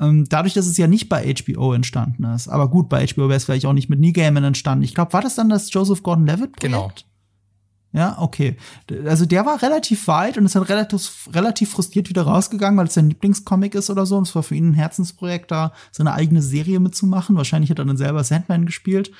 Ähm, 0.00 0.26
dadurch, 0.28 0.54
dass 0.54 0.66
es 0.66 0.76
ja 0.76 0.86
nicht 0.86 1.08
bei 1.08 1.34
HBO 1.34 1.72
entstanden 1.72 2.24
ist. 2.24 2.48
Aber 2.48 2.70
gut, 2.70 2.88
bei 2.88 3.04
HBO 3.06 3.22
wäre 3.22 3.34
es 3.34 3.44
vielleicht 3.44 3.66
auch 3.66 3.72
nicht 3.72 3.88
mit 3.88 3.98
Neil 3.98 4.12
Gaiman 4.12 4.44
entstanden. 4.44 4.84
Ich 4.84 4.94
glaube, 4.94 5.12
war 5.12 5.22
das 5.22 5.34
dann 5.34 5.48
das 5.48 5.72
Joseph 5.72 6.02
Gordon-Levitt? 6.02 6.58
Genau. 6.60 6.92
Ja, 7.92 8.18
okay. 8.18 8.56
Also 9.06 9.24
der 9.24 9.46
war 9.46 9.62
relativ 9.62 10.08
weit 10.08 10.36
und 10.36 10.44
ist 10.44 10.54
dann 10.54 10.62
relativ, 10.62 11.28
relativ 11.32 11.70
frustriert 11.70 12.10
wieder 12.10 12.22
rausgegangen, 12.22 12.78
weil 12.78 12.86
es 12.86 12.94
sein 12.94 13.08
Lieblingscomic 13.08 13.74
ist 13.74 13.88
oder 13.88 14.04
so. 14.04 14.16
Und 14.18 14.28
es 14.28 14.34
war 14.34 14.42
für 14.42 14.54
ihn 14.54 14.70
ein 14.70 14.74
Herzensprojekt, 14.74 15.50
da 15.50 15.72
seine 15.90 16.12
eigene 16.12 16.42
Serie 16.42 16.80
mitzumachen. 16.80 17.36
Wahrscheinlich 17.36 17.70
hat 17.70 17.78
er 17.78 17.86
dann 17.86 17.96
selber 17.96 18.22
Sandman 18.24 18.66
gespielt. 18.66 19.10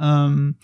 Ähm, 0.00 0.56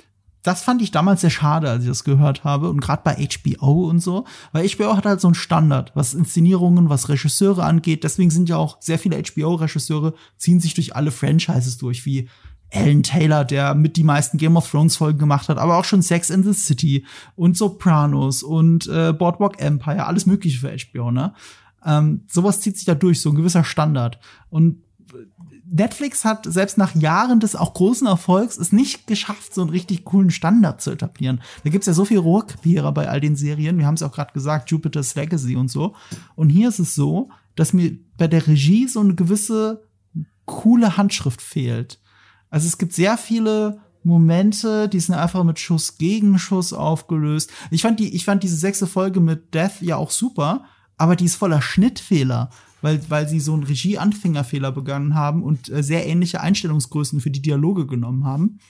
das 0.43 0.63
fand 0.63 0.83
ich 0.83 0.91
damals 0.91 1.23
sehr 1.23 1.31
schade, 1.31 1.71
als 1.71 1.85
ich 1.85 1.89
das 1.89 2.05
gehört 2.05 2.45
habe. 2.45 2.69
Und 2.69 2.81
gerade 2.81 3.03
bei 3.03 3.15
HBO 3.15 3.89
und 3.89 4.01
so. 4.01 4.27
Weil 4.53 4.69
HBO 4.69 4.97
hat 4.97 5.07
halt 5.07 5.21
so 5.21 5.29
einen 5.29 5.35
Standard, 5.35 5.93
was 5.95 6.13
Inszenierungen, 6.13 6.91
was 6.91 7.09
Regisseure 7.09 7.65
angeht. 7.65 8.05
Deswegen 8.05 8.31
sind 8.31 8.49
ja 8.49 8.57
auch 8.57 8.77
sehr 8.81 8.99
viele 8.99 9.17
HBO-Regisseure, 9.17 10.13
ziehen 10.37 10.61
sich 10.61 10.75
durch 10.75 10.95
alle 10.95 11.13
Franchises 11.13 11.79
durch, 11.79 12.05
wie 12.05 12.29
Alan 12.75 13.03
Taylor, 13.03 13.45
der 13.45 13.75
mit 13.75 13.97
die 13.97 14.05
meisten 14.05 14.39
Game 14.39 14.57
of 14.57 14.71
Thrones 14.71 14.97
Folgen 14.97 15.19
gemacht 15.19 15.49
hat, 15.49 15.59
aber 15.59 15.77
auch 15.77 15.85
schon 15.85 16.03
Sex 16.03 16.31
in 16.31 16.43
the 16.43 16.53
City 16.53 17.07
und 17.37 17.57
Sopranos 17.57 18.43
und 18.43 18.87
äh, 18.89 19.13
Boardwalk 19.13 19.61
Empire, 19.61 20.07
alles 20.07 20.27
mögliche 20.27 20.59
für 20.59 20.77
HBO, 20.77 21.11
ne? 21.11 21.35
Ähm, 21.87 22.23
sowas 22.29 22.61
zieht 22.61 22.77
sich 22.77 22.87
da 22.87 22.95
durch, 22.95 23.21
so 23.21 23.31
ein 23.31 23.37
gewisser 23.37 23.63
Standard. 23.63 24.19
Und 24.49 24.83
Netflix 25.67 26.25
hat 26.25 26.47
selbst 26.47 26.79
nach 26.79 26.95
Jahren 26.95 27.41
des 27.41 27.57
auch 27.57 27.75
großen 27.75 28.07
Erfolgs 28.07 28.59
es 28.59 28.73
nicht 28.73 29.07
geschafft, 29.07 29.55
so 29.55 29.63
einen 29.63 29.71
richtig 29.71 30.05
coolen 30.05 30.31
Standard 30.31 30.81
zu 30.81 30.91
etablieren. 30.91 31.41
Da 31.65 31.71
gibt's 31.71 31.87
ja 31.87 31.93
so 31.93 32.05
viel 32.05 32.19
Rohrkrepierer 32.19 32.93
bei 32.93 33.09
all 33.09 33.21
den 33.21 33.37
Serien. 33.37 33.79
Wir 33.79 33.87
haben 33.87 33.95
es 33.95 34.03
auch 34.03 34.13
gerade 34.13 34.33
gesagt, 34.33 34.71
Jupiter's 34.71 35.15
Legacy 35.15 35.57
und 35.57 35.69
so. 35.69 35.95
Und 36.37 36.51
hier 36.51 36.69
ist 36.69 36.79
es 36.79 36.95
so, 36.95 37.31
dass 37.57 37.73
mir 37.73 37.99
bei 38.17 38.29
der 38.29 38.47
Regie 38.47 38.87
so 38.89 39.01
eine 39.01 39.15
gewisse 39.15 39.83
coole 40.45 40.97
Handschrift 40.97 41.41
fehlt. 41.41 42.01
Also 42.55 42.69
es 42.69 42.79
gibt 42.79 42.93
sehr 42.93 43.19
viele 43.19 43.81
Momente, 44.05 44.89
die 44.89 45.01
sind 45.01 45.17
einfach 45.17 45.43
mit 45.43 45.59
Schuss 45.59 45.99
gegen 45.99 46.39
Schuss 46.39 46.73
aufgelöst. 46.73 47.51
Ich 47.73 47.83
fand 47.83 47.99
die, 47.99 48.15
ich 48.15 48.25
fand 48.25 48.45
diese 48.45 48.55
sechste 48.55 48.87
Folge 48.87 49.19
mit 49.19 49.53
Death 49.55 49.81
ja 49.83 49.97
auch 49.97 50.13
super, 50.13 50.65
aber 50.97 51.17
die 51.17 51.25
ist 51.25 51.35
voller 51.35 51.61
Schnittfehler, 51.61 52.51
weil, 52.81 53.01
weil 53.09 53.29
sie 53.29 53.41
so 53.41 53.55
einen 53.55 53.65
Regie-Anfängerfehler 53.65 54.71
begangen 54.71 55.17
haben 55.17 55.43
und 55.43 55.69
äh, 55.69 55.83
sehr 55.83 56.07
ähnliche 56.07 56.43
Einstellungsgrößen 56.43 57.21
für 57.21 57.33
die 57.33 57.43
Dialoge 57.43 57.89
genommen 57.89 58.25
haben. 58.25 58.61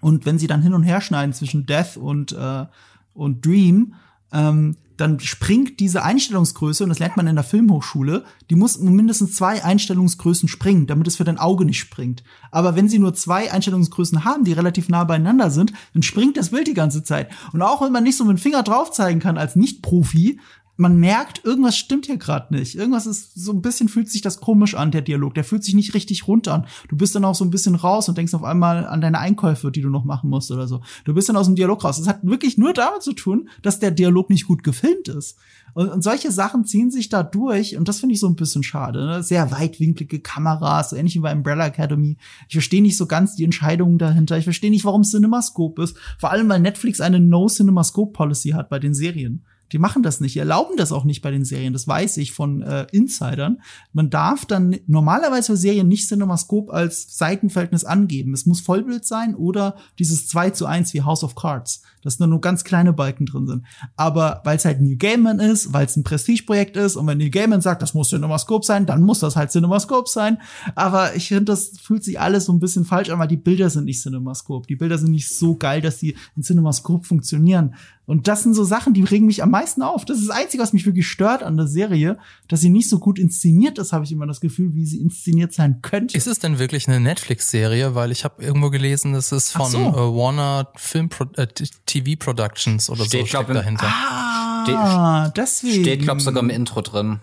Und 0.00 0.24
wenn 0.24 0.38
sie 0.38 0.46
dann 0.46 0.62
hin 0.62 0.72
und 0.72 0.82
her 0.82 1.02
schneiden 1.02 1.34
zwischen 1.34 1.66
Death 1.66 1.98
und, 1.98 2.32
äh, 2.32 2.64
und 3.12 3.44
Dream, 3.44 3.92
ähm, 4.32 4.78
dann 4.96 5.20
springt 5.20 5.80
diese 5.80 6.02
Einstellungsgröße, 6.02 6.84
und 6.84 6.90
das 6.90 6.98
lernt 6.98 7.16
man 7.16 7.26
in 7.26 7.36
der 7.36 7.44
Filmhochschule, 7.44 8.24
die 8.50 8.54
muss 8.54 8.78
mindestens 8.78 9.34
zwei 9.34 9.64
Einstellungsgrößen 9.64 10.48
springen, 10.48 10.86
damit 10.86 11.06
es 11.06 11.16
für 11.16 11.24
dein 11.24 11.38
Auge 11.38 11.64
nicht 11.64 11.78
springt. 11.78 12.22
Aber 12.50 12.76
wenn 12.76 12.88
sie 12.88 12.98
nur 12.98 13.14
zwei 13.14 13.50
Einstellungsgrößen 13.50 14.24
haben, 14.24 14.44
die 14.44 14.52
relativ 14.52 14.88
nah 14.88 15.04
beieinander 15.04 15.50
sind, 15.50 15.72
dann 15.94 16.02
springt 16.02 16.36
das 16.36 16.50
Bild 16.50 16.66
die 16.66 16.74
ganze 16.74 17.02
Zeit. 17.02 17.30
Und 17.52 17.62
auch 17.62 17.82
wenn 17.82 17.92
man 17.92 18.04
nicht 18.04 18.16
so 18.16 18.24
mit 18.24 18.36
dem 18.36 18.42
Finger 18.42 18.62
drauf 18.62 18.90
zeigen 18.90 19.20
kann 19.20 19.38
als 19.38 19.56
Nicht-Profi, 19.56 20.38
man 20.76 20.96
merkt, 20.96 21.44
irgendwas 21.44 21.76
stimmt 21.76 22.06
hier 22.06 22.16
gerade 22.16 22.54
nicht. 22.54 22.76
Irgendwas 22.76 23.06
ist 23.06 23.34
so 23.34 23.52
ein 23.52 23.60
bisschen 23.60 23.88
fühlt 23.88 24.08
sich 24.08 24.22
das 24.22 24.40
komisch 24.40 24.74
an, 24.74 24.90
der 24.90 25.02
Dialog. 25.02 25.34
Der 25.34 25.44
fühlt 25.44 25.62
sich 25.64 25.74
nicht 25.74 25.94
richtig 25.94 26.26
runter 26.26 26.54
an. 26.54 26.66
Du 26.88 26.96
bist 26.96 27.14
dann 27.14 27.24
auch 27.26 27.34
so 27.34 27.44
ein 27.44 27.50
bisschen 27.50 27.74
raus 27.74 28.08
und 28.08 28.16
denkst 28.16 28.32
auf 28.32 28.42
einmal 28.42 28.86
an 28.86 29.02
deine 29.02 29.18
Einkäufe, 29.18 29.70
die 29.70 29.82
du 29.82 29.90
noch 29.90 30.04
machen 30.04 30.30
musst 30.30 30.50
oder 30.50 30.66
so. 30.66 30.80
Du 31.04 31.12
bist 31.12 31.28
dann 31.28 31.36
aus 31.36 31.46
dem 31.46 31.56
Dialog 31.56 31.84
raus. 31.84 31.98
Das 31.98 32.08
hat 32.08 32.24
wirklich 32.24 32.56
nur 32.56 32.72
damit 32.72 33.02
zu 33.02 33.12
tun, 33.12 33.48
dass 33.60 33.80
der 33.80 33.90
Dialog 33.90 34.30
nicht 34.30 34.46
gut 34.46 34.62
gefilmt 34.62 35.08
ist. 35.08 35.36
Und, 35.74 35.90
und 35.90 36.02
solche 36.02 36.32
Sachen 36.32 36.64
ziehen 36.64 36.90
sich 36.90 37.10
da 37.10 37.22
durch 37.22 37.76
und 37.76 37.88
das 37.88 38.00
finde 38.00 38.14
ich 38.14 38.20
so 38.20 38.28
ein 38.28 38.36
bisschen 38.36 38.62
schade. 38.62 39.04
Ne? 39.06 39.22
Sehr 39.22 39.50
weitwinklige 39.50 40.20
Kameras, 40.20 40.90
so 40.90 40.96
ähnlich 40.96 41.14
wie 41.14 41.20
bei 41.20 41.32
Umbrella 41.32 41.66
Academy. 41.66 42.16
Ich 42.48 42.54
verstehe 42.54 42.82
nicht 42.82 42.96
so 42.96 43.06
ganz 43.06 43.36
die 43.36 43.44
Entscheidungen 43.44 43.98
dahinter. 43.98 44.38
Ich 44.38 44.44
verstehe 44.44 44.70
nicht, 44.70 44.84
warum 44.84 45.04
CinemaScope 45.04 45.82
ist. 45.82 45.96
Vor 46.18 46.30
allem, 46.30 46.48
weil 46.48 46.60
Netflix 46.60 47.00
eine 47.00 47.20
No-CinemaScope-Policy 47.20 48.50
hat 48.50 48.70
bei 48.70 48.78
den 48.78 48.94
Serien. 48.94 49.44
Die 49.72 49.78
machen 49.78 50.02
das 50.02 50.20
nicht, 50.20 50.34
die 50.34 50.38
erlauben 50.38 50.76
das 50.76 50.92
auch 50.92 51.04
nicht 51.04 51.22
bei 51.22 51.30
den 51.30 51.44
Serien, 51.44 51.72
das 51.72 51.88
weiß 51.88 52.18
ich 52.18 52.32
von 52.32 52.62
äh, 52.62 52.86
Insidern. 52.92 53.62
Man 53.92 54.10
darf 54.10 54.44
dann 54.44 54.76
normalerweise 54.86 55.52
für 55.52 55.56
Serien 55.56 55.88
nicht 55.88 56.06
CinemaScope 56.08 56.72
als 56.72 57.16
Seitenverhältnis 57.16 57.84
angeben. 57.84 58.34
Es 58.34 58.46
muss 58.46 58.60
Vollbild 58.60 59.06
sein 59.06 59.34
oder 59.34 59.76
dieses 59.98 60.28
2 60.28 60.50
zu 60.50 60.66
1 60.66 60.92
wie 60.94 61.02
House 61.02 61.24
of 61.24 61.34
Cards, 61.34 61.82
dass 62.02 62.18
da 62.18 62.26
nur 62.26 62.40
ganz 62.40 62.64
kleine 62.64 62.92
Balken 62.92 63.26
drin 63.26 63.46
sind. 63.46 63.64
Aber 63.96 64.40
weil 64.44 64.56
es 64.56 64.64
halt 64.64 64.80
Neil 64.80 64.96
Gaiman 64.96 65.40
ist, 65.40 65.72
weil 65.72 65.86
es 65.86 65.96
ein 65.96 66.04
Prestigeprojekt 66.04 66.76
ist 66.76 66.96
und 66.96 67.06
wenn 67.06 67.18
Neil 67.18 67.30
Gaiman 67.30 67.60
sagt, 67.60 67.82
das 67.82 67.94
muss 67.94 68.10
CinemaScope 68.10 68.64
sein, 68.64 68.86
dann 68.86 69.02
muss 69.02 69.20
das 69.20 69.36
halt 69.36 69.50
CinemaScope 69.50 70.08
sein. 70.08 70.38
Aber 70.74 71.14
ich 71.14 71.28
finde, 71.28 71.46
das 71.46 71.72
fühlt 71.80 72.04
sich 72.04 72.20
alles 72.20 72.46
so 72.46 72.52
ein 72.52 72.60
bisschen 72.60 72.84
falsch 72.84 73.10
an, 73.10 73.18
weil 73.18 73.28
die 73.28 73.36
Bilder 73.36 73.70
sind 73.70 73.84
nicht 73.84 74.02
CinemaScope. 74.02 74.66
Die 74.66 74.76
Bilder 74.76 74.98
sind 74.98 75.10
nicht 75.10 75.28
so 75.28 75.56
geil, 75.56 75.80
dass 75.80 75.98
sie 75.98 76.16
in 76.36 76.42
CinemaScope 76.42 77.06
funktionieren. 77.06 77.74
Und 78.04 78.26
das 78.26 78.42
sind 78.42 78.54
so 78.54 78.64
Sachen, 78.64 78.94
die 78.94 79.04
regen 79.04 79.26
mich 79.26 79.42
am 79.42 79.50
meisten 79.50 79.80
auf. 79.80 80.04
Das 80.04 80.18
ist 80.18 80.28
das 80.28 80.36
Einzige, 80.36 80.62
was 80.62 80.72
mich 80.72 80.84
wirklich 80.86 81.06
stört 81.06 81.42
an 81.42 81.56
der 81.56 81.68
Serie, 81.68 82.18
dass 82.48 82.60
sie 82.60 82.68
nicht 82.68 82.88
so 82.88 82.98
gut 82.98 83.18
inszeniert 83.18 83.78
ist, 83.78 83.92
habe 83.92 84.04
ich 84.04 84.10
immer 84.10 84.26
das 84.26 84.40
Gefühl, 84.40 84.74
wie 84.74 84.84
sie 84.84 85.00
inszeniert 85.00 85.52
sein 85.52 85.80
könnte. 85.82 86.16
Ist 86.16 86.26
es 86.26 86.40
denn 86.40 86.58
wirklich 86.58 86.88
eine 86.88 86.98
Netflix-Serie? 86.98 87.94
Weil 87.94 88.10
ich 88.10 88.24
habe 88.24 88.42
irgendwo 88.42 88.70
gelesen, 88.70 89.12
das 89.12 89.30
ist 89.30 89.52
von 89.52 89.70
so. 89.70 89.78
äh, 89.78 89.94
Warner 89.94 90.68
Film 90.74 91.10
äh, 91.36 91.46
TV 91.92 92.18
Productions 92.18 92.88
oder 92.88 93.04
steht, 93.04 93.26
so 93.26 93.30
glaub, 93.30 93.44
steckt 93.44 93.58
dahinter. 93.58 93.86
Ah, 93.86 95.24
steht, 95.26 95.36
deswegen. 95.36 95.82
Steht, 95.82 96.02
glaube 96.02 96.20
sogar 96.20 96.42
im 96.42 96.50
Intro 96.50 96.80
drin. 96.80 97.20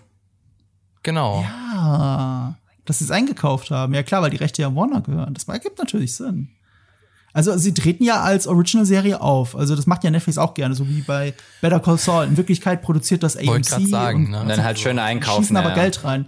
Genau. 1.02 1.42
Ja, 1.42 2.54
dass 2.84 2.98
sie 2.98 3.04
es 3.04 3.10
eingekauft 3.10 3.70
haben. 3.70 3.94
Ja 3.94 4.02
klar, 4.02 4.22
weil 4.22 4.30
die 4.30 4.36
Rechte 4.36 4.62
ja 4.62 4.74
Warner 4.74 5.00
gehören. 5.00 5.34
Das 5.34 5.44
ergibt 5.44 5.78
natürlich 5.78 6.14
Sinn. 6.14 6.50
Also 7.32 7.56
sie 7.56 7.72
treten 7.72 8.02
ja 8.02 8.22
als 8.22 8.46
Original-Serie 8.46 9.20
auf. 9.20 9.56
Also 9.56 9.76
das 9.76 9.86
macht 9.86 10.02
ja 10.02 10.10
Netflix 10.10 10.36
auch 10.36 10.54
gerne, 10.54 10.74
so 10.74 10.88
wie 10.88 11.00
bei 11.02 11.34
Better 11.60 11.80
Call 11.80 11.96
Saul. 11.96 12.24
In 12.24 12.36
Wirklichkeit 12.36 12.82
produziert 12.82 13.22
das 13.22 13.36
AMC 13.36 13.88
sagen, 13.88 14.26
und, 14.26 14.30
ne? 14.30 14.40
und 14.40 14.48
dann 14.48 14.64
halt 14.64 14.78
schön 14.78 14.98
einkaufen. 14.98 15.42
Schießen 15.42 15.56
aber 15.56 15.70
ja. 15.70 15.74
Geld 15.76 16.04
rein. 16.04 16.26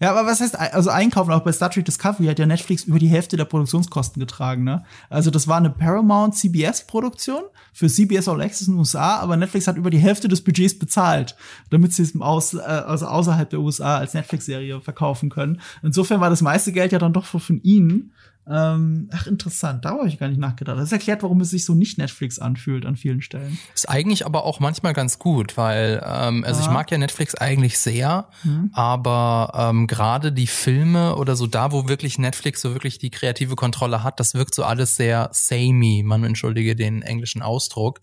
Ja, 0.00 0.12
aber 0.12 0.26
was 0.26 0.40
heißt, 0.40 0.58
also 0.58 0.88
einkaufen, 0.88 1.30
auch 1.30 1.42
bei 1.42 1.52
Star 1.52 1.70
Trek 1.70 1.84
Discovery 1.84 2.26
hat 2.26 2.38
ja 2.38 2.46
Netflix 2.46 2.84
über 2.84 2.98
die 2.98 3.08
Hälfte 3.08 3.36
der 3.36 3.44
Produktionskosten 3.44 4.18
getragen, 4.18 4.64
ne? 4.64 4.82
Also 5.10 5.30
das 5.30 5.46
war 5.46 5.58
eine 5.58 5.68
Paramount 5.68 6.34
CBS 6.34 6.86
Produktion 6.86 7.42
für 7.74 7.86
CBS 7.86 8.26
All 8.26 8.40
Access 8.40 8.68
in 8.68 8.74
den 8.74 8.78
USA, 8.78 9.18
aber 9.18 9.36
Netflix 9.36 9.68
hat 9.68 9.76
über 9.76 9.90
die 9.90 9.98
Hälfte 9.98 10.26
des 10.26 10.42
Budgets 10.42 10.78
bezahlt, 10.78 11.36
damit 11.68 11.92
sie 11.92 12.02
es 12.02 12.18
aus, 12.18 12.54
äh, 12.54 12.60
also 12.60 13.06
außerhalb 13.08 13.50
der 13.50 13.60
USA 13.60 13.98
als 13.98 14.14
Netflix-Serie 14.14 14.80
verkaufen 14.80 15.28
können. 15.28 15.60
Insofern 15.82 16.20
war 16.20 16.30
das 16.30 16.40
meiste 16.40 16.72
Geld 16.72 16.92
ja 16.92 16.98
dann 16.98 17.12
doch 17.12 17.26
von 17.26 17.60
ihnen. 17.62 18.12
Ähm, 18.50 19.08
ach, 19.12 19.28
interessant. 19.28 19.84
Da 19.84 19.90
habe 19.90 20.08
ich 20.08 20.18
gar 20.18 20.28
nicht 20.28 20.40
nachgedacht. 20.40 20.76
Das 20.76 20.90
erklärt, 20.90 21.22
warum 21.22 21.40
es 21.40 21.50
sich 21.50 21.64
so 21.64 21.74
nicht 21.74 21.98
Netflix 21.98 22.40
anfühlt 22.40 22.84
an 22.84 22.96
vielen 22.96 23.22
Stellen. 23.22 23.58
Ist 23.74 23.88
eigentlich 23.88 24.26
aber 24.26 24.44
auch 24.44 24.58
manchmal 24.58 24.92
ganz 24.92 25.20
gut, 25.20 25.56
weil, 25.56 26.02
ähm, 26.04 26.42
also 26.44 26.60
ja. 26.60 26.66
ich 26.66 26.72
mag 26.72 26.90
ja 26.90 26.98
Netflix 26.98 27.36
eigentlich 27.36 27.78
sehr, 27.78 28.28
mhm. 28.42 28.70
aber 28.72 29.52
ähm, 29.54 29.86
gerade 29.86 30.32
die 30.32 30.48
Filme 30.48 31.14
oder 31.14 31.36
so 31.36 31.46
da, 31.46 31.70
wo 31.70 31.86
wirklich 31.86 32.18
Netflix 32.18 32.60
so 32.60 32.72
wirklich 32.72 32.98
die 32.98 33.10
kreative 33.10 33.54
Kontrolle 33.54 34.02
hat, 34.02 34.18
das 34.18 34.34
wirkt 34.34 34.56
so 34.56 34.64
alles 34.64 34.96
sehr 34.96 35.28
samey. 35.32 36.02
Man 36.04 36.24
entschuldige 36.24 36.74
den 36.74 37.02
englischen 37.02 37.42
Ausdruck. 37.42 38.00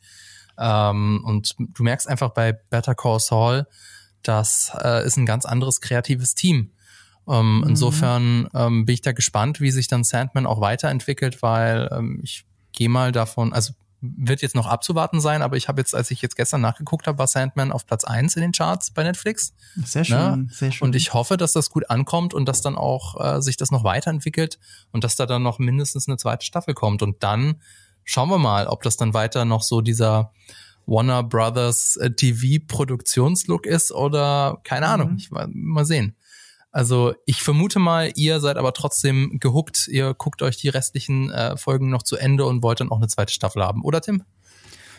Ähm, 0.57 1.23
und 1.25 1.55
du 1.57 1.83
merkst 1.83 2.07
einfach 2.07 2.29
bei 2.29 2.53
Better 2.53 2.95
Call 2.95 3.19
Saul, 3.19 3.67
das 4.23 4.71
äh, 4.81 5.05
ist 5.05 5.17
ein 5.17 5.25
ganz 5.25 5.45
anderes 5.45 5.81
kreatives 5.81 6.35
Team. 6.35 6.71
Ähm, 7.27 7.57
mhm. 7.57 7.69
Insofern 7.69 8.49
ähm, 8.53 8.85
bin 8.85 8.93
ich 8.93 9.01
da 9.01 9.11
gespannt, 9.11 9.59
wie 9.59 9.71
sich 9.71 9.87
dann 9.87 10.03
Sandman 10.03 10.45
auch 10.45 10.61
weiterentwickelt, 10.61 11.41
weil 11.41 11.89
ähm, 11.91 12.19
ich 12.23 12.45
gehe 12.71 12.89
mal 12.89 13.11
davon, 13.11 13.53
also 13.53 13.73
wird 13.99 14.41
jetzt 14.41 14.55
noch 14.55 14.67
abzuwarten 14.67 15.19
sein, 15.19 15.41
aber 15.41 15.57
ich 15.57 15.67
habe 15.67 15.81
jetzt, 15.81 15.95
als 15.95 16.11
ich 16.11 16.21
jetzt 16.21 16.35
gestern 16.35 16.61
nachgeguckt 16.61 17.07
habe, 17.07 17.17
war 17.17 17.27
Sandman 17.27 17.71
auf 17.71 17.85
Platz 17.85 18.03
eins 18.03 18.35
in 18.35 18.41
den 18.41 18.51
Charts 18.51 18.91
bei 18.91 19.03
Netflix. 19.03 19.53
Sehr 19.83 20.05
schön, 20.05 20.17
ne? 20.17 20.47
sehr 20.51 20.71
schön. 20.71 20.87
Und 20.87 20.95
ich 20.95 21.13
hoffe, 21.13 21.35
dass 21.35 21.53
das 21.53 21.71
gut 21.71 21.89
ankommt 21.89 22.33
und 22.33 22.47
dass 22.47 22.61
dann 22.61 22.75
auch 22.75 23.19
äh, 23.19 23.41
sich 23.41 23.57
das 23.57 23.71
noch 23.71 23.83
weiterentwickelt 23.83 24.59
und 24.91 25.03
dass 25.03 25.15
da 25.15 25.25
dann 25.25 25.41
noch 25.41 25.57
mindestens 25.57 26.07
eine 26.07 26.17
zweite 26.17 26.45
Staffel 26.45 26.75
kommt. 26.75 27.01
Und 27.01 27.23
dann 27.23 27.55
schauen 28.03 28.29
wir 28.29 28.37
mal, 28.37 28.67
ob 28.67 28.83
das 28.83 28.97
dann 28.97 29.15
weiter 29.15 29.45
noch 29.45 29.63
so 29.63 29.81
dieser 29.81 30.31
Warner 30.85 31.23
Brothers 31.23 31.97
äh, 31.97 32.11
TV-Produktionslook 32.11 33.65
ist 33.65 33.91
oder 33.91 34.61
keine 34.63 34.85
mhm. 34.85 34.91
Ahnung. 34.93 35.15
Ich, 35.17 35.29
mal 35.31 35.85
sehen. 35.85 36.15
Also 36.71 37.13
ich 37.25 37.41
vermute 37.41 37.79
mal, 37.79 38.11
ihr 38.15 38.39
seid 38.39 38.57
aber 38.57 38.73
trotzdem 38.73 39.39
gehuckt. 39.39 39.87
Ihr 39.87 40.13
guckt 40.13 40.41
euch 40.41 40.57
die 40.57 40.69
restlichen 40.69 41.31
äh, 41.31 41.57
Folgen 41.57 41.89
noch 41.89 42.03
zu 42.03 42.17
Ende 42.17 42.45
und 42.45 42.61
wollt 42.61 42.79
dann 42.79 42.91
auch 42.91 42.97
eine 42.97 43.07
zweite 43.07 43.33
Staffel 43.33 43.63
haben, 43.63 43.83
oder 43.83 44.01
Tim? 44.01 44.23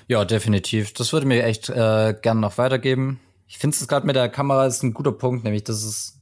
Ja, 0.08 0.24
definitiv. 0.24 0.94
Das 0.94 1.12
würde 1.12 1.26
mir 1.26 1.44
echt 1.44 1.68
äh, 1.68 2.14
gern 2.20 2.40
noch 2.40 2.56
weitergeben. 2.58 3.20
Ich 3.46 3.58
finde 3.58 3.76
es 3.76 3.86
gerade 3.86 4.06
mit 4.06 4.16
der 4.16 4.28
Kamera 4.28 4.66
ist 4.66 4.82
ein 4.82 4.94
guter 4.94 5.12
Punkt, 5.12 5.44
nämlich 5.44 5.64
dass 5.64 5.82
es 5.82 6.18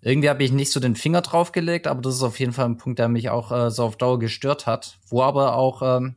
irgendwie 0.00 0.28
habe 0.28 0.44
ich 0.44 0.52
nicht 0.52 0.72
so 0.72 0.80
den 0.80 0.96
Finger 0.96 1.22
drauf 1.22 1.52
gelegt, 1.52 1.86
aber 1.86 2.00
das 2.00 2.14
ist 2.14 2.22
auf 2.22 2.38
jeden 2.38 2.52
Fall 2.52 2.66
ein 2.66 2.76
Punkt, 2.76 2.98
der 2.98 3.08
mich 3.08 3.30
auch 3.30 3.50
äh, 3.50 3.70
so 3.70 3.84
auf 3.84 3.96
Dauer 3.96 4.18
gestört 4.18 4.66
hat, 4.66 4.98
wo 5.08 5.22
aber 5.22 5.56
auch 5.56 5.82
ähm, 5.82 6.14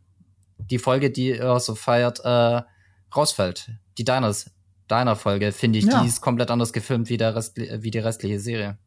die 0.57 0.79
Folge, 0.79 1.09
die 1.09 1.31
er 1.31 1.59
so 1.59 1.75
feiert, 1.75 2.23
äh, 2.23 2.61
rausfällt. 3.15 3.71
Die 3.97 4.05
Diners 4.05 4.51
deiner 4.91 5.15
Folge, 5.15 5.51
finde 5.51 5.79
ich, 5.79 5.85
ja. 5.85 6.01
die 6.01 6.07
ist 6.07 6.21
komplett 6.21 6.51
anders 6.51 6.73
gefilmt 6.73 7.09
wie, 7.09 7.17
der 7.17 7.35
Rest, 7.35 7.57
wie 7.57 7.91
die 7.91 7.99
restliche 7.99 8.39
Serie. 8.39 8.77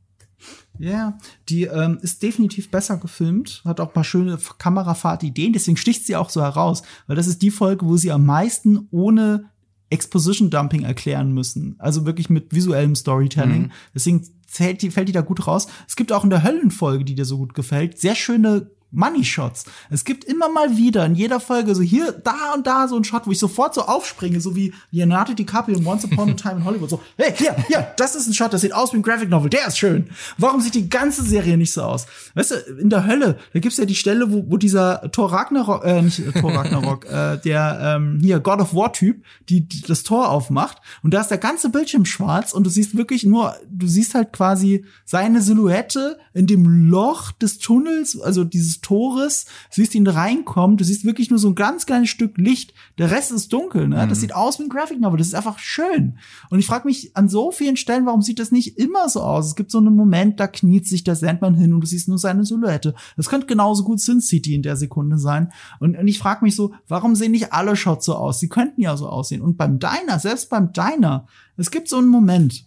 Ja, 0.78 0.90
yeah, 0.90 1.18
die 1.48 1.64
ähm, 1.64 1.98
ist 2.02 2.22
definitiv 2.22 2.70
besser 2.70 2.98
gefilmt, 2.98 3.62
hat 3.64 3.80
auch 3.80 3.88
ein 3.88 3.92
paar 3.94 4.05
schöne 4.05 4.38
Kamerafahrtideen, 4.59 5.52
deswegen 5.52 5.76
sticht 5.76 6.05
sie 6.05 6.16
auch 6.16 6.28
so 6.28 6.42
heraus, 6.42 6.82
weil 7.07 7.16
das 7.16 7.28
ist 7.28 7.40
die 7.40 7.50
Folge, 7.50 7.86
wo 7.86 7.96
sie 7.96 8.11
am 8.11 8.26
meisten 8.26 8.88
ohne 8.90 9.50
Exposition 9.90 10.50
Dumping 10.50 10.82
erklären 10.82 11.32
müssen. 11.32 11.76
Also 11.78 12.05
wirklich 12.05 12.28
mit 12.28 12.52
visuellem 12.52 12.96
Storytelling. 12.96 13.62
Mhm. 13.62 13.72
Deswegen 13.94 14.26
fällt 14.46 14.82
die, 14.82 14.90
fällt 14.90 15.09
die 15.09 15.12
da 15.12 15.20
gut 15.20 15.46
raus. 15.46 15.68
Es 15.86 15.94
gibt 15.94 16.11
auch 16.11 16.24
in 16.24 16.30
der 16.30 16.42
Höllenfolge, 16.42 17.05
die 17.05 17.14
dir 17.14 17.24
so 17.24 17.38
gut 17.38 17.55
gefällt, 17.55 17.98
sehr 17.98 18.14
schöne 18.14 18.70
Money 18.95 19.24
Shots. 19.24 19.64
Es 19.90 20.05
gibt 20.05 20.24
immer 20.24 20.49
mal 20.49 20.76
wieder 20.76 21.05
in 21.05 21.14
jeder 21.14 21.40
Folge 21.40 21.74
so 21.74 21.82
hier, 21.82 22.12
da 22.12 22.55
und 22.55 22.66
da 22.66 22.88
so 22.88 22.97
ein 22.97 23.05
Shot, 23.05 23.26
wo 23.26 23.30
ich 23.30 23.38
sofort 23.38 23.74
so 23.74 23.82
aufspringe, 23.82 24.40
so 24.40 24.57
wie 24.57 24.72
Leonardo 24.90 25.34
DiCaprio 25.34 25.76
in 25.76 25.86
Once 25.86 26.05
Upon 26.05 26.30
a 26.30 26.34
Time 26.34 26.57
in 26.57 26.64
Hollywood. 26.64 26.90
So, 26.90 27.01
hey, 27.16 27.32
hier, 27.36 27.57
hier, 27.66 27.86
das 27.97 28.14
ist 28.14 28.28
ein 28.28 28.34
Shot, 28.34 28.53
das 28.53 28.61
sieht 28.61 28.74
aus 28.74 28.92
wie 28.92 28.99
ein 28.99 29.03
Graphic 29.03 29.28
Novel, 29.28 29.51
der 29.51 29.66
ist 29.66 29.78
schön. 29.78 30.11
Warum 30.38 30.61
sieht 30.61 30.74
die 30.74 30.88
ganze 30.88 31.22
Serie 31.22 31.57
nicht 31.57 31.72
so 31.72 31.82
aus? 31.82 32.07
Weißt 32.34 32.53
du, 32.53 32.55
in 32.80 32.90
der 32.90 33.07
Hölle, 33.07 33.38
da 33.53 33.61
gibt's 33.61 33.78
ja 33.78 33.84
die 33.84 33.95
Stelle, 33.95 34.32
wo, 34.32 34.45
wo 34.49 34.57
dieser 34.57 35.11
Thor 35.12 35.32
Ragnarok, 35.32 35.84
äh, 35.84 36.03
nicht 36.03 36.22
Thor 36.40 36.55
Ragnarok, 36.55 37.05
äh, 37.11 37.38
der 37.38 37.97
ähm, 37.97 38.18
hier 38.20 38.40
God 38.40 38.61
of 38.61 38.74
War 38.74 38.92
Typ, 38.92 39.24
die, 39.49 39.66
die 39.66 39.82
das 39.82 40.03
Tor 40.03 40.30
aufmacht 40.30 40.78
und 41.03 41.12
da 41.12 41.20
ist 41.20 41.30
der 41.30 41.38
ganze 41.38 41.70
Bildschirm 41.70 42.05
schwarz 42.05 42.53
und 42.53 42.64
du 42.64 42.70
siehst 42.70 42.97
wirklich 42.97 43.24
nur, 43.24 43.57
du 43.70 43.86
siehst 43.86 44.14
halt 44.14 44.32
quasi 44.32 44.84
seine 45.05 45.42
Silhouette 45.42 46.18
in 46.32 46.47
dem 46.47 46.88
Loch 46.88 47.32
des 47.32 47.59
Tunnels, 47.59 48.20
also 48.20 48.45
dieses 48.45 48.80
Tores, 48.85 49.47
siehst 49.70 49.95
ihn 49.95 50.07
reinkommen, 50.07 50.76
du 50.76 50.85
siehst 50.85 51.05
wirklich 51.05 51.30
nur 51.30 51.39
so 51.39 51.49
ein 51.49 51.55
ganz 51.55 51.87
kleines 51.87 52.11
Stück 52.11 52.37
Licht, 52.37 52.74
der 52.99 53.11
Rest 53.11 53.32
ist 53.32 53.53
dunkel, 53.53 53.89
ne? 53.89 54.05
Mhm. 54.05 54.09
Das 54.11 54.20
sieht 54.20 54.35
aus 54.35 54.59
wie 54.59 54.64
ein 54.64 54.68
Graphic 54.68 55.01
Novel, 55.01 55.18
das 55.18 55.28
ist 55.28 55.35
einfach 55.35 55.59
schön. 55.59 56.18
Und 56.51 56.59
ich 56.59 56.66
frage 56.66 56.87
mich 56.87 57.16
an 57.16 57.28
so 57.28 57.51
vielen 57.51 57.76
Stellen, 57.76 58.05
warum 58.05 58.20
sieht 58.22 58.39
das 58.39 58.53
nicht 58.53 58.78
immer 58.78 59.09
so 59.09 59.22
aus? 59.22 59.47
Es 59.47 59.57
gibt 59.57 59.70
so 59.70 59.78
einen 59.78 59.97
Moment, 59.97 60.39
da 60.39 60.47
kniet 60.47 60.87
sich 60.87 61.03
der 61.03 61.16
Sandman 61.16 61.55
hin 61.55 61.72
und 61.72 61.80
du 61.80 61.87
siehst 61.87 62.09
nur 62.09 62.18
seine 62.18 62.45
Silhouette. 62.45 62.95
Das 63.16 63.28
könnte 63.28 63.47
genauso 63.47 63.85
gut 63.85 64.01
Sin 64.01 64.20
City 64.20 64.55
in 64.55 64.62
der 64.62 64.76
Sekunde 64.76 65.18
sein. 65.18 65.51
Und, 65.80 65.97
und 65.97 66.07
ich 66.07 66.18
frage 66.18 66.45
mich 66.45 66.55
so, 66.55 66.74
warum 66.87 67.14
sehen 67.14 67.32
nicht 67.32 67.55
alle 67.55 67.76
Shots 67.76 68.05
so 68.05 68.14
aus? 68.14 68.39
Sie 68.39 68.49
könnten 68.49 68.82
ja 68.82 68.97
so 68.99 69.09
aussehen. 69.09 69.41
Und 69.41 69.57
beim 69.57 69.78
Diner, 69.78 70.18
selbst 70.18 70.51
beim 70.51 70.72
Diner, 70.72 71.26
es 71.57 71.70
gibt 71.70 71.89
so 71.89 71.97
einen 71.97 72.09
Moment, 72.09 72.66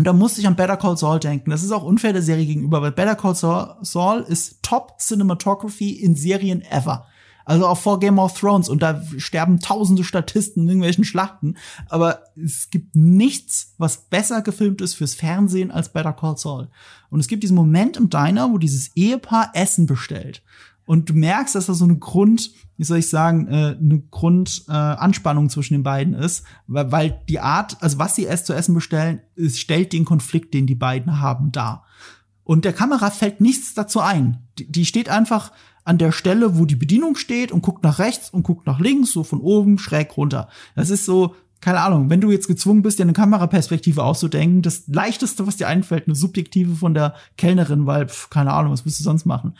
und 0.00 0.04
da 0.04 0.14
musste 0.14 0.40
ich 0.40 0.46
an 0.46 0.56
Better 0.56 0.78
Call 0.78 0.96
Saul 0.96 1.20
denken. 1.20 1.50
Das 1.50 1.62
ist 1.62 1.72
auch 1.72 1.82
unfair 1.82 2.14
der 2.14 2.22
Serie 2.22 2.46
gegenüber, 2.46 2.80
weil 2.80 2.90
Better 2.90 3.16
Call 3.16 3.34
Saul 3.34 4.24
ist 4.26 4.62
Top 4.62 4.98
Cinematography 4.98 5.90
in 5.90 6.14
Serien 6.14 6.62
ever. 6.62 7.04
Also 7.44 7.66
auch 7.66 7.76
vor 7.76 8.00
Game 8.00 8.18
of 8.18 8.32
Thrones 8.32 8.70
und 8.70 8.80
da 8.80 9.02
sterben 9.18 9.60
tausende 9.60 10.02
Statisten 10.02 10.62
in 10.62 10.68
irgendwelchen 10.70 11.04
Schlachten. 11.04 11.58
Aber 11.90 12.20
es 12.34 12.70
gibt 12.70 12.96
nichts, 12.96 13.74
was 13.76 13.98
besser 14.08 14.40
gefilmt 14.40 14.80
ist 14.80 14.94
fürs 14.94 15.14
Fernsehen 15.14 15.70
als 15.70 15.92
Better 15.92 16.14
Call 16.14 16.38
Saul. 16.38 16.68
Und 17.10 17.20
es 17.20 17.28
gibt 17.28 17.42
diesen 17.42 17.56
Moment 17.56 17.98
im 17.98 18.08
Diner, 18.08 18.50
wo 18.50 18.56
dieses 18.56 18.96
Ehepaar 18.96 19.50
Essen 19.52 19.84
bestellt. 19.84 20.40
Und 20.86 21.08
du 21.08 21.14
merkst, 21.14 21.54
dass 21.54 21.66
da 21.66 21.74
so 21.74 21.84
eine 21.84 21.98
Grund, 21.98 22.50
wie 22.76 22.84
soll 22.84 22.98
ich 22.98 23.08
sagen, 23.08 23.46
äh, 23.46 23.76
eine 23.78 24.02
Grundanspannung 24.10 25.46
äh, 25.46 25.48
zwischen 25.48 25.74
den 25.74 25.82
beiden 25.82 26.14
ist, 26.14 26.44
weil, 26.66 26.90
weil 26.90 27.22
die 27.28 27.40
Art, 27.40 27.76
also 27.80 27.98
was 27.98 28.16
sie 28.16 28.24
erst 28.24 28.46
zu 28.46 28.54
essen 28.54 28.74
bestellen, 28.74 29.20
ist, 29.36 29.60
stellt 29.60 29.92
den 29.92 30.04
Konflikt, 30.04 30.52
den 30.52 30.66
die 30.66 30.74
beiden 30.74 31.20
haben, 31.20 31.52
dar. 31.52 31.84
Und 32.42 32.64
der 32.64 32.72
Kamera 32.72 33.10
fällt 33.10 33.40
nichts 33.40 33.74
dazu 33.74 34.00
ein. 34.00 34.38
Die, 34.58 34.70
die 34.70 34.84
steht 34.84 35.08
einfach 35.08 35.52
an 35.84 35.98
der 35.98 36.12
Stelle, 36.12 36.58
wo 36.58 36.64
die 36.64 36.76
Bedienung 36.76 37.16
steht 37.16 37.52
und 37.52 37.62
guckt 37.62 37.84
nach 37.84 37.98
rechts 37.98 38.30
und 38.30 38.42
guckt 38.42 38.66
nach 38.66 38.80
links, 38.80 39.12
so 39.12 39.22
von 39.22 39.40
oben 39.40 39.78
schräg 39.78 40.16
runter. 40.16 40.48
Das 40.74 40.90
ist 40.90 41.04
so, 41.04 41.34
keine 41.60 41.80
Ahnung, 41.80 42.10
wenn 42.10 42.20
du 42.20 42.30
jetzt 42.30 42.48
gezwungen 42.48 42.82
bist, 42.82 42.98
dir 42.98 43.04
eine 43.04 43.12
Kameraperspektive 43.12 44.02
auszudenken, 44.02 44.62
das 44.62 44.84
leichteste, 44.88 45.46
was 45.46 45.56
dir 45.56 45.68
einfällt, 45.68 46.06
eine 46.06 46.14
subjektive 46.14 46.74
von 46.74 46.94
der 46.94 47.14
Kellnerin, 47.36 47.86
weil, 47.86 48.08
pf, 48.08 48.30
keine 48.30 48.52
Ahnung, 48.52 48.72
was 48.72 48.84
willst 48.84 49.00
du 49.00 49.04
sonst 49.04 49.26
machen? 49.26 49.54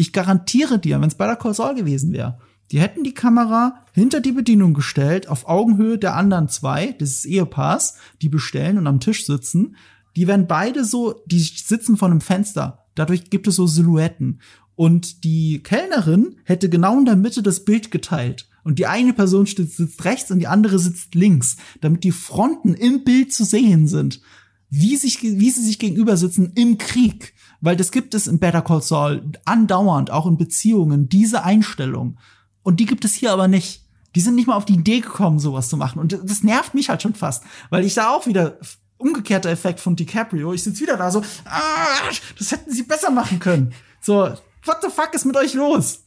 Ich 0.00 0.14
garantiere 0.14 0.78
dir, 0.78 0.98
wenn 0.98 1.08
es 1.08 1.14
bei 1.14 1.26
der 1.26 1.52
Saul 1.52 1.74
gewesen 1.74 2.14
wäre, 2.14 2.38
die 2.70 2.80
hätten 2.80 3.04
die 3.04 3.12
Kamera 3.12 3.84
hinter 3.92 4.20
die 4.20 4.32
Bedienung 4.32 4.72
gestellt, 4.72 5.28
auf 5.28 5.46
Augenhöhe 5.46 5.98
der 5.98 6.16
anderen 6.16 6.48
zwei, 6.48 6.92
des 6.92 7.26
Ehepaars, 7.26 7.96
die 8.22 8.30
bestellen 8.30 8.78
und 8.78 8.86
am 8.86 9.00
Tisch 9.00 9.26
sitzen. 9.26 9.76
Die 10.16 10.26
werden 10.26 10.46
beide 10.46 10.86
so, 10.86 11.20
die 11.26 11.40
sitzen 11.40 11.98
vor 11.98 12.08
einem 12.08 12.22
Fenster. 12.22 12.86
Dadurch 12.94 13.28
gibt 13.28 13.46
es 13.46 13.56
so 13.56 13.66
Silhouetten. 13.66 14.40
Und 14.74 15.22
die 15.22 15.62
Kellnerin 15.62 16.36
hätte 16.44 16.70
genau 16.70 16.98
in 16.98 17.04
der 17.04 17.16
Mitte 17.16 17.42
das 17.42 17.66
Bild 17.66 17.90
geteilt. 17.90 18.48
Und 18.64 18.78
die 18.78 18.86
eine 18.86 19.12
Person 19.12 19.44
sitzt 19.44 20.02
rechts 20.06 20.30
und 20.30 20.38
die 20.38 20.46
andere 20.46 20.78
sitzt 20.78 21.14
links, 21.14 21.58
damit 21.82 22.04
die 22.04 22.12
Fronten 22.12 22.72
im 22.72 23.04
Bild 23.04 23.34
zu 23.34 23.44
sehen 23.44 23.86
sind. 23.86 24.22
Wie, 24.70 24.96
sich, 24.96 25.22
wie 25.22 25.50
sie 25.50 25.62
sich 25.62 25.78
gegenüber 25.78 26.16
sitzen 26.16 26.52
im 26.54 26.78
Krieg. 26.78 27.34
Weil 27.60 27.76
das 27.76 27.92
gibt 27.92 28.14
es 28.14 28.26
in 28.26 28.38
Better 28.38 28.62
Call 28.62 28.82
Saul 28.82 29.32
andauernd, 29.44 30.10
auch 30.10 30.26
in 30.26 30.36
Beziehungen, 30.36 31.08
diese 31.08 31.44
Einstellung. 31.44 32.18
Und 32.62 32.80
die 32.80 32.86
gibt 32.86 33.04
es 33.04 33.14
hier 33.14 33.32
aber 33.32 33.48
nicht. 33.48 33.84
Die 34.14 34.20
sind 34.20 34.34
nicht 34.34 34.46
mal 34.46 34.56
auf 34.56 34.64
die 34.64 34.74
Idee 34.74 35.00
gekommen, 35.00 35.38
sowas 35.38 35.68
zu 35.68 35.76
machen. 35.76 36.00
Und 36.00 36.18
das 36.24 36.42
nervt 36.42 36.74
mich 36.74 36.88
halt 36.88 37.02
schon 37.02 37.14
fast, 37.14 37.44
weil 37.68 37.84
ich 37.84 37.94
da 37.94 38.10
auch 38.10 38.26
wieder 38.26 38.58
umgekehrter 38.96 39.50
Effekt 39.50 39.80
von 39.80 39.96
DiCaprio. 39.96 40.52
Ich 40.52 40.62
sitze 40.62 40.82
wieder 40.82 40.96
da 40.96 41.10
so, 41.10 41.22
ah, 41.44 42.10
das 42.38 42.52
hätten 42.52 42.72
sie 42.72 42.82
besser 42.82 43.10
machen 43.10 43.38
können. 43.38 43.72
So, 44.00 44.30
what 44.64 44.78
the 44.82 44.88
fuck 44.90 45.14
ist 45.14 45.24
mit 45.24 45.36
euch 45.36 45.54
los? 45.54 46.04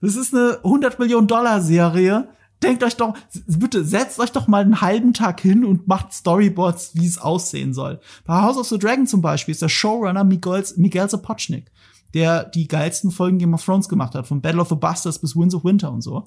Das 0.00 0.16
ist 0.16 0.34
eine 0.34 0.58
100 0.62 0.98
Millionen 0.98 1.26
Dollar 1.26 1.60
Serie 1.60 2.28
denkt 2.62 2.82
euch 2.82 2.96
doch, 2.96 3.14
bitte 3.46 3.84
setzt 3.84 4.18
euch 4.18 4.32
doch 4.32 4.48
mal 4.48 4.62
einen 4.62 4.80
halben 4.80 5.12
Tag 5.12 5.40
hin 5.40 5.64
und 5.64 5.86
macht 5.86 6.12
Storyboards, 6.12 6.92
wie 6.94 7.06
es 7.06 7.18
aussehen 7.18 7.74
soll. 7.74 8.00
Bei 8.24 8.42
House 8.42 8.56
of 8.56 8.68
the 8.68 8.78
Dragon 8.78 9.06
zum 9.06 9.20
Beispiel 9.20 9.52
ist 9.52 9.62
der 9.62 9.68
Showrunner 9.68 10.24
Miguel, 10.24 10.64
Miguel 10.76 11.08
Sapochnik, 11.08 11.70
der 12.14 12.44
die 12.44 12.68
geilsten 12.68 13.10
Folgen 13.10 13.38
Game 13.38 13.54
of 13.54 13.64
Thrones 13.64 13.88
gemacht 13.88 14.14
hat, 14.14 14.26
von 14.26 14.40
Battle 14.40 14.60
of 14.60 14.68
the 14.68 14.74
Bastards 14.74 15.18
bis 15.18 15.36
Winds 15.36 15.54
of 15.54 15.64
Winter 15.64 15.92
und 15.92 16.02
so. 16.02 16.26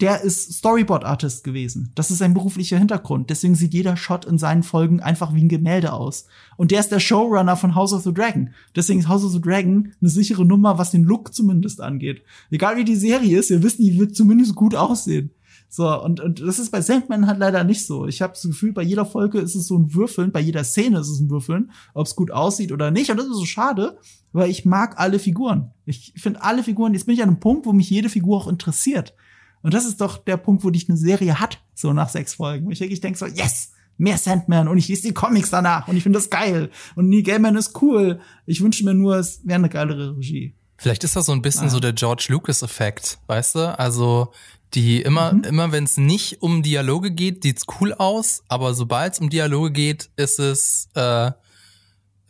Der 0.00 0.22
ist 0.22 0.54
Storyboard-Artist 0.54 1.44
gewesen. 1.44 1.92
Das 1.94 2.10
ist 2.10 2.18
sein 2.18 2.34
beruflicher 2.34 2.78
Hintergrund. 2.78 3.30
Deswegen 3.30 3.54
sieht 3.54 3.74
jeder 3.74 3.96
Shot 3.96 4.24
in 4.24 4.38
seinen 4.38 4.64
Folgen 4.64 5.00
einfach 5.00 5.32
wie 5.34 5.42
ein 5.42 5.48
Gemälde 5.48 5.92
aus. 5.92 6.26
Und 6.56 6.72
der 6.72 6.80
ist 6.80 6.90
der 6.90 6.98
Showrunner 6.98 7.56
von 7.56 7.76
House 7.76 7.92
of 7.92 8.02
the 8.02 8.12
Dragon. 8.12 8.50
Deswegen 8.74 8.98
ist 8.98 9.08
House 9.08 9.24
of 9.24 9.30
the 9.30 9.40
Dragon 9.40 9.92
eine 10.00 10.10
sichere 10.10 10.44
Nummer, 10.44 10.78
was 10.78 10.90
den 10.90 11.04
Look 11.04 11.32
zumindest 11.32 11.80
angeht. 11.80 12.22
Egal 12.50 12.76
wie 12.76 12.84
die 12.84 12.96
Serie 12.96 13.38
ist, 13.38 13.50
ihr 13.50 13.62
wisst, 13.62 13.78
die 13.78 13.96
wird 13.96 14.16
zumindest 14.16 14.56
gut 14.56 14.74
aussehen. 14.74 15.30
So, 15.76 16.00
und, 16.00 16.20
und 16.20 16.40
das 16.40 16.60
ist 16.60 16.70
bei 16.70 16.80
Sandman 16.80 17.26
halt 17.26 17.40
leider 17.40 17.64
nicht 17.64 17.84
so. 17.84 18.06
Ich 18.06 18.22
habe 18.22 18.34
das 18.34 18.44
Gefühl, 18.44 18.72
bei 18.72 18.82
jeder 18.82 19.04
Folge 19.04 19.40
ist 19.40 19.56
es 19.56 19.66
so 19.66 19.76
ein 19.76 19.92
Würfeln, 19.92 20.30
bei 20.30 20.38
jeder 20.38 20.62
Szene 20.62 21.00
ist 21.00 21.08
es 21.08 21.18
ein 21.18 21.30
Würfeln, 21.30 21.72
ob 21.94 22.06
es 22.06 22.14
gut 22.14 22.30
aussieht 22.30 22.70
oder 22.70 22.92
nicht. 22.92 23.10
Und 23.10 23.16
das 23.16 23.26
ist 23.26 23.34
so 23.34 23.44
schade, 23.44 23.98
weil 24.32 24.50
ich 24.50 24.64
mag 24.64 25.00
alle 25.00 25.18
Figuren. 25.18 25.72
Ich 25.84 26.12
finde 26.16 26.44
alle 26.44 26.62
Figuren, 26.62 26.94
jetzt 26.94 27.06
bin 27.06 27.16
ich 27.16 27.24
an 27.24 27.28
einem 27.28 27.40
Punkt, 27.40 27.66
wo 27.66 27.72
mich 27.72 27.90
jede 27.90 28.08
Figur 28.08 28.36
auch 28.36 28.46
interessiert. 28.46 29.16
Und 29.62 29.74
das 29.74 29.84
ist 29.84 30.00
doch 30.00 30.18
der 30.18 30.36
Punkt, 30.36 30.62
wo 30.62 30.70
dich 30.70 30.88
eine 30.88 30.96
Serie 30.96 31.40
hat, 31.40 31.58
so 31.74 31.92
nach 31.92 32.08
sechs 32.08 32.34
Folgen. 32.34 32.70
Ich 32.70 32.78
wirklich 32.78 33.00
denke 33.00 33.18
so, 33.18 33.26
yes, 33.26 33.72
mehr 33.98 34.16
Sandman 34.16 34.68
und 34.68 34.78
ich 34.78 34.86
lese 34.86 35.08
die 35.08 35.12
Comics 35.12 35.50
danach 35.50 35.88
und 35.88 35.96
ich 35.96 36.04
finde 36.04 36.20
das 36.20 36.30
geil. 36.30 36.70
Und 36.94 37.08
Neil 37.08 37.24
Gaiman 37.24 37.56
ist 37.56 37.82
cool. 37.82 38.20
Ich 38.46 38.62
wünsche 38.62 38.84
mir 38.84 38.94
nur, 38.94 39.16
es 39.16 39.40
wäre 39.44 39.56
eine 39.56 39.68
geilere 39.68 40.16
Regie. 40.16 40.54
Vielleicht 40.76 41.02
ist 41.02 41.16
das 41.16 41.26
so 41.26 41.32
ein 41.32 41.42
bisschen 41.42 41.66
ah. 41.66 41.70
so 41.70 41.80
der 41.80 41.94
George 41.94 42.26
Lucas-Effekt, 42.28 43.18
weißt 43.26 43.56
du? 43.56 43.76
Also 43.76 44.30
die 44.74 45.02
immer, 45.02 45.32
mhm. 45.32 45.44
immer 45.44 45.72
wenn 45.72 45.84
es 45.84 45.96
nicht 45.96 46.42
um 46.42 46.62
Dialoge 46.62 47.10
geht, 47.10 47.42
sieht's 47.42 47.64
cool 47.80 47.92
aus, 47.94 48.42
aber 48.48 48.74
sobald 48.74 49.14
es 49.14 49.18
um 49.20 49.30
Dialoge 49.30 49.70
geht, 49.70 50.10
ist 50.16 50.38
es 50.38 50.88
äh, 50.94 51.26
äh, 51.26 51.32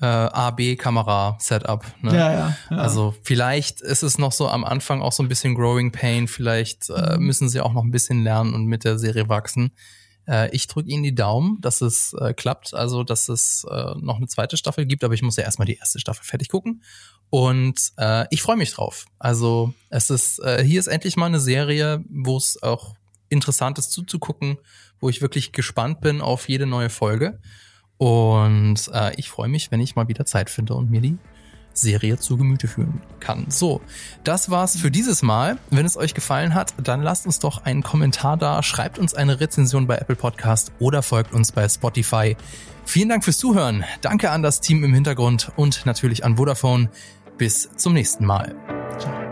A-B-Kamera-Setup. 0.01 1.85
Ne? 2.03 2.15
Ja, 2.15 2.33
ja, 2.33 2.57
ja. 2.71 2.77
Also 2.77 3.15
vielleicht 3.23 3.81
ist 3.81 4.03
es 4.03 4.19
noch 4.19 4.33
so 4.33 4.49
am 4.49 4.65
Anfang 4.65 5.03
auch 5.03 5.13
so 5.13 5.23
ein 5.23 5.29
bisschen 5.29 5.55
Growing 5.55 5.93
Pain, 5.93 6.29
vielleicht 6.29 6.91
äh, 6.91 7.17
mhm. 7.17 7.27
müssen 7.27 7.49
sie 7.49 7.61
auch 7.61 7.73
noch 7.73 7.85
ein 7.85 7.91
bisschen 7.91 8.23
lernen 8.23 8.55
und 8.55 8.67
mit 8.67 8.85
der 8.85 8.99
Serie 8.99 9.29
wachsen. 9.29 9.73
Äh, 10.27 10.55
ich 10.55 10.67
drücke 10.67 10.89
Ihnen 10.89 11.03
die 11.03 11.15
Daumen, 11.15 11.61
dass 11.61 11.81
es 11.81 12.15
äh, 12.15 12.35
klappt, 12.35 12.75
also 12.75 13.03
dass 13.05 13.29
es 13.29 13.65
äh, 13.71 13.95
noch 14.01 14.17
eine 14.17 14.27
zweite 14.27 14.57
Staffel 14.57 14.87
gibt, 14.87 15.05
aber 15.05 15.15
ich 15.15 15.23
muss 15.23 15.37
ja 15.37 15.45
erstmal 15.45 15.67
die 15.67 15.77
erste 15.77 15.99
Staffel 15.99 16.25
fertig 16.25 16.49
gucken. 16.49 16.83
Und 17.31 17.93
äh, 17.97 18.27
ich 18.31 18.43
freue 18.43 18.57
mich 18.57 18.73
drauf. 18.73 19.07
Also 19.19 19.75
es 19.91 20.11
ist, 20.11 20.39
äh, 20.41 20.63
hier 20.65 20.81
ist 20.81 20.87
endlich 20.87 21.17
mal 21.17 21.27
eine 21.27 21.41
Serie, 21.41 22.05
wo 22.09 22.37
es 22.37 22.63
auch 22.63 22.95
interessant 23.29 23.79
ist 23.79 23.91
zuzugucken, 23.91 24.59
wo 25.01 25.09
ich 25.09 25.21
wirklich 25.21 25.53
gespannt 25.53 26.01
bin 26.01 26.21
auf 26.21 26.49
jede 26.49 26.67
neue 26.67 26.91
Folge. 26.91 27.41
Und 27.97 28.89
äh, 28.93 29.15
ich 29.17 29.29
freue 29.29 29.49
mich, 29.49 29.71
wenn 29.71 29.81
ich 29.81 29.97
mal 29.97 30.09
wieder 30.09 30.27
Zeit 30.27 30.51
finde 30.51 30.75
und 30.75 30.91
mir 30.91 31.01
die 31.01 31.19
Serie 31.75 32.19
zu 32.19 32.37
Gemüte 32.37 32.69
führen 32.69 33.03
kann. 33.21 33.47
So, 33.49 33.81
das 34.23 34.51
war's 34.51 34.77
für 34.77 34.91
dieses 34.91 35.23
Mal. 35.23 35.59
Wenn 35.71 35.87
es 35.87 35.97
euch 35.97 36.15
gefallen 36.15 36.55
hat, 36.55 36.75
dann 36.83 37.03
lasst 37.03 37.27
uns 37.27 37.39
doch 37.39 37.65
einen 37.65 37.83
Kommentar 37.83 38.37
da, 38.37 38.63
schreibt 38.63 38.99
uns 38.99 39.15
eine 39.15 39.41
Rezension 39.41 39.87
bei 39.87 39.97
Apple 39.97 40.17
Podcast 40.17 40.73
oder 40.79 41.03
folgt 41.03 41.33
uns 41.33 41.53
bei 41.53 41.69
Spotify. 41.69 42.37
Vielen 42.85 43.09
Dank 43.09 43.25
fürs 43.25 43.39
Zuhören. 43.39 43.85
Danke 44.01 44.31
an 44.31 44.43
das 44.43 44.61
Team 44.61 44.85
im 44.85 44.95
Hintergrund 44.95 45.53
und 45.57 45.87
natürlich 45.87 46.25
an 46.25 46.37
Vodafone. 46.37 46.91
Bis 47.39 47.69
zum 47.77 47.95
nächsten 47.95 48.25
Mal. 48.25 48.55
Ciao. 48.99 49.25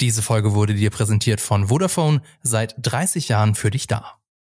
Diese 0.00 0.22
Folge 0.22 0.54
wurde 0.54 0.74
dir 0.74 0.90
präsentiert 0.90 1.40
von 1.40 1.68
Vodafone, 1.68 2.22
seit 2.42 2.76
30 2.78 3.28
Jahren 3.28 3.56
für 3.56 3.70
dich 3.70 3.88
da. 3.88 4.17